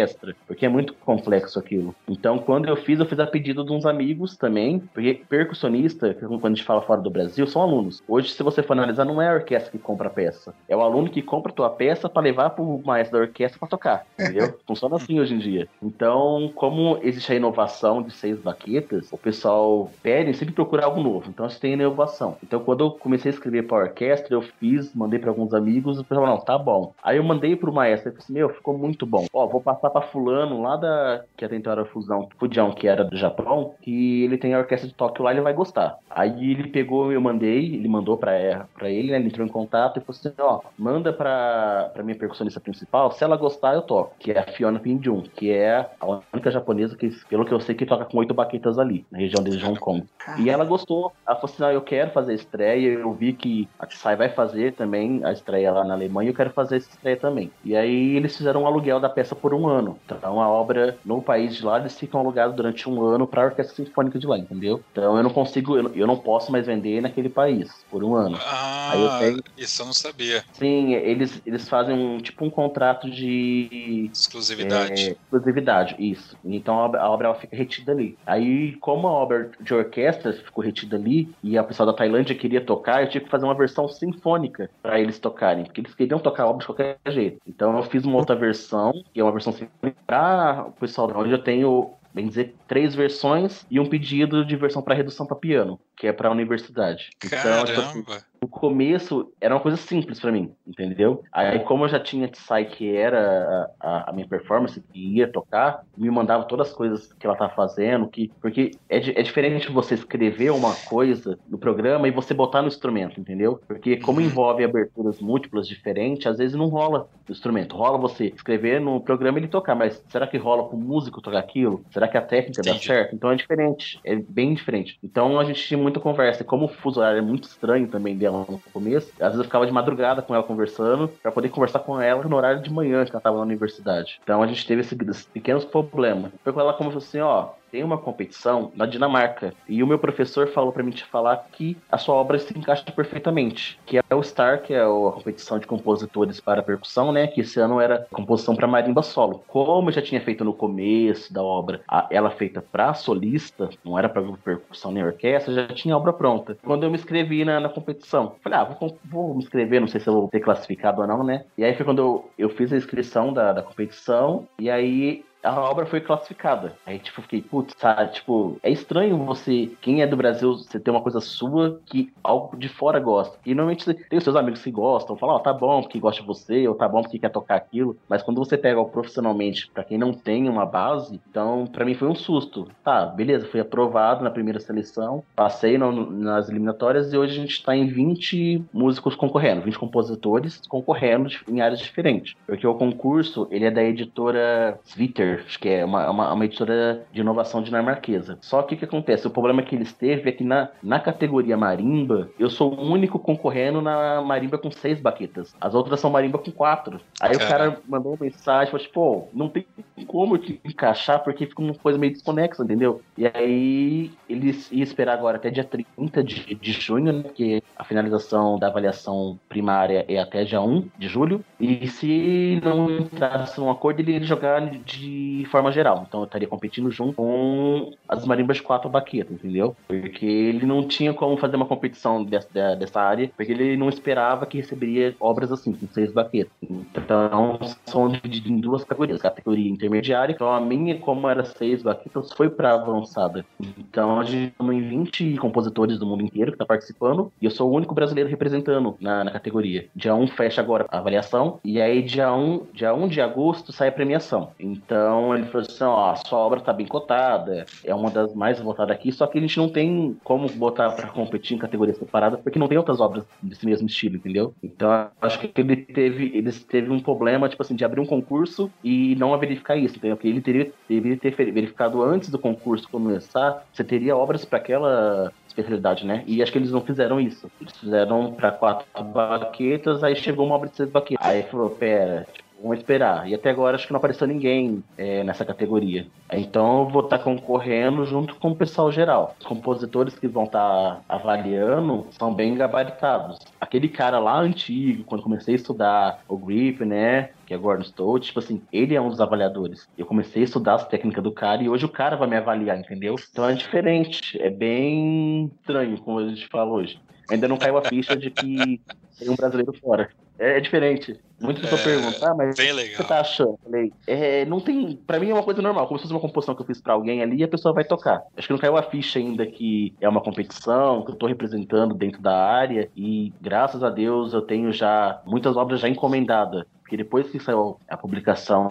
porque 0.48 0.66
é 0.66 0.70
muito 0.70 0.94
complexo 0.94 1.60
aquilo. 1.60 1.96
Então, 2.08 2.40
quando 2.40 2.68
eu 2.68 2.76
fiz, 2.76 3.00
eu 3.00 3.06
fiz 3.06 3.20
a 3.20 3.28
pedido 3.28 3.64
de 3.64 3.72
uns 3.72 3.86
amigos 3.86 4.36
também, 4.36 4.80
porque 4.80 5.22
percussionista, 5.30 6.14
quando 6.14 6.46
a 6.46 6.50
gente 6.50 6.64
fala 6.64 6.82
fora 6.82 7.02
do 7.02 7.10
Brasil, 7.10 7.46
são 7.48 7.62
alunos. 7.62 8.02
Hoje, 8.08 8.30
se 8.30 8.44
você 8.44 8.64
for 8.64 8.74
analisar, 8.74 9.06
não 9.06 9.22
é 9.22 9.30
a 9.30 9.34
orquestra 9.34 9.72
que 9.72 9.78
compra 9.78 10.08
a 10.08 10.12
peça, 10.12 10.54
é 10.68 10.76
o 10.76 10.82
aluno 10.82 11.10
que 11.10 11.22
compra 11.22 11.52
a 11.52 11.56
tua 11.56 11.70
peça 11.70 12.10
para 12.10 12.22
levar 12.22 12.52
pro 12.52 12.82
maestro 12.84 13.18
da 13.18 13.26
orquestra 13.26 13.60
para 13.60 13.70
tocar, 13.70 14.06
entendeu? 14.20 14.58
Funciona 14.66 14.96
assim 14.96 15.20
hoje 15.20 15.34
em 15.34 15.40
dia. 15.40 15.68
Então, 15.82 16.52
como 16.56 17.00
existe 17.02 17.32
a 17.32 17.36
inovação 17.36 18.02
de 18.02 18.12
seis 18.12 18.40
baquetas, 18.40 19.12
o 19.12 19.18
pessoal 19.18 19.92
pede 20.02 20.34
sempre 20.34 20.54
procurar 20.54 20.86
algo 20.86 21.02
novo. 21.02 21.30
Então, 21.30 21.48
gente 21.52 21.60
tem 21.60 21.74
inovação. 21.74 22.38
Então, 22.44 22.60
quando 22.60 22.84
eu 22.84 22.92
comecei 22.92 23.32
a 23.32 23.34
escrever 23.34 23.64
para 23.64 23.86
orquestra, 23.86 24.34
eu 24.34 24.42
fiz, 24.42 24.94
mandei 24.96 25.20
para 25.20 25.30
alguns 25.30 25.54
amigos, 25.54 26.00
o 26.00 26.04
pessoal 26.04 26.26
falou, 26.26 26.38
não, 26.38 26.44
tá 26.44 26.58
bom. 26.58 26.94
Aí 27.04 27.18
eu 27.18 27.24
mandei 27.24 27.56
pro 27.56 27.74
maestro, 27.74 28.10
ele 28.10 28.16
falou 28.16 28.24
assim, 28.24 28.34
meu, 28.34 28.50
ficou 28.50 28.78
muito 28.78 29.06
bom. 29.06 29.26
Ó, 29.34 29.48
vou 29.48 29.62
passar 29.62 29.81
para 29.90 30.08
fulano 30.08 30.62
lá 30.62 30.76
da 30.76 31.24
que 31.36 31.46
até 31.46 31.56
então 31.56 31.72
era 31.72 31.86
Fusão, 31.86 32.30
Fujian, 32.38 32.72
que 32.72 32.88
era 32.88 33.04
do 33.04 33.18
Japão, 33.18 33.74
que 33.82 34.24
ele 34.24 34.38
tem 34.38 34.54
a 34.54 34.60
orquestra 34.60 34.88
de 34.88 34.94
Tóquio 34.94 35.24
lá, 35.24 35.32
ele 35.32 35.42
vai 35.42 35.54
gostar. 35.54 35.98
Aí 36.10 36.52
ele 36.52 36.70
pegou, 36.70 37.12
eu 37.12 37.22
mandei, 37.22 37.76
ele 37.76 37.88
mandou 37.88 38.18
pra, 38.18 38.68
pra 38.78 38.90
ele, 38.90 39.12
né? 39.12 39.18
Ele 39.18 39.28
entrou 39.28 39.46
em 39.46 39.50
contato 39.50 39.98
e 39.98 40.02
falou 40.02 40.20
assim: 40.20 40.34
ó, 40.40 40.60
manda 40.78 41.14
pra, 41.14 41.90
pra 41.94 42.04
minha 42.04 42.18
percussionista 42.18 42.60
principal, 42.60 43.12
se 43.12 43.24
ela 43.24 43.38
gostar, 43.38 43.74
eu 43.74 43.82
toco. 43.82 44.16
Que 44.20 44.32
é 44.32 44.40
a 44.40 44.44
Fiona 44.44 44.80
Pinjun, 44.80 45.24
que 45.36 45.52
é 45.52 45.90
a 46.00 46.20
única 46.34 46.52
japonesa 46.52 46.96
que, 46.96 47.10
pelo 47.30 47.46
que 47.46 47.54
eu 47.54 47.60
sei, 47.60 47.76
que 47.76 47.86
toca 47.86 48.06
com 48.06 48.18
oito 48.18 48.34
baquetas 48.34 48.78
ali, 48.78 49.06
na 49.12 49.20
região 49.20 49.44
de 49.44 49.64
Hong 49.64 49.80
Kong. 49.80 50.06
E 50.38 50.50
ela 50.50 50.66
gostou. 50.66 51.12
Ela 51.26 51.36
falou 51.36 51.54
assim: 51.54 51.64
ah, 51.64 51.74
eu 51.74 51.82
quero 51.82 52.12
fazer 52.12 52.34
estreia. 52.34 52.90
Eu 52.90 53.14
vi 53.14 53.34
que 53.34 53.68
a 53.80 53.86
Tsai 53.86 54.16
vai 54.16 54.30
fazer 54.30 54.74
também 54.74 55.24
a 55.24 55.32
estreia 55.32 55.72
lá 55.72 55.84
na 55.84 55.94
Alemanha, 55.94 56.30
eu 56.30 56.36
quero 56.36 56.52
fazer 56.52 56.78
essa 56.78 56.90
estreia 56.90 57.18
também. 57.18 57.52
E 57.64 57.76
aí 57.76 58.16
eles 58.16 58.36
fizeram 58.36 58.64
um 58.64 58.68
aluguel 58.68 59.00
da 59.00 59.10
peça 59.10 59.36
por 59.36 59.54
um 59.54 59.61
ano. 59.68 59.98
Então 60.06 60.42
a 60.42 60.50
obra 60.50 60.98
no 61.06 61.22
país 61.22 61.56
de 61.56 61.66
lá, 61.66 61.80
eles 61.80 61.98
ficam 61.98 62.20
alugados 62.20 62.56
durante 62.56 62.90
um 62.90 63.04
ano 63.04 63.28
pra 63.28 63.46
Orquestra 63.46 63.76
Sinfônica 63.76 64.20
de 64.20 64.28
lá, 64.28 64.38
entendeu? 64.38 64.84
Então 64.92 65.18
eu 65.18 65.24
não 65.24 65.32
consigo, 65.32 65.78
eu, 65.78 65.94
eu 65.96 66.08
não 66.08 66.18
posso 66.18 66.52
mais 66.52 66.66
vender 66.66 67.02
naquele 67.02 67.30
país 67.30 67.70
por 67.90 68.04
um 68.04 68.16
ano. 68.16 68.38
Ah, 68.42 69.20
tenho... 69.20 69.40
isso 69.58 69.82
eu 69.82 69.86
não 69.86 69.94
sabia. 69.94 70.44
Sim, 70.54 70.94
eles, 70.94 71.42
eles 71.46 71.68
fazem 71.68 71.96
um 71.96 72.18
tipo 72.18 72.46
um 72.46 72.50
contrato 72.50 73.10
de 73.10 74.10
exclusividade. 74.14 75.02
É, 75.02 75.12
exclusividade, 75.12 75.96
isso. 76.00 76.38
Então 76.44 76.80
a 76.80 76.86
obra, 76.86 77.02
a 77.02 77.10
obra 77.10 77.36
fica 77.36 77.56
retida 77.56 77.92
ali. 77.92 78.18
Aí, 78.26 78.76
como 78.78 79.08
a 79.08 79.12
obra 79.12 79.52
de 79.60 79.74
orquestra 79.74 80.34
ficou 80.34 80.64
retida 80.64 80.96
ali 80.96 81.30
e 81.44 81.58
a 81.58 81.64
pessoa 81.64 81.86
da 81.86 81.94
Tailândia 81.94 82.36
queria 82.36 82.64
tocar, 82.64 83.02
eu 83.02 83.10
tive 83.10 83.26
que 83.26 83.32
fazer 83.32 83.46
uma 83.46 83.58
versão 83.58 83.88
sinfônica 83.88 84.70
para 84.82 85.00
eles 85.00 85.20
tocarem, 85.20 85.64
porque 85.64 85.82
eles 85.82 85.96
queriam 85.96 86.20
tocar 86.20 86.44
a 86.44 86.48
obra 86.48 86.60
de 86.60 86.66
qualquer 86.66 86.98
jeito. 87.08 87.38
Então 87.48 87.76
eu 87.76 87.84
fiz 87.84 88.04
uma 88.04 88.18
outra 88.18 88.36
versão, 88.36 88.92
que 89.14 89.20
é 89.20 89.24
uma 89.24 89.32
versão 89.32 89.51
sinfônica 89.52 89.98
para 90.06 90.66
o 90.68 90.72
pessoal 90.72 91.08
da 91.08 91.18
onde 91.18 91.32
eu 91.32 91.44
tenho 91.44 91.94
bem 92.14 92.28
dizer, 92.28 92.56
três 92.68 92.94
versões 92.94 93.66
e 93.70 93.80
um 93.80 93.86
pedido 93.86 94.46
de 94.46 94.56
versão 94.56 94.82
para 94.82 94.96
redução 94.96 95.26
para 95.26 95.36
piano, 95.36 95.80
que 95.96 96.08
é 96.08 96.14
para 96.14 96.28
a 96.28 96.32
universidade. 96.32 97.10
Caramba. 97.20 97.72
Então, 97.72 98.22
no 98.44 98.50
começo 98.50 99.32
era 99.40 99.54
uma 99.54 99.62
coisa 99.62 99.78
simples 99.78 100.20
para 100.20 100.32
mim, 100.32 100.52
entendeu? 100.66 101.24
Aí 101.32 101.60
como 101.60 101.86
eu 101.86 101.90
já 101.90 102.00
tinha 102.00 102.28
Tsai 102.28 102.66
que 102.66 102.96
era 102.96 103.70
a, 103.80 104.10
a, 104.10 104.14
minha 104.14 104.28
performance, 104.28 104.82
que 104.82 105.18
ia 105.18 105.32
tocar, 105.32 105.84
me 105.96 106.10
mandava 106.10 106.46
todas 106.46 106.70
as 106.70 106.74
coisas 106.74 107.14
que 107.14 107.28
ela 107.28 107.36
tava 107.36 107.54
fazendo, 107.54 108.08
que 108.08 108.32
porque 108.42 108.72
é, 108.90 108.98
é 108.98 109.22
diferente 109.22 109.72
você 109.72 109.94
escrever 109.94 110.52
uma 110.52 110.74
coisa 110.74 111.38
no 111.48 111.60
programa 111.60 112.08
e 112.08 112.12
você 112.12 112.34
botar 112.34 112.64
no 112.64 112.68
instrumento, 112.68 113.20
entendeu? 113.20 113.62
Porque 113.68 113.98
como 113.98 114.20
uhum. 114.20 114.26
envolve 114.26 114.64
aberturas 114.64 115.20
múltiplas 115.20 115.68
diferentes, 115.68 116.26
às 116.26 116.40
vezes 116.40 116.58
não 116.58 116.68
rola 116.68 117.08
no 117.28 117.32
instrumento. 117.32 117.76
Rola 117.76 118.00
você 118.00 118.34
escrever 118.36 118.82
no 118.82 119.00
programa 119.02 119.38
e 119.38 119.42
ele 119.42 119.50
tocar, 119.50 119.76
mas 119.76 120.04
será 120.10 120.26
que 120.26 120.38
rola 120.38 120.68
com 120.68 120.76
o 120.76 120.80
músico 120.80 121.22
tocar 121.22 121.38
aquilo? 121.38 121.86
Será 121.92 122.08
que 122.08 122.18
a 122.18 122.22
técnica 122.22 122.62
Entendi. 122.62 122.80
dá 122.80 122.84
certo? 122.84 123.16
Então 123.16 123.32
é 123.32 123.36
diferente, 123.36 124.00
é 124.04 124.16
bem 124.16 124.56
diferente. 124.56 124.98
Então 125.04 125.40
a 125.40 125.44
gente 125.44 125.64
tinha 125.64 125.78
muita 125.78 126.00
conversa. 126.00 126.42
E 126.42 126.46
como 126.46 126.66
o 126.66 126.70
fuso 126.70 127.00
horário 127.00 127.20
é 127.20 127.22
muito 127.22 127.44
estranho 127.44 127.88
também 127.88 128.18
dela 128.18 128.31
no 128.32 128.62
começo. 128.74 129.12
Às 129.20 129.28
vezes 129.28 129.38
eu 129.40 129.44
ficava 129.44 129.66
de 129.66 129.72
madrugada 129.72 130.22
com 130.22 130.34
ela 130.34 130.44
conversando, 130.44 131.08
para 131.08 131.32
poder 131.32 131.50
conversar 131.50 131.80
com 131.80 132.00
ela 132.00 132.24
no 132.24 132.36
horário 132.36 132.62
de 132.62 132.72
manhã 132.72 133.06
que 133.06 133.12
ela 133.12 133.22
tava 133.22 133.38
na 133.38 133.44
universidade. 133.44 134.20
Então 134.24 134.42
a 134.42 134.48
gente 134.48 134.66
teve 134.66 134.82
esses 134.82 135.26
pequenos 135.26 135.66
problemas. 135.66 136.32
Foi 136.44 136.54
quando 136.54 136.66
ela 136.66 136.78
começou 136.78 137.00
assim, 137.00 137.20
ó, 137.20 137.50
tem 137.72 137.84
uma 137.84 137.98
competição 137.98 138.72
na 138.76 138.86
Dinamarca 138.86 139.54
e 139.68 139.82
o 139.82 139.88
meu 139.88 139.98
professor 139.98 140.48
falou 140.48 140.72
para 140.72 140.84
mim 140.84 140.92
te 140.92 141.06
falar 141.06 141.48
que 141.52 141.78
a 141.90 141.98
sua 141.98 142.16
obra 142.16 142.38
se 142.38 142.58
encaixa 142.58 142.84
perfeitamente, 142.92 143.80
que 143.86 143.98
é 143.98 144.16
o 144.16 144.22
STAR, 144.22 144.62
que 144.62 144.74
é 144.74 144.82
a 144.82 144.88
competição 144.88 145.58
de 145.58 145.66
compositores 145.66 146.40
para 146.40 146.62
percussão, 146.62 147.12
né, 147.12 147.28
que 147.28 147.42
esse 147.42 147.60
ano 147.60 147.80
era 147.80 148.06
composição 148.12 148.56
para 148.56 148.68
marimba 148.68 149.02
solo. 149.02 149.44
Como 149.48 149.90
eu 149.90 149.94
já 149.94 150.02
tinha 150.02 150.22
feito 150.22 150.44
no 150.44 150.54
começo 150.54 151.34
da 151.34 151.42
obra, 151.42 151.82
ela 152.10 152.30
feita 152.30 152.62
para 152.62 152.94
solista, 152.94 153.70
não 153.84 153.98
era 153.98 154.10
para 154.10 154.22
percussão 154.44 154.92
nem 154.92 155.04
orquestra, 155.04 155.54
já 155.54 155.68
tinha 155.68 155.94
a 155.94 155.98
obra 155.98 156.12
pronta. 156.12 156.58
Quando 156.64 156.84
eu 156.84 156.90
me 156.90 156.98
inscrevi 156.98 157.46
na, 157.46 157.60
na 157.60 157.70
competição, 157.70 158.36
falei, 158.42 158.60
ah, 158.60 158.64
vou, 158.64 158.98
vou, 159.06 159.34
me 159.34 159.44
inscrever, 159.44 159.80
não 159.80 159.88
sei 159.88 160.02
se 160.02 160.08
eu 160.08 160.14
vou 160.14 160.28
ter 160.28 160.40
classificado 160.40 161.02
ou 161.02 161.08
não, 161.08 161.24
né? 161.24 161.46
E 161.58 161.64
aí 161.64 161.74
foi 161.76 161.86
quando 161.86 162.00
eu, 162.00 162.30
eu 162.38 162.50
fiz 162.50 162.74
a 162.74 162.78
inscrição 162.78 163.32
da, 163.32 163.54
da 163.54 163.62
competição, 163.62 164.48
e 164.60 164.70
aí 164.70 165.24
a 165.44 165.60
obra 165.60 165.86
foi 165.86 166.02
classificada. 166.02 166.74
Aí, 166.86 167.00
tipo, 167.00 167.22
fiquei, 167.22 167.42
putz, 167.42 167.74
sabe? 167.78 168.14
Tipo, 168.14 168.58
é 168.64 168.70
estranho 168.70 169.18
você, 169.18 169.72
quem 169.82 170.02
é 170.02 170.08
do 170.08 170.18
Brasil, 170.18 170.54
você 170.54 170.80
ter 170.80 170.92
uma 170.92 171.02
coisa 171.02 171.20
sua 171.20 171.80
que 171.86 172.12
algo 172.24 172.58
de 172.58 172.70
fora 172.70 173.00
gosta. 173.00 173.38
E 173.46 173.54
normalmente 173.54 173.94
tem 173.94 174.18
os 174.18 174.24
seus 174.24 174.36
amigos 174.36 174.62
que 174.62 174.72
gostam, 174.72 175.16
falam, 175.16 175.36
ó, 175.36 175.38
oh, 175.40 175.42
tá 175.42 175.54
bom 175.54 175.82
porque 175.82 176.00
gosta 176.00 176.22
de 176.22 176.28
você, 176.28 176.68
ou 176.68 176.76
tá 176.76 176.88
bom 176.88 177.02
porque 177.02 177.20
quer 177.20 177.30
tocar 177.30 177.56
aquilo. 177.56 177.98
Mas 178.08 178.24
quando 178.24 178.38
você 178.38 178.58
pega 178.58 178.80
o 178.80 178.90
profissionalmente, 178.90 179.70
para 179.74 179.84
quem 179.84 179.98
não 179.98 180.14
tem 180.14 180.48
uma 180.50 180.66
base, 180.66 181.20
então, 181.30 181.66
para 181.66 181.86
mim 181.86 181.94
foi 181.94 182.08
um 182.08 182.16
susto. 182.16 182.68
Tá, 182.84 183.06
beleza, 183.06 183.48
fui 183.48 183.60
aprovado 183.60 184.24
na 184.24 184.30
primeira 184.30 184.60
seleção, 184.60 185.24
passei 185.36 185.78
no, 185.78 186.12
nas 186.12 186.50
eliminatórias 186.50 187.14
e 187.14 187.18
hoje 187.18 187.38
a 187.38 187.42
gente 187.42 187.64
tá 187.64 187.76
em 187.76 187.88
20 187.88 188.66
músicos 188.74 189.16
concorrendo, 189.16 189.62
20 189.62 189.80
compositores 189.80 190.62
concorrendo 190.68 191.30
em 191.48 191.62
áreas 191.62 191.80
diferentes. 191.80 192.36
Porque 192.46 192.66
o 192.66 192.76
concurso, 192.76 193.48
ele 193.52 193.66
é 193.66 193.72
da 193.72 193.84
editora 193.84 194.80
Twitter 194.94 195.31
acho 195.36 195.60
que 195.60 195.70
é 195.70 195.86
uma, 195.86 196.10
uma, 196.10 196.34
uma, 196.34 196.46
editora 196.46 197.06
de 197.12 197.22
inovação 197.22 197.62
dinamarquesa. 197.62 198.38
Só 198.42 198.62
que 198.64 198.76
o 198.76 198.78
que 198.78 198.86
acontece? 198.86 199.28
O 199.28 199.32
problema 199.32 199.62
que 199.62 199.76
eles 199.76 199.94
teve 199.94 200.30
é 200.30 200.32
que 200.32 200.44
na, 200.44 200.70
na 200.82 201.00
categoria 201.00 201.58
marimba, 201.58 202.30
eu 202.40 202.50
sou 202.50 202.74
o 202.74 202.92
único 202.92 203.20
concorrendo 203.20 203.82
na 203.82 204.22
marimba 204.22 204.58
com 204.58 204.72
seis 204.72 205.00
baquetas. 205.00 205.56
As 205.60 205.74
outras 205.74 206.00
são 206.00 206.10
marimba 206.10 206.38
com 206.38 206.52
quatro. 206.52 207.00
Aí 207.20 207.36
o 207.36 207.40
cara 207.40 207.80
mandou 207.88 208.14
uma 208.14 208.26
mensagem, 208.26 208.72
falou, 208.72 208.86
tipo, 208.86 209.30
não 209.34 209.50
tem 209.50 209.66
como 210.08 210.38
te 210.38 210.60
encaixar 210.66 211.24
porque 211.24 211.46
fica 211.46 211.62
uma 211.62 211.74
coisa 211.74 211.98
meio 211.98 212.14
desconexa, 212.14 212.64
entendeu? 212.64 213.02
E 213.18 213.26
aí 213.28 214.12
eles 214.30 214.72
iam 214.72 214.84
esperar 214.84 215.14
agora 215.14 215.38
até 215.38 215.50
dia 215.50 215.64
30 215.64 216.24
de, 216.24 216.56
de 216.56 216.72
junho, 216.72 217.14
né? 217.14 217.24
Que 217.34 217.64
a 217.76 217.84
finalização 217.84 218.58
da 218.58 218.68
avaliação 218.68 219.40
primária 219.50 220.06
é 220.08 220.20
até 220.20 220.44
dia 220.44 220.62
1 220.62 220.90
de 220.98 221.08
julho. 221.08 221.44
E 221.60 221.88
se 221.88 222.60
não 222.64 222.90
entrasse 222.90 223.60
um 223.60 223.70
acordo, 223.70 224.00
ele 224.00 224.14
ia 224.14 224.24
jogar 224.24 224.62
de 224.62 224.82
de 225.22 225.46
forma 225.46 225.72
geral. 225.72 226.06
Então 226.08 226.22
eu 226.22 226.26
estaria 226.26 226.48
competindo 226.48 226.92
junto 226.92 227.14
com 227.14 227.94
as 228.08 228.26
marimbas 228.26 228.58
de 228.58 228.64
quatro 228.64 228.90
baquetas, 228.90 229.34
entendeu? 229.34 229.76
Porque 229.88 230.26
ele 230.26 230.66
não 230.66 230.88
tinha 230.88 231.14
como 231.14 231.38
fazer 231.38 231.56
uma 231.56 231.66
competição 231.66 232.24
dessa, 232.24 232.76
dessa 232.76 233.02
área, 233.02 233.32
porque 233.36 233.52
ele 233.52 233.78
não 233.78 233.90
esperava 233.90 234.46
que 234.46 234.58
receberia 234.58 235.16
obras 235.20 235.52
assim, 235.52 235.74
com 235.74 235.88
seis 235.88 236.12
baquetas. 236.12 236.52
Então 236.70 237.60
são 237.86 238.10
divididos 238.10 238.52
em 238.52 238.60
duas 238.60 238.84
categorias. 238.84 239.22
Categoria 239.22 239.70
intermediária, 239.70 240.34
então 240.34 240.52
a 240.52 240.60
minha, 240.60 240.98
como 240.98 241.28
era 241.30 241.46
seis 241.46 241.82
baquetas, 241.82 242.32
foi 242.34 242.50
para 242.50 242.74
avançada. 242.74 243.46
Então 243.78 244.20
a 244.20 244.24
gente 244.24 244.54
tem 244.58 244.82
20 244.82 245.38
compositores 245.38 246.00
do 246.00 246.06
mundo 246.06 246.24
inteiro 246.24 246.52
que 246.52 246.58
tá 246.58 246.66
participando, 246.66 247.32
e 247.42 247.46
eu 247.46 247.52
sou 247.52 247.70
o 247.70 247.76
único 247.76 247.94
brasileiro 247.94 248.30
representando 248.30 248.96
na, 249.00 249.24
na 249.24 249.32
categoria. 249.32 249.88
Dia 249.96 250.16
1 250.16 250.28
fecha 250.28 250.62
agora 250.62 250.86
a 250.90 250.98
avaliação, 250.98 251.60
e 251.64 251.82
aí 251.82 252.02
dia 252.02 252.34
1, 252.34 252.68
dia 252.74 252.94
1 252.94 253.08
de 253.08 253.22
agosto 253.22 253.72
sai 253.72 253.90
a 253.90 253.92
premiação. 253.92 254.52
Então 254.60 255.11
Então 255.12 255.36
ele 255.36 255.46
falou 255.48 255.68
assim: 255.68 255.84
ó, 255.84 256.12
a 256.12 256.16
sua 256.16 256.40
obra 256.40 256.62
tá 256.62 256.72
bem 256.72 256.88
cotada, 256.88 257.66
é 257.84 257.94
uma 257.94 258.10
das 258.10 258.34
mais 258.34 258.62
votadas 258.62 258.96
aqui, 258.96 259.12
só 259.12 259.28
que 259.28 259.38
a 259.38 259.42
gente 259.42 259.58
não 259.58 259.68
tem 259.68 260.18
como 260.24 260.48
botar 260.48 260.92
para 260.92 261.10
competir 261.10 261.56
em 261.56 261.60
categorias 261.60 261.98
separadas, 261.98 262.40
porque 262.40 262.58
não 262.58 262.68
tem 262.70 262.78
outras 262.78 263.02
obras 263.02 263.26
desse 263.44 263.66
mesmo 263.66 263.88
estilo, 263.88 264.16
entendeu? 264.16 264.56
Então 264.64 265.10
acho 265.22 265.40
que 265.40 265.52
ele 265.60 265.76
teve, 265.76 266.32
ele 266.34 266.52
teve 266.54 266.90
um 266.90 267.02
problema, 267.02 267.50
tipo 267.50 267.62
assim, 267.62 267.76
de 267.76 267.84
abrir 267.84 268.00
um 268.00 268.06
concurso 268.06 268.72
e 268.82 269.14
não 269.18 269.38
verificar 269.38 269.76
isso, 269.76 269.98
entendeu? 269.98 270.16
Porque 270.16 270.30
ele 270.30 270.42
teria, 270.42 270.72
deveria 270.88 271.18
ter 271.18 271.36
verificado 271.52 272.02
antes 272.02 272.30
do 272.30 272.40
concurso 272.40 272.88
começar, 272.90 273.66
você 273.74 273.84
teria 273.84 274.16
obras 274.16 274.46
para 274.46 274.60
aquela 274.60 275.34
especialidade, 275.46 276.06
né? 276.06 276.24
E 276.26 276.42
acho 276.42 276.54
que 276.54 276.58
eles 276.58 276.72
não 276.72 276.82
fizeram 276.82 277.20
isso. 277.20 277.52
Eles 277.60 277.76
fizeram 277.78 278.32
para 278.32 278.52
quatro 278.52 278.88
baquetas, 279.04 280.04
aí 280.04 280.16
chegou 280.16 280.46
uma 280.46 280.56
obra 280.56 280.70
de 280.70 280.78
seis 280.78 280.90
baquetas. 280.90 281.26
Aí 281.26 281.44
falou, 281.44 281.70
pera, 281.72 282.26
tipo, 282.32 282.51
Vamos 282.62 282.78
esperar. 282.78 283.28
E 283.28 283.34
até 283.34 283.50
agora 283.50 283.76
acho 283.76 283.88
que 283.88 283.94
não 283.94 283.98
apareceu 283.98 284.28
ninguém 284.28 284.84
é, 284.98 285.24
nessa 285.24 285.44
categoria. 285.44 286.06
Então 286.32 286.84
eu 286.84 286.90
vou 286.90 287.04
estar 287.04 287.18
tá 287.18 287.24
concorrendo 287.24 288.06
junto 288.06 288.36
com 288.36 288.52
o 288.52 288.56
pessoal 288.56 288.92
geral. 288.92 289.36
Os 289.40 289.46
compositores 289.46 290.18
que 290.18 290.28
vão 290.28 290.44
estar 290.44 290.60
tá 290.60 291.02
avaliando 291.10 292.06
são 292.12 292.34
bem 292.34 292.56
gabaritados. 292.56 293.40
Aquele 293.60 293.90
cara 293.90 294.20
lá 294.20 294.40
antigo, 294.40 295.04
quando 295.04 295.24
comecei 295.24 295.56
a 295.56 295.58
estudar 295.58 296.24
o 296.28 296.38
Grip, 296.38 296.86
né? 296.86 297.32
Que 297.48 297.54
é 297.56 297.58
Gordon 297.58 297.84
Stout, 297.84 298.28
tipo 298.28 298.40
assim, 298.40 298.62
ele 298.72 298.96
é 298.96 299.02
um 299.02 299.10
dos 299.10 299.20
avaliadores. 299.20 299.90
Eu 299.98 300.06
comecei 300.06 300.44
a 300.44 300.46
estudar 300.46 300.76
as 300.76 300.88
técnicas 300.88 301.24
do 301.24 301.32
cara 301.32 301.64
e 301.64 301.70
hoje 301.70 301.86
o 301.86 301.90
cara 301.90 302.16
vai 302.16 302.28
me 302.28 302.38
avaliar, 302.38 302.78
entendeu? 302.78 303.16
Então 303.32 303.50
é 303.50 303.54
diferente. 303.54 304.40
É 304.40 304.50
bem 304.50 305.52
estranho, 305.60 305.98
como 306.00 306.20
a 306.20 306.28
gente 306.28 306.48
fala 306.48 306.72
hoje. 306.72 307.00
Ainda 307.30 307.48
não 307.48 307.58
caiu 307.58 307.78
a 307.78 307.82
ficha 307.84 308.16
de 308.16 308.30
que 308.30 308.82
tem 309.18 309.30
um 309.30 309.36
brasileiro 309.36 309.74
fora. 309.74 310.10
É, 310.40 310.58
é 310.58 310.60
diferente. 310.60 311.20
Muitas 311.40 311.64
pessoas 311.64 311.82
é, 311.82 311.84
perguntam, 311.86 312.30
ah, 312.30 312.36
mas 312.36 312.52
o 312.52 312.56
que 312.56 312.96
você 312.96 313.04
tá 313.04 313.20
achando? 313.20 313.60
Falei, 313.64 313.92
é, 314.06 314.46
não 314.46 314.60
tem. 314.60 314.96
Pra 314.96 315.20
mim 315.20 315.30
é 315.30 315.34
uma 315.34 315.44
coisa 315.44 315.62
normal. 315.62 315.88
Como 315.88 316.00
se 316.00 316.04
fosse 316.04 316.14
uma 316.14 316.20
composição 316.20 316.54
que 316.54 316.62
eu 316.62 316.66
fiz 316.66 316.80
pra 316.80 316.94
alguém 316.94 317.22
ali 317.22 317.38
e 317.38 317.44
a 317.44 317.48
pessoa 317.48 317.74
vai 317.74 317.84
tocar. 317.84 318.22
Acho 318.38 318.48
que 318.48 318.54
não 318.54 318.60
caiu 318.60 318.78
a 318.78 318.84
ficha 318.84 319.18
ainda 319.18 319.46
que 319.46 319.94
é 320.00 320.08
uma 320.08 320.22
competição, 320.22 321.04
que 321.04 321.12
eu 321.12 321.16
tô 321.16 321.26
representando 321.26 321.96
dentro 321.96 322.22
da 322.22 322.36
área. 322.36 322.90
E 322.96 323.34
graças 323.42 323.84
a 323.84 323.90
Deus 323.90 324.34
eu 324.34 324.42
tenho 324.42 324.72
já 324.72 325.22
muitas 325.26 325.58
obras 325.58 325.80
já 325.80 325.90
encomendadas. 325.90 326.64
Porque 326.82 326.98
depois 326.98 327.30
que 327.30 327.40
saiu 327.40 327.80
a 327.88 327.98
publicação, 327.98 328.70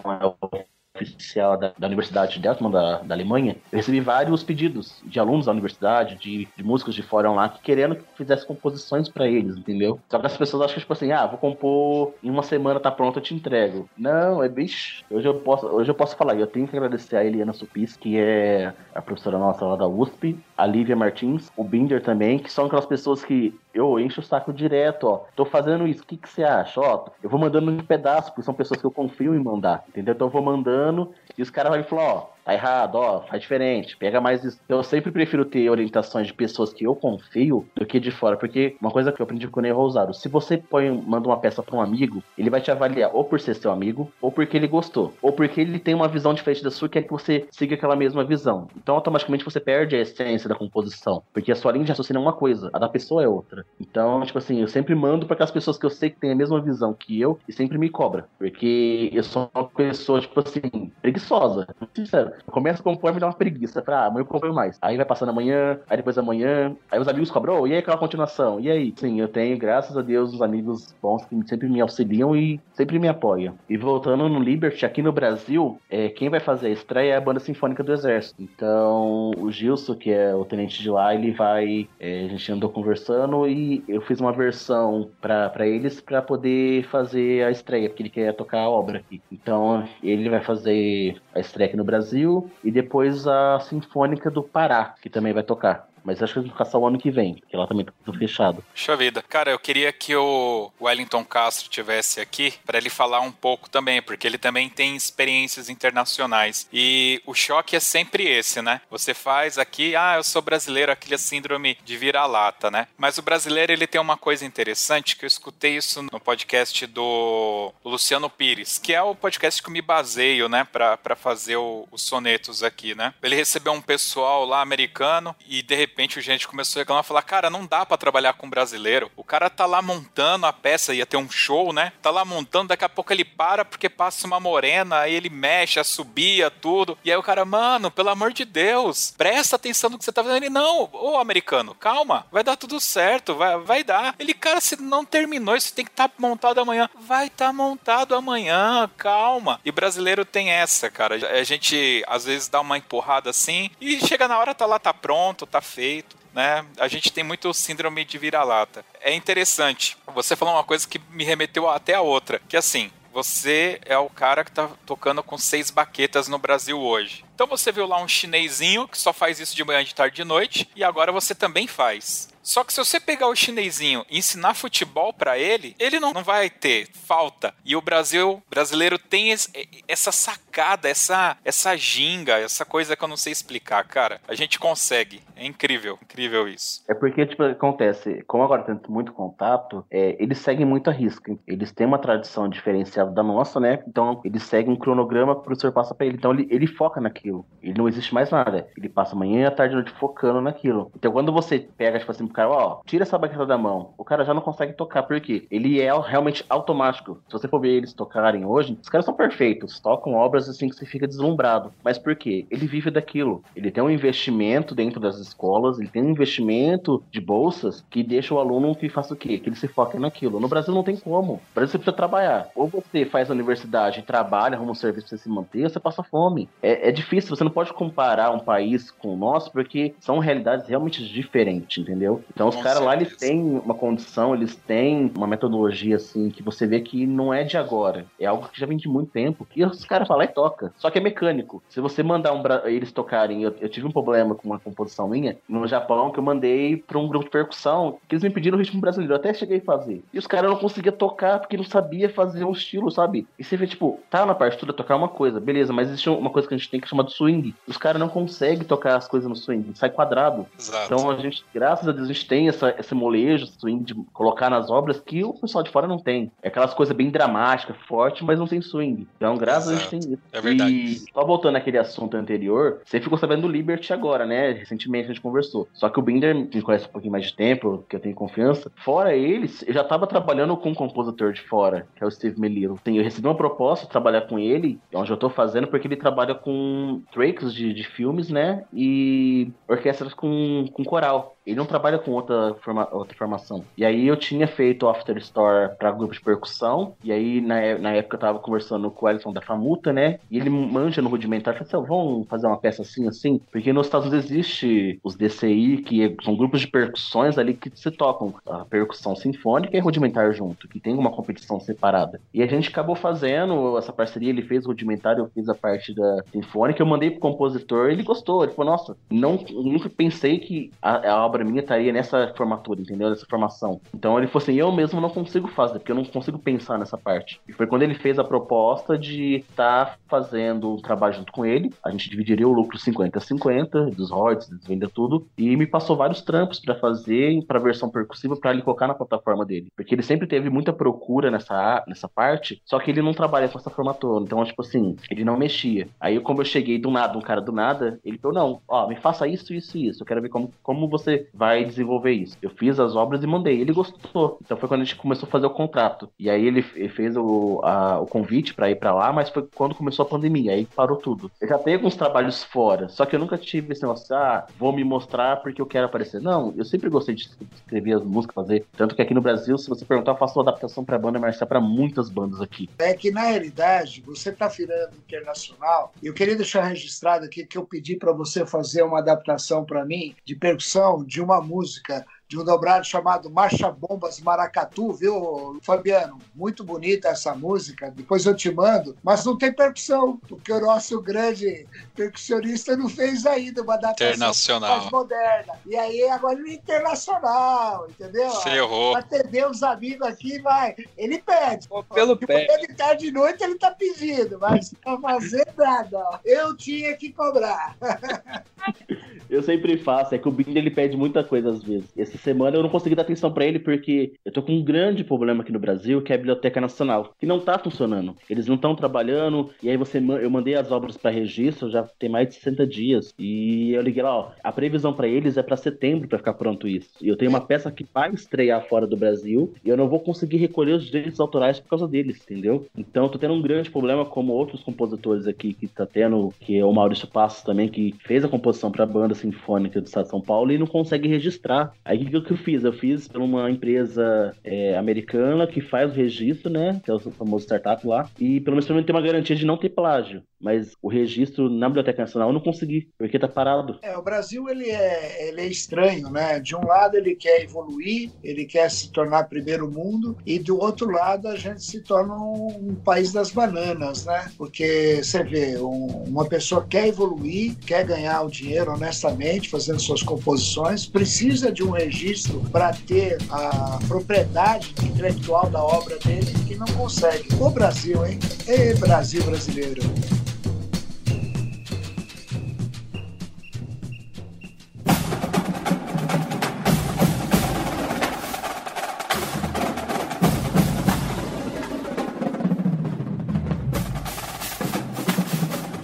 oficial 1.03 1.57
da, 1.57 1.73
da 1.77 1.87
Universidade 1.87 2.33
de 2.33 2.39
Dortmund, 2.39 2.73
da, 2.73 2.99
da 2.99 3.15
Alemanha, 3.15 3.55
eu 3.71 3.77
recebi 3.77 3.99
vários 3.99 4.43
pedidos 4.43 5.01
de 5.03 5.19
alunos 5.19 5.45
da 5.45 5.51
universidade, 5.51 6.15
de, 6.15 6.47
de 6.55 6.63
músicos 6.63 6.95
de 6.95 7.01
fora 7.01 7.31
lá, 7.31 7.49
que 7.49 7.61
querendo 7.61 7.95
que 7.95 8.03
fizesse 8.15 8.45
composições 8.45 9.09
para 9.09 9.27
eles, 9.27 9.57
entendeu? 9.57 9.99
Só 10.09 10.19
que 10.19 10.25
as 10.25 10.37
pessoas 10.37 10.63
acham 10.63 10.75
que, 10.75 10.81
tipo 10.81 10.93
assim, 10.93 11.11
ah, 11.11 11.25
vou 11.25 11.37
compor 11.37 12.13
em 12.23 12.29
uma 12.29 12.43
semana, 12.43 12.79
tá 12.79 12.91
pronto, 12.91 13.19
eu 13.19 13.23
te 13.23 13.33
entrego. 13.33 13.89
Não, 13.97 14.43
é 14.43 14.49
bicho. 14.49 15.03
Hoje 15.09 15.27
eu 15.27 15.35
posso, 15.35 15.67
hoje 15.67 15.89
eu 15.89 15.95
posso 15.95 16.15
falar, 16.15 16.35
eu 16.35 16.47
tenho 16.47 16.67
que 16.67 16.75
agradecer 16.75 17.15
a 17.15 17.23
Eliana 17.23 17.53
Supis, 17.53 17.95
que 17.95 18.17
é 18.17 18.73
a 18.93 19.01
professora 19.01 19.37
nossa 19.37 19.65
lá 19.65 19.75
da 19.75 19.87
USP, 19.87 20.37
a 20.57 20.65
Lívia 20.65 20.95
Martins, 20.95 21.49
o 21.55 21.63
Binder 21.63 22.01
também, 22.01 22.39
que 22.39 22.51
são 22.51 22.65
aquelas 22.65 22.85
pessoas 22.85 23.23
que 23.23 23.57
eu 23.73 23.99
encho 23.99 24.19
o 24.21 24.23
saco 24.23 24.51
direto, 24.53 25.07
ó. 25.07 25.21
Tô 25.35 25.45
fazendo 25.45 25.87
isso, 25.87 26.03
o 26.03 26.05
que, 26.05 26.17
que 26.17 26.29
você 26.29 26.43
acha? 26.43 26.79
Ó, 26.79 27.05
eu 27.23 27.29
vou 27.29 27.39
mandando 27.39 27.71
um 27.71 27.77
pedaço, 27.77 28.31
porque 28.31 28.43
são 28.43 28.53
pessoas 28.53 28.79
que 28.79 28.85
eu 28.85 28.91
confio 28.91 29.35
em 29.35 29.39
mandar, 29.39 29.83
entendeu? 29.89 30.13
Então 30.13 30.27
eu 30.27 30.31
vou 30.31 30.41
mandando 30.41 31.11
e 31.37 31.41
os 31.41 31.49
caras 31.49 31.71
vão 31.71 31.83
falar, 31.83 32.13
ó, 32.13 32.27
tá 32.43 32.53
errado, 32.53 32.95
ó, 32.95 33.21
faz 33.21 33.41
diferente, 33.41 33.97
pega 33.97 34.21
mais 34.21 34.43
isso. 34.43 34.59
Eu 34.67 34.83
sempre 34.83 35.11
prefiro 35.11 35.45
ter 35.45 35.69
orientações 35.69 36.27
de 36.27 36.33
pessoas 36.33 36.73
que 36.73 36.85
eu 36.85 36.95
confio 36.95 37.67
do 37.75 37.85
que 37.85 37.99
de 37.99 38.11
fora, 38.11 38.37
porque 38.37 38.75
uma 38.81 38.91
coisa 38.91 39.11
que 39.11 39.21
eu 39.21 39.23
aprendi 39.23 39.47
com 39.47 39.59
o 39.59 39.63
Ney 39.63 39.71
Rosado, 39.71 40.13
se 40.13 40.27
você 40.27 40.57
põe, 40.57 40.91
manda 40.91 41.27
uma 41.27 41.39
peça 41.39 41.63
para 41.63 41.75
um 41.75 41.81
amigo, 41.81 42.23
ele 42.37 42.49
vai 42.49 42.61
te 42.61 42.71
avaliar 42.71 43.11
ou 43.13 43.23
por 43.23 43.39
ser 43.39 43.55
seu 43.55 43.71
amigo, 43.71 44.11
ou 44.21 44.31
porque 44.31 44.57
ele 44.57 44.67
gostou, 44.67 45.13
ou 45.21 45.31
porque 45.31 45.61
ele 45.61 45.79
tem 45.79 45.93
uma 45.93 46.07
visão 46.07 46.33
diferente 46.33 46.63
da 46.63 46.71
sua 46.71 46.87
e 46.87 46.89
quer 46.89 47.03
que 47.03 47.11
você 47.11 47.47
siga 47.51 47.75
aquela 47.75 47.95
mesma 47.95 48.23
visão. 48.23 48.67
Então 48.75 48.95
automaticamente 48.95 49.45
você 49.45 49.59
perde 49.59 49.95
a 49.95 49.99
essência 49.99 50.49
da 50.49 50.55
composição, 50.55 51.23
porque 51.33 51.51
a 51.51 51.55
sua 51.55 51.71
linha 51.71 51.85
de 51.85 51.91
raciocínio 51.91 52.19
é 52.19 52.23
uma 52.23 52.33
coisa, 52.33 52.69
a 52.73 52.79
da 52.79 52.89
pessoa 52.89 53.23
é 53.23 53.27
outra. 53.27 53.65
Então, 53.79 54.21
tipo 54.23 54.37
assim, 54.37 54.61
eu 54.61 54.67
sempre 54.67 54.95
mando 54.95 55.25
para 55.25 55.35
aquelas 55.35 55.51
pessoas 55.51 55.77
que 55.77 55.85
eu 55.85 55.89
sei 55.89 56.09
que 56.09 56.19
têm 56.19 56.31
a 56.31 56.35
mesma 56.35 56.61
visão 56.61 56.93
que 56.93 57.19
eu 57.19 57.39
e 57.47 57.53
sempre 57.53 57.77
me 57.77 57.89
cobra, 57.89 58.27
porque 58.37 59.09
eu 59.13 59.23
sou 59.23 59.49
uma 59.53 59.67
pessoa, 59.67 60.21
tipo 60.21 60.39
assim, 60.39 60.91
preguiçosa, 61.01 61.67
sincero. 61.95 62.30
Eu 62.45 62.53
começo 62.53 62.81
a 62.81 62.83
compor 62.83 63.11
e 63.11 63.13
me 63.13 63.19
dá 63.19 63.27
uma 63.27 63.33
preguiça. 63.33 63.81
Pra, 63.81 64.01
ah, 64.01 64.05
amanhã 64.05 64.21
eu 64.21 64.25
compro 64.25 64.53
mais. 64.53 64.77
Aí 64.81 64.97
vai 64.97 65.05
passando 65.05 65.29
amanhã, 65.29 65.79
aí 65.89 65.97
depois 65.97 66.17
amanhã. 66.17 66.75
Aí 66.91 66.99
os 66.99 67.07
amigos 67.07 67.31
cobram, 67.31 67.61
oh, 67.61 67.67
e 67.67 67.73
aí 67.73 67.79
aquela 67.79 67.97
continuação? 67.97 68.59
E 68.59 68.69
aí? 68.69 68.93
Sim, 68.95 69.19
eu 69.19 69.27
tenho, 69.27 69.57
graças 69.57 69.97
a 69.97 70.01
Deus, 70.01 70.33
os 70.33 70.41
amigos 70.41 70.95
bons 71.01 71.25
que 71.25 71.35
sempre 71.47 71.67
me 71.67 71.81
auxiliam 71.81 72.35
e 72.35 72.59
sempre 72.73 72.99
me 72.99 73.07
apoiam. 73.07 73.55
E 73.69 73.77
voltando 73.77 74.27
no 74.27 74.39
Liberty, 74.39 74.85
aqui 74.85 75.01
no 75.01 75.11
Brasil, 75.11 75.79
é, 75.89 76.09
quem 76.09 76.29
vai 76.29 76.39
fazer 76.39 76.67
a 76.67 76.71
estreia 76.71 77.13
é 77.13 77.17
a 77.17 77.21
Banda 77.21 77.39
Sinfônica 77.39 77.83
do 77.83 77.93
Exército. 77.93 78.41
Então, 78.41 79.31
o 79.37 79.51
Gilson, 79.51 79.95
que 79.95 80.11
é 80.11 80.33
o 80.33 80.45
tenente 80.45 80.81
de 80.81 80.89
lá, 80.89 81.13
ele 81.13 81.31
vai. 81.31 81.87
É, 81.99 82.25
a 82.25 82.27
gente 82.27 82.51
andou 82.51 82.69
conversando 82.69 83.47
e 83.47 83.83
eu 83.87 84.01
fiz 84.01 84.19
uma 84.19 84.31
versão 84.31 85.09
para 85.19 85.67
eles 85.67 85.99
para 85.99 86.21
poder 86.21 86.83
fazer 86.85 87.45
a 87.45 87.51
estreia, 87.51 87.89
porque 87.89 88.03
ele 88.03 88.09
quer 88.09 88.33
tocar 88.33 88.61
a 88.61 88.69
obra 88.69 88.99
aqui. 88.99 89.21
Então, 89.31 89.87
ele 90.03 90.29
vai 90.29 90.41
fazer 90.41 91.15
a 91.33 91.39
estreia 91.39 91.67
aqui 91.67 91.77
no 91.77 91.83
Brasil 91.83 92.20
e 92.63 92.71
depois 92.71 93.27
a 93.27 93.59
Sinfônica 93.59 94.29
do 94.29 94.43
Pará, 94.43 94.95
que 95.01 95.09
também 95.09 95.33
vai 95.33 95.43
tocar. 95.43 95.90
Mas 96.03 96.21
acho 96.21 96.33
que 96.33 96.39
vai 96.39 96.49
ficar 96.49 96.65
só 96.65 96.79
o 96.79 96.87
ano 96.87 96.97
que 96.97 97.11
vem, 97.11 97.35
porque 97.35 97.55
lá 97.55 97.67
também 97.67 97.85
tá 97.85 97.93
tudo 98.03 98.17
fechado. 98.17 98.63
Puxa 98.73 98.95
vida. 98.95 99.21
Cara, 99.21 99.51
eu 99.51 99.59
queria 99.59 99.91
que 99.93 100.15
o 100.15 100.71
Wellington 100.81 101.23
Castro 101.23 101.69
tivesse 101.69 102.19
aqui 102.19 102.53
para 102.65 102.77
ele 102.77 102.89
falar 102.89 103.21
um 103.21 103.31
pouco 103.31 103.69
também, 103.69 104.01
porque 104.01 104.27
ele 104.27 104.37
também 104.37 104.69
tem 104.69 104.95
experiências 104.95 105.69
internacionais. 105.69 106.67
E 106.73 107.21
o 107.25 107.33
choque 107.33 107.75
é 107.75 107.79
sempre 107.79 108.27
esse, 108.27 108.61
né? 108.61 108.81
Você 108.89 109.13
faz 109.13 109.57
aqui, 109.57 109.95
ah, 109.95 110.15
eu 110.17 110.23
sou 110.23 110.41
brasileiro, 110.41 110.91
aquele 110.91 111.17
síndrome 111.17 111.77
de 111.85 111.97
vira-lata, 111.97 112.71
né? 112.71 112.87
Mas 112.97 113.17
o 113.17 113.21
brasileiro, 113.21 113.71
ele 113.71 113.87
tem 113.87 114.01
uma 114.01 114.17
coisa 114.17 114.45
interessante, 114.45 115.15
que 115.15 115.25
eu 115.25 115.27
escutei 115.27 115.77
isso 115.77 116.01
no 116.01 116.19
podcast 116.19 116.85
do 116.87 117.71
Luciano 117.85 118.29
Pires, 118.29 118.79
que 118.79 118.93
é 118.93 119.01
o 119.01 119.15
podcast 119.15 119.61
que 119.61 119.69
eu 119.69 119.73
me 119.73 119.81
baseio, 119.81 120.49
né, 120.49 120.63
para 120.63 121.15
fazer 121.15 121.57
o, 121.57 121.87
os 121.91 122.01
sonetos 122.01 122.63
aqui, 122.63 122.95
né? 122.95 123.13
Ele 123.21 123.35
recebeu 123.35 123.73
um 123.73 123.81
pessoal 123.81 124.45
lá 124.45 124.61
americano 124.61 125.35
e 125.47 125.61
de 125.61 125.75
repente 125.75 125.90
repente 125.91 126.17
o 126.17 126.21
gente 126.21 126.47
começou 126.47 126.79
a 126.79 126.81
reclamar, 126.81 127.03
falar, 127.03 127.21
cara, 127.21 127.49
não 127.49 127.65
dá 127.65 127.85
para 127.85 127.97
trabalhar 127.97 128.33
com 128.33 128.49
brasileiro. 128.49 129.11
O 129.15 129.23
cara 129.23 129.49
tá 129.49 129.65
lá 129.65 129.81
montando 129.81 130.45
a 130.45 130.53
peça, 130.53 130.93
ia 130.93 131.05
ter 131.05 131.17
um 131.17 131.29
show, 131.29 131.73
né? 131.73 131.91
Tá 132.01 132.09
lá 132.09 132.23
montando, 132.23 132.69
daqui 132.69 132.85
a 132.85 132.89
pouco 132.89 133.11
ele 133.11 133.25
para 133.25 133.65
porque 133.65 133.89
passa 133.89 134.25
uma 134.25 134.39
morena, 134.39 134.99
aí 134.99 135.13
ele 135.13 135.29
mexe, 135.29 135.79
assobia 135.79 136.49
tudo. 136.49 136.97
E 137.03 137.11
aí 137.11 137.17
o 137.17 137.23
cara, 137.23 137.43
mano, 137.43 137.91
pelo 137.91 138.09
amor 138.09 138.31
de 138.31 138.45
Deus, 138.45 139.13
presta 139.17 139.57
atenção 139.57 139.89
no 139.89 139.99
que 139.99 140.05
você 140.05 140.11
tá 140.11 140.23
fazendo. 140.23 140.43
Ele, 140.43 140.49
não, 140.49 140.89
ô 140.93 141.17
americano, 141.17 141.75
calma, 141.75 142.25
vai 142.31 142.43
dar 142.43 142.55
tudo 142.55 142.79
certo, 142.79 143.35
vai, 143.35 143.59
vai 143.59 143.83
dar. 143.83 144.15
Ele, 144.17 144.33
cara, 144.33 144.61
se 144.61 144.81
não 144.81 145.03
terminou, 145.03 145.55
isso 145.55 145.73
tem 145.73 145.83
que 145.83 145.91
estar 145.91 146.07
tá 146.07 146.15
montado 146.17 146.59
amanhã. 146.59 146.89
Vai 146.95 147.27
estar 147.27 147.47
tá 147.47 147.53
montado 147.53 148.15
amanhã, 148.15 148.89
calma. 148.97 149.59
E 149.65 149.71
brasileiro 149.71 150.23
tem 150.23 150.51
essa, 150.51 150.89
cara. 150.89 151.15
A 151.15 151.43
gente 151.43 152.03
às 152.07 152.23
vezes 152.23 152.47
dá 152.47 152.61
uma 152.61 152.77
empurrada 152.77 153.29
assim 153.29 153.69
e 153.81 153.99
chega 153.99 154.27
na 154.27 154.39
hora, 154.39 154.55
tá 154.55 154.65
lá, 154.65 154.79
tá 154.79 154.93
pronto, 154.93 155.45
tá 155.45 155.59
feito 155.59 155.80
feito. 155.81 156.15
Né? 156.31 156.63
A 156.77 156.87
gente 156.87 157.11
tem 157.11 157.23
muito 157.23 157.51
síndrome 157.53 158.05
de 158.05 158.17
vira-lata. 158.19 158.85
É 159.01 159.13
interessante. 159.13 159.97
Você 160.13 160.35
falou 160.35 160.53
uma 160.53 160.63
coisa 160.63 160.87
que 160.87 160.99
me 161.09 161.23
remeteu 161.23 161.67
até 161.67 161.95
a 161.95 162.01
outra, 162.01 162.39
que 162.47 162.55
assim, 162.55 162.91
você 163.11 163.81
é 163.83 163.97
o 163.97 164.09
cara 164.09 164.45
que 164.45 164.51
tá 164.51 164.69
tocando 164.85 165.21
com 165.23 165.37
seis 165.37 165.71
baquetas 165.71 166.27
no 166.27 166.37
Brasil 166.37 166.79
hoje. 166.79 167.25
Então 167.33 167.47
você 167.47 167.71
viu 167.71 167.87
lá 167.87 168.01
um 168.01 168.07
chinesinho 168.07 168.87
que 168.87 168.97
só 168.97 169.11
faz 169.11 169.39
isso 169.39 169.55
de 169.55 169.63
manhã, 169.63 169.83
de 169.83 169.95
tarde, 169.95 170.15
de 170.15 170.23
noite, 170.23 170.69
e 170.75 170.83
agora 170.83 171.11
você 171.11 171.33
também 171.33 171.67
faz. 171.67 172.29
Só 172.43 172.63
que 172.63 172.73
se 172.73 172.79
você 172.79 172.99
pegar 172.99 173.27
o 173.27 173.35
chinesinho 173.35 174.05
e 174.09 174.17
ensinar 174.17 174.53
futebol 174.53 175.13
para 175.13 175.37
ele, 175.37 175.75
ele 175.77 175.99
não, 175.99 176.11
não 176.13 176.23
vai 176.23 176.49
ter 176.49 176.87
falta. 177.05 177.53
E 177.63 177.75
o 177.75 177.81
Brasil 177.81 178.41
brasileiro 178.49 178.97
tem 178.97 179.31
esse, 179.31 179.49
essa 179.87 180.11
sacada, 180.11 180.50
essa, 180.83 181.37
essa 181.43 181.75
ginga, 181.75 182.39
essa 182.39 182.65
coisa 182.65 182.95
que 182.95 183.03
eu 183.03 183.07
não 183.07 183.17
sei 183.17 183.31
explicar, 183.31 183.83
cara. 183.85 184.19
A 184.27 184.35
gente 184.35 184.59
consegue. 184.59 185.21
É 185.35 185.45
incrível, 185.45 185.97
incrível 186.03 186.47
isso. 186.47 186.83
É 186.87 186.93
porque, 186.93 187.25
tipo, 187.25 187.43
acontece, 187.43 188.23
como 188.27 188.43
agora 188.43 188.63
tem 188.63 188.79
muito 188.87 189.13
contato, 189.13 189.85
é, 189.89 190.15
eles 190.19 190.37
seguem 190.37 190.65
muito 190.65 190.89
a 190.89 190.93
risca. 190.93 191.35
Eles 191.47 191.71
têm 191.71 191.87
uma 191.87 191.97
tradição 191.97 192.47
diferenciada 192.47 193.11
da 193.11 193.23
nossa, 193.23 193.59
né? 193.59 193.83
Então, 193.87 194.21
eles 194.23 194.43
seguem 194.43 194.73
um 194.73 194.77
cronograma 194.77 195.33
que 195.33 195.41
o 195.41 195.43
professor 195.43 195.71
passa 195.71 195.95
pra 195.95 196.05
ele. 196.05 196.17
Então, 196.17 196.31
ele, 196.31 196.47
ele 196.51 196.67
foca 196.67 197.01
naquilo. 197.01 197.45
Ele 197.61 197.73
não 197.77 197.87
existe 197.87 198.13
mais 198.13 198.29
nada. 198.29 198.67
Ele 198.77 198.89
passa 198.89 199.15
manhã 199.15 199.47
e 199.47 199.51
tarde 199.51 199.75
noite 199.75 199.91
focando 199.99 200.41
naquilo. 200.41 200.91
Então, 200.95 201.11
quando 201.11 201.31
você 201.31 201.59
pega, 201.59 201.99
tipo 201.99 202.11
assim, 202.11 202.25
pro 202.25 202.35
cara, 202.35 202.49
ó, 202.49 202.81
tira 202.85 203.03
essa 203.03 203.17
baqueta 203.17 203.45
da 203.45 203.57
mão. 203.57 203.93
O 203.97 204.03
cara 204.03 204.23
já 204.23 204.33
não 204.33 204.41
consegue 204.41 204.73
tocar, 204.73 205.03
porque 205.03 205.47
ele 205.49 205.81
é 205.81 205.91
realmente 206.01 206.45
automático. 206.49 207.21
Se 207.27 207.33
você 207.33 207.47
for 207.47 207.59
ver 207.59 207.69
eles 207.69 207.93
tocarem 207.93 208.45
hoje, 208.45 208.77
os 208.81 208.89
caras 208.89 209.05
são 209.05 209.13
perfeitos, 209.13 209.79
tocam 209.79 210.13
obras 210.13 210.40
assim 210.49 210.69
que 210.69 210.75
você 210.75 210.85
fica 210.85 211.07
deslumbrado. 211.07 211.71
Mas 211.83 211.97
por 211.97 212.15
quê? 212.15 212.45
Ele 212.49 212.67
vive 212.67 212.89
daquilo. 212.89 213.43
Ele 213.55 213.71
tem 213.71 213.83
um 213.83 213.89
investimento 213.89 214.73
dentro 214.75 214.99
das 214.99 215.17
escolas, 215.17 215.79
ele 215.79 215.89
tem 215.89 216.03
um 216.03 216.09
investimento 216.09 217.03
de 217.11 217.19
bolsas 217.19 217.83
que 217.89 218.03
deixa 218.03 218.33
o 218.33 218.39
aluno 218.39 218.75
que 218.75 218.89
faça 218.89 219.13
o 219.13 219.17
quê? 219.17 219.37
Que 219.37 219.49
ele 219.49 219.55
se 219.55 219.67
foque 219.67 219.97
naquilo. 219.97 220.39
No 220.39 220.47
Brasil 220.47 220.73
não 220.73 220.83
tem 220.83 220.95
como. 220.95 221.33
No 221.33 221.39
Brasil 221.53 221.71
você 221.71 221.77
precisa 221.77 221.95
trabalhar. 221.95 222.49
Ou 222.55 222.67
você 222.67 223.05
faz 223.05 223.29
a 223.29 223.33
universidade, 223.33 224.01
trabalha, 224.01 224.55
arruma 224.55 224.71
um 224.71 224.75
serviço 224.75 225.07
pra 225.07 225.17
você 225.17 225.23
se 225.23 225.29
manter, 225.29 225.63
ou 225.63 225.69
você 225.69 225.79
passa 225.79 226.03
fome. 226.03 226.49
É, 226.61 226.89
é 226.89 226.91
difícil, 226.91 227.35
você 227.35 227.43
não 227.43 227.51
pode 227.51 227.73
comparar 227.73 228.31
um 228.31 228.39
país 228.39 228.91
com 228.91 229.13
o 229.13 229.17
nosso, 229.17 229.51
porque 229.51 229.93
são 229.99 230.19
realidades 230.19 230.67
realmente 230.67 231.03
diferentes, 231.05 231.81
entendeu? 231.81 232.23
Então 232.33 232.47
os 232.47 232.55
caras 232.55 232.81
lá, 232.81 232.95
eles 232.95 233.15
têm 233.15 233.41
uma 233.41 233.73
condição, 233.73 234.33
eles 234.33 234.55
têm 234.55 235.11
uma 235.15 235.27
metodologia, 235.27 235.95
assim, 235.95 236.29
que 236.29 236.43
você 236.43 236.65
vê 236.65 236.79
que 236.79 237.05
não 237.05 237.33
é 237.33 237.43
de 237.43 237.57
agora. 237.57 238.05
É 238.19 238.25
algo 238.25 238.47
que 238.49 238.59
já 238.59 238.65
vem 238.65 238.77
de 238.77 238.87
muito 238.87 239.11
tempo. 239.11 239.47
E 239.55 239.63
os 239.63 239.85
caras 239.85 240.07
falam 240.07 240.23
e 240.23 240.27
toca. 240.31 240.73
Só 240.77 240.89
que 240.89 240.97
é 240.97 241.01
mecânico. 241.01 241.61
Se 241.69 241.79
você 241.79 242.03
mandar 242.03 242.33
um 242.33 242.41
bra... 242.41 242.63
eles 242.65 242.91
tocarem, 242.91 243.43
eu, 243.43 243.55
eu, 243.59 243.69
tive 243.69 243.87
um 243.87 243.91
problema 243.91 244.35
com 244.35 244.47
uma 244.47 244.59
composição 244.59 245.07
minha 245.07 245.37
no 245.47 245.67
Japão 245.67 246.11
que 246.11 246.19
eu 246.19 246.23
mandei 246.23 246.77
pra 246.77 246.97
um 246.97 247.07
grupo 247.07 247.25
de 247.25 247.31
percussão, 247.31 247.97
que 248.07 248.15
eles 248.15 248.23
me 248.23 248.29
pediram 248.29 248.57
o 248.57 248.59
ritmo 248.59 248.81
brasileiro. 248.81 249.13
Eu 249.13 249.17
até 249.17 249.33
cheguei 249.33 249.57
a 249.57 249.61
fazer. 249.61 250.03
E 250.13 250.17
os 250.17 250.27
caras 250.27 250.49
não 250.49 250.57
conseguiam 250.57 250.95
tocar 250.95 251.39
porque 251.39 251.57
não 251.57 251.63
sabia 251.63 252.09
fazer 252.09 252.43
um 252.43 252.51
estilo, 252.51 252.91
sabe? 252.91 253.27
E 253.37 253.43
você 253.43 253.57
vê, 253.57 253.67
tipo, 253.67 253.99
tá 254.09 254.25
na 254.25 254.35
partitura 254.35 254.73
tocar 254.73 254.95
uma 254.95 255.07
coisa, 255.07 255.39
beleza, 255.39 255.73
mas 255.73 255.89
existe 255.89 256.09
uma 256.09 256.29
coisa 256.29 256.47
que 256.47 256.53
a 256.53 256.57
gente 256.57 256.69
tem 256.69 256.79
que 256.79 256.87
chamar 256.87 257.03
de 257.03 257.13
swing. 257.13 257.55
Os 257.67 257.77
caras 257.77 257.99
não 257.99 258.09
conseguem 258.09 258.63
tocar 258.63 258.97
as 258.97 259.07
coisas 259.07 259.27
no 259.27 259.35
swing, 259.35 259.71
sai 259.75 259.89
quadrado. 259.89 260.45
Exato. 260.57 260.85
Então 260.85 261.09
a 261.09 261.17
gente, 261.17 261.43
graças 261.53 261.87
a 261.87 261.91
Deus, 261.91 262.09
a 262.09 262.13
gente 262.13 262.27
tem 262.27 262.47
essa, 262.47 262.75
esse 262.77 262.93
molejo, 262.93 263.47
swing 263.47 263.83
de 263.83 263.93
colocar 264.13 264.49
nas 264.49 264.69
obras 264.69 264.99
que 264.99 265.23
o 265.23 265.33
pessoal 265.33 265.63
de 265.63 265.71
fora 265.71 265.87
não 265.87 265.97
tem. 265.97 266.31
É 266.41 266.47
aquelas 266.47 266.73
coisas 266.73 266.95
bem 266.95 267.09
dramáticas, 267.09 267.75
forte, 267.87 268.23
mas 268.23 268.39
não 268.39 268.47
tem 268.47 268.61
swing. 268.61 269.07
Então, 269.17 269.37
graças 269.37 269.71
Exato. 269.71 269.77
a 269.77 269.89
gente 269.89 269.89
tem 269.89 270.13
isso. 270.13 270.20
É 270.31 270.39
verdade. 270.39 270.73
E 270.73 270.95
só 271.13 271.25
voltando 271.25 271.57
àquele 271.57 271.77
assunto 271.77 272.15
anterior, 272.15 272.81
você 272.85 272.99
ficou 272.99 273.17
sabendo 273.17 273.41
do 273.43 273.47
Liberty 273.47 273.91
agora, 273.93 274.25
né? 274.25 274.51
Recentemente 274.51 275.05
a 275.05 275.07
gente 275.13 275.21
conversou. 275.21 275.67
Só 275.73 275.89
que 275.89 275.99
o 275.99 276.01
Binder 276.01 276.33
me 276.33 276.61
conhece 276.61 276.85
um 276.87 276.91
pouquinho 276.91 277.11
mais 277.11 277.25
de 277.25 277.35
tempo, 277.35 277.83
que 277.89 277.95
eu 277.95 277.99
tenho 277.99 278.15
confiança. 278.15 278.71
Fora 278.83 279.15
eles, 279.15 279.63
eu 279.67 279.73
já 279.73 279.83
tava 279.83 280.07
trabalhando 280.07 280.55
com 280.55 280.69
um 280.69 280.75
compositor 280.75 281.33
de 281.33 281.41
fora, 281.41 281.87
que 281.95 282.03
é 282.03 282.07
o 282.07 282.11
Steve 282.11 282.39
Melilo. 282.39 282.79
Eu 282.85 283.03
recebi 283.03 283.27
uma 283.27 283.35
proposta 283.35 283.85
de 283.85 283.91
trabalhar 283.91 284.21
com 284.21 284.39
ele, 284.39 284.79
onde 284.93 285.11
eu 285.11 285.17
tô 285.17 285.29
fazendo, 285.29 285.67
porque 285.67 285.87
ele 285.87 285.95
trabalha 285.95 286.35
com 286.35 287.01
tracks 287.11 287.53
de, 287.53 287.73
de 287.73 287.83
filmes, 287.83 288.29
né? 288.29 288.63
E 288.73 289.51
orquestras 289.67 290.13
com, 290.13 290.65
com 290.71 290.83
coral. 290.83 291.35
Ele 291.45 291.55
não 291.55 291.65
trabalha 291.65 291.97
com 291.97 292.11
outra, 292.11 292.55
forma, 292.63 292.87
outra 292.91 293.17
formação. 293.17 293.63
E 293.77 293.83
aí 293.83 294.07
eu 294.07 294.15
tinha 294.15 294.47
feito 294.47 294.87
After 294.87 295.17
Store 295.17 295.75
pra 295.77 295.91
grupo 295.91 296.13
de 296.13 296.21
percussão. 296.21 296.95
E 297.03 297.11
aí 297.11 297.41
na, 297.41 297.77
na 297.77 297.91
época 297.93 298.15
eu 298.15 298.19
tava 298.19 298.39
conversando 298.39 298.89
com 298.91 299.05
o 299.05 299.09
Ellison 299.09 299.33
da 299.33 299.41
Famuta, 299.41 299.91
né? 299.91 300.19
E 300.29 300.37
ele 300.37 300.49
manja 300.49 301.01
no 301.01 301.09
rudimentar. 301.09 301.53
Falei 301.53 301.67
assim, 301.67 301.87
vamos 301.87 302.27
fazer 302.27 302.47
uma 302.47 302.57
peça 302.57 302.81
assim, 302.81 303.07
assim? 303.07 303.41
Porque 303.51 303.73
nos 303.73 303.87
Estados 303.87 304.07
Unidos 304.07 304.29
existe 304.29 304.99
os 305.03 305.15
DCI, 305.15 305.77
que 305.77 306.15
são 306.23 306.35
grupos 306.35 306.61
de 306.61 306.67
percussões 306.67 307.37
ali 307.37 307.53
que 307.53 307.71
se 307.75 307.91
tocam 307.91 308.33
a 308.47 308.65
percussão 308.65 309.15
sinfônica 309.15 309.75
e 309.75 309.79
rudimentar 309.79 310.31
junto, 310.33 310.67
que 310.67 310.79
tem 310.79 310.95
uma 310.95 311.11
competição 311.11 311.59
separada. 311.59 312.21
E 312.33 312.41
a 312.43 312.47
gente 312.47 312.69
acabou 312.69 312.95
fazendo 312.95 313.77
essa 313.77 313.91
parceria, 313.91 314.29
ele 314.29 314.41
fez 314.41 314.65
rudimentar, 314.65 315.17
eu 315.17 315.29
fiz 315.33 315.49
a 315.49 315.55
parte 315.55 315.93
da 315.93 316.23
sinfônica, 316.31 316.81
eu 316.81 316.85
mandei 316.85 317.11
pro 317.11 317.19
compositor, 317.19 317.89
ele 317.89 318.03
gostou, 318.03 318.43
ele 318.43 318.53
falou, 318.53 318.71
nossa, 318.71 318.97
não, 319.09 319.43
nunca 319.51 319.89
pensei 319.89 320.39
que 320.39 320.71
a, 320.81 321.11
a 321.11 321.30
obra 321.31 321.45
minha 321.45 321.61
estaria 321.61 321.93
nessa 321.93 322.33
formatura, 322.35 322.81
entendeu? 322.81 323.09
Nessa 323.09 323.25
formação. 323.25 323.79
Então 323.93 324.17
ele 324.17 324.27
falou 324.27 324.43
assim: 324.43 324.55
eu 324.55 324.71
mesmo 324.71 324.99
não 324.99 325.09
consigo 325.09 325.47
fazer, 325.47 325.79
porque 325.79 325.91
eu 325.91 325.95
não 325.95 326.03
consigo 326.03 326.37
pensar 326.37 326.77
nessa 326.77 326.97
parte. 326.97 327.39
E 327.47 327.53
foi 327.53 327.65
quando 327.65 327.83
ele 327.83 327.95
fez 327.95 328.19
a 328.19 328.23
proposta 328.23 328.97
de 328.97 329.37
estar 329.37 329.85
tá 329.85 329.97
fazendo 330.07 330.73
um 330.73 330.77
trabalho 330.77 331.13
junto 331.13 331.31
com 331.31 331.45
ele. 331.45 331.71
A 331.83 331.91
gente 331.91 332.09
dividiria 332.09 332.47
o 332.47 332.53
lucro 332.53 332.77
50-50, 332.77 333.95
dos 333.95 334.11
royalties, 334.11 334.49
vender 334.67 334.89
tudo. 334.89 335.27
E 335.37 335.55
me 335.55 335.65
passou 335.65 335.95
vários 335.95 336.21
trampos 336.21 336.59
para 336.59 336.75
fazer 336.75 337.41
para 337.47 337.59
versão 337.59 337.89
percussiva 337.89 338.35
para 338.35 338.51
ele 338.51 338.61
colocar 338.61 338.87
na 338.87 338.93
plataforma 338.93 339.45
dele. 339.45 339.67
Porque 339.75 339.95
ele 339.95 340.03
sempre 340.03 340.27
teve 340.27 340.49
muita 340.49 340.73
procura 340.73 341.31
nessa, 341.31 341.83
nessa 341.87 342.07
parte, 342.07 342.61
só 342.65 342.79
que 342.79 342.91
ele 342.91 343.01
não 343.01 343.13
trabalha 343.13 343.47
com 343.47 343.57
essa 343.57 343.69
formatura. 343.69 344.23
Então, 344.23 344.43
tipo 344.43 344.61
assim, 344.61 344.95
ele 345.09 345.23
não 345.23 345.37
mexia. 345.37 345.87
Aí, 345.99 346.19
como 346.19 346.41
eu 346.41 346.45
cheguei 346.45 346.77
do 346.77 346.91
nada, 346.91 347.17
um 347.17 347.21
cara 347.21 347.41
do 347.41 347.51
nada, 347.51 347.99
ele 348.03 348.17
falou: 348.17 348.35
não, 348.35 348.61
ó, 348.67 348.87
me 348.87 348.95
faça 348.95 349.27
isso, 349.27 349.53
isso 349.53 349.77
e 349.77 349.87
isso. 349.87 350.01
Eu 350.01 350.07
quero 350.07 350.21
ver 350.21 350.29
como, 350.29 350.51
como 350.63 350.89
você 350.89 351.20
vai 351.33 351.65
desenvolver 351.65 352.11
isso. 352.11 352.37
Eu 352.41 352.49
fiz 352.49 352.79
as 352.79 352.95
obras 352.95 353.23
e 353.23 353.27
mandei. 353.27 353.59
Ele 353.59 353.73
gostou. 353.73 354.39
Então 354.43 354.57
foi 354.57 354.67
quando 354.67 354.81
a 354.81 354.83
gente 354.83 354.95
começou 354.95 355.27
a 355.27 355.31
fazer 355.31 355.45
o 355.45 355.51
contrato. 355.51 356.09
E 356.19 356.29
aí 356.29 356.45
ele, 356.45 356.61
fez 356.61 357.15
o, 357.15 357.61
a, 357.63 357.99
o 357.99 358.05
convite 358.05 358.53
para 358.53 358.69
ir 358.69 358.75
para 358.75 358.93
lá, 358.93 359.11
mas 359.11 359.29
foi 359.29 359.47
quando 359.55 359.75
começou 359.75 360.05
a 360.05 360.09
pandemia. 360.09 360.53
Aí 360.53 360.65
parou 360.65 360.97
tudo. 360.97 361.31
Eu 361.39 361.47
já 361.47 361.57
tenho 361.57 361.77
alguns 361.77 361.95
trabalhos 361.95 362.43
fora, 362.43 362.89
só 362.89 363.05
que 363.05 363.15
eu 363.15 363.19
nunca 363.19 363.37
tive 363.37 363.73
esse 363.73 363.81
negócio, 363.81 364.15
ah, 364.15 364.45
vou 364.57 364.73
me 364.73 364.83
mostrar 364.83 365.37
porque 365.37 365.61
eu 365.61 365.65
quero 365.65 365.85
aparecer. 365.85 366.21
Não, 366.21 366.53
eu 366.57 366.65
sempre 366.65 366.89
gostei 366.89 367.15
de 367.15 367.29
escrever 367.55 367.93
as 367.93 368.03
músicas, 368.03 368.35
fazer. 368.35 368.65
Tanto 368.75 368.95
que 368.95 369.01
aqui 369.01 369.13
no 369.13 369.21
Brasil, 369.21 369.57
se 369.57 369.69
você 369.69 369.85
perguntar, 369.85 370.11
eu 370.11 370.17
faço 370.17 370.39
uma 370.39 370.49
adaptação 370.49 370.83
para 370.83 370.97
banda 370.97 371.19
marcial 371.19 371.47
para 371.47 371.61
muitas 371.61 372.09
bandas 372.09 372.41
aqui. 372.41 372.69
É 372.79 372.93
que 372.93 373.11
na 373.11 373.23
realidade, 373.23 374.01
você 374.05 374.31
tá 374.31 374.47
virando 374.47 374.95
internacional. 374.97 375.93
Eu 376.01 376.13
queria 376.13 376.35
deixar 376.35 376.63
registrado 376.63 377.25
aqui 377.25 377.45
que 377.45 377.57
eu 377.57 377.65
pedi 377.65 377.95
para 377.95 378.11
você 378.11 378.45
fazer 378.45 378.83
uma 378.83 378.99
adaptação 378.99 379.63
para 379.63 379.85
mim 379.85 380.15
de 380.25 380.35
percussão 380.35 381.03
de 381.11 381.21
uma 381.21 381.41
música 381.41 382.05
de 382.31 382.39
um 382.39 382.45
dobrado 382.45 382.85
chamado 382.85 383.29
Marcha 383.29 383.69
Bombas 383.69 384.21
Maracatu, 384.21 384.93
viu, 384.93 385.59
Fabiano? 385.61 386.17
Muito 386.33 386.63
bonita 386.63 387.09
essa 387.09 387.35
música, 387.35 387.91
depois 387.91 388.25
eu 388.25 388.33
te 388.33 388.49
mando, 388.49 388.95
mas 389.03 389.25
não 389.25 389.37
tem 389.37 389.51
percussão, 389.51 390.15
porque 390.29 390.49
o 390.49 390.61
nosso 390.61 391.01
grande 391.01 391.67
percussionista 391.93 392.77
não 392.77 392.87
fez 392.87 393.25
ainda 393.25 393.61
uma 393.61 393.75
datação 393.75 394.13
internacional. 394.13 394.77
mais 394.79 394.91
moderna. 394.91 395.59
E 395.65 395.75
aí 395.75 396.07
agora 396.07 396.39
ele 396.39 396.51
é 396.51 396.53
internacional, 396.53 397.87
entendeu? 397.89 398.31
Ferrou. 398.35 398.95
Atender 398.95 399.49
os 399.49 399.61
amigos 399.61 400.07
aqui, 400.07 400.39
vai. 400.39 400.73
Ele 400.97 401.21
pede. 401.21 401.67
Pô, 401.67 401.83
pelo 401.83 402.15
pé. 402.15 402.47
Ele 402.49 402.67
tá 402.69 402.93
de 402.93 403.11
noite, 403.11 403.43
ele 403.43 403.55
tá 403.55 403.71
pedindo, 403.71 404.39
mas 404.39 404.73
pra 404.81 404.97
fazer 404.99 405.45
nada. 405.57 406.21
Eu 406.23 406.55
tinha 406.55 406.95
que 406.95 407.11
cobrar. 407.11 407.75
eu 409.29 409.43
sempre 409.43 409.77
faço, 409.77 410.15
é 410.15 410.17
que 410.17 410.29
o 410.29 410.31
Binder 410.31 410.57
ele 410.57 410.71
pede 410.71 410.95
muita 410.95 411.25
coisa 411.25 411.49
às 411.49 411.61
vezes. 411.61 411.89
Esse 411.97 412.20
semana 412.21 412.57
eu 412.57 412.63
não 412.63 412.69
consegui 412.69 412.95
dar 412.95 413.01
atenção 413.01 413.31
para 413.31 413.45
ele 413.45 413.59
porque 413.59 414.13
eu 414.23 414.31
tô 414.31 414.41
com 414.41 414.53
um 414.53 414.63
grande 414.63 415.03
problema 415.03 415.41
aqui 415.41 415.51
no 415.51 415.59
Brasil, 415.59 416.01
que 416.01 416.11
é 416.11 416.15
a 416.15 416.17
Biblioteca 416.17 416.61
Nacional, 416.61 417.13
que 417.19 417.25
não 417.25 417.39
tá 417.39 417.57
funcionando. 417.57 418.15
Eles 418.29 418.47
não 418.47 418.55
estão 418.55 418.75
trabalhando, 418.75 419.49
e 419.61 419.69
aí 419.69 419.77
você 419.77 419.97
eu 419.97 420.29
mandei 420.29 420.55
as 420.55 420.71
obras 420.71 420.97
para 420.97 421.11
registro, 421.11 421.69
já 421.69 421.83
tem 421.83 422.09
mais 422.09 422.27
de 422.27 422.35
60 422.35 422.67
dias. 422.67 423.13
E 423.17 423.73
eu 423.73 423.81
liguei 423.81 424.03
lá, 424.03 424.15
ó, 424.15 424.31
a 424.43 424.51
previsão 424.51 424.93
para 424.93 425.07
eles 425.07 425.37
é 425.37 425.43
para 425.43 425.57
setembro 425.57 426.07
para 426.07 426.17
ficar 426.17 426.33
pronto 426.33 426.67
isso. 426.67 426.89
E 427.01 427.07
eu 427.07 427.17
tenho 427.17 427.29
uma 427.29 427.41
peça 427.41 427.71
que 427.71 427.85
vai 427.93 428.11
estrear 428.13 428.67
fora 428.67 428.87
do 428.87 428.97
Brasil, 428.97 429.53
e 429.63 429.69
eu 429.69 429.77
não 429.77 429.89
vou 429.89 429.99
conseguir 429.99 430.37
recolher 430.37 430.73
os 430.73 430.85
direitos 430.85 431.19
autorais 431.19 431.59
por 431.59 431.69
causa 431.69 431.87
deles, 431.87 432.21
entendeu? 432.21 432.65
Então 432.77 433.03
eu 433.03 433.09
tô 433.09 433.17
tendo 433.17 433.33
um 433.33 433.41
grande 433.41 433.69
problema 433.69 434.05
como 434.05 434.33
outros 434.33 434.63
compositores 434.63 435.27
aqui 435.27 435.53
que 435.53 435.67
tá 435.67 435.85
tendo, 435.85 436.33
que 436.39 436.57
é 436.57 436.65
o 436.65 436.73
Maurício 436.73 437.07
Passos 437.07 437.43
também, 437.43 437.67
que 437.67 437.95
fez 437.99 438.23
a 438.23 438.29
composição 438.29 438.71
para 438.71 438.83
a 438.83 438.87
banda 438.87 439.15
sinfônica 439.15 439.81
do 439.81 439.87
Estado 439.87 440.05
de 440.05 440.11
São 440.11 440.21
Paulo 440.21 440.51
e 440.51 440.57
não 440.57 440.67
consegue 440.67 441.07
registrar. 441.07 441.73
Aí 441.83 442.10
o 442.17 442.23
que 442.23 442.33
eu 442.33 442.37
fiz? 442.37 442.63
Eu 442.63 442.73
fiz 442.73 443.07
por 443.07 443.21
uma 443.21 443.49
empresa 443.49 444.35
é, 444.43 444.77
americana 444.77 445.47
que 445.47 445.61
faz 445.61 445.91
o 445.91 445.95
registro, 445.95 446.51
né? 446.51 446.81
Que 446.83 446.91
é 446.91 446.93
o 446.93 446.99
famoso 446.99 447.45
startup 447.45 447.85
lá. 447.85 448.09
E 448.19 448.39
pelo 448.41 448.55
menos 448.55 448.65
tem 448.65 448.95
uma 448.95 449.01
garantia 449.01 449.35
de 449.35 449.45
não 449.45 449.57
ter 449.57 449.69
plágio. 449.69 450.23
Mas 450.39 450.73
o 450.81 450.89
registro 450.89 451.49
na 451.49 451.67
Biblioteca 451.69 452.01
Nacional 452.01 452.29
eu 452.29 452.33
não 452.33 452.41
consegui, 452.41 452.89
porque 452.97 453.19
tá 453.19 453.27
parado. 453.27 453.77
É, 453.83 453.95
o 453.95 454.01
Brasil 454.01 454.49
ele 454.49 454.69
é, 454.69 455.29
ele 455.29 455.41
é 455.41 455.47
estranho, 455.47 456.09
né? 456.09 456.39
De 456.39 456.55
um 456.55 456.65
lado 456.65 456.97
ele 456.97 457.15
quer 457.15 457.43
evoluir, 457.43 458.09
ele 458.23 458.45
quer 458.45 458.69
se 458.71 458.91
tornar 458.91 459.25
primeiro 459.25 459.69
mundo, 459.69 460.17
e 460.25 460.39
do 460.39 460.59
outro 460.59 460.89
lado 460.89 461.27
a 461.27 461.35
gente 461.35 461.63
se 461.63 461.83
torna 461.83 462.15
um, 462.15 462.71
um 462.71 462.75
país 462.75 463.13
das 463.13 463.29
bananas, 463.29 464.05
né? 464.05 464.31
Porque 464.35 465.01
você 465.03 465.23
vê, 465.23 465.59
um, 465.59 466.05
uma 466.07 466.25
pessoa 466.25 466.65
quer 466.67 466.87
evoluir, 466.87 467.55
quer 467.59 467.85
ganhar 467.85 468.23
o 468.23 468.31
dinheiro 468.31 468.71
honestamente, 468.71 469.49
fazendo 469.49 469.79
suas 469.79 470.01
composições, 470.01 470.87
precisa 470.87 471.51
de 471.51 471.63
um 471.63 471.69
registro 471.69 472.00
registro 472.01 472.39
para 472.51 472.73
ter 472.73 473.17
a 473.29 473.79
propriedade 473.87 474.73
intelectual 474.81 475.49
da 475.49 475.63
obra 475.63 475.97
dele 475.99 476.33
que 476.47 476.55
não 476.55 476.65
consegue. 476.67 477.27
O 477.39 477.49
Brasil, 477.51 478.03
hein? 478.05 478.19
Ei, 478.47 478.73
Brasil 478.73 479.23
brasileiro. 479.23 479.81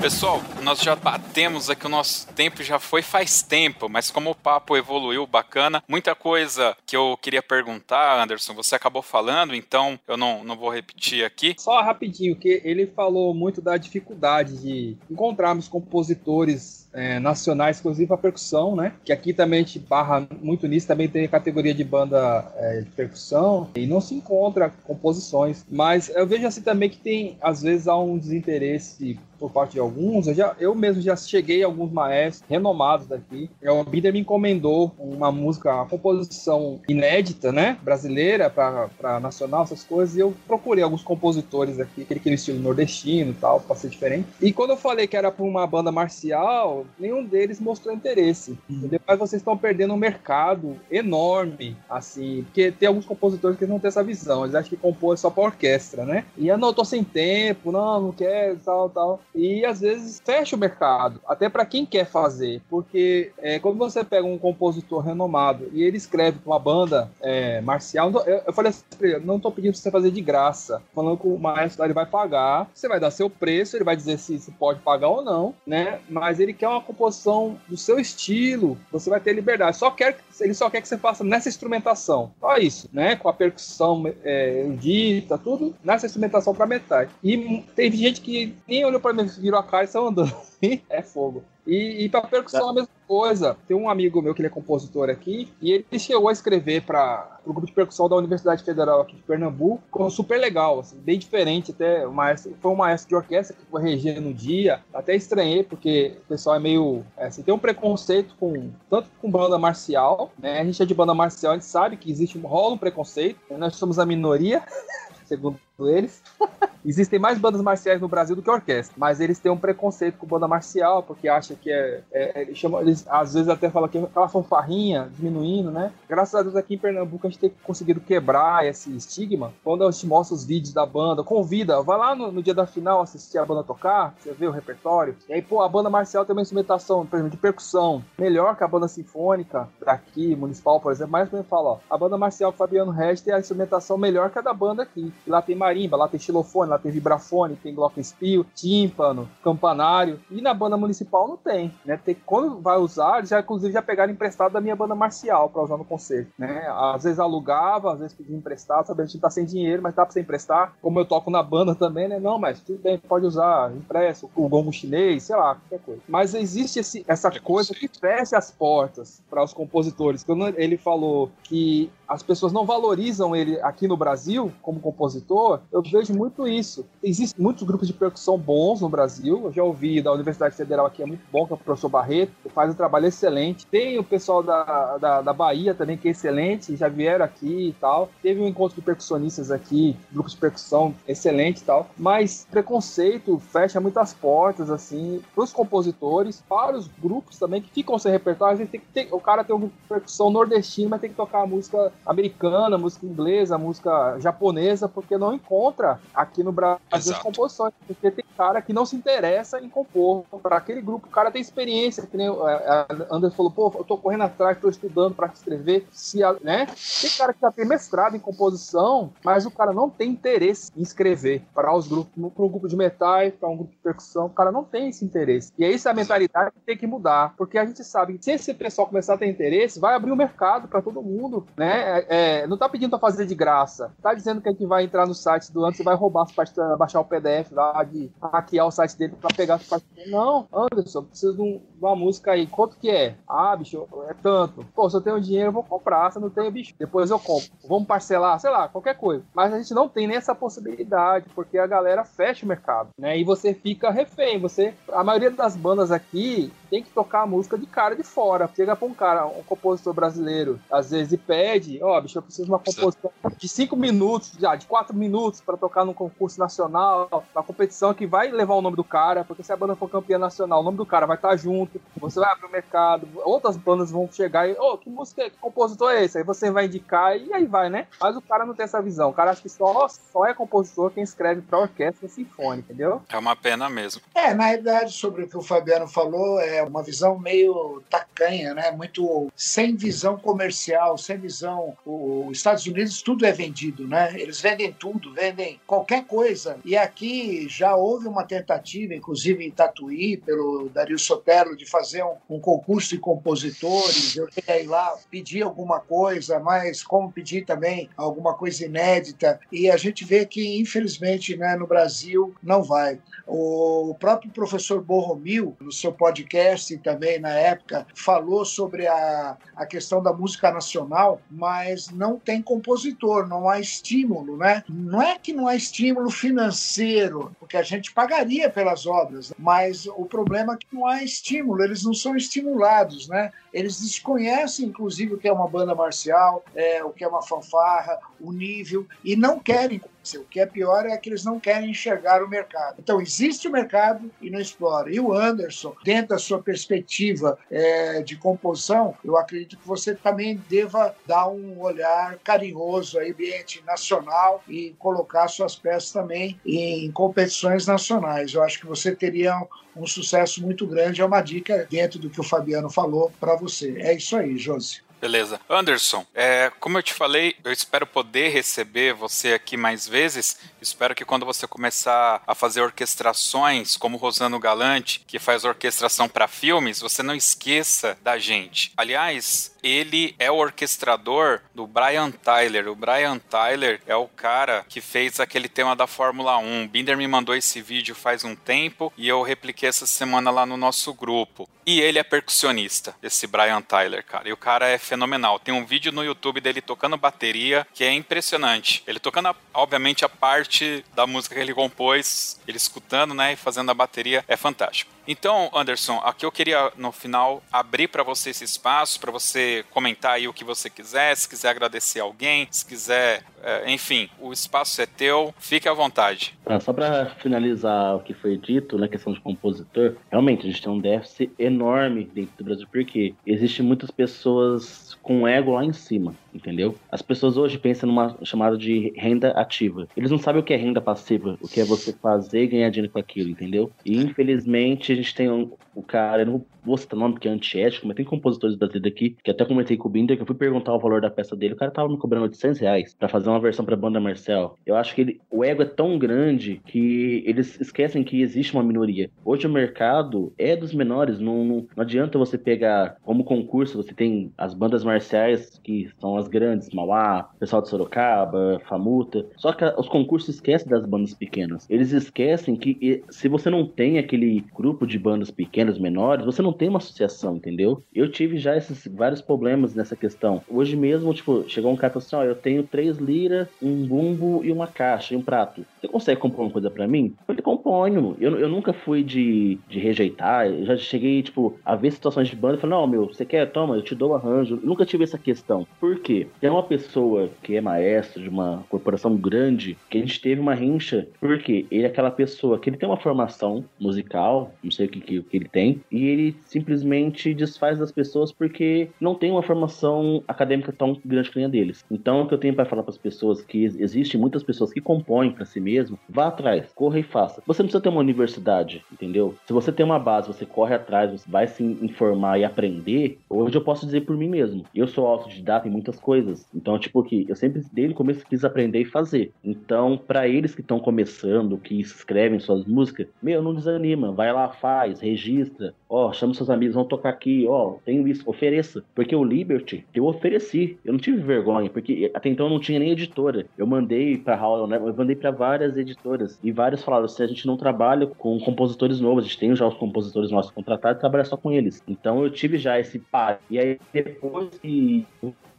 Pessoal, 0.02 0.42
nós 0.68 0.82
já 0.82 0.98
batemos 0.98 1.70
aqui 1.70 1.86
o 1.86 1.90
nosso 1.90 2.28
tempo 2.28 2.62
já 2.62 2.78
foi 2.78 3.02
faz 3.02 3.42
tempo, 3.42 3.88
mas 3.88 4.12
como 4.12 4.32
o 4.32 4.36
papo 4.36 4.76
evoluiu 4.76 5.26
bacana, 5.26 5.82
muita 5.88 6.14
coisa 6.14 6.76
que 6.86 6.98
eu 6.98 7.18
queria 7.22 7.42
perguntar, 7.42 8.22
Anderson, 8.22 8.54
você 8.54 8.76
acabou 8.76 9.02
falando, 9.02 9.56
então 9.56 9.98
eu 10.06 10.18
não, 10.18 10.44
não 10.44 10.58
vou 10.58 10.70
repetir 10.70 11.24
aqui. 11.24 11.56
Só 11.58 11.82
rapidinho, 11.82 12.36
que 12.36 12.62
ele 12.66 12.86
falou 12.86 13.34
muito 13.34 13.62
da 13.62 13.78
dificuldade 13.78 14.58
de 14.58 14.98
encontrarmos 15.10 15.70
compositores 15.70 16.88
é, 16.98 17.20
nacionais, 17.20 17.80
inclusive 17.80 18.12
a 18.12 18.18
percussão, 18.18 18.76
né? 18.76 18.94
Que 19.06 19.14
aqui 19.14 19.32
também 19.32 19.60
a 19.60 19.64
gente 19.64 19.80
barra 19.80 20.28
muito 20.42 20.68
nisso, 20.68 20.88
também 20.88 21.08
tem 21.08 21.28
categoria 21.28 21.74
de 21.74 21.84
banda 21.84 22.52
é, 22.56 22.82
de 22.82 22.90
percussão 22.90 23.70
e 23.76 23.86
não 23.86 24.02
se 24.02 24.16
encontra 24.16 24.74
composições. 24.84 25.64
Mas 25.70 26.10
eu 26.10 26.26
vejo 26.26 26.48
assim 26.48 26.62
também 26.62 26.90
que 26.90 26.98
tem, 26.98 27.38
às 27.40 27.62
vezes, 27.62 27.88
há 27.88 27.96
um 27.96 28.18
desinteresse 28.18 29.20
por 29.40 29.52
parte 29.52 29.74
de 29.74 29.80
alguns. 29.80 30.28
Eu, 30.28 30.34
já, 30.34 30.56
eu 30.60 30.74
mesmo 30.76 31.02
já 31.02 31.16
cheguei 31.16 31.64
a 31.64 31.66
alguns 31.66 31.92
maestros 31.92 32.50
renomados 32.50 33.08
daqui. 33.08 33.50
O 33.64 33.84
Binder 33.84 34.14
me 34.14 34.20
encomendou 34.20 34.94
uma 34.98 35.32
música, 35.32 35.74
uma 35.74 35.86
composição 35.86 36.80
inédita, 36.88 37.52
né? 37.52 37.78
Brasileira 37.82 38.50
para 38.50 39.20
nacional, 39.20 39.64
essas 39.64 39.84
coisas. 39.84 40.16
E 40.16 40.20
eu 40.20 40.34
procurei 40.48 40.84
alguns 40.84 41.04
compositores 41.04 41.80
aqui, 41.80 42.02
aquele, 42.02 42.36
estilo 42.36 42.60
nordestino 42.60 43.32
e 43.32 43.36
tal, 43.36 43.60
para 43.60 43.76
ser 43.76 43.90
diferente. 43.90 44.28
E 44.42 44.52
quando 44.52 44.72
eu 44.72 44.78
falei 44.78 45.08
que 45.08 45.18
era 45.18 45.32
para 45.32 45.46
uma 45.46 45.66
banda 45.66 45.92
marcial, 45.92 46.86
nenhum 47.00 47.24
deles 47.24 47.60
mostrou 47.60 47.94
interesse. 47.94 48.58
Uhum. 48.70 48.90
Mas 49.08 49.20
vocês 49.20 49.42
estão 49.42 49.58
perdendo 49.58 49.94
um 49.94 49.98
mercado 49.98 50.78
enorme, 50.92 51.76
assim, 51.90 52.44
porque 52.44 52.72
tem 52.72 52.88
alguns 52.88 53.06
compositores 53.06 53.58
que 53.58 53.66
não 53.66 53.80
têm 53.80 53.88
essa 53.88 54.04
visão. 54.04 54.44
Eles 54.44 54.56
acham 54.56 54.70
que 54.70 54.78
compor 54.78 55.14
é 55.14 55.18
só 55.18 55.30
para 55.30 55.44
orquestra, 55.44 56.06
né? 56.06 56.26
E 56.38 56.48
eu 56.48 56.58
não, 56.58 56.70
eu 56.70 56.74
tô 56.74 56.84
sem 56.84 57.04
tempo, 57.04 57.72
não, 57.72 58.02
não 58.02 58.12
quero, 58.12 58.58
tal, 58.64 58.90
tal 58.90 59.22
e 59.38 59.64
às 59.64 59.80
vezes 59.80 60.22
fecha 60.26 60.47
o 60.56 60.58
mercado, 60.58 61.22
até 61.28 61.50
para 61.50 61.66
quem 61.66 61.86
quer 61.86 62.06
fazer, 62.06 62.62
porque 62.70 63.32
é, 63.38 63.60
quando 63.60 63.78
você 63.78 64.04
pega 64.04 64.26
um 64.26 64.38
compositor 64.38 65.02
renomado 65.04 65.70
e 65.74 65.84
ele 65.84 65.98
escreve 65.98 66.40
com 66.40 66.52
uma 66.52 66.60
banda 66.60 67.10
é, 67.22 67.62
marcial, 67.62 68.12
eu, 68.26 68.42
eu 68.46 68.54
falei 68.54 68.70
assim, 68.70 68.84
não 69.24 69.38
estou 69.38 69.52
pedindo 69.52 69.74
para 69.74 69.82
você 69.82 69.92
fazer 69.92 70.12
de 70.12 70.22
graça, 70.22 70.82
falando 70.94 71.18
que 71.18 71.28
o 71.28 71.38
maestro 71.38 71.84
ele 71.84 71.94
vai 71.94 72.06
pagar, 72.06 72.70
você 72.74 72.88
vai 72.88 73.00
dar 73.00 73.12
seu 73.12 73.30
preço, 73.30 73.76
ele 73.76 73.84
vai 73.84 73.96
dizer 73.96 74.18
se, 74.18 74.38
se 74.40 74.52
pode 74.52 74.80
pagar 74.80 75.10
ou 75.10 75.24
não, 75.24 75.54
né? 75.66 76.00
Mas 76.10 76.40
ele 76.40 76.54
quer 76.54 76.68
uma 76.68 76.82
composição 76.82 77.58
do 77.68 77.78
seu 77.78 78.00
estilo, 78.00 78.78
você 78.92 79.10
vai 79.10 79.20
ter 79.20 79.34
liberdade. 79.34 79.78
Só 79.78 79.92
quer 79.92 80.18
ele 80.42 80.54
só 80.54 80.70
quer 80.70 80.82
que 80.82 80.88
você 80.88 80.98
faça 80.98 81.24
nessa 81.24 81.50
instrumentação, 81.50 82.32
só 82.40 82.58
isso, 82.58 82.90
né? 82.92 83.16
Com 83.16 83.30
a 83.30 83.34
percussão 83.34 84.04
é, 84.24 84.62
erudita, 84.62 85.38
tudo 85.38 85.76
nessa 85.84 86.06
instrumentação 86.06 86.54
para 86.54 86.66
metais. 86.66 87.10
E 87.24 87.64
teve 87.76 87.98
gente 87.98 88.22
que 88.22 88.56
nem 88.68 88.86
olhou 88.86 89.00
para 89.00 89.14
mim 89.14 89.26
virou 89.26 89.60
a 89.60 89.64
cara 89.64 89.86
e 89.86 89.88
saiu 89.88 90.08
andando. 90.08 90.36
é 90.90 91.02
fogo. 91.02 91.44
E, 91.68 92.06
e 92.06 92.10
pra 92.10 92.22
percussão 92.22 92.68
é 92.68 92.72
a 92.72 92.74
mesma 92.74 92.90
coisa. 93.08 93.58
Tem 93.68 93.76
um 93.76 93.90
amigo 93.90 94.22
meu 94.22 94.34
que 94.34 94.42
ele 94.42 94.48
é 94.48 94.52
compositor 94.52 95.10
aqui, 95.10 95.52
e 95.62 95.72
ele 95.72 96.00
chegou 96.00 96.30
a 96.30 96.32
escrever 96.32 96.84
para 96.84 97.40
o 97.46 97.52
grupo 97.52 97.68
de 97.68 97.74
percussão 97.74 98.10
da 98.10 98.16
Universidade 98.16 98.64
Federal 98.64 99.02
aqui 99.02 99.16
de 99.16 99.22
Pernambuco, 99.22 99.84
ficou 99.86 100.10
super 100.10 100.38
legal, 100.38 100.80
assim, 100.80 100.98
bem 100.98 101.20
diferente 101.20 101.72
até. 101.72 102.08
O 102.08 102.12
maestro, 102.12 102.56
foi 102.62 102.72
um 102.72 102.76
maestro 102.76 103.10
de 103.10 103.16
orquestra 103.16 103.56
que 103.56 103.66
foi 103.70 103.82
reger 103.82 104.22
no 104.22 104.34
dia. 104.34 104.82
Até 104.94 105.16
estranhei, 105.16 105.64
porque 105.64 106.18
o 106.26 106.28
pessoal 106.28 106.56
é 106.56 106.60
meio. 106.60 107.04
É, 107.18 107.28
assim, 107.28 107.44
tem 107.44 107.54
um 107.54 107.60
preconceito 107.60 108.36
com 108.40 108.72
tanto 108.90 109.10
com 109.22 109.30
banda 109.30 109.58
marcial, 109.58 110.32
né? 110.40 110.60
A 110.60 110.64
gente 110.64 110.82
é 110.82 110.86
de 110.86 110.94
banda 110.94 111.14
marcial, 111.14 111.52
a 111.52 111.56
gente 111.56 111.66
sabe 111.66 111.98
que 111.98 112.10
existe 112.10 112.38
rola 112.40 112.76
um 112.76 112.78
preconceito, 112.78 113.40
né? 113.50 113.58
nós 113.58 113.76
somos 113.76 114.00
a 114.00 114.06
minoria. 114.06 114.64
segundo 115.28 115.60
eles. 115.86 116.22
Existem 116.86 117.20
mais 117.20 117.38
bandas 117.38 117.62
marciais 117.62 118.00
no 118.00 118.08
Brasil 118.08 118.34
do 118.34 118.42
que 118.42 118.50
orquestra, 118.50 118.96
mas 118.98 119.20
eles 119.20 119.40
têm 119.40 119.52
um 119.52 119.58
preconceito 119.58 120.18
com 120.18 120.26
banda 120.26 120.48
marcial, 120.48 121.04
porque 121.04 121.28
acham 121.28 121.58
que 121.58 121.70
é. 121.70 122.02
é 122.12 122.42
eles, 122.44 122.58
chamam, 122.58 122.80
eles 122.80 123.06
às 123.10 123.34
vezes 123.34 123.50
até 123.50 123.70
falam 123.70 123.90
que 123.90 123.98
é 123.98 124.04
aquela 124.04 124.30
fanfarrinha 124.30 125.10
diminuindo, 125.14 125.70
né? 125.70 125.92
Graças 126.08 126.36
a 126.36 126.42
Deus 126.42 126.56
aqui 126.56 126.76
em 126.76 126.78
Pernambuco 126.78 127.28
a 127.28 127.30
gente 127.30 127.40
tem 127.40 127.52
conseguido 127.64 128.00
quebrar 128.00 128.66
esse 128.66 128.96
estigma. 128.96 129.52
Quando 129.66 129.86
a 129.86 129.92
gente 129.92 130.08
mostra 130.08 130.34
os 130.34 130.46
vídeos 130.46 130.74
da 130.74 130.86
banda, 130.86 131.24
convida, 131.24 131.82
vai 131.82 131.98
lá 131.98 132.16
no, 132.16 132.32
no 132.32 132.42
dia 132.42 132.54
da 132.54 132.66
final 132.66 133.02
assistir 133.02 133.38
a 133.38 133.46
banda 133.46 133.64
tocar, 133.64 134.16
você 134.18 134.32
vê 134.32 134.48
o 134.48 134.52
repertório. 134.52 135.16
E 135.28 135.34
aí, 135.34 135.42
pô, 135.42 135.62
a 135.62 135.68
banda 135.68 135.90
marcial 135.90 136.26
tem 136.26 136.34
uma 136.34 136.42
instrumentação, 136.42 137.06
por 137.06 137.18
exemplo, 137.18 137.32
de 137.32 137.38
percussão, 137.38 138.02
melhor 138.18 138.56
que 138.56 138.64
a 138.64 138.68
banda 138.68 138.88
sinfônica 138.88 139.68
daqui, 139.86 140.36
municipal, 140.38 140.80
por 140.80 140.94
exemplo. 140.94 141.12
Mas 141.12 141.32
eu 141.34 141.44
falo, 141.44 141.68
ó, 141.68 141.80
a 141.90 141.98
banda 141.98 142.18
marcial 142.18 142.54
Fabiano 142.54 142.92
Regis 142.92 143.22
tem 143.22 143.34
a 143.34 143.40
instrumentação 143.40 143.98
melhor 143.98 144.30
que 144.30 144.40
a 144.40 144.42
da 144.42 144.54
banda 144.54 144.84
aqui. 144.84 145.12
E 145.26 145.30
lá 145.30 145.42
tem 145.42 145.56
marimba, 145.68 145.98
lá 145.98 146.08
tem 146.08 146.20
xilofone, 146.20 146.72
lá 146.72 146.80
tem 146.80 146.92
vibrafone, 146.92 147.56
tem 147.56 147.76
glockenspiel, 147.76 148.46
tímpano, 148.56 149.30
campanário. 149.44 150.20
E 150.32 150.42
na 150.42 150.54
banda 150.54 150.78
municipal 150.78 151.28
não 151.28 151.38
tem, 151.38 151.74
né? 151.86 152.00
Tem, 152.04 152.16
quando 152.26 152.60
vai 152.60 152.78
usar, 152.78 153.26
já 153.26 153.40
inclusive 153.40 153.74
já 153.74 153.82
pegaram 153.82 154.12
emprestado 154.12 154.54
da 154.54 154.62
minha 154.62 154.76
banda 154.76 154.96
marcial 154.96 155.50
para 155.50 155.62
usar 155.62 155.78
no 155.78 155.86
concerto, 155.86 156.32
né? 156.38 156.66
Às 156.70 157.04
vezes 157.04 157.20
alugava, 157.20 157.94
às 157.94 158.00
vezes 158.00 158.16
pedia 158.16 158.36
emprestado, 158.36 158.88
sabendo 158.88 159.06
que 159.06 159.10
a 159.10 159.14
gente 159.14 159.22
tá 159.22 159.30
sem 159.30 159.46
dinheiro, 159.46 159.82
mas 159.82 159.94
dá 159.94 160.06
para 160.06 160.14
você 160.14 160.22
emprestar. 160.22 160.74
Como 160.82 161.00
eu 161.00 161.06
toco 161.06 161.30
na 161.30 161.44
banda 161.44 161.76
também, 161.76 162.08
né? 162.08 162.20
Não, 162.20 162.40
mas 162.40 162.60
tudo 162.62 162.80
bem, 162.80 162.98
pode 162.98 163.26
usar, 163.26 163.72
impresso, 163.76 164.30
o 164.36 164.48
gongo 164.48 164.72
chinês, 164.72 165.24
sei 165.24 165.36
lá, 165.36 165.56
qualquer 165.56 165.80
coisa. 165.86 166.02
Mas 166.08 166.34
existe 166.34 166.80
esse, 166.80 167.04
essa 167.08 167.32
coisa 167.40 167.74
que 167.74 167.88
fecha 167.88 168.38
as 168.38 168.52
portas 168.52 169.22
para 169.30 169.44
os 169.44 169.54
compositores. 169.54 170.24
Quando 170.24 170.48
ele 170.60 170.78
falou 170.78 171.30
que 171.44 171.92
as 172.08 172.24
pessoas 172.24 172.54
não 172.54 172.66
valorizam 172.66 173.36
ele 173.36 173.60
aqui 173.62 173.88
no 173.88 173.98
Brasil 173.98 174.52
como 174.62 174.80
compositor, 174.80 175.60
eu 175.72 175.82
vejo 175.82 176.14
muito 176.14 176.48
isso. 176.48 176.86
Existem 177.04 177.44
muitos 177.44 177.64
grupos 177.64 177.88
de 177.88 177.94
percussão 177.94 178.38
bons 178.38 178.82
no 178.82 178.90
Brasil. 178.90 179.42
Eu 179.46 179.52
já 179.52 179.64
ouvi 179.64 180.02
da 180.02 180.14
Universidade 180.14 180.56
Federal 180.56 180.86
aqui, 180.86 181.04
é 181.04 181.06
muito 181.06 181.24
bom, 181.32 181.46
que 181.46 181.54
é 181.54 181.56
o 181.56 181.60
professor 181.60 181.90
Barreto, 181.90 182.32
faz 182.54 182.72
um 182.72 182.76
trabalho 182.76 183.08
excelente. 183.08 183.66
Tem 183.68 184.00
o 184.00 184.04
pessoal 184.04 184.42
da, 184.42 184.98
da, 184.98 185.22
da 185.22 185.34
Bahia 185.34 185.74
também, 185.74 185.98
que 185.98 186.08
é 186.08 186.12
excelente, 186.12 186.76
já 186.76 186.88
vieram 186.88 187.26
aqui 187.26 187.70
e 187.70 187.74
tal. 187.74 188.10
Teve 188.22 188.42
um 188.42 188.48
encontro 188.48 188.76
de 188.76 188.82
percussionistas 188.82 189.52
aqui, 189.52 189.96
grupos 190.12 190.34
de 190.34 190.40
percussão 190.40 190.96
excelente 191.08 191.62
e 191.62 191.64
tal. 191.66 191.88
Mas 191.98 192.48
preconceito 192.50 193.40
fecha 193.40 193.80
muitas 193.80 194.14
portas, 194.14 194.70
assim, 194.70 195.22
para 195.36 195.44
os 195.44 195.52
compositores, 195.52 196.42
para 196.48 196.78
os 196.78 196.88
grupos 196.88 197.38
também 197.38 197.62
que 197.62 197.70
ficam 197.70 198.00
sem 198.00 198.12
repertório. 198.12 198.56
A 198.56 198.58
gente 198.58 198.70
tem 198.70 198.80
que 198.80 198.88
ter, 198.88 199.08
o 199.12 199.20
cara 199.20 199.44
tem 199.44 199.56
um 199.56 199.60
de 199.60 199.72
percussão 199.90 200.30
nordestino, 200.30 200.90
mas 200.90 201.02
tem 201.02 201.10
que 201.10 201.16
tocar 201.16 201.42
a 201.42 201.48
música 201.48 201.92
americana, 202.06 202.78
música 202.78 203.06
inglesa, 203.06 203.58
música 203.58 204.20
japonesa, 204.20 204.88
porque 204.88 205.18
não 205.18 205.34
encontra 205.34 206.00
aqui 206.14 206.44
no 206.44 206.52
Brasil 206.52 206.80
as 206.92 207.20
composições. 207.20 207.74
Porque 207.86 208.12
tem 208.12 208.26
cara 208.38 208.62
que 208.62 208.72
não 208.72 208.86
se 208.86 208.96
interessa 208.96 209.60
em 209.60 209.70
compor. 209.70 210.24
Para 210.42 210.58
aquele 210.58 210.82
grupo, 210.82 211.08
o 211.08 211.12
cara 211.12 211.32
tem 211.32 211.42
experiência, 211.42 212.06
que 212.06 212.16
nem 212.16 212.28
a 212.28 212.88
é, 212.90 212.94
é, 212.94 213.08
Anderson 213.12 213.36
falou, 213.36 213.52
pô, 213.52 213.74
eu 213.78 213.84
tô 213.84 213.98
correndo 213.98 214.24
atrás, 214.24 214.60
tô 214.60 214.70
estudando 214.70 215.16
para 215.16 215.28
escrever, 215.28 215.88
se, 215.92 216.20
né? 216.42 216.68
Tem 217.02 217.10
cara 217.18 217.34
que 217.34 217.42
já 217.42 217.52
tem 217.52 217.66
mestrado 217.66 218.16
em 218.16 218.20
composição, 218.20 219.12
mas 219.24 219.46
o 219.46 219.52
cara 219.52 219.74
não 219.74 219.90
tem 219.90 220.12
interesse 220.12 220.72
em 220.78 220.82
escrever 220.82 221.44
para 221.54 221.76
os 221.76 221.88
grupos, 221.88 222.12
para 222.34 222.46
um 222.46 222.50
grupo 222.50 222.68
de 222.68 222.76
metal, 222.76 223.32
para 223.40 223.50
um 223.50 223.58
grupo 223.58 223.72
de 223.72 223.78
percussão, 223.78 224.28
o 224.28 224.30
cara 224.30 224.52
não 224.52 224.64
tem 224.64 224.90
esse 224.90 225.04
interesse. 225.04 225.52
E 225.58 225.66
é 225.66 225.72
isso 225.72 225.90
a 225.90 225.94
mentalidade 225.94 226.52
que 226.52 226.60
tem 226.60 226.78
que 226.78 226.86
mudar, 226.86 227.34
porque 227.38 227.58
a 227.58 227.66
gente 227.66 227.84
sabe 227.84 228.18
que 228.18 228.26
se 228.26 228.32
esse 228.32 228.54
pessoal 228.54 228.88
começar 228.88 229.16
a 229.16 229.18
ter 229.18 229.28
interesse, 229.28 229.80
vai 229.80 229.96
abrir 229.96 230.12
o 230.12 230.14
um 230.14 230.18
mercado 230.18 230.68
para 230.68 230.82
todo 230.82 231.02
mundo, 231.02 231.48
né? 231.58 231.87
É, 232.10 232.48
não 232.48 232.58
tá 232.58 232.68
pedindo 232.70 232.90
pra 232.90 233.00
fazer 233.00 233.26
de 233.26 233.36
graça. 233.36 233.94
Tá 234.02 234.14
dizendo 234.14 234.42
que 234.42 234.50
a 234.50 234.52
gente 234.52 234.66
vai 234.66 234.84
entrar 234.84 235.06
no 235.06 235.14
site 235.14 235.52
do 235.52 235.64
Anderson 235.64 235.84
e 235.84 235.86
vai 235.86 235.96
roubar 235.96 236.24
as 236.24 236.32
partes, 236.32 236.56
baixar 236.78 237.00
o 237.00 237.06
PDF 237.06 237.52
lá, 237.52 237.84
de 237.84 238.12
hackear 238.22 238.68
o 238.68 238.72
site 238.72 238.98
dele 238.98 239.16
pra 239.20 239.30
pegar 239.36 239.56
as 239.56 239.64
partes. 239.64 239.88
Não, 240.08 240.48
Anderson, 240.54 241.04
preciso 241.04 241.36
de, 241.36 241.42
um, 241.42 241.58
de, 241.58 241.80
uma 241.82 241.96
música 241.96 242.32
aí. 242.32 242.48
Quanto 242.48 242.78
que 242.78 242.90
é? 242.90 243.16
Ah, 243.28 243.56
bicho, 243.56 243.88
é 244.10 244.14
tanto. 244.14 244.66
Pô, 244.76 244.90
se 244.90 244.98
eu 244.98 245.02
tenho 245.02 245.22
dinheiro, 245.22 245.50
eu 245.50 245.54
vou 245.54 245.64
comprar. 245.64 246.12
Se 246.12 246.18
eu 246.18 246.22
não 246.22 246.30
tenho, 246.30 246.52
bicho, 246.52 246.74
depois 246.78 247.10
eu 247.10 247.20
compro. 247.20 247.50
Vamos 247.68 247.88
parcelar, 247.88 248.40
sei 248.40 248.50
lá, 248.50 248.68
qualquer 248.68 248.98
coisa. 248.98 249.24
Mas 249.34 249.54
a 249.54 249.58
gente 249.58 249.74
não 249.74 249.88
tem 249.88 250.08
nem 250.08 250.18
essa 250.18 250.36
possibilidade, 250.36 251.28
porque 251.36 251.58
a 251.58 251.68
galera 251.68 252.04
fecha 252.04 252.46
o 252.46 252.50
mercado, 252.50 252.90
né? 252.98 253.18
E 253.18 253.24
você 253.24 253.54
fica 253.54 253.92
refém. 253.92 254.40
Você, 254.40 254.74
a 254.92 255.04
maioria 255.04 255.32
das 255.32 255.56
bandas 255.56 255.92
aqui 255.92 256.52
tem 256.70 256.84
que 256.84 256.90
tocar 256.90 257.22
a 257.22 257.26
música 257.26 257.58
de 257.58 257.66
cara 257.66 257.96
de 257.96 258.04
fora. 258.04 258.50
Chega 258.56 258.76
pra 258.76 258.88
um 258.88 258.94
cara, 258.94 259.26
um 259.26 259.44
compositor 259.44 259.94
brasileiro, 259.94 260.60
às 260.72 260.92
vezes 260.92 261.14
e 261.14 261.18
pede, 261.18 261.80
ó, 261.82 261.98
oh, 261.98 262.02
bicho, 262.02 262.18
eu 262.18 262.22
preciso 262.22 262.46
de 262.46 262.52
uma 262.52 262.60
composição 262.60 263.12
de 263.38 263.48
5 263.48 263.76
minutos, 263.76 264.34
já, 264.40 264.56
de 264.56 264.66
4 264.66 264.96
minutos 264.96 265.42
para 265.42 265.58
tocar 265.58 265.86
num 265.86 265.94
concurso 265.94 266.40
nacional, 266.40 267.24
uma 267.34 267.44
competição 267.44 267.94
que 267.94 268.06
vai 268.06 268.32
levar 268.32 268.56
o 268.56 268.62
nome 268.62 268.76
do 268.76 268.84
cara, 268.84 269.24
porque 269.24 269.44
se 269.44 269.52
a 269.52 269.58
banda 269.58 269.76
for 269.76 269.90
campeã 269.90 270.18
nacional, 270.18 270.62
o 270.62 270.64
nome 270.64 270.78
do 270.78 270.86
cara 270.86 271.06
vai 271.06 271.16
estar 271.16 271.30
tá 271.30 271.38
junto, 271.38 271.82
você 271.98 272.20
vai 272.20 272.32
abrir 272.32 272.48
o 272.48 272.52
mercado, 272.52 273.08
outras 273.24 273.58
bandas 273.58 273.92
vão 273.92 274.10
chegar 274.12 274.48
e, 274.50 274.54
ô, 274.54 274.74
oh, 274.74 274.78
que 274.78 274.90
música, 274.90 275.30
que 275.30 275.38
compositor 275.38 275.92
é 275.92 276.04
esse? 276.04 276.18
Aí 276.18 276.24
você 276.24 276.52
vai 276.52 276.66
indicar 276.66 277.18
e 277.18 277.34
aí 277.34 277.46
vai, 277.46 277.70
né? 277.70 277.88
Mas 278.00 278.16
o 278.16 278.22
cara 278.22 278.46
não 278.46 278.54
tem 278.54 278.64
essa 278.64 278.82
visão. 278.82 279.10
O 279.10 279.14
cara 279.14 279.32
acha 279.32 279.42
que 279.42 279.50
só, 279.50 279.88
só 279.88 280.26
é 280.26 280.34
compositor 280.34 280.92
quem 280.92 281.04
escreve 281.04 281.42
pra 281.42 281.60
orquestra 281.60 282.08
sinfônica, 282.08 282.72
entendeu? 282.72 283.02
É 283.10 283.18
uma 283.18 283.36
pena 283.36 283.70
mesmo. 283.70 284.02
É, 284.14 284.34
na 284.34 284.50
verdade, 284.50 284.92
sobre 284.92 285.24
o 285.24 285.28
que 285.28 285.38
o 285.38 285.42
Fabiano 285.42 285.88
falou, 285.88 286.40
é 286.40 286.57
uma 286.64 286.84
visão 286.84 287.18
meio 287.18 287.82
tacanha, 287.90 288.54
né? 288.54 288.72
Muito 288.72 289.32
sem 289.36 289.76
visão 289.76 290.18
comercial, 290.18 290.98
sem 290.98 291.18
visão 291.18 291.48
são. 291.48 291.78
Os 291.86 292.38
Estados 292.38 292.66
Unidos, 292.66 293.02
tudo 293.02 293.26
é 293.26 293.32
vendido, 293.32 293.88
né? 293.88 294.14
Eles 294.20 294.42
vendem 294.42 294.72
tudo, 294.74 295.14
vendem 295.14 295.60
qualquer 295.66 296.06
coisa. 296.06 296.58
E 296.66 296.76
aqui 296.76 297.48
já 297.48 297.76
houve 297.76 298.08
uma 298.08 298.24
tentativa, 298.24 298.94
inclusive 298.94 299.46
em 299.46 299.52
Tatuí, 299.52 300.18
pelo 300.18 300.70
Dario 300.70 301.00
Sotelo, 301.00 301.56
de 301.56 301.66
fazer 301.66 302.04
um, 302.04 302.16
um 302.30 302.40
concurso 302.40 302.90
de 302.90 302.98
compositores. 302.98 304.16
Eu 304.16 304.28
ia 304.36 304.70
lá 304.70 304.98
pedir 305.10 305.44
alguma 305.44 305.80
coisa, 305.80 306.40
mas 306.40 306.84
como 306.84 307.12
pedir 307.12 307.46
também 307.46 307.90
alguma 307.96 308.34
coisa 308.34 308.66
inédita. 308.66 309.40
E 309.52 309.70
a 309.72 309.78
gente 309.78 310.04
vê 310.04 310.26
que, 310.26 310.60
infelizmente, 310.60 311.38
né, 311.38 311.56
no 311.56 311.66
Brasil 311.66 312.36
não 312.44 312.62
vai. 312.62 313.00
O 313.26 313.96
próprio 314.00 314.32
professor 314.32 314.82
Borromil, 314.82 315.56
no 315.60 315.72
seu 315.72 315.92
podcast 315.92 316.47
também 316.78 317.20
na 317.20 317.30
época, 317.30 317.86
falou 317.94 318.46
sobre 318.46 318.88
a, 318.88 319.38
a 319.56 319.66
questão 319.66 320.02
da 320.02 320.14
música 320.14 320.52
nacional, 320.52 321.20
mas 321.30 321.90
não 321.90 322.18
tem 322.18 322.42
compositor, 322.42 323.28
não 323.28 323.50
há 323.50 323.60
estímulo, 323.60 324.38
né? 324.38 324.64
Não 324.70 325.02
é 325.02 325.18
que 325.18 325.34
não 325.34 325.48
há 325.48 325.56
estímulo 325.56 326.10
financeiro, 326.10 327.36
porque 327.40 327.58
a 327.58 327.64
gente 327.64 327.92
pagaria 327.92 328.50
pelas 328.50 328.86
obras, 328.86 329.34
mas 329.38 329.88
o 329.88 330.06
problema 330.06 330.54
é 330.54 330.58
que 330.58 330.68
não 330.72 330.86
há 330.86 331.04
estímulo, 331.04 331.64
eles 331.64 331.84
não 331.84 331.94
são 331.94 332.16
estimulados, 332.16 333.08
né? 333.08 333.32
Eles 333.58 333.82
desconhecem, 333.82 334.68
inclusive, 334.68 335.16
o 335.16 335.18
que 335.18 335.28
é 335.28 335.34
uma 335.34 335.48
banda 335.48 335.74
marcial, 335.74 336.46
é, 336.54 336.84
o 336.84 336.92
que 336.92 337.04
é 337.04 337.08
uma 337.08 337.24
fanfarra, 337.24 338.00
o 338.20 338.32
nível, 338.32 338.86
e 339.04 339.16
não 339.16 339.40
querem 339.40 339.82
o 340.16 340.24
que 340.24 340.40
é 340.40 340.46
pior 340.46 340.86
é 340.86 340.96
que 340.96 341.10
eles 341.10 341.26
não 341.26 341.40
querem 341.40 341.72
enxergar 341.72 342.24
o 342.24 342.30
mercado. 342.30 342.76
Então, 342.80 343.02
existe 343.02 343.48
o 343.48 343.52
mercado 343.52 344.10
e 344.22 344.30
não 344.30 344.40
explora. 344.40 344.94
E 344.94 345.00
o 345.00 345.12
Anderson, 345.12 345.76
dentro 345.84 346.10
da 346.10 346.18
sua 346.18 346.42
perspectiva 346.42 347.38
é, 347.52 348.02
de 348.04 348.16
composição, 348.16 348.96
eu 349.04 349.18
acredito 349.18 349.58
que 349.58 349.68
você 349.68 349.96
também 349.96 350.42
deva 350.48 350.96
dar 351.06 351.28
um 351.28 351.60
olhar 351.60 352.18
carinhoso 352.24 353.00
ao 353.00 353.06
ambiente 353.06 353.62
nacional 353.66 354.44
e 354.48 354.76
colocar 354.80 355.28
suas 355.28 355.56
peças 355.56 355.92
também 355.92 356.40
em 356.46 356.90
competições 356.92 357.66
nacionais. 357.66 358.34
Eu 358.34 358.44
acho 358.44 358.60
que 358.60 358.68
você 358.68 358.96
teria 358.96 359.36
um 359.80 359.88
sucesso 359.88 360.42
muito 360.42 360.66
grande. 360.66 361.02
É 361.02 361.06
uma 361.06 361.22
dica 361.22 361.68
dentro 361.70 362.00
do 362.00 362.10
que 362.10 362.20
o 362.20 362.24
Fabiano 362.24 362.70
falou 362.70 363.12
para 363.20 363.36
você. 363.36 363.76
É 363.80 363.94
isso 363.94 364.16
aí, 364.16 364.38
Josi. 364.38 364.87
Beleza. 365.00 365.40
Anderson, 365.50 366.06
é, 366.14 366.52
como 366.60 366.78
eu 366.78 366.84
te 366.84 366.94
falei, 366.94 367.36
eu 367.44 367.52
espero 367.52 367.86
poder 367.86 368.30
receber 368.30 368.94
você 368.94 369.34
aqui 369.34 369.56
mais 369.56 369.88
vezes. 369.88 370.40
Espero 370.60 370.96
que 370.96 371.06
quando 371.06 371.26
você 371.26 371.48
começar 371.48 372.22
a 372.26 372.34
fazer 372.34 372.62
orquestrações, 372.62 373.78
como 373.78 373.98
Rosano 373.98 374.40
Galante, 374.40 375.04
que 375.08 375.20
faz 375.20 375.46
orquestração 375.46 376.10
para 376.10 376.28
filmes, 376.28 376.82
você 376.82 377.04
não 377.04 377.16
esqueça 377.16 377.98
da 378.02 378.18
gente. 378.18 378.74
Aliás, 378.76 379.56
ele 379.62 380.16
é 380.18 380.32
o 380.32 380.36
orquestrador 380.36 381.42
do 381.54 381.68
Brian 381.68 382.12
Tyler. 382.12 382.68
O 382.68 382.76
Brian 382.76 383.20
Tyler 383.20 383.82
é 383.86 383.96
o 383.96 384.08
cara 384.08 384.66
que 384.68 384.82
fez 384.82 385.20
aquele 385.20 385.48
tema 385.48 385.76
da 385.76 385.86
Fórmula 385.86 386.38
1. 386.38 386.68
Binder 386.68 386.98
me 386.98 387.08
mandou 387.08 387.36
esse 387.36 387.62
vídeo 387.62 387.94
faz 387.94 388.24
um 388.24 388.36
tempo 388.36 388.92
e 388.98 389.08
eu 389.08 389.22
repliquei 389.22 389.70
essa 389.70 389.86
semana 389.86 390.32
lá 390.32 390.46
no 390.46 390.58
nosso 390.58 390.94
grupo. 390.94 391.48
E 391.66 391.82
ele 391.82 392.00
é 392.00 392.04
percussionista, 392.04 392.96
esse 393.04 393.28
Brian 393.28 393.62
Tyler, 393.62 394.04
cara. 394.06 394.30
E 394.30 394.32
o 394.32 394.38
cara 394.38 394.70
é 394.70 394.78
fenomenal. 394.88 395.40
Tem 395.40 395.54
um 395.54 395.66
vídeo 395.66 395.92
no 395.92 396.04
YouTube 396.04 396.42
dele 396.42 396.62
tocando 396.62 396.98
bateria 396.98 397.68
que 397.74 397.84
é 397.84 397.94
impressionante. 397.94 398.84
Ele 398.88 399.00
tocando, 399.00 399.36
obviamente, 399.54 400.06
a 400.06 400.10
parte 400.10 400.84
da 400.96 401.06
música 401.06 401.36
que 401.36 401.42
ele 401.42 401.54
compôs, 401.54 402.40
ele 402.48 402.58
escutando, 402.58 403.14
né, 403.14 403.34
e 403.34 403.36
fazendo 403.36 403.70
a 403.70 403.74
bateria, 403.74 404.24
é 404.28 404.38
fantástico. 404.38 404.98
Então, 405.08 405.50
Anderson, 405.56 406.02
aqui 406.04 406.26
eu 406.26 406.32
queria 406.32 406.70
no 406.78 406.92
final 406.92 407.42
abrir 407.52 407.88
para 407.88 408.04
você 408.04 408.32
esse 408.32 408.44
espaço 408.44 409.00
para 409.00 409.10
você 409.10 409.64
comentar 409.72 410.16
aí 410.16 410.28
o 410.28 410.34
que 410.34 410.44
você 410.44 410.70
quiser, 410.70 411.16
se 411.16 411.30
quiser 411.30 411.50
agradecer 411.50 412.02
alguém, 412.02 412.46
se 412.52 412.66
quiser, 412.66 413.24
é, 413.42 413.72
enfim, 413.72 414.10
o 414.20 414.34
espaço 414.34 414.82
é 414.82 414.86
teu, 414.86 415.34
fique 415.40 415.70
à 415.70 415.74
vontade. 415.74 416.38
Ah, 416.46 416.60
só 416.60 416.74
para 416.74 417.06
finalizar 417.22 417.96
o 417.96 418.02
que 418.02 418.14
foi 418.14 418.38
dito 418.38 418.76
na 418.76 418.82
né, 418.82 418.88
questão 418.90 419.14
de 419.14 419.22
compositor, 419.22 419.96
realmente 420.12 420.42
a 420.42 420.52
gente 420.52 420.62
tem 420.62 420.72
um 420.72 420.80
déficit 420.80 421.32
enorme 421.40 422.04
dentro 422.14 422.34
do 422.38 422.44
Brasil 422.44 422.68
porque 422.70 423.14
existem 423.26 423.66
muitas 423.66 423.90
pessoas 423.90 424.77
com 425.02 425.28
ego 425.28 425.52
lá 425.52 425.64
em 425.64 425.74
cima, 425.74 426.14
entendeu? 426.38 426.76
As 426.92 427.02
pessoas 427.02 427.38
hoje 427.38 427.58
pensam 427.58 427.88
numa 427.88 428.18
chamada 428.24 428.58
de 428.58 428.94
renda 428.96 429.32
ativa. 429.32 429.88
Eles 429.96 430.12
não 430.12 430.18
sabem 430.18 430.42
o 430.42 430.44
que 430.44 430.54
é 430.54 430.58
renda 430.58 430.82
passiva, 430.82 431.38
o 431.42 431.48
que 431.48 431.60
é 431.60 431.66
você 431.66 431.94
fazer 431.94 432.44
e 432.44 432.48
ganhar 432.48 432.70
dinheiro 432.70 432.92
com 432.92 433.00
aquilo, 433.00 433.30
entendeu? 433.30 433.72
E 433.86 433.98
infelizmente 433.98 434.96
gente 434.98 435.16
tem 435.16 435.30
um, 435.30 435.52
o 435.74 435.82
cara, 435.82 436.24
eu 436.24 436.26
não 436.26 436.46
vou 436.66 436.78
citar 436.78 437.00
nome 437.00 437.14
porque 437.14 437.28
é 437.28 437.32
antiético, 437.32 437.88
mas 437.88 437.96
tem 437.96 438.06
compositores 438.06 438.58
da 438.58 438.68
vida 438.68 438.90
aqui, 438.90 439.16
que 439.24 439.32
até 439.32 439.46
comentei 439.46 439.78
com 439.78 439.88
o 439.88 439.92
Binder, 439.92 440.18
que 440.18 440.24
eu 440.24 440.28
fui 440.28 440.36
perguntar 440.36 440.74
o 440.74 440.80
valor 440.80 441.00
da 441.00 441.10
peça 441.10 441.36
dele, 441.36 441.54
o 441.54 441.58
cara 441.58 441.72
tava 441.72 441.88
me 441.88 441.98
cobrando 441.98 442.24
800 442.24 442.60
reais 442.60 442.94
pra 442.94 443.08
fazer 443.08 443.30
uma 443.30 443.40
versão 443.40 443.64
pra 443.64 443.76
banda 443.76 444.00
Marcel. 444.00 444.58
Eu 444.66 444.76
acho 444.76 444.94
que 444.94 445.02
ele, 445.02 445.22
o 445.32 445.46
ego 445.46 445.62
é 445.62 445.66
tão 445.66 445.98
grande 445.98 446.62
que 446.66 447.24
eles 447.26 447.60
esquecem 447.62 448.04
que 448.04 448.22
existe 448.22 448.54
uma 448.54 448.64
minoria. 448.64 449.10
Hoje 449.24 449.48
o 449.48 449.50
mercado 449.50 450.34
é 450.38 450.56
dos 450.56 450.74
menores, 450.74 451.20
não, 451.20 451.46
não, 451.46 451.68
não 451.76 451.84
adianta 451.84 452.20
você 452.20 452.38
pegar 452.38 452.98
como 453.04 453.24
concurso, 453.24 453.82
você 453.82 453.94
tem 453.94 454.32
as 454.38 454.54
bandas 454.54 454.84
marciais, 454.84 455.60
que 455.64 455.90
são 456.00 456.18
as 456.18 456.27
grandes, 456.28 456.70
Mauá, 456.74 457.30
pessoal 457.40 457.62
de 457.62 457.70
Sorocaba, 457.70 458.62
Famuta, 458.68 459.26
só 459.38 459.54
que 459.54 459.66
os 459.78 459.88
concursos 459.88 460.36
esquecem 460.36 460.68
das 460.68 460.86
bandas 460.86 461.14
pequenas. 461.14 461.66
Eles 461.70 461.92
esquecem 461.92 462.56
que 462.56 463.04
se 463.10 463.28
você 463.28 463.50
não 463.50 463.66
tem 463.66 463.98
aquele 463.98 464.46
grupo 464.54 464.86
de 464.86 465.00
bandas 465.00 465.32
pequenas, 465.32 465.78
menores, 465.80 466.26
você 466.26 466.42
não 466.42 466.54
tem 466.54 466.70
uma 466.70 466.78
associação, 466.78 467.38
entendeu? 467.38 467.84
Eu 467.94 468.12
tive 468.12 468.38
já 468.38 468.56
esses 468.56 468.88
vários 468.88 469.22
problemas 469.22 469.76
nessa 469.76 469.96
questão. 469.96 470.42
Hoje 470.50 470.76
mesmo, 470.76 471.14
tipo, 471.14 471.48
chegou 471.48 471.72
um 471.72 471.76
cara 471.76 471.94
e 471.96 471.98
assim: 471.98 472.16
ó, 472.16 472.24
eu 472.24 472.36
tenho 472.36 472.64
três 472.64 472.98
liras, 472.98 473.48
um 473.62 473.86
bumbo 473.86 474.44
e 474.44 474.52
uma 474.52 474.68
caixa 474.68 475.14
e 475.14 475.18
um 475.18 475.22
prato. 475.22 475.66
Você 475.80 475.88
consegue 475.88 476.20
comprar 476.20 476.44
uma 476.44 476.52
coisa 476.52 476.70
para 476.70 476.88
mim? 476.88 477.14
Eu 477.20 477.26
falei, 477.26 477.42
componho. 477.42 478.16
Eu, 478.20 478.38
eu 478.38 478.50
nunca 478.50 478.74
fui 478.74 479.04
de, 479.04 479.58
de 479.68 479.80
rejeitar. 479.80 480.48
Eu 480.48 480.66
já 480.66 480.78
cheguei, 480.78 481.22
tipo, 481.22 481.60
a 481.64 481.76
ver 481.76 481.92
situações 481.92 482.28
de 482.28 482.36
banda 482.36 482.58
e 482.58 482.62
falei, 482.62 482.76
não, 482.76 482.88
meu, 482.88 483.08
você 483.08 483.26
quer? 483.26 483.52
Toma, 483.52 483.76
eu 483.76 483.82
te 483.82 483.96
dou 483.96 484.16
arranjo. 484.16 484.56
Eu 484.56 484.68
nunca 484.68 484.86
tive 484.86 485.04
essa 485.04 485.18
questão. 485.18 485.68
Por 485.80 486.00
quê? 486.08 486.28
Tem 486.40 486.50
uma 486.50 486.64
pessoa 486.64 487.30
que 487.44 487.56
é 487.56 487.62
maestro 487.62 488.22
de 488.22 488.30
uma 488.30 488.66
corporação 488.70 489.16
grande 489.16 489.78
que 489.90 489.98
a 489.98 490.02
gente 490.02 490.22
teve 490.22 490.42
uma 490.42 490.54
rincha. 490.54 491.08
Porque 491.20 491.66
ele 491.70 491.84
é 491.84 491.88
aquela 491.88 492.12
pessoa 492.12 492.58
que 492.58 492.70
ele 492.70 492.78
tem 492.78 492.88
uma 492.88 492.98
formação 492.98 493.66
musical, 493.80 494.54
não 494.64 494.72
sei 494.72 494.86
o 494.86 494.90
que, 494.90 495.02
que, 495.02 495.22
que 495.22 495.38
ele 495.38 495.50
tem 495.50 495.58
tem, 495.58 495.82
e 495.92 496.08
ele 496.08 496.36
simplesmente 496.46 497.34
desfaz 497.34 497.80
das 497.80 497.92
pessoas 497.92 498.32
porque 498.32 498.90
não 499.02 499.16
tem 499.16 499.32
uma 499.32 499.42
formação 499.42 500.24
acadêmica 500.28 500.72
tão 500.72 501.00
grande 501.04 501.30
que 501.30 501.38
nem 501.38 501.46
a 501.46 501.50
deles. 501.50 501.84
Então, 501.90 502.22
o 502.22 502.28
que 502.28 502.34
eu 502.34 502.38
tenho 502.38 502.54
para 502.54 502.66
falar 502.66 502.84
para 502.84 502.92
as 502.92 502.98
pessoas 502.98 503.42
que 503.42 503.64
existem 503.64 504.20
muitas 504.20 504.44
pessoas 504.44 504.72
que 504.72 504.80
compõem 504.80 505.32
para 505.32 505.46
si 505.46 505.60
mesmo, 505.60 505.98
vá 506.08 506.28
atrás, 506.28 506.72
corra 506.76 507.00
e 507.00 507.04
faça. 507.04 507.42
Você 507.46 507.62
não 507.62 507.68
precisa 507.68 507.82
ter 507.82 507.90
uma 507.90 508.00
universidade, 508.00 508.84
entendeu? 508.92 509.36
Se 509.46 509.54
você 509.54 509.72
tem 509.72 509.86
uma 509.86 510.00
base, 510.00 510.28
você 510.28 510.46
corre 510.46 510.76
atrás, 510.76 511.12
você 511.12 511.30
vai 511.30 511.48
se 511.48 511.64
informar 511.64 512.40
e 512.40 512.46
aprender. 512.46 513.18
Hoje 513.30 513.56
eu 513.56 513.64
posso 513.64 513.86
dizer 513.86 514.02
por 514.02 514.16
mim 514.16 514.30
mesmo, 514.30 514.64
eu 514.76 514.88
sou 514.88 515.08
autodidata 515.08 515.68
em 515.68 515.72
muitas 515.72 515.97
coisas. 516.00 516.48
Então, 516.54 516.78
tipo 516.80 517.04
que 517.04 517.26
eu 517.28 517.36
sempre 517.36 517.64
desde 517.72 517.94
o 517.94 517.98
começo 517.98 518.26
quis 518.26 518.44
aprender 518.44 518.82
e 518.82 518.86
fazer. 518.86 519.32
Então, 519.44 519.98
para 519.98 520.28
eles 520.28 520.56
que 520.56 520.62
estão 520.62 520.80
começando, 520.80 521.58
que 521.58 521.80
escrevem 521.80 522.40
suas 522.40 522.66
músicas, 522.66 523.08
meu, 523.22 523.42
não 523.42 523.54
desanima, 523.54 524.12
vai 524.12 524.32
lá, 524.32 524.50
faz, 524.50 525.00
registra 525.00 525.74
ó, 525.90 526.12
chama 526.12 526.34
seus 526.34 526.50
amigos, 526.50 526.76
vão 526.76 526.86
tocar 526.86 527.10
aqui, 527.10 527.46
ó, 527.48 527.76
tenho 527.86 528.08
isso, 528.08 528.24
ofereça. 528.26 528.84
Porque 528.94 529.16
o 529.16 529.24
Liberty, 529.24 529.86
eu 529.94 530.06
ofereci, 530.06 530.78
eu 530.84 530.94
não 530.94 531.00
tive 531.00 531.18
vergonha, 531.18 531.70
porque 531.70 532.12
até 532.14 532.30
então 532.30 532.48
eu 532.48 532.50
não 532.50 532.60
tinha 532.60 532.80
nem 532.80 532.92
editora. 532.92 533.46
Eu 533.58 533.66
mandei 533.66 534.18
pra 534.18 534.42
Howell, 534.42 534.68
né, 534.68 534.78
eu 534.78 534.94
mandei 534.94 535.16
para 535.16 535.32
várias 535.32 535.78
editoras, 535.78 536.40
e 536.44 536.52
várias 536.52 536.84
falaram, 536.84 537.08
se 537.08 537.22
a 537.24 537.28
gente 537.28 537.48
não 537.48 537.58
trabalha 537.58 538.08
com 538.08 538.40
compositores 538.40 539.00
novos, 539.00 539.24
a 539.24 539.28
gente 539.28 539.40
tem 539.40 539.56
já 539.56 539.68
os 539.68 539.76
compositores 539.76 540.32
nossos 540.32 540.52
contratados, 540.52 541.00
trabalha 541.00 541.26
só 541.26 541.38
com 541.38 541.52
eles. 541.52 541.82
Então 541.88 542.24
eu 542.24 542.30
tive 542.30 542.58
já 542.58 542.80
esse 542.80 543.00
par. 543.00 543.40
E 543.50 543.58
aí 543.58 543.80
depois 543.94 544.50
que 544.60 545.06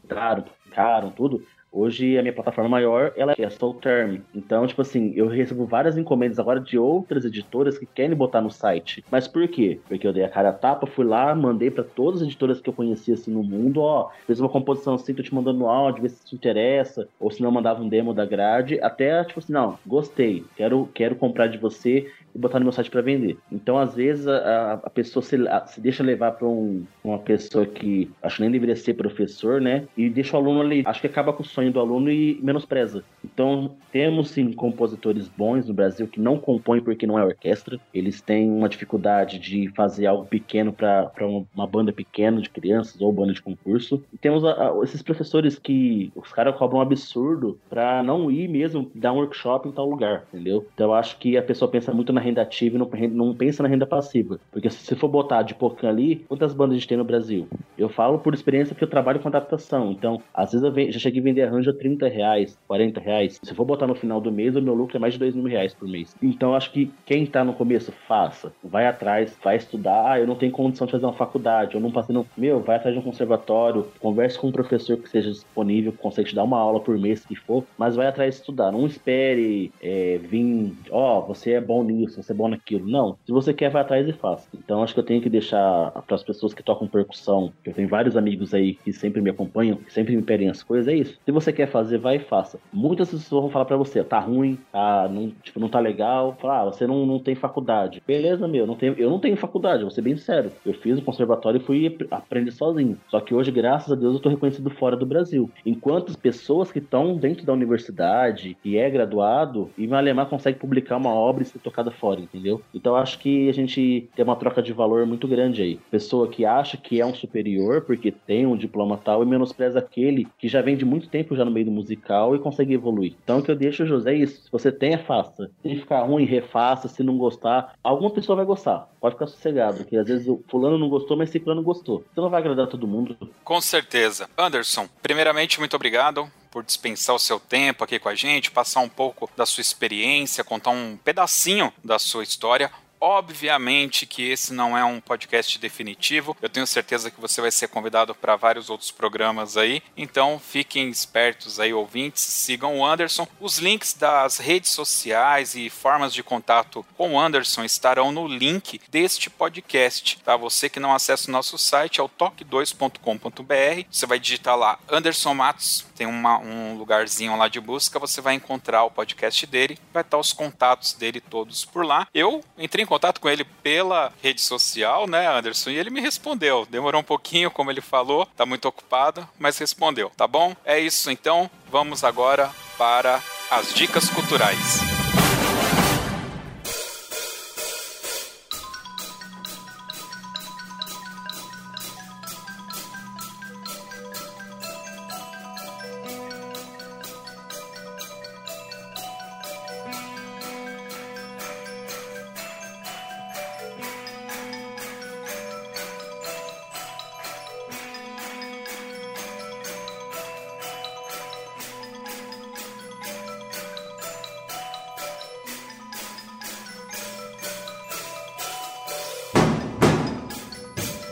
entraram, 0.09 0.45
ficaram, 0.65 1.11
tudo, 1.11 1.45
Hoje 1.71 2.17
a 2.17 2.23
minha 2.23 2.33
plataforma 2.33 2.71
maior 2.71 3.13
ela 3.15 3.35
é 3.39 3.45
a 3.45 3.51
Soul 3.51 3.75
Term. 3.75 4.21
Então, 4.35 4.67
tipo 4.67 4.81
assim, 4.81 5.13
eu 5.15 5.29
recebo 5.29 5.67
várias 5.67 5.99
encomendas 5.99 6.39
agora 6.39 6.61
de 6.61 6.79
outras 6.79 7.27
editoras 7.27 7.77
que 7.77 7.85
querem 7.85 8.17
botar 8.17 8.41
no 8.41 8.51
site. 8.51 9.05
Mas 9.11 9.29
por 9.29 9.47
quê? 9.49 9.79
Porque 9.87 10.07
eu 10.07 10.13
dei 10.13 10.25
a 10.25 10.31
cara 10.31 10.49
a 10.49 10.53
tapa, 10.53 10.87
fui 10.87 11.05
lá, 11.05 11.35
mandei 11.35 11.71
para 11.71 11.85
todas 11.85 12.23
as 12.23 12.27
editoras 12.27 12.61
que 12.61 12.71
eu 12.71 12.73
conhecia 12.73 13.15
assim 13.15 13.31
no 13.31 13.43
mundo, 13.43 13.83
ó, 13.83 14.11
fez 14.27 14.41
uma 14.41 14.49
composição 14.49 14.95
assim, 14.95 15.13
tô 15.13 15.23
te 15.23 15.35
mandando 15.35 15.67
áudio, 15.67 16.03
vê 16.03 16.09
se 16.09 16.25
te 16.25 16.35
interessa, 16.35 17.07
ou 17.21 17.31
se 17.31 17.43
não 17.43 17.51
mandava 17.51 17.83
um 17.83 17.89
demo 17.89 18.15
da 18.15 18.25
grade, 18.25 18.81
até 18.81 19.23
tipo 19.25 19.39
assim, 19.39 19.53
não, 19.53 19.79
gostei, 19.87 20.45
quero 20.57 20.89
quero 20.95 21.17
comprar 21.17 21.49
de 21.49 21.59
você 21.59 22.11
e 22.39 22.41
botar 22.41 22.61
no 22.61 22.65
meu 22.65 22.73
site 22.73 22.91
para 22.91 23.03
vender. 23.03 23.37
Então, 23.51 23.77
às 23.77 23.95
vezes, 23.95 24.27
a, 24.29 24.75
a 24.85 24.91
pessoa 24.91 25.23
se, 25.23 25.37
a, 25.49 25.67
se, 25.67 25.81
deixa 25.81 26.03
levar 26.03 26.33
para 26.33 26.47
um, 26.47 26.85
uma 27.03 27.19
pessoa 27.19 27.67
que 27.67 28.11
acho 28.23 28.37
que 28.37 28.43
nem 28.43 28.51
deveria 28.51 28.77
ser 28.77 28.95
professor, 28.95 29.61
né? 29.61 29.87
E 29.97 30.09
deixa 30.09 30.37
o 30.37 30.41
aluno 30.41 30.61
ali. 30.61 30.85
Acho 30.87 31.01
que 31.01 31.07
acaba 31.09 31.33
com 31.33 31.43
o 31.43 31.47
sonho 31.47 31.73
do 31.73 31.81
aluno 31.81 32.11
e 32.11 32.39
menospreza. 32.41 33.03
Então, 33.25 33.77
temos 33.91 34.31
sim 34.31 34.53
compositores 34.53 35.29
bons 35.29 35.67
no 35.67 35.75
Brasil 35.75 36.07
que 36.07 36.21
não 36.21 36.39
compõem 36.39 36.81
porque 36.81 37.07
não 37.07 37.19
é 37.19 37.25
orquestra. 37.25 37.79
Eles 37.93 38.21
têm 38.21 38.49
uma 38.49 38.69
dificuldade 38.69 39.39
de 39.39 39.69
fazer 39.75 40.07
algo 40.07 40.25
pequeno 40.27 40.73
para 40.73 41.11
uma 41.55 41.67
banda 41.67 41.93
pequena 41.93 42.41
de 42.41 42.49
crianças 42.49 43.01
ou 43.01 43.13
banda 43.13 43.33
de 43.33 43.43
concurso. 43.43 44.03
E 44.13 44.19
temos 44.19 44.45
a, 44.45 44.73
esses 44.85 45.03
professores 45.03 45.59
que 45.59 46.13
os 46.15 46.33
caras 46.33 46.57
cobram 46.57 46.79
um 46.79 46.83
absurdo 46.83 47.59
para 47.69 48.03
não 48.03 48.31
ir 48.31 48.49
mesmo 48.49 48.91
dar 48.95 49.13
um 49.13 49.17
workshop 49.17 49.69
em 49.69 49.73
tal 49.73 49.89
lugar, 49.89 50.25
entendeu? 50.33 50.67
Então 50.75 50.93
acho 50.95 51.19
que 51.19 51.37
a 51.37 51.43
pessoa 51.43 51.71
pensa 51.71 51.93
muito 51.93 52.13
na 52.13 52.21
renda 52.29 52.43
ativa 52.43 52.77
e 52.77 52.79
não, 52.79 52.89
não 53.11 53.35
pensa 53.35 53.63
na 53.63 53.69
renda 53.69 53.87
passiva. 53.87 54.39
Porque 54.51 54.71
se 54.71 54.95
for 54.95 55.09
botar 55.09 55.43
de 55.43 55.55
pouquinho 55.55 55.91
ali, 55.91 56.17
quantas 56.29 56.55
bandas 56.55 56.77
a 56.77 56.79
gente 56.79 56.89
tem 56.89 56.99
no 56.99 57.05
Brasil? 57.05 57.49
Eu 57.77 57.89
falo 57.89 58.19
por 58.19 58.35
experiência 58.35 58.75
porque 58.75 58.85
eu 58.85 58.91
trabalho 58.91 59.21
com 59.21 59.29
adaptação. 59.29 59.91
Então, 59.91 60.23
às 60.33 60.53
vezes 60.53 60.65
eu 60.65 60.93
já 60.93 60.99
cheguei 60.99 61.21
a 61.21 61.25
vender 61.25 61.43
arranjo 61.43 61.71
a 61.71 61.75
30 61.75 62.09
reais, 62.09 62.59
40 62.67 63.01
reais. 63.01 63.41
Se 63.43 63.55
for 63.55 63.65
botar 63.65 63.87
no 63.87 63.95
final 63.95 64.21
do 64.21 64.33
mês, 64.33 64.57
o 64.57 64.63
meu 64.63 64.75
lucro 64.75 64.97
é 64.97 65.01
mais 65.01 65.15
de 65.15 65.21
2 65.21 65.35
mil 65.35 65.47
reais 65.47 65.75
por 65.75 65.89
mês. 65.89 66.15
Então 66.23 66.55
acho 66.55 66.73
que 66.73 66.91
quem 67.07 67.27
tá 67.27 67.45
no 67.45 67.53
começo, 67.53 67.93
faça. 68.07 68.53
Vai 68.63 68.87
atrás, 68.87 69.37
vai 69.43 69.57
estudar. 69.57 70.13
Ah, 70.13 70.21
eu 70.21 70.27
não 70.27 70.37
tenho 70.37 70.53
condição 70.53 70.87
de 70.87 70.93
fazer 70.93 71.05
uma 71.05 71.13
faculdade, 71.13 71.75
eu 71.75 71.81
não 71.81 71.91
passei 71.91 72.15
no. 72.15 72.27
Meu, 72.37 72.61
vai 72.61 72.77
atrás 72.77 72.95
de 72.95 73.01
um 73.01 73.05
conservatório, 73.05 73.87
converse 74.01 74.39
com 74.39 74.49
um 74.49 74.53
professor 74.53 74.97
que 74.97 75.09
seja 75.09 75.31
disponível, 75.31 75.93
que 75.93 75.99
consegue 75.99 76.29
te 76.29 76.35
dar 76.35 76.45
uma 76.45 76.59
aula 76.59 76.81
por 76.81 76.99
mês, 76.99 77.25
que 77.25 77.35
for, 77.35 77.65
mas 77.77 77.97
vai 77.97 78.07
atrás 78.07 78.35
de 78.35 78.41
estudar. 78.41 78.73
Não 78.73 78.87
espere 78.87 79.73
é, 79.81 80.19
vir, 80.19 80.73
ó, 80.91 81.19
oh, 81.19 81.27
você 81.27 81.53
é 81.53 81.61
bom 81.61 81.83
nisso, 81.83 82.08
você 82.17 82.33
é 82.33 82.35
bom 82.35 82.49
naquilo. 82.49 82.89
Não. 82.89 83.17
Se 83.25 83.33
você 83.33 83.53
quer, 83.53 83.71
vai 83.71 83.83
atrás 83.83 84.09
e 84.09 84.13
faça. 84.13 84.49
Então 84.55 84.83
acho 84.83 84.95
que 84.95 85.01
eu 85.01 85.05
tenho 85.05 85.21
que 85.21 85.31
deixar 85.31 85.91
para 86.07 86.15
as 86.15 86.23
pessoas 86.23 86.55
que 86.55 86.63
tocam 86.63 86.89
percussão, 86.89 87.53
que 87.63 87.71
eu 87.71 87.75
tenho 87.75 87.89
vários 87.89 88.17
amigos 88.17 88.55
aí 88.55 88.75
que 88.75 88.93
sempre 88.93 89.21
me 89.21 89.31
acompanham, 89.31 89.77
que 89.77 89.93
sempre 89.93 90.17
me 90.17 90.23
pedem 90.23 90.49
as 90.49 90.63
coisas, 90.63 90.89
é 90.89 90.97
isso. 90.97 91.19
Se 91.25 91.33
você 91.33 91.53
quer 91.53 91.69
fazer, 91.69 91.99
vai 91.99 92.17
e 92.17 92.21
faça. 92.21 92.59
Muitas 92.73 93.11
pessoas 93.11 93.43
vão 93.43 93.51
falar 93.51 93.65
para 93.65 93.77
você, 93.77 94.03
tá 94.03 94.19
ruim, 94.19 94.59
tá, 94.73 95.09
não, 95.09 95.31
tipo, 95.43 95.61
não 95.61 95.69
tá 95.69 95.81
legal. 95.81 96.37
Falar, 96.41 96.63
ah, 96.63 96.65
você 96.67 96.87
não, 96.87 97.05
não 97.05 97.19
tem 97.19 97.35
faculdade. 97.35 98.03
Beleza, 98.07 98.49
meu, 98.49 98.67
não 98.67 98.75
tenho, 98.75 98.95
eu 98.95 99.11
não 99.11 99.19
tenho 99.19 99.37
faculdade, 99.37 99.83
vou 99.83 99.91
ser 99.91 100.03
bem 100.03 100.17
sério. 100.17 100.53
Eu 100.65 100.75
fiz 100.75 100.99
o 100.99 101.03
conservatório 101.03 101.61
e 101.61 101.65
fui 101.65 101.97
aprender 102.11 102.51
sozinho. 102.51 102.99
Só 103.09 103.21
que 103.21 103.35
hoje, 103.35 103.51
graças 103.51 103.93
a 103.93 103.95
Deus, 103.95 104.15
eu 104.15 104.21
tô 104.21 104.29
reconhecido 104.29 104.71
fora 104.71 104.97
do 104.97 105.07
Brasil. 105.07 105.51
Enquanto 105.65 106.11
as 106.11 106.17
pessoas 106.17 106.73
que 106.73 106.79
estão 106.79 107.17
dentro 107.17 107.45
da 107.45 107.53
universidade 107.53 108.57
e 108.65 108.77
é 108.77 108.89
graduado, 108.89 109.71
e 109.77 109.87
Alemã 109.99 110.25
consegue 110.25 110.59
publicar 110.59 110.97
uma 110.97 111.13
obra 111.13 111.43
e 111.43 111.47
ser 111.47 111.59
tocada 111.59 111.91
fora, 111.99 112.21
entendeu? 112.21 112.63
Então 112.75 112.97
acho 112.97 113.19
que 113.19 113.49
a 113.49 113.53
gente 113.53 114.09
tem 114.15 114.25
uma 114.25 114.37
troca 114.37 114.63
de 114.63 114.73
valor 114.73 115.07
muito 115.07 115.29
grande 115.29 115.63
aí. 115.63 115.81
Pessoa 115.91 116.29
que 116.29 116.45
acha 116.45 116.77
que 116.77 117.01
é 117.01 117.07
um 117.07 117.15
superior 117.15 117.83
porque 117.83 118.11
tem 118.11 118.47
um 118.47 118.57
diploma 118.57 118.97
tal 118.97 119.23
e 119.23 119.27
menospreza 119.27 119.79
aquele 119.79 120.27
que 120.39 120.49
já 120.49 120.63
vem 120.63 120.77
de 120.77 120.85
muito 120.85 121.09
tempo 121.09 121.37
já 121.37 121.45
no 121.45 121.51
meio 121.51 121.67
do 121.67 121.73
musical 121.73 122.35
e 122.35 122.39
consegue 122.39 122.75
evoluir. 122.75 123.15
Então 123.23 123.39
o 123.39 123.43
que 123.43 123.51
eu 123.51 123.57
deixo, 123.57 123.87
José, 123.87 124.13
é 124.13 124.17
isso. 124.17 124.43
Se 124.43 124.51
você 124.51 124.73
tem, 124.73 124.95
é 124.95 124.99
faça. 124.99 125.51
Se 125.63 125.75
ficar 125.77 126.03
ruim, 126.03 126.25
refaça. 126.25 126.89
Se 126.89 127.03
não 127.03 127.17
gostar, 127.17 127.75
alguma 127.83 128.11
pessoa 128.11 128.37
vai 128.37 128.45
gostar. 128.45 128.89
Pode 129.01 129.15
ficar 129.15 129.27
sossegado, 129.27 129.79
porque 129.79 129.97
às 129.97 130.07
vezes 130.07 130.29
o 130.29 130.43
fulano 130.49 130.79
não 130.79 130.89
gostou, 130.89 131.17
mas 131.17 131.31
ciclano 131.31 131.63
gostou. 131.63 132.05
Você 132.15 132.21
não 132.21 132.31
vai 132.31 132.41
agradar 132.41 132.67
todo 132.67 132.87
mundo. 132.87 133.17
Com 133.45 133.61
certeza. 133.61 134.29
Anderson, 134.37 134.89
primeiramente, 135.03 135.59
muito 135.59 135.77
obrigado 135.77 136.29
por 136.51 136.65
dispensar 136.65 137.15
o 137.15 137.19
seu 137.19 137.39
tempo 137.39 137.85
aqui 137.85 137.99
com 137.99 138.09
a 138.09 138.15
gente, 138.15 138.51
passar 138.51 138.81
um 138.81 138.89
pouco 138.89 139.31
da 139.37 139.47
sua 139.47 139.61
experiência, 139.61 140.45
contar 140.45 140.71
um 140.71 140.97
pedacinho 140.97 141.73
da 141.85 141.99
sua 141.99 142.23
história. 142.23 142.71
Obviamente 143.01 144.07
que 144.07 144.29
esse 144.29 144.53
não 144.53 144.77
é 144.77 144.85
um 144.85 145.01
podcast 145.01 145.59
definitivo. 145.59 146.37
Eu 146.43 146.49
tenho 146.49 146.67
certeza 146.67 147.11
que 147.11 147.21
você 147.21 147.41
vai 147.41 147.51
ser 147.51 147.69
convidado 147.69 148.15
para 148.15 148.37
vários 148.37 148.69
outros 148.71 148.91
programas 148.91 149.57
aí. 149.57 149.83
Então 149.97 150.39
fiquem 150.39 150.89
espertos 150.89 151.61
aí, 151.61 151.73
ouvintes. 151.73 152.23
Sigam 152.23 152.79
o 152.79 152.85
Anderson. 152.85 153.27
Os 153.41 153.59
links 153.59 153.95
das 153.95 154.39
redes 154.39 154.71
sociais 154.71 155.55
e 155.55 155.71
formas 155.71 156.13
de 156.13 156.23
contato 156.23 156.85
com 156.97 157.15
o 157.15 157.21
Anderson 157.21 157.65
estarão 157.65 158.11
no 158.11 158.27
link 158.27 158.81
deste 158.89 159.31
podcast. 159.31 160.19
Tá? 160.25 160.37
Você 160.37 160.69
que 160.69 160.81
não 160.81 160.93
acessa 160.93 161.29
o 161.29 161.33
nosso 161.33 161.57
site 161.57 162.01
é 162.01 162.03
o 162.03 162.09
toque2.com.br. 162.09 163.87
Você 163.91 164.07
vai 164.07 164.19
digitar 164.19 164.57
lá 164.57 164.79
Anderson 164.89 165.35
Matos, 165.35 165.87
tem 165.95 166.07
uma, 166.07 166.39
um 166.39 166.77
lugarzinho 166.77 167.37
lá 167.37 167.49
de 167.49 167.61
busca. 167.61 167.99
Você 167.99 168.21
vai 168.21 168.35
encontrar 168.35 168.85
o 168.85 168.91
podcast 168.91 169.47
dele. 169.47 169.79
Vai 169.93 170.03
estar 170.03 170.19
os 170.19 170.33
contatos 170.33 170.93
dele 170.93 171.21
todos 171.21 171.65
por 171.65 171.85
lá. 171.85 172.09
Eu 172.15 172.43
entrei 172.57 172.85
em 172.85 172.88
contato 172.89 173.21
com 173.21 173.29
ele 173.29 173.45
pela 173.45 174.13
rede 174.23 174.41
social, 174.41 175.07
né, 175.07 175.29
Anderson? 175.29 175.71
E 175.71 175.77
ele 175.77 175.91
me 175.91 176.01
respondeu. 176.01 176.67
Demorou 176.69 177.01
um 177.01 177.05
pouquinho, 177.05 177.51
como 177.51 177.71
ele 177.71 177.81
falou, 177.81 178.27
tá 178.37 178.45
muito 178.45 178.67
ocupado, 178.67 179.29
mas 179.39 179.59
respondeu, 179.59 180.11
tá 180.17 180.27
bom? 180.27 180.57
É 180.65 180.79
isso 180.79 181.11
então. 181.11 181.51
Vamos 181.71 182.03
agora 182.03 182.51
para 182.77 183.23
as 183.51 183.73
dicas 183.75 184.09
culturais. 184.09 184.98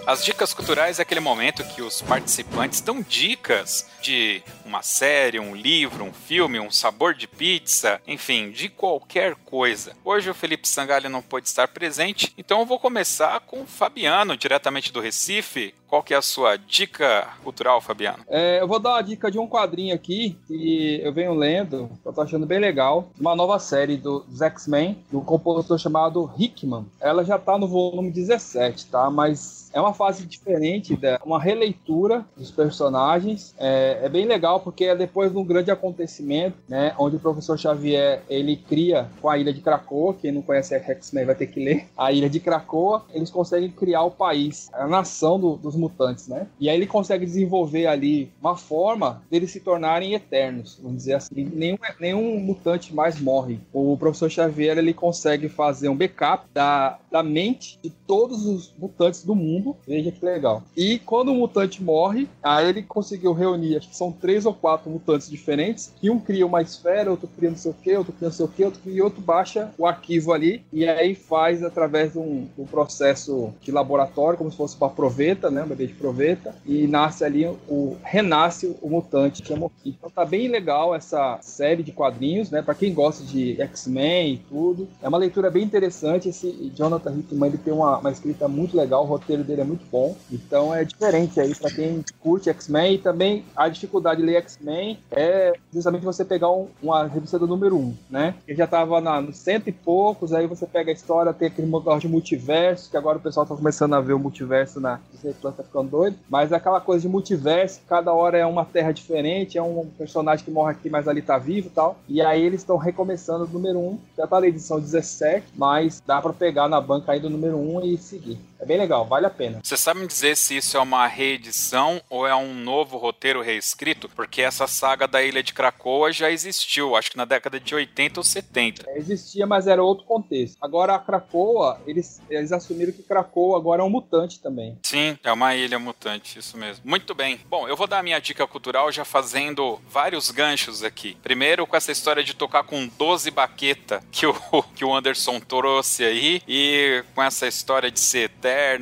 As 0.07 0.24
dicas 0.24 0.55
culturais 0.55 1.01
é 1.01 1.03
aquele 1.03 1.19
momento 1.19 1.65
que 1.65 1.83
os 1.83 2.01
participantes 2.01 2.81
dão 2.81 3.03
dicas 3.03 3.91
de 4.01 4.41
uma 4.65 4.81
série, 4.81 5.41
um 5.41 5.53
livro, 5.53 6.05
um 6.05 6.12
filme, 6.12 6.61
um 6.61 6.70
sabor 6.70 7.12
de 7.12 7.27
pizza, 7.27 8.01
enfim, 8.07 8.53
de 8.53 8.69
qualquer 8.69 9.35
coisa. 9.35 9.97
Hoje 10.05 10.31
o 10.31 10.35
Felipe 10.35 10.69
Sangalho 10.69 11.11
não 11.11 11.20
pôde 11.20 11.49
estar 11.49 11.66
presente, 11.66 12.33
então 12.39 12.61
eu 12.61 12.66
vou 12.66 12.78
começar 12.78 13.41
com 13.41 13.62
o 13.62 13.66
Fabiano, 13.66 14.37
diretamente 14.37 14.93
do 14.93 15.01
Recife. 15.01 15.74
Qual 15.88 16.02
que 16.02 16.14
é 16.14 16.16
a 16.16 16.22
sua 16.22 16.56
dica 16.56 17.28
cultural, 17.42 17.80
Fabiano? 17.80 18.24
É, 18.28 18.60
eu 18.60 18.66
vou 18.66 18.78
dar 18.78 18.94
uma 18.94 19.02
dica 19.02 19.30
de 19.30 19.38
um 19.38 19.48
quadrinho 19.48 19.94
aqui 19.94 20.36
que 20.46 21.00
eu 21.02 21.12
venho 21.12 21.34
lendo, 21.34 21.88
eu 22.04 22.12
tô 22.12 22.20
achando 22.20 22.44
bem 22.44 22.58
legal, 22.58 23.08
uma 23.18 23.36
nova 23.36 23.58
série 23.58 23.96
do, 23.96 24.20
dos 24.20 24.42
X-Men, 24.42 24.98
do 25.10 25.20
compositor 25.20 25.78
chamado 25.78 26.30
Hickman. 26.36 26.86
Ela 27.00 27.24
já 27.24 27.38
tá 27.38 27.56
no 27.56 27.68
volume 27.68 28.10
17, 28.10 28.86
tá? 28.86 29.10
Mas 29.10 29.70
é 29.72 29.80
uma 29.80 29.94
fase 29.94 30.26
diferente, 30.26 30.98
uma 31.24 31.40
releitura 31.40 32.24
dos 32.36 32.50
personagens. 32.50 33.54
É, 33.58 34.00
é, 34.02 34.08
bem 34.08 34.26
legal 34.26 34.60
porque 34.60 34.86
é 34.86 34.96
depois 34.96 35.30
de 35.30 35.38
um 35.38 35.44
grande 35.44 35.70
acontecimento, 35.70 36.56
né, 36.68 36.94
onde 36.98 37.16
o 37.16 37.20
professor 37.20 37.58
Xavier 37.58 38.22
ele 38.28 38.56
cria 38.56 39.08
com 39.20 39.28
a 39.28 39.38
ilha 39.38 39.52
de 39.52 39.60
Krakoa. 39.60 40.14
Quem 40.14 40.32
não 40.32 40.42
conhece 40.42 40.74
X-Men 40.74 41.26
vai 41.26 41.34
ter 41.34 41.46
que 41.46 41.62
ler. 41.62 41.88
A 41.96 42.10
ilha 42.10 42.28
de 42.28 42.40
Krakoa, 42.40 43.04
eles 43.12 43.30
conseguem 43.30 43.70
criar 43.70 44.02
o 44.02 44.10
país, 44.10 44.70
a 44.72 44.86
nação 44.86 45.38
do, 45.38 45.56
dos 45.56 45.76
mutantes, 45.77 46.28
né? 46.28 46.47
E 46.59 46.69
aí 46.69 46.77
ele 46.77 46.86
consegue 46.86 47.24
desenvolver 47.24 47.86
ali 47.86 48.32
uma 48.40 48.57
forma 48.57 49.23
deles 49.31 49.51
se 49.51 49.61
tornarem 49.61 50.15
eternos, 50.15 50.78
vamos 50.82 50.98
dizer 50.98 51.15
assim. 51.15 51.44
Nenhum, 51.53 51.78
nenhum 52.01 52.39
mutante 52.40 52.94
mais 52.94 53.20
morre. 53.20 53.61
O 53.73 53.97
professor 53.97 54.31
Xavier 54.31 54.78
ele 54.78 54.94
consegue 54.94 55.48
fazer 55.48 55.89
um 55.89 55.97
backup 55.97 56.47
da, 56.53 56.98
da 57.16 57.22
mente 57.22 57.78
de 57.82 57.88
todos 57.88 58.44
os 58.44 58.72
mutantes 58.78 59.24
do 59.24 59.34
mundo 59.34 59.76
Veja 59.86 60.10
que 60.10 60.24
legal. 60.24 60.62
E 60.76 60.98
quando 60.98 61.30
o 61.30 61.34
mutante 61.34 61.82
morre, 61.82 62.28
aí 62.43 62.68
ele 62.68 62.82
conseguiu 62.82 63.32
reunir, 63.32 63.76
acho 63.76 63.88
que 63.88 63.97
são 63.97 64.10
três 64.12 64.44
ou 64.44 64.52
quatro 64.52 64.90
mutantes 64.90 65.30
diferentes, 65.30 65.93
que 66.01 66.10
um 66.10 66.18
cria 66.18 66.47
uma 66.47 66.60
esfera, 66.60 67.10
outro 67.10 67.28
cria 67.36 67.51
não 67.51 67.56
sei 67.56 67.70
o 67.70 67.74
que, 67.74 67.97
outro 67.97 68.12
cria 68.12 68.28
não 68.28 68.34
sei 68.34 68.44
o 68.44 68.48
que, 68.48 68.64
outro 68.64 68.80
cria, 68.80 69.05
outro 69.05 69.20
baixa 69.20 69.70
o 69.78 69.86
arquivo 69.86 70.32
ali, 70.32 70.64
e 70.72 70.86
aí 70.86 71.14
faz 71.14 71.62
através 71.62 72.12
de 72.12 72.18
um, 72.18 72.48
um 72.59 72.64
processo 72.66 73.52
de 73.60 73.70
laboratório, 73.70 74.38
como 74.38 74.51
se 74.51 74.56
fosse 74.56 74.76
para 74.76 74.88
proveta, 74.88 75.51
né? 75.51 75.62
Um 75.62 75.68
bebê 75.68 75.86
de 75.86 75.94
proveta, 75.94 76.55
e 76.64 76.86
nasce 76.86 77.24
ali 77.24 77.47
o. 77.47 77.97
renasce 78.02 78.76
o 78.82 78.90
mutante 78.90 79.43
que 79.43 79.52
é 79.52 79.56
Moki. 79.56 79.94
Então 79.97 80.10
tá 80.10 80.24
bem 80.24 80.48
legal 80.48 80.94
essa 80.94 81.38
série 81.43 81.82
de 81.82 81.93
quadrinhos, 81.93 82.51
né? 82.51 82.62
Para 82.62 82.74
quem 82.74 82.93
gosta 82.93 83.24
de 83.24 83.60
X-Men 83.62 84.34
e 84.34 84.38
tudo. 84.38 84.88
É 85.02 85.09
uma 85.09 85.18
leitura 85.18 85.51
bem 85.51 85.62
interessante. 85.62 86.28
Esse 86.28 86.72
Jonathan 86.74 87.06
Jonathan 87.07 87.19
Hickman 87.19 87.49
ele 87.49 87.59
tem 87.59 87.73
uma, 87.73 87.99
uma 87.99 88.11
escrita 88.11 88.49
muito 88.49 88.77
legal, 88.77 89.05
o 89.05 89.07
roteiro 89.07 89.45
dele 89.45 89.61
é 89.61 89.65
muito 89.65 89.85
bom. 89.91 90.16
Então 90.31 90.74
é 90.74 90.85
diferente 90.85 91.41
aí 91.41 91.55
para 91.55 91.70
quem 91.70 92.05
curte 92.20 92.51
X-Men 92.51 92.95
e 92.95 92.99
também 92.99 93.45
a 93.55 93.69
dificuldade 93.69 94.20
de 94.20 94.27
ler 94.27 94.37
X-Men 94.37 94.99
é 95.11 95.55
justamente 95.73 96.05
você 96.05 96.24
pegar 96.24 96.51
um, 96.51 96.69
uma 96.83 97.07
revista 97.07 97.39
do 97.39 97.47
número 97.47 97.77
1, 97.77 97.78
um, 97.78 97.95
né? 98.11 98.35
Que 98.45 98.55
já 98.55 98.66
tava 98.66 99.01
na, 99.01 99.20
no 99.20 99.33
cento 99.33 99.69
e 99.69 99.73
poucos, 99.73 100.33
aí 100.33 100.47
você 100.47 100.66
pega 100.66 100.91
a 100.91 100.95
história, 100.95 101.33
tem 101.33 101.49
aquele 101.49 101.66
negócio 101.66 102.01
de 102.01 102.09
multiverso, 102.09 102.91
que 102.91 102.97
agora 102.97 103.19
o 103.19 103.20
pessoal 103.20 103.47
tá 103.47 103.55
começando 103.55 103.95
a 103.95 104.01
ver 104.01 104.15
o 104.15 104.19
multiverso 104.19 104.81
na 104.81 105.01
Disney 105.12 105.35
tá 105.41 105.53
ficando 105.62 105.91
doido. 105.91 106.16
Mas 106.28 106.53
é 106.53 106.57
aquela 106.57 106.81
coisa 106.81 107.03
de 107.03 107.09
multiverso, 107.09 107.81
cada 107.89 108.12
hora 108.12 108.37
é 108.39 108.47
uma 108.47 108.65
terra 108.65 108.93
diferente, 108.93 109.59
é 109.59 109.62
um 109.62 109.87
personagem 109.99 110.45
que 110.45 110.51
morre 110.51 110.73
aqui, 110.73 110.91
mas 110.91 111.07
ali 111.07 111.23
tá 111.23 111.39
vivo 111.39 111.69
e 111.69 111.70
tal. 111.70 111.97
E 112.09 112.20
aí 112.20 112.43
eles 112.43 112.61
estão 112.61 112.77
recomeçando 112.77 113.47
do 113.47 113.53
número 113.53 113.78
1, 113.78 113.83
um, 113.83 113.99
já 114.16 114.27
tá 114.27 114.41
na 114.41 114.49
edição 114.49 114.81
17, 114.81 115.47
mas 115.55 116.03
dá 116.07 116.20
para 116.20 116.33
pegar 116.33 116.69
na 116.69 116.81
banca 116.97 117.12
aí 117.12 117.20
do 117.20 117.31
número 117.31 117.56
1 117.56 117.77
um 117.77 117.85
e 117.85 117.98
seguir. 117.98 118.39
É 118.59 118.65
bem 118.65 118.78
legal, 118.78 119.05
vale 119.05 119.27
a 119.27 119.31
pena. 119.31 119.61
Você 119.62 119.77
sabe 119.77 120.01
me 120.01 120.07
dizer 120.07 120.37
se 120.37 120.57
isso 120.57 120.77
é 120.77 120.81
uma 120.81 121.07
reedição 121.07 122.01
ou 122.09 122.27
é 122.27 122.35
um 122.35 122.55
novo 122.55 122.97
roteiro 122.97 123.43
reescrito? 123.43 124.09
Porque 124.09 124.43
essa 124.43 124.66
saga 124.66 125.07
da 125.07 125.23
Ilha 125.23 125.43
de 125.43 125.53
Krakoa 125.53 126.12
já 126.12 126.31
existiu, 126.31 126.97
acho 126.97 127.11
que 127.11 127.16
na 127.16 127.24
década 127.24 127.61
de 127.61 127.74
80 127.74 128.20
ou 128.20 128.24
70. 128.24 128.85
É, 128.89 128.99
existia, 128.99 129.47
mas 129.47 129.66
era 129.66 129.83
outro 129.83 130.05
contexto. 130.05 130.57
Agora 130.61 130.95
a 130.95 130.99
Krakoa, 130.99 131.81
eles, 131.87 132.20
eles 132.31 132.53
assumiram 132.53 132.93
que 132.93 133.03
Krakoa 133.03 133.59
agora 133.59 133.83
é 133.83 133.85
um 133.85 133.91
mutante 133.91 134.41
também. 134.41 134.78
Sim, 134.83 135.19
é 135.23 135.33
uma 135.33 135.55
ilha 135.55 135.78
mutante, 135.78 136.39
isso 136.39 136.57
mesmo. 136.57 136.83
Muito 136.85 137.15
bem. 137.15 137.41
Bom, 137.49 137.69
eu 137.69 137.77
vou 137.77 137.87
dar 137.87 137.99
a 137.99 138.03
minha 138.03 138.20
dica 138.20 138.47
cultural 138.47 138.91
já 138.91 139.05
fazendo 139.05 139.81
vários 139.89 140.31
ganchos 140.31 140.83
aqui. 140.83 141.16
Primeiro 141.23 141.66
com 141.66 141.77
essa 141.77 141.93
história 141.93 142.23
de 142.23 142.35
tocar 142.35 142.65
com 142.65 142.87
12 142.87 143.31
baqueta 143.31 144.03
que 144.11 144.27
o, 144.27 144.35
que 144.74 144.85
o 144.85 144.95
Anderson 144.95 145.41
trouxe 145.41 146.05
aí 146.05 146.43
e 146.49 147.05
com 147.15 147.23
essa 147.23 147.47
história 147.47 147.91
de 147.91 148.01
ser 148.01 148.31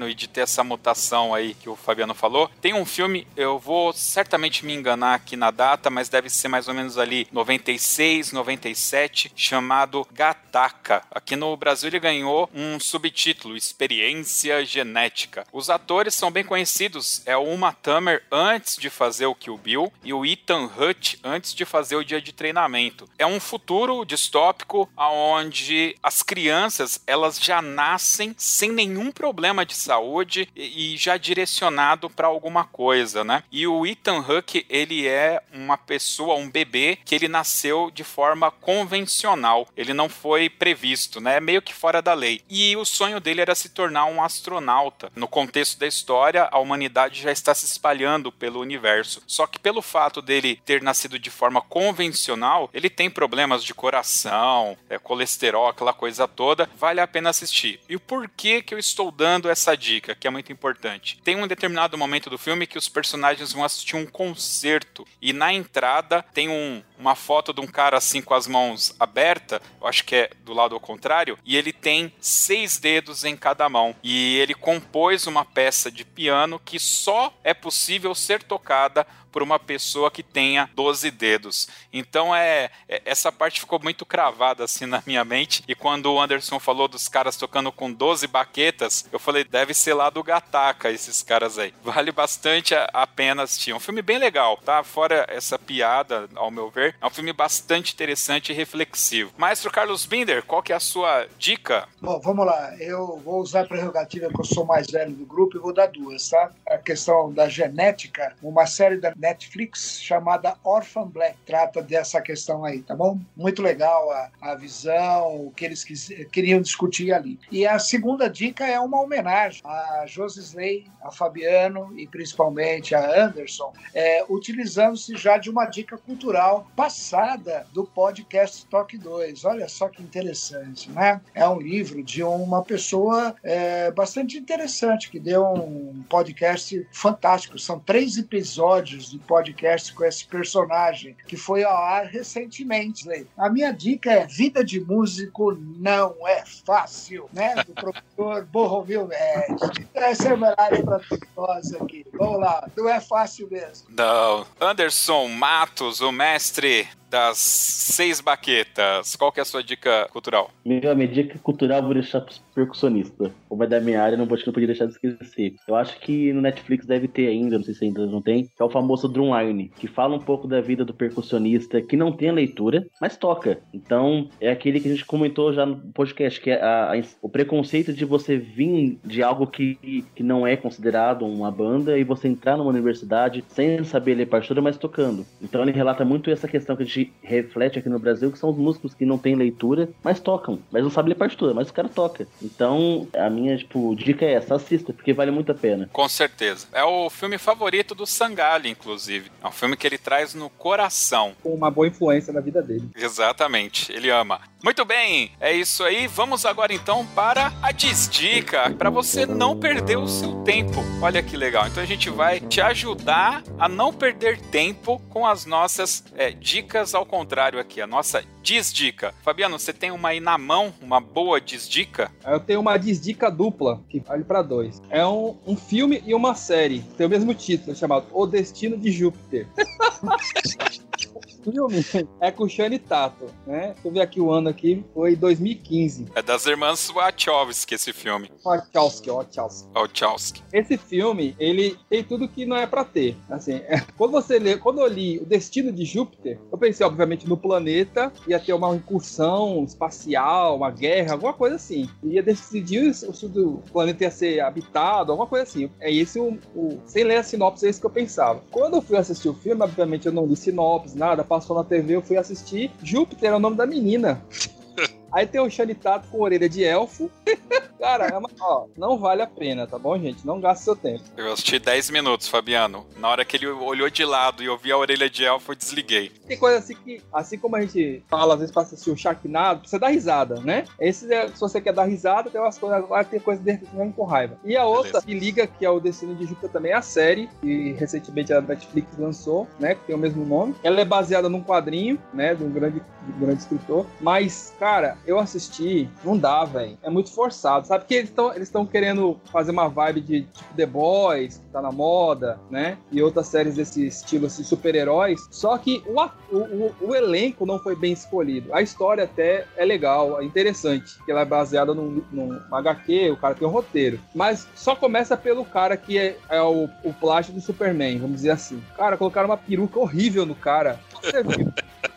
e 0.09 0.15
de 0.15 0.29
ter 0.29 0.43
essa 0.43 0.63
mutação 0.63 1.35
aí 1.35 1.55
que 1.55 1.69
o 1.69 1.77
Fabiano 1.77 2.15
falou. 2.15 2.51
Tem 2.61 2.75
um 2.75 2.85
filme, 2.85 3.27
eu 3.37 3.59
vou 3.59 3.93
certamente 3.93 4.65
me 4.65 4.75
enganar 4.75 5.15
aqui 5.15 5.37
na 5.37 5.51
data, 5.51 5.89
mas 5.89 6.09
deve 6.09 6.29
ser 6.29 6.49
mais 6.49 6.69
ou 6.69 6.75
menos 6.75 6.99
ali 6.99 7.27
96, 7.33 8.33
97, 8.33 9.33
chamado 9.35 10.07
Gataca. 10.13 11.03
Aqui 11.11 11.35
no 11.35 11.57
Brasil 11.57 11.89
ele 11.89 11.99
ganhou 11.99 12.51
um 12.55 12.79
subtítulo, 12.79 13.57
Experiência 13.57 14.65
Genética. 14.65 15.47
Os 15.53 15.71
atores 15.71 16.15
são 16.15 16.31
bem 16.31 16.45
conhecidos, 16.45 17.23
é 17.25 17.37
o 17.37 17.45
Uma 17.45 17.73
Thurman 17.73 18.21
antes 18.31 18.77
de 18.77 18.91
fazer 18.91 19.27
o 19.27 19.35
Kill 19.35 19.57
Bill 19.57 19.93
e 20.03 20.13
o 20.13 20.27
Ethan 20.27 20.69
Hutt 20.77 21.19
antes 21.25 21.55
de 21.55 21.65
fazer 21.65 21.97
o 21.97 22.05
Dia 22.05 22.21
de 22.21 22.33
Treinamento. 22.33 23.09
É 23.19 23.27
um 23.27 23.41
futuro 23.41 24.05
distópico 24.05 24.91
onde 24.97 25.97
as 26.03 26.23
crianças 26.23 27.01
elas 27.07 27.39
já 27.41 27.63
nascem 27.63 28.35
sem 28.37 28.71
nenhum 28.71 29.11
problema 29.11 29.54
de 29.63 29.75
saúde 29.75 30.49
e, 30.57 30.97
já 30.97 31.19
direcionado 31.19 32.09
para 32.09 32.27
alguma 32.27 32.65
coisa, 32.65 33.23
né? 33.23 33.43
E 33.53 33.67
o 33.67 33.87
Ethan 33.87 34.21
Huck, 34.21 34.65
ele 34.71 35.07
é 35.07 35.43
uma 35.53 35.77
pessoa, 35.77 36.37
um 36.37 36.51
bebê 36.51 36.99
que 37.05 37.15
ele 37.15 37.29
nasceu 37.29 37.91
de 37.91 38.03
forma 38.03 38.51
convencional. 38.51 39.69
Ele 39.77 39.93
não 39.93 40.09
foi 40.09 40.49
previsto, 40.49 41.21
né? 41.21 41.41
Meio 41.41 41.61
que 41.61 41.75
fora 41.75 42.01
da 42.01 42.15
lei. 42.15 42.41
E 42.49 42.75
o 42.77 42.85
sonho 42.85 43.21
dele 43.21 43.43
era 43.43 43.55
se 43.55 43.69
tornar 43.69 44.07
um 44.07 44.23
astronauta. 44.23 45.13
No 45.15 45.29
contexto 45.29 45.79
da 45.79 45.87
história, 45.87 46.49
a 46.51 46.59
humanidade 46.59 47.21
já 47.21 47.31
está 47.31 47.55
se 47.55 47.67
espalhando 47.67 48.33
pelo 48.33 48.61
universo. 48.61 49.23
Só 49.27 49.47
que 49.47 49.59
pelo 49.59 49.83
fato 49.83 50.23
dele 50.23 50.61
ter 50.65 50.81
nascido 50.81 51.19
de 51.19 51.31
forma 51.31 51.61
convencional, 51.61 52.71
ele 52.73 52.89
tem 52.89 53.11
problemas 53.11 53.63
de 53.63 53.75
coração, 53.75 54.77
é, 54.89 54.99
colesterol, 54.99 55.69
aquela 55.69 55.93
coisa 55.93 56.27
toda. 56.27 56.69
Vale 56.79 57.01
a 57.01 57.07
pena 57.07 57.31
assistir. 57.31 57.81
E 57.89 57.97
o 57.97 58.01
porquê 58.01 58.63
que 58.63 58.75
eu 58.75 58.79
estou 58.79 59.11
dando 59.11 59.44
dando 59.45 59.51
essa 59.51 59.77
dica, 59.77 60.15
que 60.15 60.27
é 60.27 60.31
muito 60.31 60.51
importante. 60.51 61.21
Tem 61.23 61.37
um 61.37 61.47
determinado 61.47 61.99
momento 61.99 62.31
do 62.31 62.39
filme 62.39 62.67
que 62.67 62.79
os 62.79 62.89
personagens 62.89 63.53
vão 63.53 63.65
assistir 63.65 63.97
um 63.97 64.07
concerto 64.07 65.07
e 65.21 65.33
na 65.33 65.53
entrada 65.53 66.23
tem 66.33 66.49
um, 66.49 66.83
uma 67.05 67.15
foto 67.15 67.53
de 67.53 67.61
um 67.61 67.67
cara 67.67 67.99
assim 67.99 68.23
com 68.23 68.33
as 68.33 68.47
mãos 68.47 68.95
abertas, 68.99 69.61
eu 69.79 69.87
acho 69.87 70.05
que 70.05 70.17
é 70.17 70.31
do 70.43 70.55
lado 70.55 70.75
ao 70.75 70.81
contrário, 70.81 71.39
e 71.45 71.55
ele 71.55 71.73
tem 71.73 72.13
seis 72.19 72.79
dedos 72.79 73.25
em 73.25 73.37
cada 73.37 73.69
mão. 73.69 73.95
E 74.03 74.37
ele 74.39 74.55
compôs 74.55 75.27
uma 75.27 75.45
peça 75.45 75.91
de 75.91 76.05
piano 76.05 76.59
que 76.65 76.79
só 76.79 77.33
é 77.45 77.53
possível 77.53 78.15
ser 78.15 78.43
tocada 78.43 79.07
por 79.35 79.43
uma 79.43 79.59
pessoa 79.59 80.13
que 80.13 80.23
tenha 80.23 80.71
12 80.77 81.11
dedos. 81.11 81.69
Então 81.93 82.33
é, 82.33 82.71
é, 82.89 83.03
essa 83.05 83.33
parte 83.33 83.59
ficou 83.59 83.81
muito 83.83 84.07
cravada 84.07 84.63
assim 84.63 84.87
na 84.87 85.03
minha 85.05 85.25
mente. 85.25 85.65
E 85.67 85.75
quando 85.75 86.07
o 86.07 86.21
Anderson 86.21 86.61
falou 86.61 86.87
dos 86.87 87.09
caras 87.09 87.37
tocando 87.37 87.73
com 87.73 87.93
12 87.93 88.29
baquetas, 88.29 89.05
eu 89.11 89.19
falei, 89.19 89.43
deve 89.43 89.75
ser 89.75 89.93
lá 89.93 90.09
do 90.09 90.23
Gataca 90.23 90.89
esses 90.89 91.21
caras 91.21 91.59
aí. 91.59 91.75
Vale 91.83 92.13
bastante 92.13 92.77
a, 92.77 92.89
a 92.93 93.09
pena 93.09 93.43
assistir. 93.43 93.73
É 93.73 93.75
um 93.75 93.81
filme 93.81 94.03
bem 94.03 94.19
legal, 94.19 94.57
tá? 94.59 94.85
Fora 94.85 95.27
essa 95.29 95.59
piada, 95.59 96.29
ao 96.37 96.49
meu 96.49 96.71
ver, 96.71 96.94
é 97.01 97.07
um 97.07 97.11
filme 97.11 97.33
bastante 97.33 97.93
interessante 97.93 98.53
e 98.53 98.55
reflexivo. 98.55 99.33
Maestro 99.37 99.71
Carlos 99.71 100.07
Binder, 100.07 100.43
qual 100.45 100.63
que 100.63 100.73
é 100.73 100.77
a 100.77 100.81
sua 100.81 101.27
dica? 101.39 101.89
Bom, 102.01 102.21
vamos 102.21 102.47
lá. 102.47 102.75
Eu 102.79 103.21
vou 103.25 103.41
usar 103.41 103.63
a 103.63 103.67
prerrogativa 103.67 104.29
que 104.29 104.41
eu 104.41 104.45
sou 104.45 104.65
mais 104.65 104.87
velho 104.87 105.13
do 105.13 105.27
grupo 105.27 105.57
e 105.57 105.61
vou 105.61 105.73
dar 105.73 105.87
duas, 105.87 106.29
tá? 106.29 106.51
A 106.67 106.79
questão 106.79 107.33
da 107.33 107.49
genética, 107.49 108.35
uma 108.43 108.67
série 108.67 108.97
da 108.97 109.13
Netflix 109.17 110.01
chamada 110.01 110.57
Orphan 110.63 111.07
Black. 111.07 111.37
Trata 111.47 111.83
dessa 111.83 112.21
questão 112.21 112.65
aí, 112.65 112.83
tá 112.83 112.95
bom? 112.95 113.21
Muito 113.37 113.63
legal 113.63 114.11
a, 114.11 114.31
a 114.41 114.55
visão, 114.55 115.47
o 115.47 115.53
que 115.55 115.65
eles 115.65 115.85
quis, 115.85 116.09
queriam 116.31 116.61
discutir 116.61 117.13
ali. 117.13 117.39
E 117.51 117.67
a 117.67 117.79
segunda 117.79 118.29
dica 118.29 118.67
é 118.67 118.79
uma 118.81 119.01
homenagem 119.01 119.63
a 119.65 120.05
Josi 120.07 120.41
Slay, 120.41 120.87
a 121.03 121.11
Fabiano 121.11 121.93
e 121.97 122.07
principalmente 122.07 122.95
a 122.95 123.25
Anderson, 123.25 123.73
é, 123.95 124.25
utilizando-se 124.29 125.17
já 125.17 125.39
de 125.39 125.51
uma 125.51 125.67
dica 125.67 125.99
cultural 125.99 126.67
passada 126.75 127.67
do 127.73 127.85
podcast 127.85 128.67
Toque 128.67 128.99
2. 128.99 129.45
Olha 129.45 129.69
só 129.69 129.89
que 129.89 130.03
interessante, 130.03 130.91
né? 130.91 131.21
É 131.35 131.49
um 131.49 131.61
livro 131.61 132.03
de 132.03 132.23
uma 132.23 132.63
pessoa 132.63 133.35
é, 133.43 133.91
bastante 133.93 134.37
interessante 134.37 135.11
que 135.11 135.21
deu 135.21 135.45
um 135.45 136.03
podcast 136.09 136.87
fantástico. 136.93 137.59
São 137.59 137.79
três 137.79 138.17
episódios 138.17 139.11
de 139.11 139.19
podcast 139.19 139.93
com 139.93 140.05
esse 140.05 140.27
personagem, 140.27 141.17
que 141.27 141.37
foi 141.37 141.65
ao 141.65 141.77
ar 141.77 142.07
recentemente. 142.07 143.05
A 143.37 143.49
minha 143.49 143.73
dica 143.73 144.11
é 144.11 144.27
Vida 144.27 144.65
de 144.65 144.81
Músico 144.81 145.57
Não 145.79 146.17
É 146.27 146.45
Fácil, 146.67 147.29
né? 147.33 147.55
Do 147.65 147.75
professor 147.75 148.45
Borromil 148.51 149.07
Médici. 149.07 149.89
Essa 149.95 150.29
é 150.31 150.37
para 150.37 151.01
nós 151.37 151.73
aqui. 151.75 152.05
Vamos 152.15 152.41
lá, 152.41 152.69
não 152.77 152.89
é 152.89 153.01
fácil 153.01 153.49
mesmo. 153.51 153.87
Não. 153.91 154.47
Anderson 154.61 155.29
Matos, 155.29 156.01
o 156.01 156.11
mestre 156.11 156.64
entre 156.65 156.89
das 157.15 157.39
seis 157.39 158.21
baquetas. 158.21 159.15
Qual 159.15 159.31
que 159.31 159.39
é 159.39 159.43
a 159.43 159.45
sua 159.45 159.63
dica 159.63 160.09
cultural? 160.11 160.51
Minha, 160.65 160.93
minha 160.97 161.07
dica 161.07 161.39
cultural 161.39 161.79
eu 161.79 161.85
vou 161.85 161.95
deixar 161.95 162.21
pros 162.21 162.43
percussionistas. 162.53 163.31
Como 163.49 163.63
é 163.63 163.69
da 163.69 163.81
minha 163.81 164.03
área, 164.03 164.19
não, 164.19 164.27
vou, 164.27 164.37
não 164.45 164.53
podia 164.53 164.67
deixar 164.67 164.87
de 164.87 164.95
esquecer. 164.95 165.55
Eu 165.69 165.77
acho 165.77 166.01
que 166.01 166.33
no 166.33 166.41
Netflix 166.41 166.85
deve 166.85 167.07
ter 167.07 167.29
ainda, 167.29 167.57
não 167.57 167.65
sei 167.65 167.75
se 167.75 167.85
ainda 167.85 168.05
não 168.05 168.21
tem, 168.21 168.47
que 168.47 168.61
é 168.61 168.65
o 168.65 168.71
famoso 168.71 169.09
Drumline, 169.09 169.71
que 169.77 169.87
fala 169.87 170.17
um 170.17 170.21
pouco 170.21 170.49
da 170.49 170.61
vida 170.61 170.85
do 170.85 170.93
percussionista, 170.93 171.81
que 171.81 171.97
não 171.97 172.11
tem 172.11 172.31
a 172.31 172.33
leitura, 172.33 172.85
mas 173.01 173.17
toca. 173.17 173.61
Então, 173.73 174.29
é 174.41 174.51
aquele 174.51 174.81
que 174.81 174.89
a 174.89 174.91
gente 174.91 175.05
comentou 175.05 175.53
já 175.53 175.65
no 175.65 175.77
podcast, 175.93 176.41
que 176.41 176.51
é 176.51 176.61
a, 176.61 176.95
a, 176.95 177.03
o 177.23 177.29
preconceito 177.29 177.93
de 177.93 178.05
você 178.05 178.37
vir 178.37 178.99
de 179.05 179.23
algo 179.23 179.47
que, 179.47 180.05
que 180.17 180.23
não 180.25 180.45
é 180.45 180.57
considerado 180.57 181.25
uma 181.25 181.51
banda 181.51 181.97
e 181.97 182.03
você 182.03 182.27
entrar 182.27 182.57
numa 182.57 182.71
universidade 182.71 183.45
sem 183.49 183.85
saber 183.85 184.17
ler 184.17 184.27
partitura, 184.27 184.61
mas 184.61 184.77
tocando. 184.77 185.25
Então 185.41 185.63
ele 185.63 185.71
relata 185.71 186.05
muito 186.05 186.29
essa 186.29 186.49
questão 186.49 186.75
que 186.75 186.83
a 186.83 186.87
gente 186.87 187.04
reflete 187.23 187.79
aqui 187.79 187.89
no 187.89 187.99
Brasil, 187.99 188.31
que 188.31 188.39
são 188.39 188.51
os 188.51 188.57
músicos 188.57 188.95
que 188.95 189.05
não 189.05 189.19
têm 189.19 189.35
leitura, 189.35 189.89
mas 190.03 190.21
tocam, 190.21 190.59
mas 190.71 190.83
não 190.83 190.91
sabem 190.91 191.11
ler 191.11 191.15
partitura, 191.17 191.55
mas 191.55 191.69
o 191.69 191.73
cara 191.73 191.89
toca. 191.89 192.27
Então, 192.43 193.09
a 193.17 193.29
minha, 193.31 193.57
tipo, 193.57 193.95
dica 193.97 194.25
é 194.25 194.35
essa, 194.35 194.55
assista, 194.55 194.93
porque 194.93 195.13
vale 195.13 195.31
muito 195.31 195.53
a 195.53 195.55
pena. 195.55 195.89
Com 195.93 196.09
certeza. 196.09 196.67
É 196.73 196.85
o 196.85 197.09
filme 197.11 197.39
favorito 197.39 197.95
do 197.95 198.07
Sangali, 198.07 198.69
inclusive. 198.69 199.31
É 199.43 199.47
um 199.47 199.53
filme 199.53 199.77
que 199.77 199.87
ele 199.87 199.99
traz 199.99 200.35
no 200.35 200.51
coração. 200.51 201.33
Com 201.43 201.55
uma 201.55 201.71
boa 201.71 201.87
influência 201.87 202.33
na 202.33 202.41
vida 202.41 202.63
dele. 202.63 202.89
Exatamente, 202.97 203.93
ele 203.93 204.11
ama. 204.11 204.41
Muito 204.65 204.83
bem, 204.87 205.31
é 205.41 205.53
isso 205.53 205.85
aí. 205.85 206.07
Vamos 206.07 206.47
agora 206.47 206.73
então 206.73 207.05
para 207.09 207.53
a 207.63 207.71
Desdica, 207.71 208.71
para 208.71 208.89
você 208.89 209.27
não 209.27 209.59
perder 209.61 209.99
o 209.99 210.09
seu 210.09 210.43
tempo. 210.43 210.83
Olha 211.03 211.23
que 211.23 211.37
legal. 211.37 211.67
Então 211.67 211.83
a 211.83 211.87
gente 211.87 212.09
vai 212.09 212.41
te 212.41 212.63
ajudar 212.63 213.43
a 213.59 213.69
não 213.69 213.93
perder 213.93 214.41
tempo 214.41 214.99
com 215.11 215.27
as 215.27 215.45
nossas 215.45 216.03
é, 216.17 216.31
dicas 216.31 216.94
ao 216.95 217.07
contrário 217.07 217.59
aqui, 217.59 217.81
a 217.81 217.87
nossa 217.87 218.25
desdica. 218.43 219.15
Fabiano, 219.23 219.59
você 219.59 219.73
tem 219.73 219.91
uma 219.91 220.11
aí 220.11 220.21
na 220.21 220.39
mão, 220.39 220.73
uma 220.81 221.01
boa 221.01 221.41
desdica? 221.41 222.11
Eu 222.25 222.41
tenho 222.41 222.61
uma 222.61 222.77
desdica 222.77 223.31
dupla, 223.31 223.83
que 223.89 224.01
vale 224.01 224.25
para 224.25 224.43
dois. 224.43 224.83
É 224.91 225.07
um, 225.07 225.37
um 225.47 225.57
filme 225.57 226.03
e 226.07 226.15
uma 226.15 226.35
série, 226.35 226.81
tem 226.97 227.07
o 227.07 227.11
mesmo 227.11 227.35
título, 227.35 227.77
chamado 227.77 228.07
O 228.13 228.27
Destino 228.27 228.77
de 228.77 228.91
Júpiter. 228.91 229.47
filme 231.45 231.85
é 232.21 232.31
com 232.31 232.45
o 232.45 232.49
Shane 232.49 232.79
Tato, 232.79 233.27
né? 233.47 233.73
Deixa 233.75 233.89
eu 233.89 233.93
ver 233.93 234.01
aqui 234.01 234.21
o 234.21 234.31
ano 234.33 234.49
aqui, 234.49 234.85
foi 234.95 235.17
2015. 235.17 236.07
É 236.15 236.23
das 236.23 236.47
irmãs 236.47 236.91
Wachowski 236.91 237.75
esse 237.75 237.93
filme. 237.93 238.31
Wachowski, 238.45 239.11
Wachowski. 239.11 239.69
Wachowski. 239.75 240.43
Esse 240.53 240.77
filme, 240.77 241.35
ele 241.39 241.77
tem 241.89 242.03
tudo 242.03 242.29
que 242.29 242.47
não 242.47 242.57
é 242.57 242.67
pra 242.67 242.85
ter. 242.85 243.17
Assim, 243.29 243.55
é, 243.55 243.85
quando 243.97 244.13
você 244.13 244.39
lê, 244.39 244.57
quando 244.57 244.81
eu 244.81 244.87
li 244.87 245.19
O 245.19 245.27
Destino 245.27 245.73
de 245.73 245.85
Júpiter, 245.85 246.39
eu 246.51 246.59
pensei, 246.59 246.87
obviamente, 246.87 247.29
no 247.29 247.37
planeta, 247.37 248.13
ia 248.27 248.39
ter 248.39 248.53
uma 248.53 248.75
incursão 248.75 249.65
espacial, 249.65 250.57
uma 250.57 250.71
guerra, 250.71 251.13
alguma 251.13 251.33
coisa 251.33 251.57
assim. 251.57 251.89
Ia 252.03 252.23
decidir 252.23 252.95
se 252.95 253.07
o 253.07 253.63
planeta 253.73 254.05
ia 254.05 254.11
ser 254.11 254.41
habitado, 254.41 255.13
alguma 255.13 255.29
coisa 255.29 255.45
assim. 255.45 255.71
É 255.81 255.93
esse 255.93 256.19
o, 256.19 256.39
o, 256.55 256.81
Sem 256.87 257.05
ler 257.05 257.17
a 257.17 257.23
sinopse, 257.23 257.67
é 257.67 257.71
isso 257.71 257.81
que 257.81 257.87
eu 257.87 257.91
pensava. 257.91 258.43
Quando 258.51 258.77
eu 258.77 258.83
fui 258.83 258.97
assistir 258.97 259.29
o 259.29 259.35
filme, 259.35 259.63
obviamente 259.63 260.07
eu 260.07 260.13
não 260.13 260.27
li 260.27 260.37
sinopse, 260.37 260.97
nada, 260.97 261.25
passou 261.35 261.57
na 261.57 261.65
TV, 261.65 261.97
eu 261.97 262.03
fui 262.03 262.17
assistir. 262.17 262.71
Júpiter 262.83 263.31
é 263.31 263.35
o 263.35 263.41
nome 263.41 263.57
da 263.57 263.67
menina. 263.67 264.23
Aí 265.11 265.27
tem 265.27 265.41
o 265.41 265.51
Xanitato 265.51 266.09
com 266.09 266.21
orelha 266.21 266.49
de 266.49 266.63
elfo. 266.63 267.11
Cara, 267.79 268.07
é 268.07 268.17
uma, 268.17 268.31
ó, 268.41 268.67
não 268.77 268.99
vale 268.99 269.23
a 269.23 269.27
pena, 269.27 269.67
tá 269.67 269.79
bom, 269.79 269.99
gente? 269.99 270.27
Não 270.27 270.41
gaste 270.41 270.65
seu 270.65 270.77
tempo. 270.77 271.03
Eu 271.17 271.33
assisti 271.33 271.59
10 271.59 271.91
minutos, 271.91 272.29
Fabiano. 272.29 272.87
Na 272.97 273.09
hora 273.09 273.25
que 273.25 273.37
ele 273.37 273.47
olhou 273.47 273.91
de 273.91 274.05
lado 274.05 274.43
e 274.43 274.47
eu 274.47 274.57
vi 274.57 274.73
a 274.73 274.77
orelha 274.77 275.09
de 275.09 275.25
elfo, 275.25 275.53
eu 275.53 275.57
desliguei. 275.57 276.11
Tem 276.27 276.39
coisa 276.39 276.59
assim 276.59 276.75
que, 276.75 277.03
assim 277.13 277.39
como 277.39 277.57
a 277.57 277.61
gente 277.61 278.03
fala 278.09 278.35
às 278.35 278.41
vezes 278.41 278.53
pra 278.53 278.63
assistir 278.63 278.91
o 278.91 278.97
Sharknado, 278.97 279.69
você 279.69 279.79
dá 279.79 279.89
risada, 279.89 280.41
né? 280.41 280.65
Esse, 280.81 281.13
é, 281.13 281.29
se 281.29 281.41
você 281.41 281.61
quer 281.61 281.73
dar 281.73 281.85
risada, 281.85 282.31
tem 282.31 282.41
umas 282.41 282.59
coisas, 282.59 282.79
agora 282.79 283.05
tem 283.05 283.21
coisa 283.21 283.43
dentro 283.43 283.67
que 283.67 283.93
com 283.93 284.05
raiva. 284.05 284.37
E 284.45 284.57
a 284.57 284.65
outra 284.65 285.01
Beleza. 285.01 285.07
que 285.07 285.15
liga, 285.15 285.47
que 285.47 285.65
é 285.65 285.71
o 285.71 285.81
Destino 285.81 286.15
de 286.15 286.27
Júpiter 286.27 286.51
também, 286.51 286.73
é 286.73 286.77
a 286.77 286.83
série, 286.83 287.29
que 287.41 287.73
recentemente 287.73 288.33
a 288.33 288.41
Netflix 288.41 288.97
lançou, 288.99 289.47
né? 289.59 289.75
Que 289.75 289.87
tem 289.87 289.95
o 289.95 289.99
mesmo 289.99 290.25
nome. 290.25 290.55
Ela 290.63 290.81
é 290.81 290.85
baseada 290.85 291.29
num 291.29 291.43
quadrinho, 291.43 291.99
né? 292.13 292.35
De 292.35 292.45
um 292.45 292.51
grande, 292.51 292.81
de 292.81 293.13
um 293.13 293.19
grande 293.19 293.41
escritor. 293.41 293.87
Mas, 294.01 294.55
cara, 294.59 294.97
eu 295.07 295.19
assisti, 295.19 295.89
não 296.05 296.17
dá, 296.17 296.45
velho. 296.45 296.79
É 296.83 296.91
muito 296.91 297.13
forçado, 297.13 297.67
sabe? 297.67 297.74
Porque 297.79 297.95
eles 297.95 298.09
estão 298.09 298.33
eles 298.35 298.53
querendo 298.71 299.19
fazer 299.31 299.51
uma 299.51 299.69
vibe 299.69 300.01
de 300.01 300.23
tipo 300.23 300.55
The 300.57 300.67
Boys, 300.67 301.39
que 301.39 301.53
tá 301.53 301.61
na 301.61 301.73
moda, 301.73 302.39
né? 302.51 302.79
E 302.91 303.03
outras 303.03 303.27
séries 303.29 303.57
desse 303.57 303.87
estilo, 303.87 304.27
assim, 304.27 304.43
super-heróis. 304.43 305.27
Só 305.31 305.57
que 305.59 305.83
o, 305.87 306.37
o, 306.37 306.75
o, 306.81 306.95
elenco 306.95 307.47
não 307.47 307.59
foi 307.59 307.77
bem 307.77 307.93
escolhido. 307.93 308.53
A 308.55 308.63
história 308.63 309.05
até 309.05 309.47
é 309.57 309.65
legal, 309.65 310.21
é 310.21 310.25
interessante, 310.25 310.99
que 311.05 311.11
ela 311.11 311.23
é 311.23 311.25
baseada 311.25 311.75
num, 311.75 312.03
num 312.11 312.41
HQ, 312.51 313.11
o 313.11 313.17
cara 313.17 313.35
tem 313.35 313.47
um 313.47 313.51
roteiro. 313.51 314.01
Mas 314.15 314.47
só 314.55 314.75
começa 314.75 315.17
pelo 315.17 315.45
cara 315.45 315.77
que 315.77 315.99
é, 315.99 316.17
é 316.29 316.41
o, 316.41 316.69
o 316.83 316.93
plástico 316.93 317.39
do 317.39 317.45
Superman, 317.45 317.99
vamos 317.99 318.17
dizer 318.17 318.31
assim. 318.31 318.63
Cara, 318.77 318.97
colocaram 318.97 319.29
uma 319.29 319.37
peruca 319.37 319.79
horrível 319.79 320.27
no 320.27 320.35
cara. 320.35 320.81
Você 321.03 321.23
viu? 321.23 321.53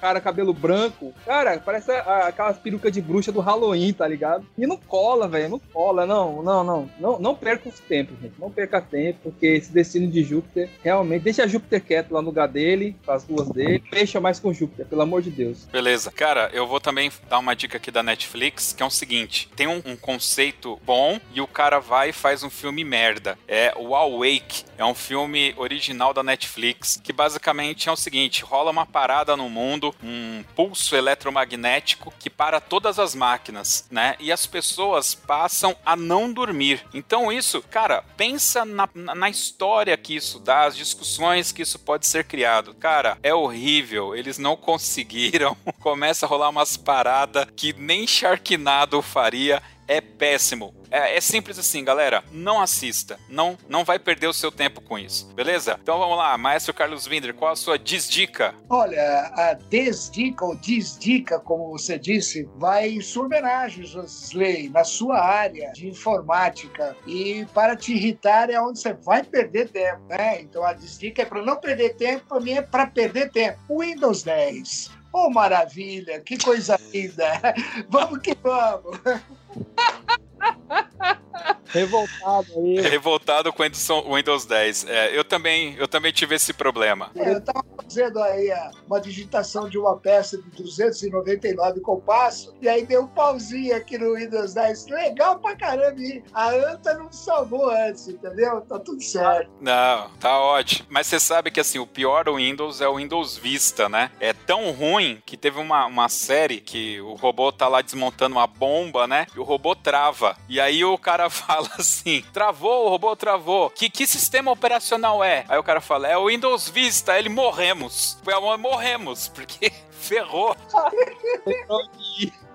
cara, 0.00 0.20
cabelo 0.20 0.52
branco. 0.52 1.12
Cara, 1.24 1.60
parece 1.64 1.90
aquelas 1.92 2.58
perucas 2.58 2.92
de 2.92 3.00
bruxa 3.00 3.30
do 3.30 3.40
Halloween, 3.40 3.92
tá 3.92 4.06
ligado? 4.06 4.46
E 4.56 4.66
não 4.66 4.76
cola, 4.76 5.28
velho, 5.28 5.50
não 5.50 5.58
cola, 5.58 6.06
não, 6.06 6.42
não, 6.42 6.64
não. 6.64 6.90
Não, 6.98 7.18
não 7.18 7.34
perca 7.34 7.68
os 7.68 7.78
tempos, 7.80 8.18
gente. 8.20 8.34
Não 8.38 8.50
perca 8.50 8.80
tempo, 8.80 9.18
porque 9.24 9.46
esse 9.46 9.72
destino 9.72 10.08
de 10.08 10.22
Júpiter, 10.22 10.70
realmente, 10.82 11.22
deixa 11.22 11.46
Júpiter 11.46 11.82
quieto 11.82 12.12
lá 12.12 12.22
no 12.22 12.28
lugar 12.28 12.48
dele, 12.48 12.96
com 13.04 13.12
as 13.12 13.24
duas 13.24 13.48
dele. 13.50 13.82
Fecha 13.90 14.20
mais 14.20 14.40
com 14.40 14.52
Júpiter, 14.52 14.86
pelo 14.86 15.02
amor 15.02 15.22
de 15.22 15.30
Deus. 15.30 15.66
Beleza. 15.66 16.10
Cara, 16.10 16.50
eu 16.52 16.66
vou 16.66 16.80
também 16.80 17.10
dar 17.28 17.38
uma 17.38 17.54
dica 17.54 17.76
aqui 17.76 17.90
da 17.90 18.02
Netflix, 18.02 18.72
que 18.72 18.82
é 18.82 18.86
o 18.86 18.90
seguinte: 18.90 19.48
tem 19.54 19.66
um, 19.66 19.82
um 19.84 19.96
conceito 19.96 20.80
bom 20.84 21.20
e 21.34 21.40
o 21.40 21.46
cara 21.46 21.78
vai 21.78 22.10
e 22.10 22.12
faz 22.12 22.42
um 22.42 22.50
filme 22.50 22.84
merda. 22.84 23.38
É 23.46 23.74
o 23.76 23.94
Awake. 23.94 24.64
É 24.78 24.84
um 24.84 24.94
filme 24.94 25.54
original 25.56 26.14
da 26.14 26.22
Netflix, 26.22 27.00
que 27.02 27.12
basicamente 27.12 27.88
é 27.88 27.92
o 27.92 27.96
seguinte: 27.96 28.44
rola 28.44 28.70
uma 28.70 28.86
parada 28.86 29.36
no 29.36 29.48
mundo 29.48 29.89
um 30.02 30.44
pulso 30.54 30.96
eletromagnético 30.96 32.12
que 32.18 32.30
para 32.30 32.60
todas 32.60 32.98
as 32.98 33.14
máquinas, 33.14 33.86
né? 33.90 34.16
E 34.18 34.32
as 34.32 34.46
pessoas 34.46 35.14
passam 35.14 35.76
a 35.84 35.96
não 35.96 36.32
dormir. 36.32 36.84
Então 36.92 37.32
isso, 37.32 37.62
cara, 37.70 38.02
pensa 38.16 38.64
na, 38.64 38.88
na 38.94 39.30
história 39.30 39.96
que 39.96 40.14
isso 40.14 40.38
dá, 40.38 40.64
as 40.64 40.76
discussões 40.76 41.52
que 41.52 41.62
isso 41.62 41.78
pode 41.78 42.06
ser 42.06 42.24
criado. 42.24 42.74
Cara, 42.74 43.18
é 43.22 43.34
horrível. 43.34 44.14
Eles 44.14 44.38
não 44.38 44.56
conseguiram. 44.56 45.56
Começa 45.80 46.26
a 46.26 46.28
rolar 46.28 46.48
umas 46.48 46.76
paradas 46.76 47.46
que 47.56 47.72
nem 47.72 48.06
Sharknado 48.06 49.02
faria 49.02 49.62
é 49.90 50.00
péssimo. 50.00 50.72
É, 50.88 51.16
é, 51.16 51.20
simples 51.20 51.58
assim, 51.58 51.84
galera. 51.84 52.22
Não 52.30 52.62
assista. 52.62 53.18
Não, 53.28 53.58
não 53.68 53.84
vai 53.84 53.98
perder 53.98 54.28
o 54.28 54.32
seu 54.32 54.52
tempo 54.52 54.80
com 54.80 54.96
isso. 54.96 55.26
Beleza? 55.34 55.76
Então 55.82 55.98
vamos 55.98 56.16
lá, 56.16 56.38
Maestro 56.38 56.72
Carlos 56.72 57.08
Winder, 57.08 57.34
qual 57.34 57.50
a 57.50 57.56
sua 57.56 57.76
desdica? 57.76 58.54
Olha, 58.68 59.32
a 59.34 59.54
desdica 59.54 60.44
ou 60.44 60.54
desdica, 60.54 61.40
como 61.40 61.70
você 61.70 61.98
disse, 61.98 62.48
vai 62.56 62.90
em 62.90 63.00
sua 63.00 63.24
homenagem, 63.24 63.84
Josley, 63.84 64.68
na 64.68 64.84
sua 64.84 65.20
área 65.20 65.72
de 65.72 65.88
informática. 65.88 66.96
E 67.04 67.44
para 67.52 67.74
te 67.74 67.92
irritar 67.92 68.48
é 68.48 68.60
onde 68.60 68.78
você 68.78 68.94
vai 68.94 69.24
perder 69.24 69.70
tempo, 69.70 70.02
né? 70.08 70.40
Então 70.40 70.64
a 70.64 70.72
desdica 70.72 71.22
é 71.22 71.24
para 71.24 71.42
não 71.42 71.56
perder 71.56 71.96
tempo, 71.96 72.26
para 72.28 72.40
mim 72.40 72.52
é 72.52 72.62
para 72.62 72.86
perder 72.86 73.32
tempo. 73.32 73.58
Windows 73.80 74.22
10. 74.22 74.99
Oh, 75.12 75.30
maravilha, 75.30 76.20
que 76.20 76.38
coisa 76.38 76.78
linda! 76.92 77.40
vamos 77.88 78.20
que 78.20 78.36
vamos! 78.42 78.98
Revoltado 81.66 82.46
aí. 82.58 82.80
Revoltado 82.80 83.52
com 83.52 83.62
o 83.62 84.16
Windows 84.16 84.44
10. 84.44 84.86
É, 84.88 85.16
eu, 85.16 85.24
também, 85.24 85.74
eu 85.76 85.86
também 85.86 86.12
tive 86.12 86.34
esse 86.34 86.52
problema. 86.52 87.10
É, 87.14 87.34
eu 87.34 87.40
tava 87.40 87.64
fazendo 87.80 88.20
aí 88.20 88.50
uma 88.86 89.00
digitação 89.00 89.68
de 89.68 89.78
uma 89.78 89.96
peça 89.96 90.36
de 90.38 90.50
299 90.50 91.80
compassos, 91.80 92.54
e 92.60 92.68
aí 92.68 92.84
deu 92.84 93.02
um 93.02 93.06
pauzinho 93.06 93.76
aqui 93.76 93.96
no 93.98 94.16
Windows 94.16 94.54
10. 94.54 94.86
Legal 94.86 95.38
pra 95.38 95.56
caramba. 95.56 96.00
E 96.00 96.22
a 96.32 96.50
Anta 96.50 96.94
não 96.94 97.10
salvou 97.12 97.70
antes, 97.70 98.08
entendeu? 98.08 98.60
Tá 98.62 98.78
tudo 98.78 99.02
certo. 99.02 99.50
Não, 99.60 100.10
tá 100.18 100.38
ótimo. 100.38 100.88
Mas 100.90 101.06
você 101.06 101.20
sabe 101.20 101.50
que 101.50 101.60
assim, 101.60 101.78
o 101.78 101.86
pior 101.86 102.24
do 102.24 102.36
Windows 102.36 102.80
é 102.80 102.88
o 102.88 102.96
Windows 102.96 103.36
Vista, 103.36 103.88
né? 103.88 104.10
É 104.18 104.32
tão 104.32 104.70
ruim 104.72 105.22
que 105.24 105.36
teve 105.36 105.60
uma, 105.60 105.86
uma 105.86 106.08
série 106.08 106.60
que 106.60 107.00
o 107.00 107.14
robô 107.14 107.52
tá 107.52 107.68
lá 107.68 107.80
desmontando 107.80 108.36
uma 108.36 108.46
bomba, 108.46 109.06
né? 109.06 109.26
E 109.34 109.38
o 109.38 109.44
robô 109.44 109.74
trava. 109.74 110.36
E 110.48 110.60
aí 110.60 110.84
o 110.84 110.98
cara 110.98 111.19
fala 111.30 111.68
assim: 111.78 112.24
travou, 112.32 112.86
o 112.86 112.88
robô 112.88 113.14
travou. 113.14 113.70
Que, 113.70 113.90
que 113.90 114.06
sistema 114.06 114.50
operacional 114.50 115.22
é? 115.22 115.44
Aí 115.48 115.58
o 115.58 115.64
cara 115.64 115.80
fala: 115.80 116.08
é 116.08 116.16
o 116.16 116.28
Windows 116.28 116.68
Vista. 116.68 117.12
Aí 117.12 117.20
ele 117.20 117.28
morremos. 117.28 118.18
Morremos, 118.58 119.28
porque 119.34 119.72
ferrou. 119.90 120.56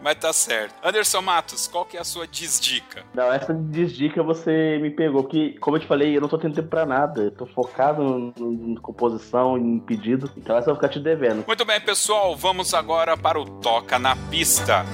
Mas 0.00 0.16
tá 0.16 0.32
certo. 0.32 0.74
Anderson 0.82 1.22
Matos, 1.22 1.66
qual 1.66 1.84
que 1.84 1.96
é 1.96 2.00
a 2.00 2.04
sua 2.04 2.26
desdica? 2.26 3.04
Não, 3.14 3.32
essa 3.32 3.54
desdica 3.54 4.22
você 4.22 4.78
me 4.80 4.90
pegou, 4.90 5.22
porque, 5.22 5.56
como 5.60 5.76
eu 5.76 5.80
te 5.80 5.86
falei, 5.86 6.16
eu 6.16 6.20
não 6.20 6.28
tô 6.28 6.38
tendo 6.38 6.54
tempo 6.54 6.68
pra 6.68 6.84
nada. 6.84 7.22
Eu 7.22 7.30
tô 7.30 7.46
focado 7.46 8.32
em 8.38 8.74
composição, 8.76 9.56
em 9.56 9.78
pedido. 9.78 10.30
Então 10.36 10.56
essa 10.56 10.70
eu 10.70 10.74
vou 10.74 10.82
ficar 10.82 10.92
te 10.92 11.00
devendo. 11.00 11.44
Muito 11.46 11.64
bem, 11.64 11.80
pessoal. 11.80 12.36
Vamos 12.36 12.74
agora 12.74 13.16
para 13.16 13.40
o 13.40 13.44
Toca 13.60 13.98
na 13.98 14.16
Pista. 14.16 14.84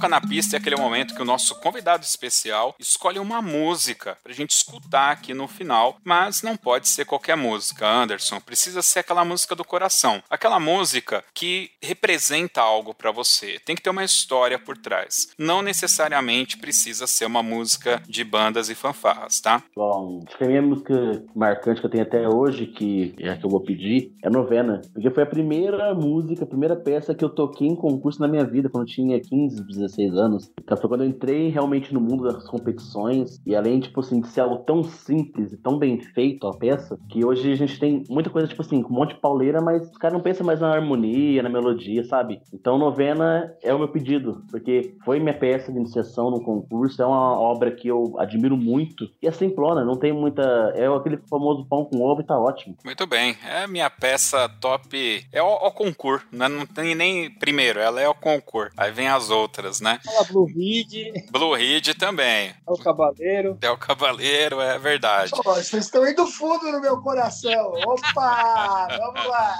Toca 0.00 0.08
na 0.08 0.20
Pista 0.20 0.56
é 0.56 0.58
aquele 0.58 0.76
momento 0.76 1.14
que 1.14 1.20
o 1.20 1.26
nosso 1.26 1.60
convidado 1.60 2.02
especial 2.02 2.74
escolhe 2.78 3.18
uma 3.18 3.42
música 3.42 4.16
pra 4.24 4.32
gente 4.32 4.52
escutar 4.52 5.10
aqui 5.10 5.34
no 5.34 5.46
final, 5.46 5.98
mas 6.02 6.42
não 6.42 6.56
pode 6.56 6.88
ser 6.88 7.04
qualquer 7.04 7.36
música, 7.36 7.86
Anderson. 7.86 8.40
Precisa 8.40 8.80
ser 8.80 9.00
aquela 9.00 9.26
música 9.26 9.54
do 9.54 9.62
coração, 9.62 10.22
aquela 10.30 10.58
música 10.58 11.22
que 11.34 11.72
representa 11.82 12.62
algo 12.62 12.94
para 12.94 13.10
você. 13.10 13.58
Tem 13.62 13.76
que 13.76 13.82
ter 13.82 13.90
uma 13.90 14.02
história 14.02 14.58
por 14.58 14.78
trás. 14.78 15.34
Não 15.38 15.60
necessariamente 15.60 16.56
precisa 16.56 17.06
ser 17.06 17.26
uma 17.26 17.42
música 17.42 18.02
de 18.08 18.24
bandas 18.24 18.70
e 18.70 18.74
fanfarras, 18.74 19.38
tá? 19.38 19.62
Bom, 19.76 20.24
acho 20.26 20.38
que 20.38 20.44
a 20.44 20.48
minha 20.48 20.62
música 20.62 20.94
marcante 21.36 21.78
que 21.78 21.86
eu 21.86 21.90
tenho 21.90 22.04
até 22.04 22.26
hoje, 22.26 22.68
que 22.68 23.14
é 23.18 23.28
a 23.28 23.36
que 23.36 23.44
eu 23.44 23.50
vou 23.50 23.60
pedir, 23.60 24.14
é 24.24 24.30
Novena. 24.30 24.80
Porque 24.94 25.10
foi 25.10 25.24
a 25.24 25.26
primeira 25.26 25.94
música, 25.94 26.44
a 26.44 26.48
primeira 26.48 26.74
peça 26.74 27.14
que 27.14 27.22
eu 27.22 27.28
toquei 27.28 27.68
em 27.68 27.76
concurso 27.76 28.18
na 28.18 28.28
minha 28.28 28.46
vida, 28.46 28.70
quando 28.70 28.88
eu 28.88 28.94
tinha 28.94 29.20
15, 29.20 29.62
16 29.62 29.89
16 29.90 30.14
anos. 30.14 30.50
Então 30.62 30.76
foi 30.76 30.88
quando 30.88 31.02
eu 31.02 31.08
entrei 31.08 31.48
realmente 31.48 31.92
no 31.92 32.00
mundo 32.00 32.24
das 32.24 32.46
competições 32.48 33.40
e 33.46 33.54
além, 33.54 33.80
tipo 33.80 34.00
assim, 34.00 34.20
de 34.20 34.28
ser 34.28 34.40
algo 34.40 34.58
tão 34.64 34.82
simples 34.82 35.52
e 35.52 35.56
tão 35.56 35.78
bem 35.78 36.00
feito 36.00 36.46
a 36.46 36.56
peça, 36.56 36.98
que 37.08 37.24
hoje 37.24 37.52
a 37.52 37.56
gente 37.56 37.78
tem 37.78 38.04
muita 38.08 38.30
coisa, 38.30 38.48
tipo 38.48 38.62
assim, 38.62 38.82
com 38.82 38.92
um 38.92 38.96
monte 38.96 39.14
de 39.14 39.20
pauleira, 39.20 39.60
mas 39.60 39.90
os 39.90 39.98
caras 39.98 40.14
não 40.14 40.22
pensam 40.22 40.46
mais 40.46 40.60
na 40.60 40.70
harmonia, 40.70 41.42
na 41.42 41.48
melodia, 41.48 42.04
sabe? 42.04 42.40
Então 42.52 42.78
novena 42.78 43.52
é 43.62 43.74
o 43.74 43.78
meu 43.78 43.88
pedido, 43.88 44.44
porque 44.50 44.94
foi 45.04 45.18
minha 45.18 45.36
peça 45.36 45.72
de 45.72 45.78
iniciação 45.78 46.30
no 46.30 46.42
concurso, 46.42 47.02
é 47.02 47.06
uma 47.06 47.38
obra 47.38 47.70
que 47.70 47.88
eu 47.88 48.14
admiro 48.18 48.56
muito 48.56 49.08
e 49.22 49.26
é 49.26 49.32
simplona, 49.32 49.84
não 49.84 49.96
tem 49.96 50.12
muita... 50.12 50.42
é 50.76 50.86
aquele 50.86 51.18
famoso 51.28 51.66
pão 51.66 51.84
com 51.84 52.00
ovo 52.00 52.20
e 52.20 52.26
tá 52.26 52.38
ótimo. 52.38 52.76
Muito 52.84 53.06
bem, 53.06 53.36
é 53.44 53.64
a 53.64 53.68
minha 53.68 53.90
peça 53.90 54.48
top, 54.60 55.26
é 55.32 55.42
o, 55.42 55.46
o 55.46 55.72
concurso, 55.72 56.26
né? 56.32 56.48
não 56.48 56.66
tem 56.66 56.94
nem 56.94 57.30
primeiro, 57.30 57.78
ela 57.78 58.00
é 58.00 58.08
o 58.08 58.14
concurso, 58.14 58.72
aí 58.76 58.90
vem 58.90 59.08
as 59.08 59.30
outras, 59.30 59.79
né? 59.80 60.00
Fala 60.04 60.24
Blue 60.24 60.46
Reed. 60.46 61.30
Blue 61.30 61.54
Reed 61.54 61.94
também. 61.94 62.50
É 62.50 62.54
o 62.66 62.76
Cavaleiro. 62.76 63.58
É 63.60 63.70
o 63.70 63.76
Cavaleiro, 63.76 64.60
é 64.60 64.78
verdade. 64.78 65.32
Oh, 65.34 65.42
vocês 65.42 65.84
estão 65.84 66.06
indo 66.08 66.26
fundo 66.26 66.70
no 66.70 66.80
meu 66.80 67.00
coração. 67.00 67.72
Opa! 67.86 68.88
Vamos 68.98 69.26
lá. 69.26 69.54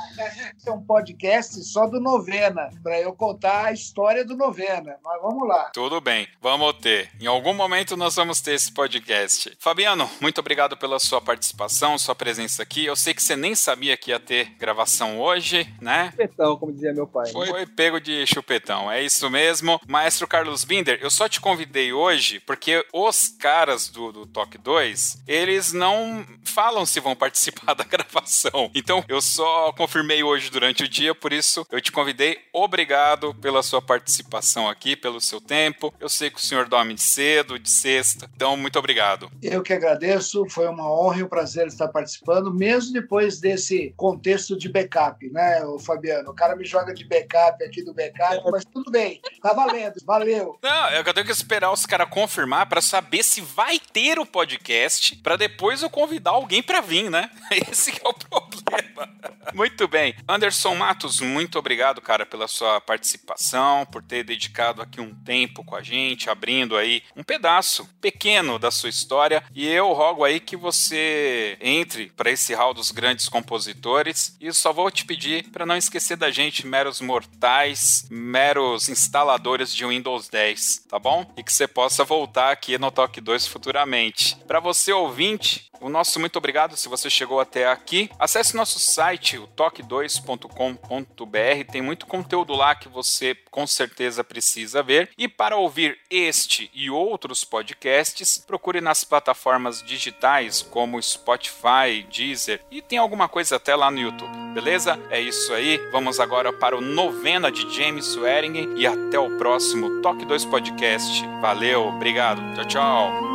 É 0.67 0.71
um 0.71 0.83
podcast 0.83 1.63
só 1.65 1.87
do 1.87 2.01
Novena, 2.01 2.71
para 2.83 3.01
eu 3.01 3.13
contar 3.13 3.67
a 3.67 3.73
história 3.73 4.25
do 4.25 4.37
Novena. 4.37 4.97
Mas 5.03 5.23
vamos 5.23 5.49
lá. 5.49 5.71
Tudo 5.73 6.01
bem, 6.01 6.29
vamos 6.41 6.73
ter. 6.75 7.11
Em 7.21 7.27
algum 7.27 7.55
momento 7.55 7.97
nós 7.97 8.17
vamos 8.17 8.41
ter 8.41 8.55
esse 8.55 8.73
podcast. 8.73 9.57
Fabiano, 9.59 10.09
muito 10.21 10.39
obrigado 10.39 10.77
pela 10.77 10.99
sua 10.99 11.21
participação, 11.21 11.99
sua 11.99 12.15
presença 12.15 12.63
aqui. 12.63 12.85
Eu 12.85 12.97
sei 12.97 13.15
que 13.15 13.23
você 13.23 13.37
nem 13.37 13.55
sabia 13.55 13.97
que 13.97 14.11
ia 14.11 14.21
ter 14.21 14.51
gravação 14.59 15.21
hoje, 15.21 15.73
né? 15.81 16.11
Chupetão, 16.11 16.57
como 16.57 16.73
dizia 16.73 16.93
meu 16.93 17.07
pai. 17.07 17.31
Foi, 17.31 17.47
foi 17.47 17.67
pego 17.67 18.01
de 18.01 18.27
chupetão, 18.27 18.91
é 18.91 19.03
isso 19.03 19.29
mesmo. 19.31 19.81
Maestro 20.01 20.27
Carlos 20.27 20.65
Binder, 20.65 20.99
eu 21.03 21.11
só 21.11 21.29
te 21.29 21.43
convidei 21.43 21.93
hoje 21.93 22.41
porque 22.41 22.83
os 22.91 23.29
caras 23.29 23.91
do, 23.91 24.11
do 24.11 24.25
Talk 24.25 24.57
2, 24.57 25.25
eles 25.29 25.75
não 25.75 26.25
falam 26.43 26.87
se 26.87 26.99
vão 27.01 27.15
participar 27.15 27.75
da 27.77 27.85
gravação. 27.85 28.71
Então 28.75 29.05
eu 29.07 29.21
só 29.21 29.71
confirmei 29.75 30.23
hoje 30.23 30.51
durante 30.51 30.85
o 30.85 30.89
dia, 30.89 31.15
por 31.15 31.35
isso 31.35 31.67
eu 31.71 31.83
te 31.83 31.93
convidei. 31.93 32.39
Obrigado 32.51 33.35
pela 33.35 33.63
sua 33.63 33.83
participação 33.83 34.71
aqui, 34.71 34.97
pelo 34.97 35.21
seu 35.21 35.39
tempo. 35.39 35.93
Eu 36.01 36.09
sei 36.09 36.31
que 36.31 36.39
o 36.39 36.43
senhor 36.43 36.67
dorme 36.67 36.95
de 36.95 37.03
cedo, 37.03 37.59
de 37.59 37.69
sexta, 37.69 38.31
então 38.35 38.57
muito 38.57 38.79
obrigado. 38.79 39.31
Eu 39.43 39.63
que 39.63 39.75
agradeço, 39.75 40.49
foi 40.49 40.67
uma 40.67 40.91
honra 40.91 41.19
e 41.19 41.23
um 41.23 41.29
prazer 41.29 41.67
estar 41.67 41.89
participando, 41.89 42.55
mesmo 42.55 42.95
depois 42.95 43.39
desse 43.39 43.93
contexto 43.99 44.57
de 44.57 44.71
backup, 44.71 45.29
né, 45.31 45.63
o 45.67 45.79
Fabiano? 45.79 46.31
O 46.31 46.35
cara 46.35 46.57
me 46.57 46.65
joga 46.65 46.95
de 46.95 47.05
backup 47.05 47.63
aqui 47.63 47.83
do 47.83 47.93
backup, 47.93 48.43
mas 48.51 48.65
tudo 48.65 48.91
bem, 48.91 49.21
tá 49.43 49.53
valendo, 49.53 49.90
valeu. 50.05 50.59
Não, 50.63 50.87
é 50.89 51.01
eu 51.01 51.15
tenho 51.15 51.27
que 51.27 51.33
esperar 51.33 51.73
os 51.73 51.87
caras 51.87 52.09
confirmar 52.09 52.67
para 52.67 52.81
saber 52.81 53.23
se 53.23 53.41
vai 53.41 53.79
ter 53.79 54.19
o 54.19 54.27
podcast, 54.27 55.17
para 55.17 55.37
depois 55.37 55.83
eu 55.83 55.91
convidar 55.91 56.31
alguém 56.31 56.63
para 56.63 56.81
vir, 56.81 57.11
né? 57.11 57.31
Esse 57.71 57.91
é 57.91 58.09
o 58.09 58.15
problema. 58.15 59.09
Muito 59.55 59.89
bem. 59.89 60.15
Anderson 60.29 60.75
Matos, 60.75 61.21
muito 61.21 61.59
obrigado, 61.59 62.01
cara, 62.01 62.25
pela 62.25 62.47
sua 62.47 62.81
participação, 62.81 63.85
por 63.87 64.03
ter 64.03 64.23
dedicado 64.23 64.81
aqui 64.83 65.01
um 65.01 65.15
tempo 65.15 65.65
com 65.65 65.75
a 65.75 65.83
gente, 65.83 66.31
abrindo 66.31 66.77
aí 66.77 67.03
um 67.17 67.23
pedaço 67.23 67.89
pequeno 68.01 68.59
da 68.59 68.71
sua 68.71 68.89
história. 68.89 69.43
E 69.55 69.67
eu 69.67 69.93
rogo 69.93 70.25
aí 70.25 70.39
que 70.39 70.57
você 70.57 71.57
entre 71.61 72.11
para 72.17 72.31
esse 72.31 72.55
hall 72.55 72.75
dos 72.75 72.91
grandes 72.91 73.29
compositores. 73.29 74.37
E 74.41 74.53
só 74.53 74.73
vou 74.73 74.91
te 74.91 75.05
pedir 75.05 75.49
para 75.51 75.67
não 75.67 75.77
esquecer 75.77 76.17
da 76.17 76.31
gente, 76.31 76.67
meros 76.67 77.01
mortais, 77.01 78.07
meros 78.11 78.89
instaladores 78.89 79.75
de 79.81 79.87
Windows 79.87 80.29
10, 80.29 80.85
tá 80.91 80.99
bom? 80.99 81.25
E 81.39 81.43
que 81.43 81.51
você 81.51 81.67
possa 81.67 82.05
voltar 82.05 82.53
aqui 82.53 82.77
no 82.77 82.91
Talk 82.91 83.19
2 83.19 83.47
futuramente. 83.47 84.37
Para 84.47 84.61
você 84.61 84.93
ouvinte, 84.93 85.70
o 85.81 85.89
nosso 85.89 86.21
muito 86.21 86.37
obrigado 86.37 86.77
se 86.77 86.89
você 86.89 87.09
chegou 87.09 87.41
até 87.41 87.67
aqui. 87.67 88.11
Acesse 88.19 88.55
nosso 88.55 88.79
site, 88.79 89.39
o 89.39 89.49
toque2.com.br. 89.49 91.71
Tem 91.71 91.83
muito 91.83 92.07
conteúdo 92.07 92.55
lá 92.55 92.75
que 92.75 92.89
você 92.89 93.37
com 93.51 93.67
certeza 93.67 94.23
precisa 94.23 94.83
ver. 94.83 95.11
E 95.17 95.27
para 95.27 95.57
ouvir 95.57 95.99
este 96.11 96.71
e 96.75 96.91
outros 96.91 97.45
podcasts, 97.45 98.39
procure 98.39 98.81
nas 98.81 99.05
plataformas 99.05 99.83
digitais 99.83 100.63
como 100.63 101.03
Spotify, 101.03 102.07
Deezer 102.11 102.61
e 102.71 102.83
tem 102.83 102.99
alguma 102.99 103.29
coisa 103.29 103.57
até 103.57 103.75
lá 103.75 103.91
no 103.91 103.99
YouTube. 103.99 104.37
Beleza? 104.55 104.99
É 105.11 105.21
isso 105.21 105.53
aí. 105.53 105.79
Vamos 105.91 106.21
agora 106.21 106.53
para 106.53 106.77
o 106.77 106.81
novena 106.81 107.51
de 107.51 107.69
James 107.75 108.07
Swearingen 108.07 108.75
e 108.77 108.87
até 108.87 109.19
o 109.19 109.39
próximo 109.39 110.03
Toque 110.03 110.25
2 110.25 110.45
Podcast. 110.45 111.27
Valeu, 111.41 111.87
obrigado. 111.87 112.41
Tchau, 112.55 112.67
tchau. 112.67 113.30